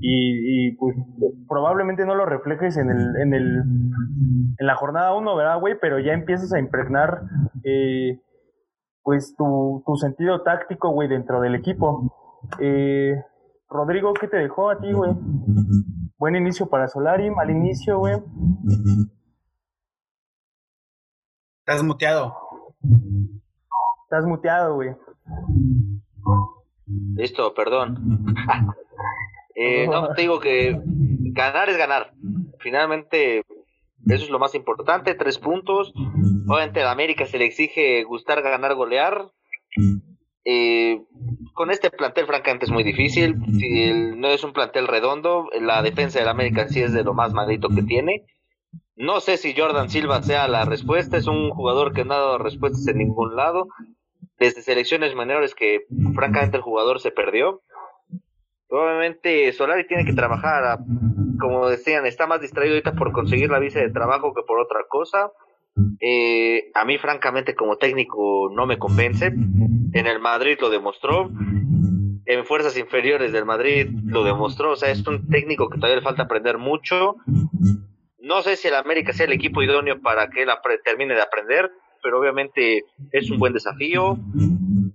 Y, 0.00 0.68
y, 0.70 0.76
pues 0.76 0.96
probablemente 1.48 2.06
no 2.06 2.14
lo 2.14 2.24
reflejes 2.24 2.76
en 2.78 2.90
el, 2.90 3.16
en 3.16 3.34
el 3.34 3.62
en 4.58 4.66
la 4.66 4.74
jornada 4.76 5.14
1, 5.14 5.36
¿verdad, 5.36 5.60
güey? 5.60 5.74
Pero 5.80 5.98
ya 5.98 6.12
empiezas 6.14 6.52
a 6.54 6.58
impregnar 6.58 7.20
eh, 7.64 8.18
pues 9.02 9.34
tu, 9.36 9.82
tu 9.86 9.96
sentido 9.96 10.42
táctico, 10.42 10.90
güey, 10.90 11.08
dentro 11.08 11.40
del 11.42 11.54
equipo. 11.54 12.10
Eh, 12.60 13.14
Rodrigo, 13.68 14.14
¿qué 14.14 14.28
te 14.28 14.38
dejó 14.38 14.70
a 14.70 14.78
ti, 14.80 14.90
güey? 14.92 15.12
Buen 16.18 16.36
inicio 16.36 16.66
para 16.70 16.88
Solari, 16.88 17.30
mal 17.30 17.50
inicio, 17.50 17.98
güey. 17.98 18.14
Estás 21.60 21.82
muteado. 21.82 22.45
Estás 24.04 24.24
muteado, 24.24 24.74
güey. 24.74 24.90
Listo, 27.16 27.54
perdón. 27.54 28.24
Eh, 29.58 29.88
no, 29.88 30.12
te 30.12 30.20
digo 30.20 30.38
que 30.38 30.78
ganar 31.32 31.70
es 31.70 31.78
ganar. 31.78 32.12
Finalmente, 32.58 33.38
eso 33.38 34.24
es 34.24 34.28
lo 34.28 34.38
más 34.38 34.54
importante, 34.54 35.14
tres 35.14 35.38
puntos. 35.38 35.94
Obviamente 36.46 36.82
a 36.82 36.90
América 36.90 37.24
se 37.24 37.38
le 37.38 37.46
exige 37.46 38.04
gustar, 38.04 38.42
ganar, 38.42 38.74
golear. 38.74 39.30
Eh, 40.44 41.00
con 41.54 41.70
este 41.70 41.90
plantel, 41.90 42.26
francamente, 42.26 42.66
es 42.66 42.70
muy 42.70 42.82
difícil. 42.84 43.34
Si 43.58 43.82
el- 43.84 44.20
no 44.20 44.28
es 44.28 44.44
un 44.44 44.52
plantel 44.52 44.88
redondo, 44.88 45.48
la 45.58 45.80
defensa 45.80 46.18
del 46.18 46.28
América 46.28 46.68
sí 46.68 46.82
es 46.82 46.92
de 46.92 47.02
lo 47.02 47.14
más 47.14 47.32
malito 47.32 47.70
que 47.70 47.82
tiene. 47.82 48.26
No 48.96 49.20
sé 49.20 49.36
si 49.36 49.54
Jordan 49.54 49.90
Silva 49.90 50.22
sea 50.22 50.48
la 50.48 50.64
respuesta, 50.64 51.16
es 51.18 51.26
un 51.26 51.50
jugador 51.50 51.92
que 51.92 52.04
no 52.04 52.14
ha 52.14 52.18
dado 52.18 52.38
respuestas 52.38 52.86
en 52.88 52.98
ningún 52.98 53.36
lado. 53.36 53.68
Desde 54.38 54.62
selecciones 54.62 55.14
menores 55.14 55.54
que 55.54 55.80
francamente 56.14 56.56
el 56.56 56.62
jugador 56.62 57.00
se 57.00 57.10
perdió. 57.10 57.62
Obviamente 58.68 59.52
Solari 59.52 59.86
tiene 59.86 60.04
que 60.04 60.12
trabajar, 60.12 60.64
a- 60.64 60.78
como 61.40 61.68
decían, 61.68 62.06
está 62.06 62.26
más 62.26 62.40
distraído 62.40 62.74
ahorita 62.74 62.92
por 62.94 63.12
conseguir 63.12 63.50
la 63.50 63.58
visa 63.58 63.78
de 63.80 63.90
trabajo 63.90 64.34
que 64.34 64.42
por 64.42 64.58
otra 64.60 64.80
cosa. 64.88 65.30
Eh, 66.00 66.70
a 66.74 66.84
mí 66.84 66.96
francamente 66.98 67.54
como 67.54 67.76
técnico 67.76 68.50
no 68.52 68.66
me 68.66 68.78
convence. 68.78 69.26
En 69.26 70.06
el 70.06 70.20
Madrid 70.20 70.58
lo 70.60 70.70
demostró. 70.70 71.30
En 72.28 72.44
fuerzas 72.44 72.76
inferiores 72.76 73.30
del 73.32 73.44
Madrid 73.44 73.88
lo 74.04 74.24
demostró. 74.24 74.72
O 74.72 74.76
sea, 74.76 74.90
es 74.90 75.06
un 75.06 75.28
técnico 75.28 75.68
que 75.68 75.76
todavía 75.76 75.96
le 75.96 76.02
falta 76.02 76.22
aprender 76.24 76.58
mucho. 76.58 77.16
No 78.26 78.42
sé 78.42 78.56
si 78.56 78.68
el 78.68 78.74
América 78.74 79.12
sea 79.12 79.26
el 79.26 79.32
equipo 79.32 79.62
idóneo 79.62 80.00
para 80.00 80.28
que 80.28 80.42
él 80.42 80.48
termine 80.84 81.14
de 81.14 81.22
aprender, 81.22 81.70
pero 82.02 82.18
obviamente 82.18 82.84
es 83.12 83.30
un 83.30 83.38
buen 83.38 83.52
desafío. 83.52 84.18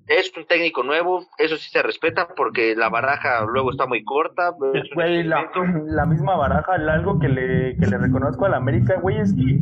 Es 0.07 0.35
un 0.35 0.45
técnico 0.45 0.83
nuevo, 0.83 1.25
eso 1.37 1.55
sí 1.55 1.69
se 1.69 1.81
respeta 1.81 2.27
porque 2.35 2.75
la 2.75 2.89
baraja 2.89 3.45
luego 3.45 3.71
está 3.71 3.85
muy 3.85 4.03
corta. 4.03 4.49
es 4.73 4.89
un 4.89 4.95
Güey, 4.95 5.23
la, 5.23 5.49
la 5.85 6.05
misma 6.05 6.35
baraja, 6.35 6.73
algo 6.73 7.19
que 7.19 7.29
le, 7.29 7.77
que 7.77 7.85
le 7.87 7.97
reconozco 7.97 8.45
al 8.45 8.53
América, 8.55 8.99
güey, 8.99 9.19
es 9.19 9.33
que, 9.33 9.59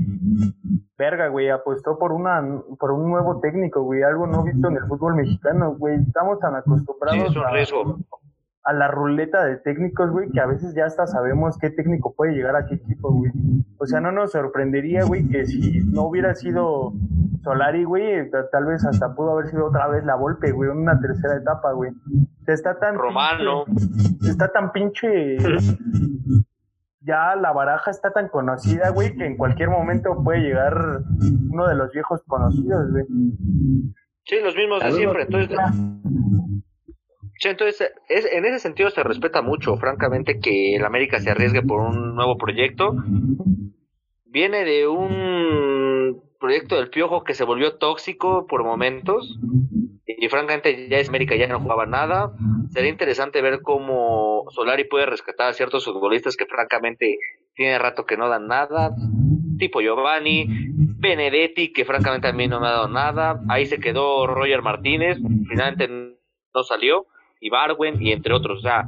verga, 0.97 1.27
güey, 1.27 1.49
apostó 1.49 1.99
por 1.99 2.11
una 2.11 2.41
por 2.79 2.91
un 2.91 3.09
nuevo 3.09 3.39
técnico, 3.39 3.83
güey, 3.83 4.01
algo 4.01 4.25
no 4.25 4.43
visto 4.43 4.67
en 4.69 4.77
el 4.77 4.83
fútbol 4.87 5.15
mexicano, 5.15 5.75
güey. 5.77 5.97
Estamos 6.07 6.39
tan 6.39 6.53
Sí, 6.53 6.57
acostumbrados 6.59 7.29
es 7.29 7.35
un 7.35 7.53
riesgo. 7.53 7.81
a 7.81 8.18
la 8.73 8.87
ruleta 8.87 9.43
de 9.45 9.57
técnicos, 9.57 10.11
güey, 10.11 10.29
que 10.29 10.39
a 10.39 10.45
veces 10.45 10.73
ya 10.75 10.85
hasta 10.85 11.07
sabemos 11.07 11.57
qué 11.57 11.69
técnico 11.69 12.13
puede 12.13 12.33
llegar 12.33 12.55
a 12.55 12.65
qué 12.65 12.75
equipo, 12.75 13.11
güey. 13.11 13.31
O 13.77 13.85
sea, 13.85 13.99
no 14.01 14.11
nos 14.11 14.31
sorprendería, 14.31 15.03
güey, 15.05 15.27
que 15.27 15.45
si 15.45 15.79
no 15.91 16.03
hubiera 16.03 16.35
sido 16.35 16.93
Solari, 17.43 17.83
güey, 17.85 18.29
ta- 18.29 18.49
tal 18.49 18.65
vez 18.65 18.85
hasta 18.85 19.15
pudo 19.15 19.31
haber 19.31 19.47
sido 19.49 19.67
otra 19.67 19.87
vez 19.87 20.03
la 20.05 20.15
Volpe, 20.15 20.51
güey, 20.51 20.69
en 20.71 20.77
una 20.77 20.99
tercera 20.99 21.37
etapa, 21.37 21.71
güey. 21.71 21.91
O 21.91 22.45
sea, 22.45 22.53
Está 22.53 22.79
tan 22.79 22.95
Romano. 22.95 23.65
pinche- 23.65 24.29
está 24.29 24.51
tan 24.51 24.71
pinche 24.71 25.37
ya 27.01 27.35
la 27.35 27.53
baraja 27.53 27.89
está 27.91 28.11
tan 28.11 28.27
conocida, 28.27 28.89
güey, 28.89 29.15
que 29.15 29.25
en 29.25 29.37
cualquier 29.37 29.69
momento 29.69 30.21
puede 30.23 30.41
llegar 30.41 31.01
uno 31.51 31.67
de 31.67 31.75
los 31.75 31.91
viejos 31.93 32.21
conocidos, 32.27 32.91
güey. 32.91 33.05
Sí, 34.25 34.35
los 34.43 34.55
mismos 34.55 34.83
de 34.83 34.91
siempre. 34.91 35.23
Entonces, 35.23 35.57
entonces 37.47 37.91
es, 38.09 38.25
en 38.31 38.45
ese 38.45 38.59
sentido 38.59 38.89
se 38.89 39.03
respeta 39.03 39.41
mucho, 39.41 39.77
francamente, 39.77 40.39
que 40.39 40.75
el 40.75 40.83
América 40.83 41.19
se 41.19 41.29
arriesgue 41.29 41.61
por 41.61 41.79
un 41.79 42.15
nuevo 42.15 42.37
proyecto. 42.37 42.95
Viene 44.25 44.65
de 44.65 44.87
un 44.87 46.21
proyecto 46.39 46.75
del 46.75 46.89
Piojo 46.89 47.23
que 47.23 47.33
se 47.33 47.45
volvió 47.45 47.77
tóxico 47.77 48.45
por 48.47 48.63
momentos 48.63 49.39
y 50.05 50.27
francamente 50.27 50.89
ya 50.89 50.97
es 50.97 51.09
América 51.09 51.35
ya 51.35 51.47
no 51.47 51.59
jugaba 51.59 51.85
nada. 51.85 52.33
Sería 52.69 52.89
interesante 52.89 53.41
ver 53.41 53.61
cómo 53.61 54.45
Solari 54.49 54.83
puede 54.83 55.05
rescatar 55.05 55.49
a 55.49 55.53
ciertos 55.53 55.85
futbolistas 55.85 56.35
que 56.35 56.45
francamente 56.45 57.17
tiene 57.55 57.79
rato 57.79 58.05
que 58.05 58.17
no 58.17 58.27
dan 58.27 58.47
nada, 58.47 58.91
tipo 59.57 59.81
Giovanni, 59.81 60.45
Benedetti, 60.99 61.71
que 61.71 61.85
francamente 61.85 62.27
a 62.27 62.33
mí 62.33 62.47
no 62.47 62.59
me 62.59 62.67
ha 62.67 62.71
dado 62.71 62.89
nada. 62.89 63.41
Ahí 63.49 63.65
se 63.65 63.79
quedó 63.79 64.27
Roger 64.27 64.61
Martínez, 64.61 65.17
finalmente 65.47 65.87
no 65.87 66.63
salió, 66.63 67.07
y 67.39 67.49
Barwen, 67.49 68.01
y 68.01 68.11
entre 68.11 68.33
otros. 68.33 68.59
O 68.59 68.61
sea, 68.61 68.85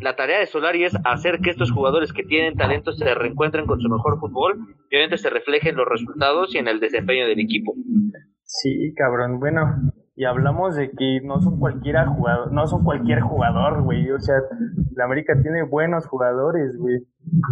la 0.00 0.16
tarea 0.16 0.40
de 0.40 0.46
Solari 0.46 0.84
es 0.84 0.96
hacer 1.04 1.40
que 1.40 1.50
estos 1.50 1.70
jugadores 1.70 2.12
que 2.12 2.24
tienen 2.24 2.56
talento 2.56 2.92
se 2.92 3.14
reencuentren 3.14 3.66
con 3.66 3.80
su 3.80 3.88
mejor 3.88 4.18
fútbol 4.18 4.58
y 4.90 4.96
obviamente 4.96 5.18
se 5.18 5.30
reflejen 5.30 5.76
los 5.76 5.88
resultados 5.88 6.54
y 6.54 6.58
en 6.58 6.68
el 6.68 6.80
desempeño 6.80 7.26
del 7.26 7.40
equipo. 7.40 7.74
Sí, 8.44 8.92
cabrón. 8.96 9.40
Bueno, 9.40 9.92
y 10.14 10.24
hablamos 10.24 10.76
de 10.76 10.90
que 10.90 11.20
no 11.24 11.40
son 11.40 11.58
cualquiera 11.58 12.06
jugador, 12.06 12.52
no 12.52 12.66
son 12.66 12.84
cualquier 12.84 13.20
jugador, 13.20 13.82
güey. 13.82 14.10
O 14.10 14.20
sea, 14.20 14.36
la 14.94 15.04
América 15.04 15.34
tiene 15.40 15.62
buenos 15.62 16.06
jugadores, 16.06 16.76
güey. 16.78 16.96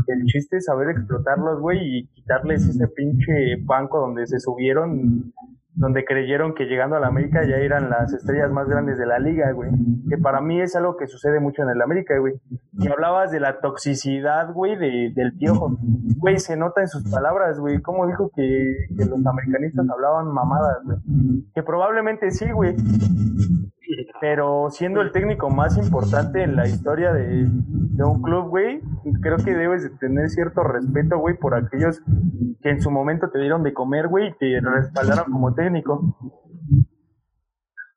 El 0.09 0.24
chiste 0.27 0.59
es 0.59 0.66
saber 0.66 0.90
explotarlos, 0.90 1.61
güey, 1.61 1.78
y 1.81 2.07
quitarles 2.09 2.69
ese 2.69 2.86
pinche 2.89 3.57
banco 3.65 4.01
donde 4.01 4.27
se 4.27 4.40
subieron 4.40 5.32
donde 5.74 6.05
creyeron 6.05 6.55
que 6.55 6.64
llegando 6.64 6.97
a 6.97 7.01
la 7.01 7.06
América 7.06 7.42
ya 7.44 7.56
eran 7.56 7.90
las 7.90 8.12
estrellas 8.12 8.51
más 8.51 8.68
grandes 8.68 8.98
de 8.98 9.06
la 9.06 9.18
liga, 9.18 9.52
güey. 9.52 9.70
Que 10.09 10.18
para 10.18 10.40
mí 10.40 10.60
es 10.60 10.74
algo 10.76 10.97
que 10.97 11.06
sucede 11.06 11.40
mucho 11.40 11.62
en 11.62 11.70
el 11.70 11.82
América, 11.82 12.18
güey. 12.18 12.34
Y 12.72 12.88
hablabas 12.88 13.30
de 13.30 13.40
la 13.40 13.60
toxicidad, 13.60 14.52
güey, 14.52 14.76
de, 14.76 15.12
del 15.14 15.32
piojo. 15.38 15.76
Güey, 16.18 16.38
se 16.38 16.56
nota 16.56 16.80
en 16.80 16.88
sus 16.88 17.10
palabras, 17.10 17.59
güey. 17.59 17.80
¿Cómo 17.80 18.06
dijo 18.06 18.30
que, 18.34 18.86
que 18.97 19.05
los 19.05 19.24
americanistas 19.24 19.88
hablaban 19.88 20.26
mamadas, 20.32 20.78
güey? 20.84 20.98
Que 21.55 21.62
probablemente 21.62 22.30
sí, 22.30 22.51
güey 22.51 22.74
pero 24.20 24.70
siendo 24.70 25.00
el 25.00 25.12
técnico 25.12 25.50
más 25.50 25.76
importante 25.76 26.42
en 26.42 26.56
la 26.56 26.66
historia 26.66 27.12
de, 27.12 27.48
un 28.02 28.22
club, 28.22 28.48
güey, 28.48 28.80
creo 29.20 29.36
que 29.36 29.54
debes 29.54 29.82
de 29.82 29.90
tener 29.90 30.30
cierto 30.30 30.62
respeto, 30.62 31.18
güey, 31.18 31.36
por 31.36 31.54
aquellos 31.54 32.00
que 32.62 32.70
en 32.70 32.80
su 32.80 32.90
momento 32.90 33.30
te 33.30 33.38
dieron 33.38 33.62
de 33.62 33.74
comer, 33.74 34.08
güey, 34.08 34.28
y 34.28 34.32
te 34.38 34.60
respaldaron 34.60 35.30
como 35.30 35.54
técnico. 35.54 36.16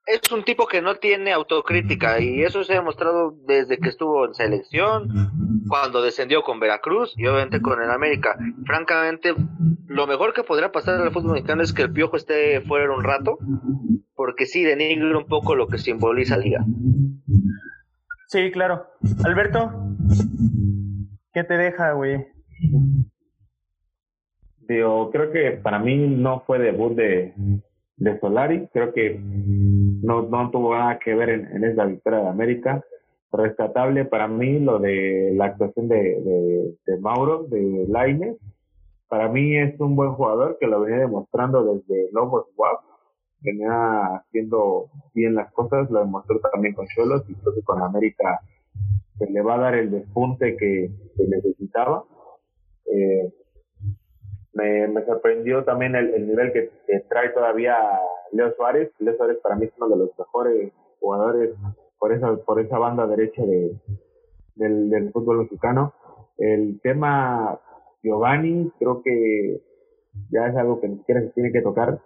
Es 0.06 0.32
un 0.32 0.44
tipo 0.44 0.68
que 0.68 0.82
no 0.82 0.96
tiene 0.96 1.32
autocrítica 1.32 2.20
y 2.20 2.42
eso 2.42 2.64
se 2.64 2.74
ha 2.74 2.78
demostrado 2.78 3.32
desde 3.46 3.78
que 3.78 3.88
estuvo 3.88 4.26
en 4.26 4.34
selección, 4.34 5.08
cuando 5.70 6.02
descendió 6.02 6.44
con 6.44 6.60
Veracruz 6.60 7.14
y 7.16 7.26
obviamente 7.26 7.62
con 7.62 7.82
el 7.82 7.90
América. 7.90 8.38
Francamente, 8.66 9.34
lo 9.88 10.06
mejor 10.08 10.34
que 10.34 10.44
podría 10.44 10.72
pasar 10.72 11.00
en 11.00 11.08
el 11.08 11.14
fútbol 11.14 11.34
mexicano 11.34 11.64
es 11.64 11.72
que 11.72 11.84
el 11.84 11.94
Piojo 11.94 12.18
esté 12.18 12.62
fuera 12.62 12.94
un 12.94 13.04
rato 13.04 13.38
porque 14.14 14.46
sí 14.46 14.64
denigra 14.64 15.18
un 15.18 15.26
poco 15.26 15.56
lo 15.56 15.68
que 15.68 15.78
simboliza 15.78 16.38
Liga. 16.38 16.66
Sí, 18.28 18.52
claro. 18.52 18.88
Alberto, 19.24 19.72
¿qué 21.34 21.44
te 21.44 21.54
deja, 21.56 21.94
güey? 21.94 22.28
Digo, 24.68 25.12
creo 25.12 25.32
que 25.32 25.52
para 25.52 25.80
mí 25.80 25.98
no 25.98 26.42
fue 26.42 26.60
debut 26.60 26.94
de, 26.96 27.34
de 27.98 28.20
Solari, 28.20 28.68
creo 28.74 28.94
que 28.94 29.20
no, 29.20 30.24
no 30.24 30.52
tuvo 30.52 30.76
nada 30.76 30.99
que 30.99 31.14
ver 31.15 31.30
en, 31.30 31.45
en 31.56 31.64
esa 31.64 31.86
victoria 31.86 32.20
de 32.20 32.30
América. 32.30 32.84
Rescatable 33.32 34.06
para 34.06 34.28
mí 34.28 34.60
lo 34.60 34.80
de 34.80 35.32
la 35.36 35.45
actuación 35.45 35.88
de, 35.88 36.76
de, 36.86 36.98
Mauro, 36.99 37.44
de 37.44 37.86
Laine. 37.88 38.38
Para 39.07 39.28
mí 39.30 39.57
es 39.57 39.80
un 39.80 39.95
buen 39.95 40.11
jugador 40.14 40.57
que 40.60 40.68
lo 40.68 40.82
venía 40.82 40.99
demostrando 40.99 41.64
desde 41.76 42.11
Lobos 42.11 42.45
WAP 42.56 42.94
venía 43.44 44.15
haciendo 44.15 44.90
bien 45.14 45.36
las 45.36 45.52
cosas, 45.52 45.90
lo 45.91 45.99
demostró 45.99 46.40
también 46.52 46.74
con 46.74 46.88
Cholos 46.88 47.24
y 47.28 47.36
creo 47.36 47.53
que 47.53 47.61
con 47.61 47.82
América 47.82 48.40
se 49.18 49.30
le 49.30 49.41
va 49.41 49.56
a 49.56 49.60
dar 49.60 49.76
el 49.76 49.91
despunte 49.91 50.56
que, 50.57 50.90
necesitaba. 51.28 52.03
Eh, 52.86 53.32
me, 54.54 55.06
sorprendió 55.06 55.64
también 55.64 55.96
el, 55.96 56.28
nivel 56.28 56.54
que, 56.54 56.70
trae 57.10 57.30
todavía 57.30 57.76
Leo 58.32 58.54
Suárez. 58.56 58.92
Leo 59.00 59.16
Suárez 59.18 59.38
para 59.42 59.56
mí 59.56 59.66
es 59.66 59.72
uno 59.78 59.90
de 59.90 59.98
los 59.98 60.18
mejores 60.18 60.72
jugadores 61.00 61.56
por 62.00 62.14
esa, 62.14 62.36
por 62.38 62.60
esa 62.60 62.78
banda 62.78 63.08
derecha 63.08 63.44
de, 63.46 63.76
del, 64.56 65.12
fútbol 65.12 65.40
mexicano. 65.40 65.94
El 66.38 66.80
tema 66.82 67.60
Giovanni 68.02 68.72
creo 68.80 69.02
que 69.04 69.62
ya 70.30 70.48
es 70.48 70.56
algo 70.56 70.80
que 70.80 70.90
ni 70.90 70.98
siquiera 70.98 71.22
se 71.22 71.30
tiene 71.30 71.52
que 71.52 71.62
tocar 71.62 72.00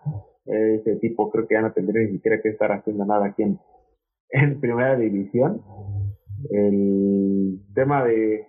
ese 0.48 0.95
tipo 0.98 1.30
creo 1.30 1.48
que 1.48 1.56
ya 1.56 1.61
no 1.61 1.74
tendría 1.74 2.06
ni 2.06 2.14
siquiera 2.14 2.41
que 2.41 2.49
estar 2.49 2.72
haciendo 2.72 3.06
nada 3.06 3.28
aquí 3.28 3.44
en, 3.44 4.60
primera 4.60 4.95
división. 4.95 5.61
El 6.49 7.60
tema 7.74 8.06
de, 8.06 8.45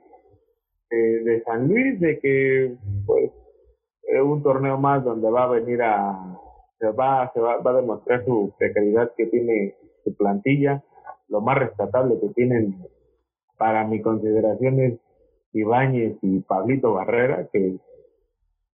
de, 0.91 1.43
San 1.45 1.69
Luis, 1.69 1.99
de 2.01 2.19
que 2.19 2.77
pues 3.07 3.33
es 4.09 4.22
un 4.22 4.43
torneo 4.43 4.78
más 4.78 5.05
donde 5.05 5.30
va 5.30 5.44
a 5.44 5.48
venir 5.48 5.82
a 5.82 6.39
se 6.78 6.90
va 6.90 7.30
se 7.32 7.40
va, 7.40 7.59
va 7.59 7.70
a 7.72 7.80
demostrar 7.80 8.24
su 8.24 8.52
precariedad 8.59 9.12
que 9.16 9.26
tiene 9.26 9.74
su 10.05 10.16
plantilla 10.16 10.82
lo 11.28 11.40
más 11.40 11.59
rescatable 11.59 12.18
que 12.20 12.28
tienen 12.30 12.76
para 13.56 13.86
mi 13.86 14.01
consideración 14.01 14.80
es 14.80 15.01
Ibáñez 15.52 16.16
y 16.22 16.40
Pablito 16.40 16.94
Barrera 16.94 17.48
que, 17.52 17.76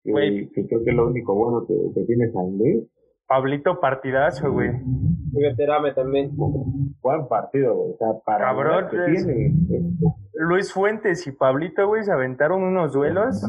que, 0.03 0.67
creo 0.67 0.83
que 0.83 0.89
es 0.89 0.95
lo 0.95 1.07
único 1.07 1.35
bueno 1.35 1.65
que, 1.67 1.75
que 1.93 2.05
tiene 2.05 2.31
San 2.31 2.57
Luis 2.57 2.87
Pablito 3.31 3.79
partidazo, 3.79 4.51
güey. 4.51 4.71
Y 4.71 5.93
también. 5.95 6.31
Buen 6.35 7.27
partido, 7.29 7.75
güey. 7.75 7.93
O 7.93 7.97
sea, 7.97 8.07
para 8.25 8.47
Cabrón, 8.47 8.87
tiene. 8.89 9.53
Luis 10.33 10.73
Fuentes 10.73 11.25
y 11.27 11.31
Pablito, 11.31 11.87
güey, 11.87 12.03
se 12.03 12.11
aventaron 12.11 12.61
unos 12.61 12.91
duelos. 12.91 13.41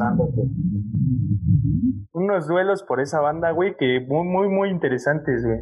Unos 2.23 2.47
duelos 2.47 2.83
por 2.83 3.01
esa 3.01 3.19
banda, 3.19 3.51
güey, 3.51 3.75
que 3.75 3.99
muy, 4.07 4.25
muy, 4.25 4.47
muy 4.47 4.69
interesantes, 4.69 5.45
güey. 5.45 5.59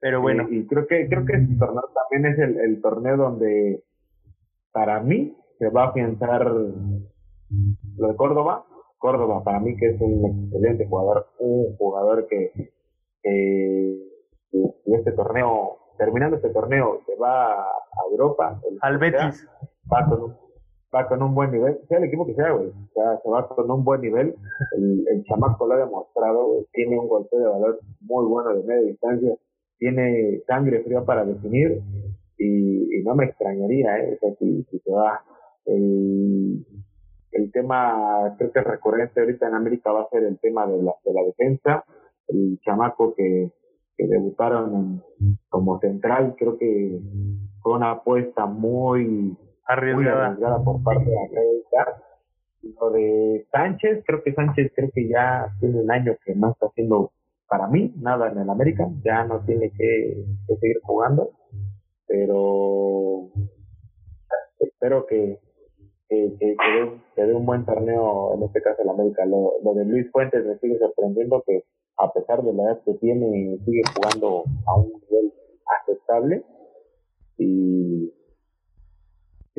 Pero 0.00 0.22
bueno. 0.22 0.46
Y, 0.50 0.66
creo 0.66 0.86
que 0.86 1.08
creo 1.08 1.24
que 1.26 1.36
este 1.36 1.56
torneo 1.56 1.82
también 1.94 2.32
es 2.32 2.38
el, 2.38 2.58
el 2.58 2.80
torneo 2.80 3.16
donde, 3.16 3.84
para 4.72 5.00
mí, 5.02 5.36
se 5.58 5.68
va 5.68 5.84
a 5.84 5.88
afianzar 5.88 6.46
lo 6.46 8.08
de 8.08 8.16
Córdoba 8.16 8.64
Córdoba, 9.00 9.42
para 9.42 9.58
mí 9.60 9.74
que 9.76 9.88
es 9.88 10.00
un 10.00 10.44
excelente 10.44 10.86
jugador, 10.86 11.26
un 11.38 11.74
jugador 11.76 12.26
que, 12.28 12.52
en 13.22 14.94
este 14.94 15.12
torneo, 15.12 15.78
terminando 15.96 16.36
este 16.36 16.50
torneo, 16.50 17.00
se 17.06 17.16
va 17.16 17.62
a 17.62 17.66
Europa. 18.10 18.60
Al 18.82 18.98
Betis. 18.98 19.48
Va 19.90 20.04
con, 20.06 20.36
va 20.94 21.06
con 21.08 21.22
un 21.22 21.34
buen 21.34 21.52
nivel, 21.52 21.78
sea 21.88 21.98
el 21.98 22.04
equipo 22.04 22.26
que 22.26 22.34
sea, 22.34 22.52
güey. 22.52 22.68
O 22.68 22.92
sea, 22.94 23.18
se 23.22 23.28
va 23.28 23.48
con 23.48 23.70
un 23.70 23.84
buen 23.84 24.00
nivel. 24.00 24.34
El, 24.76 25.04
el 25.08 25.24
chamaco 25.24 25.66
lo 25.66 25.74
ha 25.74 25.78
demostrado, 25.78 26.66
Tiene 26.72 26.98
un 26.98 27.08
golpe 27.08 27.36
de 27.36 27.46
valor 27.46 27.80
muy 28.00 28.26
bueno 28.26 28.54
de 28.54 28.64
media 28.64 28.88
distancia. 28.88 29.34
Tiene 29.78 30.40
sangre 30.46 30.82
fría 30.82 31.02
para 31.02 31.24
definir. 31.24 31.80
Y, 32.38 33.02
no 33.04 33.14
me 33.14 33.24
extrañaría, 33.24 33.98
¿eh? 33.98 34.14
O 34.14 34.18
sea, 34.18 34.34
si, 34.38 34.62
se 34.64 34.90
va. 34.90 35.22
El, 35.64 36.64
el 37.32 37.52
tema, 37.52 38.34
creo 38.38 38.52
que 38.52 38.60
recurrente 38.60 39.20
ahorita 39.20 39.48
en 39.48 39.54
América 39.54 39.92
va 39.92 40.02
a 40.02 40.08
ser 40.08 40.24
el 40.24 40.38
tema 40.38 40.66
de 40.66 40.82
la, 40.82 40.94
de 41.04 41.12
la 41.12 41.22
defensa. 41.22 41.84
El 42.28 42.58
chamaco 42.60 43.14
que, 43.14 43.52
que 43.96 44.06
debutaron 44.06 45.02
como 45.48 45.78
central, 45.80 46.34
creo 46.38 46.58
que 46.58 47.00
fue 47.62 47.74
una 47.74 47.92
apuesta 47.92 48.46
muy 48.46 49.36
arriesgada, 49.72 50.62
por 50.64 50.82
parte 50.82 51.10
de 51.10 51.18
América. 51.18 52.02
Lo 52.62 52.90
de 52.90 53.46
Sánchez, 53.50 54.04
creo 54.06 54.22
que 54.22 54.34
Sánchez 54.34 54.72
creo 54.74 54.90
que 54.94 55.08
ya 55.08 55.46
tiene 55.60 55.80
un 55.80 55.90
año 55.90 56.14
que 56.24 56.34
no 56.34 56.50
está 56.50 56.66
haciendo 56.66 57.10
para 57.48 57.66
mí 57.66 57.92
nada 57.96 58.30
en 58.30 58.38
el 58.38 58.50
América, 58.50 58.88
ya 59.02 59.24
no 59.24 59.40
tiene 59.40 59.70
que, 59.70 60.24
que 60.46 60.56
seguir 60.56 60.76
jugando, 60.82 61.30
pero 62.06 63.28
espero 64.58 65.06
que, 65.06 65.38
que, 66.08 66.36
que, 66.38 67.22
dé, 67.22 67.34
un 67.34 67.46
buen 67.46 67.64
torneo, 67.64 68.34
en 68.34 68.42
este 68.42 68.62
caso 68.62 68.82
el 68.82 68.90
América. 68.90 69.24
Lo, 69.26 69.54
lo 69.64 69.74
de 69.74 69.84
Luis 69.84 70.10
Fuentes 70.12 70.44
me 70.44 70.58
sigue 70.58 70.78
sorprendiendo 70.78 71.42
que 71.46 71.64
a 71.98 72.12
pesar 72.12 72.42
de 72.42 72.52
la 72.52 72.62
edad 72.64 72.80
que 72.84 72.94
tiene, 72.94 73.58
sigue 73.64 73.82
jugando 73.94 74.44
a 74.66 74.76
un 74.76 74.92
nivel 74.92 75.32
aceptable. 75.82 76.42
Y 77.36 78.12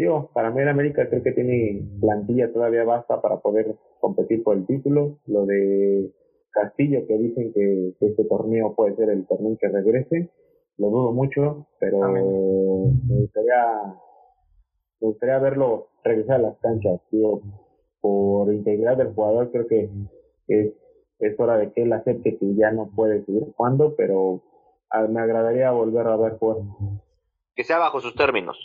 digo, 0.02 0.30
para 0.34 0.52
mí 0.52 0.62
el 0.62 0.68
América 0.68 1.08
creo 1.10 1.24
que 1.24 1.32
tiene 1.32 1.84
plantilla 2.00 2.52
todavía 2.52 2.84
basta 2.84 3.22
para 3.22 3.38
poder 3.40 3.76
competir 4.00 4.44
por 4.44 4.58
el 4.58 4.66
título. 4.66 5.20
Lo 5.28 5.46
de 5.46 6.12
Castillo, 6.52 7.06
que 7.08 7.18
dicen 7.18 7.54
que, 7.54 7.94
que 8.00 8.08
este 8.08 8.26
torneo 8.26 8.74
puede 8.76 8.96
ser 8.96 9.10
el 9.10 9.26
torneo 9.28 9.58
que 9.60 9.68
regrese. 9.70 10.30
Lo 10.78 10.90
dudo 10.90 11.14
mucho, 11.14 11.68
pero 11.80 12.04
Amén. 12.04 12.26
me 13.08 13.22
gustaría, 13.22 13.84
me 15.02 15.08
gustaría 15.08 15.40
verlo 15.40 15.88
regresar 16.04 16.38
a 16.38 16.44
las 16.44 16.58
canchas. 16.58 17.00
Digo, 17.12 17.42
por 18.00 18.52
integridad 18.54 18.98
del 18.98 19.14
jugador, 19.14 19.52
creo 19.52 19.68
que 19.68 19.90
es, 20.48 20.74
es 21.20 21.40
hora 21.40 21.58
de 21.58 21.72
que 21.72 21.84
él 21.84 21.94
acepte 21.94 22.38
que 22.38 22.56
ya 22.56 22.72
no 22.72 22.90
puede 22.96 23.24
seguir 23.26 23.44
jugando, 23.56 23.96
pero 23.96 24.42
ah, 24.90 25.06
me 25.08 25.22
agradaría 25.22 25.72
volver 25.72 26.08
a 26.08 26.18
ver 26.18 26.38
jugar. 26.38 26.58
Que 27.56 27.64
sea 27.64 27.78
bajo 27.78 28.00
sus 28.00 28.16
términos. 28.16 28.58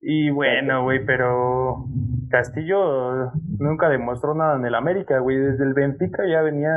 Y 0.00 0.30
bueno, 0.30 0.82
güey, 0.84 1.04
pero 1.04 1.86
Castillo 2.30 3.32
nunca 3.58 3.88
demostró 3.88 4.34
nada 4.34 4.56
en 4.56 4.66
el 4.66 4.74
América, 4.74 5.18
güey. 5.20 5.36
Desde 5.38 5.64
el 5.64 5.74
Benfica 5.74 6.24
ya 6.28 6.42
venía 6.42 6.72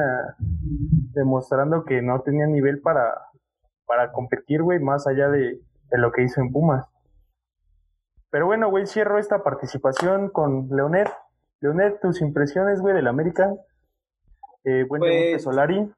demostrando 1.13 1.83
que 1.85 2.01
no 2.01 2.21
tenía 2.21 2.47
nivel 2.47 2.81
para, 2.81 3.13
para 3.85 4.11
competir, 4.11 4.63
güey, 4.63 4.79
más 4.79 5.05
allá 5.07 5.29
de, 5.29 5.59
de 5.91 5.97
lo 5.97 6.11
que 6.11 6.23
hizo 6.23 6.41
en 6.41 6.51
Pumas. 6.51 6.85
Pero 8.31 8.45
bueno, 8.45 8.69
güey, 8.69 8.85
cierro 8.87 9.17
esta 9.19 9.43
participación 9.43 10.29
con 10.29 10.67
Leonet. 10.69 11.09
Leonet, 11.61 11.99
tus 11.99 12.21
impresiones, 12.21 12.79
güey, 12.79 12.95
del 12.95 13.07
América. 13.07 13.53
Eh, 14.63 14.85
buen 14.87 15.01
debut 15.01 15.15
de 15.15 15.31
Pues- 15.33 15.43
Solari. 15.43 15.91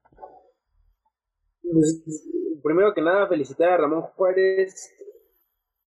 Pues, 1.62 2.02
primero 2.62 2.92
que 2.94 3.00
nada, 3.02 3.28
felicitar 3.28 3.70
a 3.70 3.76
Ramón 3.78 4.02
Juárez, 4.02 4.92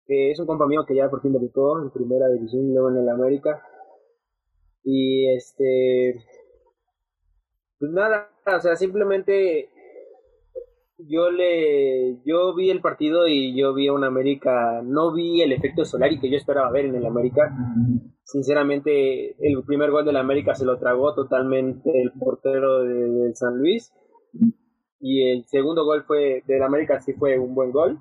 que 0.07 0.31
es 0.31 0.39
un 0.41 0.47
compa 0.47 0.67
mío 0.67 0.85
que 0.87 0.95
ya 0.95 1.09
por 1.11 1.23
fin 1.23 1.33
debutó 1.33 1.83
en 1.83 1.91
primera 1.91 2.29
división 2.29 2.69
y 2.69 2.73
luego 2.73 2.91
en 2.91 2.99
el 2.99 3.09
América. 3.09 3.63
Y 4.83 5.29
este. 5.35 6.15
Pues 7.79 7.91
nada, 7.93 8.31
o 8.47 8.61
sea, 8.61 8.77
simplemente 8.77 9.69
yo 10.99 11.31
le 11.31 12.19
yo 12.25 12.55
vi 12.55 12.71
el 12.71 12.81
partido 12.81 13.27
y 13.27 13.57
yo 13.59 13.75
vi 13.75 13.89
a 13.89 13.93
un 13.93 14.05
América, 14.05 14.81
no 14.83 15.13
vi 15.13 15.43
el 15.43 15.53
efecto 15.53 15.85
Solari 15.85 16.21
que 16.21 16.31
yo 16.31 16.37
esperaba 16.37 16.71
ver 16.71 16.87
en 16.87 16.95
el 16.95 17.05
América. 17.07 17.55
Sinceramente, 18.23 19.35
el 19.47 19.63
primer 19.65 19.91
gol 19.91 20.05
del 20.05 20.17
América 20.17 20.55
se 20.55 20.65
lo 20.65 20.79
tragó 20.79 21.15
totalmente 21.15 21.91
el 22.01 22.13
portero 22.13 22.81
de- 22.85 23.11
del 23.11 23.37
San 23.37 23.59
Luis 23.59 23.93
y 25.01 25.31
el 25.31 25.45
segundo 25.47 25.85
gol 25.85 26.05
fue 26.05 26.43
del 26.47 26.63
América 26.63 27.01
sí 27.01 27.13
fue 27.15 27.39
un 27.39 27.55
buen 27.55 27.71
gol 27.73 27.99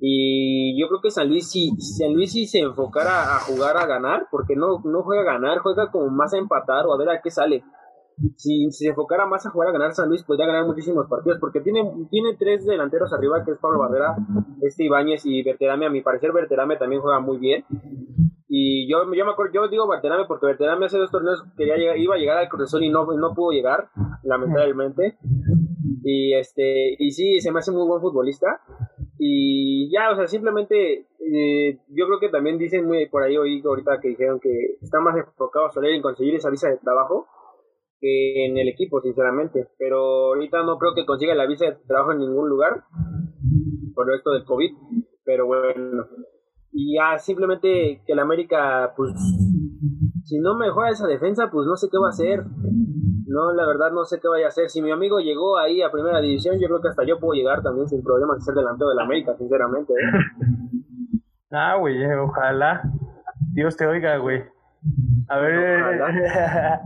y 0.00 0.80
yo 0.80 0.88
creo 0.88 1.00
que 1.00 1.10
San 1.10 1.28
Luis 1.28 1.50
si 1.50 1.70
San 1.78 2.14
Luis 2.14 2.32
si 2.32 2.46
se 2.46 2.60
enfocara 2.60 3.36
a 3.36 3.40
jugar 3.40 3.76
a 3.76 3.86
ganar 3.86 4.26
porque 4.30 4.56
no 4.56 4.80
no 4.84 5.02
juega 5.02 5.22
a 5.22 5.34
ganar 5.34 5.58
juega 5.58 5.90
como 5.90 6.10
más 6.10 6.34
a 6.34 6.38
empatar 6.38 6.86
o 6.86 6.94
a 6.94 6.98
ver 6.98 7.10
a 7.10 7.20
qué 7.22 7.30
sale 7.30 7.64
si, 8.36 8.70
se 8.70 8.88
enfocara 8.88 9.26
más 9.26 9.44
a 9.44 9.50
jugar 9.50 9.70
a 9.70 9.72
ganar 9.72 9.92
San 9.92 10.08
Luis 10.08 10.22
podría 10.22 10.46
ganar 10.46 10.66
muchísimos 10.66 11.08
partidos 11.08 11.38
porque 11.40 11.60
tiene 11.60 11.82
tiene 12.10 12.36
tres 12.38 12.64
delanteros 12.64 13.12
arriba 13.12 13.44
que 13.44 13.52
es 13.52 13.58
Pablo 13.58 13.80
Barrera 13.80 14.16
este 14.62 14.84
Ibáñez 14.84 15.26
y 15.26 15.42
Berterame 15.42 15.86
a 15.86 15.90
mi 15.90 16.02
parecer 16.02 16.32
Berterame 16.32 16.76
también 16.76 17.02
juega 17.02 17.20
muy 17.20 17.38
bien 17.38 17.64
y 18.56 18.88
yo, 18.88 18.98
yo 19.12 19.24
me 19.24 19.32
acuerdo, 19.32 19.52
yo 19.52 19.68
digo 19.68 19.88
Berterame 19.88 20.26
porque 20.28 20.46
Berterame 20.46 20.86
hace 20.86 20.96
dos 20.96 21.10
torneos 21.10 21.42
quería 21.56 21.76
llegar, 21.76 21.98
iba 21.98 22.14
a 22.14 22.18
llegar 22.18 22.38
al 22.38 22.48
Cruz 22.48 22.72
y 22.80 22.88
no, 22.88 23.04
no 23.04 23.34
pudo 23.34 23.50
llegar, 23.50 23.88
lamentablemente. 24.22 25.18
Y 26.04 26.34
este, 26.34 26.94
y 26.96 27.10
sí, 27.10 27.40
se 27.40 27.50
me 27.50 27.58
hace 27.58 27.72
muy 27.72 27.84
buen 27.84 28.00
futbolista. 28.00 28.60
Y 29.18 29.90
ya, 29.92 30.10
o 30.10 30.16
sea, 30.16 30.26
simplemente 30.26 31.06
eh, 31.20 31.78
yo 31.88 32.06
creo 32.06 32.18
que 32.20 32.28
también 32.28 32.58
dicen 32.58 32.84
muy 32.84 33.06
por 33.08 33.22
ahí 33.22 33.36
oí 33.36 33.62
ahorita 33.64 34.00
que 34.00 34.08
dijeron 34.08 34.40
que 34.40 34.76
está 34.82 35.00
más 35.00 35.16
enfocado 35.16 35.70
Soler 35.70 35.94
en 35.94 36.02
conseguir 36.02 36.34
esa 36.34 36.50
visa 36.50 36.68
de 36.68 36.78
trabajo 36.78 37.26
que 38.00 38.46
en 38.46 38.58
el 38.58 38.68
equipo, 38.68 39.00
sinceramente. 39.00 39.68
Pero 39.78 40.34
ahorita 40.34 40.62
no 40.62 40.78
creo 40.78 40.94
que 40.94 41.06
consiga 41.06 41.34
la 41.34 41.46
visa 41.46 41.66
de 41.66 41.76
trabajo 41.86 42.12
en 42.12 42.18
ningún 42.18 42.48
lugar 42.48 42.84
por 43.94 44.12
esto 44.14 44.32
del 44.32 44.44
COVID. 44.44 44.70
Pero 45.24 45.46
bueno. 45.46 46.06
Y 46.72 46.96
ya 46.96 47.18
simplemente 47.18 48.02
que 48.04 48.12
el 48.12 48.18
América, 48.18 48.92
pues, 48.96 49.12
si 50.24 50.38
no 50.40 50.56
mejora 50.56 50.90
esa 50.90 51.06
defensa, 51.06 51.48
pues 51.50 51.66
no 51.66 51.76
sé 51.76 51.88
qué 51.90 51.98
va 51.98 52.08
a 52.08 52.10
hacer. 52.10 52.44
No, 53.26 53.52
la 53.52 53.66
verdad 53.66 53.90
no 53.92 54.04
sé 54.04 54.20
qué 54.20 54.28
vaya 54.28 54.46
a 54.46 54.48
hacer. 54.48 54.68
Si 54.68 54.82
mi 54.82 54.90
amigo 54.90 55.18
llegó 55.18 55.58
ahí 55.58 55.82
a 55.82 55.90
primera 55.90 56.20
división, 56.20 56.58
yo 56.60 56.68
creo 56.68 56.80
que 56.80 56.88
hasta 56.88 57.04
yo 57.04 57.18
puedo 57.18 57.34
llegar 57.34 57.62
también 57.62 57.88
sin 57.88 58.02
problemas 58.02 58.38
y 58.38 58.42
ser 58.42 58.54
delantero 58.54 58.90
del 58.90 59.00
América, 59.00 59.34
sinceramente. 59.36 59.92
¿eh? 59.92 60.06
Ah, 61.56 61.76
güey, 61.76 62.02
eh, 62.02 62.16
ojalá. 62.16 62.82
Dios 63.52 63.76
te 63.76 63.86
oiga, 63.86 64.16
güey. 64.16 64.42
A 65.28 65.38
ver. 65.38 66.00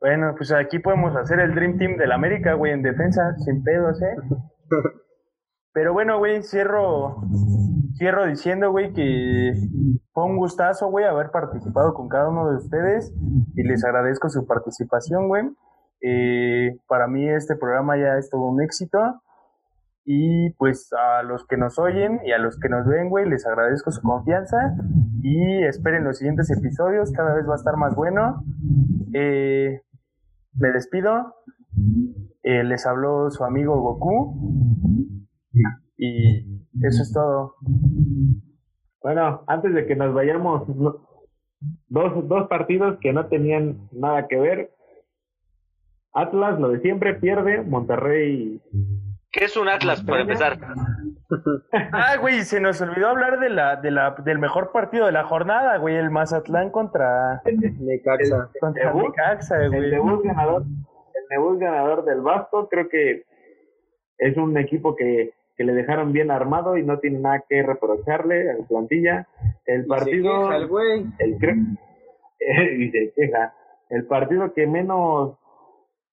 bueno, 0.00 0.34
pues 0.34 0.50
aquí 0.52 0.78
podemos 0.78 1.14
hacer 1.14 1.40
el 1.40 1.54
Dream 1.54 1.76
Team 1.76 1.96
del 1.98 2.12
América, 2.12 2.54
güey, 2.54 2.72
en 2.72 2.82
defensa, 2.82 3.34
sin 3.44 3.62
pedos, 3.62 4.00
¿eh? 4.00 4.16
Pero 5.74 5.92
bueno, 5.92 6.18
güey, 6.18 6.42
cierro, 6.42 7.16
cierro 7.96 8.26
diciendo, 8.26 8.70
güey, 8.70 8.92
que 8.92 9.52
fue 10.12 10.24
un 10.24 10.36
gustazo, 10.36 10.90
güey, 10.90 11.04
haber 11.04 11.30
participado 11.30 11.94
con 11.94 12.08
cada 12.08 12.28
uno 12.28 12.50
de 12.50 12.56
ustedes 12.56 13.14
y 13.54 13.62
les 13.62 13.84
agradezco 13.84 14.28
su 14.28 14.46
participación, 14.46 15.28
güey. 15.28 15.44
Eh, 16.00 16.76
para 16.88 17.06
mí 17.06 17.28
este 17.28 17.54
programa 17.56 17.96
ya 17.96 18.18
es 18.18 18.28
todo 18.30 18.46
un 18.46 18.62
éxito. 18.62 18.98
Y 20.04 20.50
pues 20.54 20.92
a 20.92 21.22
los 21.22 21.46
que 21.46 21.56
nos 21.56 21.78
oyen 21.78 22.20
y 22.24 22.32
a 22.32 22.38
los 22.38 22.58
que 22.58 22.68
nos 22.68 22.86
ven, 22.86 23.08
güey, 23.08 23.28
les 23.28 23.46
agradezco 23.46 23.92
su 23.92 24.02
confianza 24.02 24.74
y 25.22 25.62
esperen 25.64 26.02
los 26.02 26.18
siguientes 26.18 26.50
episodios, 26.50 27.12
cada 27.12 27.34
vez 27.34 27.48
va 27.48 27.52
a 27.52 27.56
estar 27.56 27.76
más 27.76 27.94
bueno. 27.94 28.42
Eh, 29.14 29.80
me 30.54 30.68
despido. 30.72 31.36
Eh, 32.42 32.64
les 32.64 32.84
habló 32.86 33.30
su 33.30 33.44
amigo 33.44 33.80
Goku. 33.80 34.82
Y 35.96 36.61
eso 36.80 37.02
es 37.02 37.12
todo. 37.12 37.54
Bueno, 39.02 39.42
antes 39.46 39.74
de 39.74 39.86
que 39.86 39.96
nos 39.96 40.14
vayamos, 40.14 40.68
no- 40.68 41.06
dos, 41.88 42.28
dos 42.28 42.48
partidos 42.48 42.98
que 43.00 43.12
no 43.12 43.26
tenían 43.26 43.88
nada 43.92 44.26
que 44.28 44.38
ver. 44.38 44.70
Atlas, 46.14 46.58
lo 46.60 46.68
de 46.70 46.80
siempre, 46.80 47.14
pierde. 47.14 47.62
Monterrey. 47.62 48.60
¿Qué 49.30 49.46
es 49.46 49.56
un 49.56 49.68
Atlas 49.68 50.02
para 50.02 50.22
empezar? 50.22 50.58
Ah, 51.92 52.16
güey, 52.20 52.42
se 52.42 52.60
nos 52.60 52.78
olvidó 52.82 53.08
hablar 53.08 53.40
de 53.40 53.48
la, 53.48 53.76
de 53.76 53.90
la, 53.90 54.10
del 54.22 54.38
mejor 54.38 54.70
partido 54.70 55.06
de 55.06 55.12
la 55.12 55.24
jornada, 55.24 55.78
güey, 55.78 55.96
el 55.96 56.10
Mazatlán 56.10 56.68
contra, 56.70 57.40
Necaxa. 57.46 58.50
contra 58.60 58.88
¿Debut? 58.92 59.08
Necaxa, 59.08 59.64
El 59.64 59.70
güey. 59.70 59.90
debut 59.90 60.22
ganador, 60.22 60.62
el 60.64 61.24
debut 61.30 61.58
ganador 61.58 62.04
del 62.04 62.20
Vasco, 62.20 62.68
creo 62.68 62.86
que 62.90 63.22
es 64.18 64.36
un 64.36 64.58
equipo 64.58 64.94
que, 64.94 65.32
que 65.56 65.64
le 65.64 65.72
dejaron 65.74 66.12
bien 66.12 66.30
armado 66.30 66.76
y 66.76 66.84
no 66.84 66.98
tiene 66.98 67.18
nada 67.20 67.44
que 67.48 67.62
reprocharle 67.62 68.50
a 68.50 68.54
la 68.58 68.66
plantilla. 68.66 69.28
El 69.66 69.80
Y 69.80 69.82
se 69.82 69.88
partido. 69.88 70.40
queja 70.48 70.56
el 70.56 70.66
güey. 70.68 71.06
el 71.18 71.38
cre- 71.38 71.78
y 72.78 72.90
se 72.90 73.12
queja. 73.14 73.54
El 73.90 74.06
partido 74.06 74.52
que 74.54 74.66
menos 74.66 75.38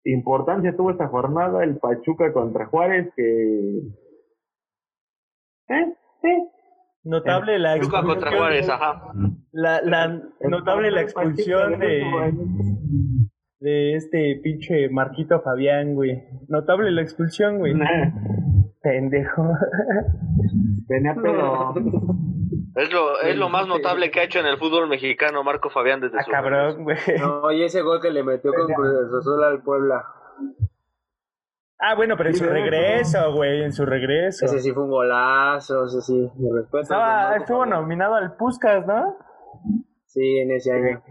importancia 0.04 0.76
tuvo 0.76 0.90
esta 0.92 1.08
jornada, 1.08 1.64
el 1.64 1.78
Pachuca 1.78 2.32
contra 2.32 2.66
Juárez, 2.66 3.12
que... 3.16 3.78
¿Eh? 5.68 5.94
¿Eh? 6.22 6.48
Notable 7.04 7.58
la 7.58 7.76
expulsión. 7.76 8.06
contra 8.06 8.30
Juárez, 8.36 8.68
ajá. 8.68 9.12
La, 9.52 9.80
la 9.82 10.22
notable 10.40 10.90
la 10.90 11.02
expulsión 11.02 11.78
de, 11.78 12.02
de 13.60 13.94
este 13.96 14.40
pinche 14.42 14.88
Marquito 14.90 15.40
Fabián, 15.42 15.94
güey. 15.94 16.22
Notable 16.48 16.90
la 16.92 17.02
expulsión, 17.02 17.58
güey. 17.58 17.74
Pendejo. 18.84 19.42
Tenía 20.88 21.14
pedo. 21.14 21.74
Es 22.76 22.92
lo, 22.92 23.20
es 23.22 23.36
lo 23.36 23.48
más 23.48 23.66
notable 23.66 24.10
que 24.10 24.20
ha 24.20 24.24
hecho 24.24 24.40
en 24.40 24.46
el 24.46 24.58
fútbol 24.58 24.88
mexicano 24.88 25.42
Marco 25.42 25.70
Fabián 25.70 26.00
desde 26.00 26.18
Ah, 26.18 26.22
su 26.24 26.30
cabrón, 26.30 26.84
güey. 26.84 26.96
No, 27.18 27.50
y 27.50 27.62
ese 27.64 27.80
gol 27.80 28.00
que 28.02 28.10
le 28.10 28.22
metió 28.22 28.52
con 28.52 28.66
Cruz 28.72 29.14
Azul 29.18 29.42
al 29.42 29.62
Puebla. 29.62 30.04
Ah, 31.80 31.94
bueno, 31.96 32.16
pero 32.16 32.28
en 32.30 32.36
su 32.36 32.44
regreso, 32.44 33.32
güey, 33.32 33.62
en 33.62 33.72
su 33.72 33.84
regreso. 33.86 34.44
Ese 34.46 34.60
sí 34.60 34.72
fue 34.72 34.84
un 34.84 34.90
golazo, 34.90 35.84
ese 35.86 36.00
sí. 36.02 36.30
Estaba, 36.80 37.36
estuvo 37.36 37.64
nominado 37.66 38.14
al 38.16 38.36
Puskas, 38.36 38.86
¿no? 38.86 39.16
Sí, 40.06 40.38
en 40.38 40.50
ese 40.52 40.72
año. 40.72 41.02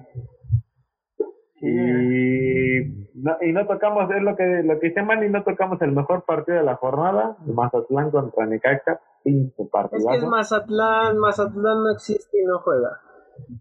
Y 1.65 3.07
no, 3.15 3.37
y 3.41 3.53
no 3.53 3.65
tocamos, 3.65 4.09
es 4.11 4.21
lo 4.21 4.35
que 4.35 4.43
lo 4.65 4.79
que 4.79 4.87
dice 4.89 5.01
Manny, 5.01 5.29
no 5.29 5.43
tocamos 5.43 5.81
el 5.81 5.93
mejor 5.93 6.25
partido 6.25 6.57
de 6.57 6.63
la 6.63 6.75
jornada, 6.75 7.37
el 7.47 7.53
Mazatlán 7.53 8.11
contra 8.11 8.45
Necaxa, 8.45 8.99
pinche 9.23 9.63
Es 9.63 9.69
partidazo. 9.69 10.09
que 10.09 10.17
es 10.17 10.25
Mazatlán, 10.25 11.17
Mazatlán 11.17 11.83
no 11.83 11.91
existe 11.91 12.37
y 12.41 12.45
no 12.45 12.59
juega. 12.59 12.99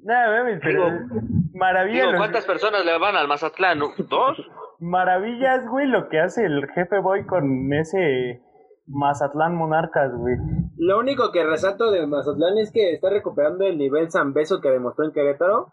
Güey, 0.03 0.59
pero 0.61 0.85
maravilla, 1.55 2.07
Digo, 2.07 2.19
¿cuántas 2.19 2.45
personas 2.45 2.85
le 2.85 2.99
van 2.99 3.16
al 3.16 3.29
Mazatlán? 3.29 3.79
¿Dos? 3.79 4.39
maravillas, 4.81 5.65
güey, 5.69 5.87
lo 5.87 6.09
que 6.09 6.19
hace 6.19 6.45
el 6.45 6.66
jefe 6.74 6.99
Boy 6.99 7.24
con 7.24 7.73
ese 7.73 8.43
Mazatlán 8.89 9.55
Monarcas, 9.55 10.12
güey. 10.12 10.35
Lo 10.77 10.99
único 10.99 11.31
que 11.31 11.45
resalto 11.45 11.93
de 11.93 12.05
Mazatlán 12.07 12.59
es 12.59 12.73
que 12.73 12.93
está 12.93 13.11
recuperando 13.11 13.65
el 13.65 13.79
nivel 13.79 14.11
Zambeso 14.11 14.61
que 14.61 14.70
demostró 14.70 15.05
en 15.05 15.12
Querétaro. 15.12 15.69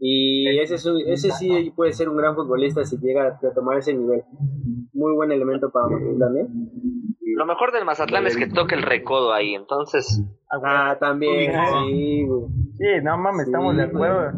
Y 0.00 0.58
ese, 0.58 0.74
ese 0.74 1.30
sí 1.30 1.72
puede 1.74 1.92
ser 1.92 2.08
un 2.08 2.16
gran 2.16 2.34
futbolista 2.34 2.84
si 2.84 2.98
llega 2.98 3.26
a 3.28 3.54
tomar 3.54 3.78
ese 3.78 3.94
nivel. 3.94 4.22
Muy 4.92 5.14
buen 5.14 5.30
elemento 5.32 5.70
para 5.70 5.86
Mazatlán, 5.88 6.36
¿eh? 6.38 6.48
Lo 7.36 7.44
mejor 7.44 7.72
del 7.72 7.84
Mazatlán 7.84 8.26
es 8.26 8.36
que 8.36 8.46
toque 8.46 8.74
el 8.74 8.82
recodo 8.82 9.32
ahí, 9.32 9.54
entonces. 9.54 10.22
Ah. 10.50 10.58
Ah, 10.64 10.96
también, 10.98 11.52
Sí. 11.52 11.58
sí, 11.90 12.26
güey. 12.26 12.42
Sí, 12.78 12.84
no 13.02 13.18
mames, 13.18 13.46
estamos 13.46 13.72
Sí, 13.74 13.78
de 13.78 13.82
acuerdo. 13.84 14.32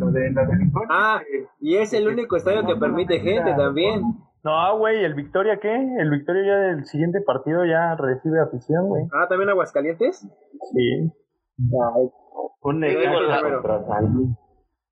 Ah, 0.90 1.20
y 1.60 1.76
es 1.76 1.92
el 1.92 2.08
único 2.08 2.36
estadio 2.36 2.66
que 2.66 2.76
permite 2.76 3.20
gente 3.20 3.52
también. 3.56 4.02
No, 4.42 4.78
güey, 4.78 5.04
¿el 5.04 5.14
Victoria 5.14 5.58
qué? 5.60 5.74
El 5.74 6.10
Victoria 6.10 6.42
ya 6.46 6.56
del 6.68 6.84
siguiente 6.86 7.20
partido 7.20 7.64
ya 7.66 7.94
recibe 7.96 8.40
afición, 8.40 8.88
güey. 8.88 9.04
Ah, 9.12 9.26
también 9.28 9.50
Aguascalientes. 9.50 10.20
Sí. 10.72 11.12
Ay, 11.58 12.10
Un 12.62 12.80
Sí, 12.82 12.96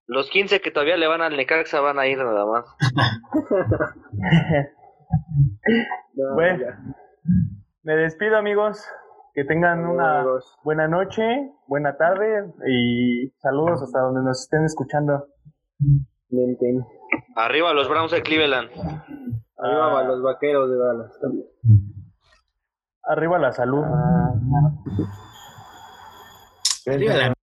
Los 0.06 0.30
15 0.30 0.60
que 0.60 0.70
todavía 0.70 0.96
le 0.96 1.06
van 1.08 1.20
al 1.22 1.36
Necaxa 1.36 1.80
van 1.80 1.98
a 1.98 2.06
ir 2.06 2.18
nada 2.18 2.46
más. 2.46 2.64
no, 6.14 6.34
Bueno. 6.34 6.58
ya. 6.64 6.78
Me 7.82 7.96
despido, 7.96 8.36
amigos. 8.36 8.84
Que 9.34 9.44
tengan 9.44 9.84
una 9.86 10.24
buena 10.64 10.88
noche, 10.88 11.22
buena 11.66 11.96
tarde 11.98 12.50
y 12.66 13.28
saludos 13.38 13.82
hasta 13.82 14.00
donde 14.00 14.22
nos 14.22 14.40
estén 14.42 14.64
escuchando. 14.64 15.26
Menten. 16.30 16.86
Arriba 17.36 17.74
los 17.74 17.86
Browns 17.88 18.12
de 18.12 18.22
Cleveland. 18.22 18.70
Arriba 19.58 20.00
Ah. 20.00 20.04
los 20.04 20.22
vaqueros 20.22 20.70
de 20.70 20.78
Dallas. 20.78 21.12
Arriba 23.04 23.38
la 23.38 23.52
salud. 23.52 23.84
Arriba 26.86 27.14
la 27.14 27.35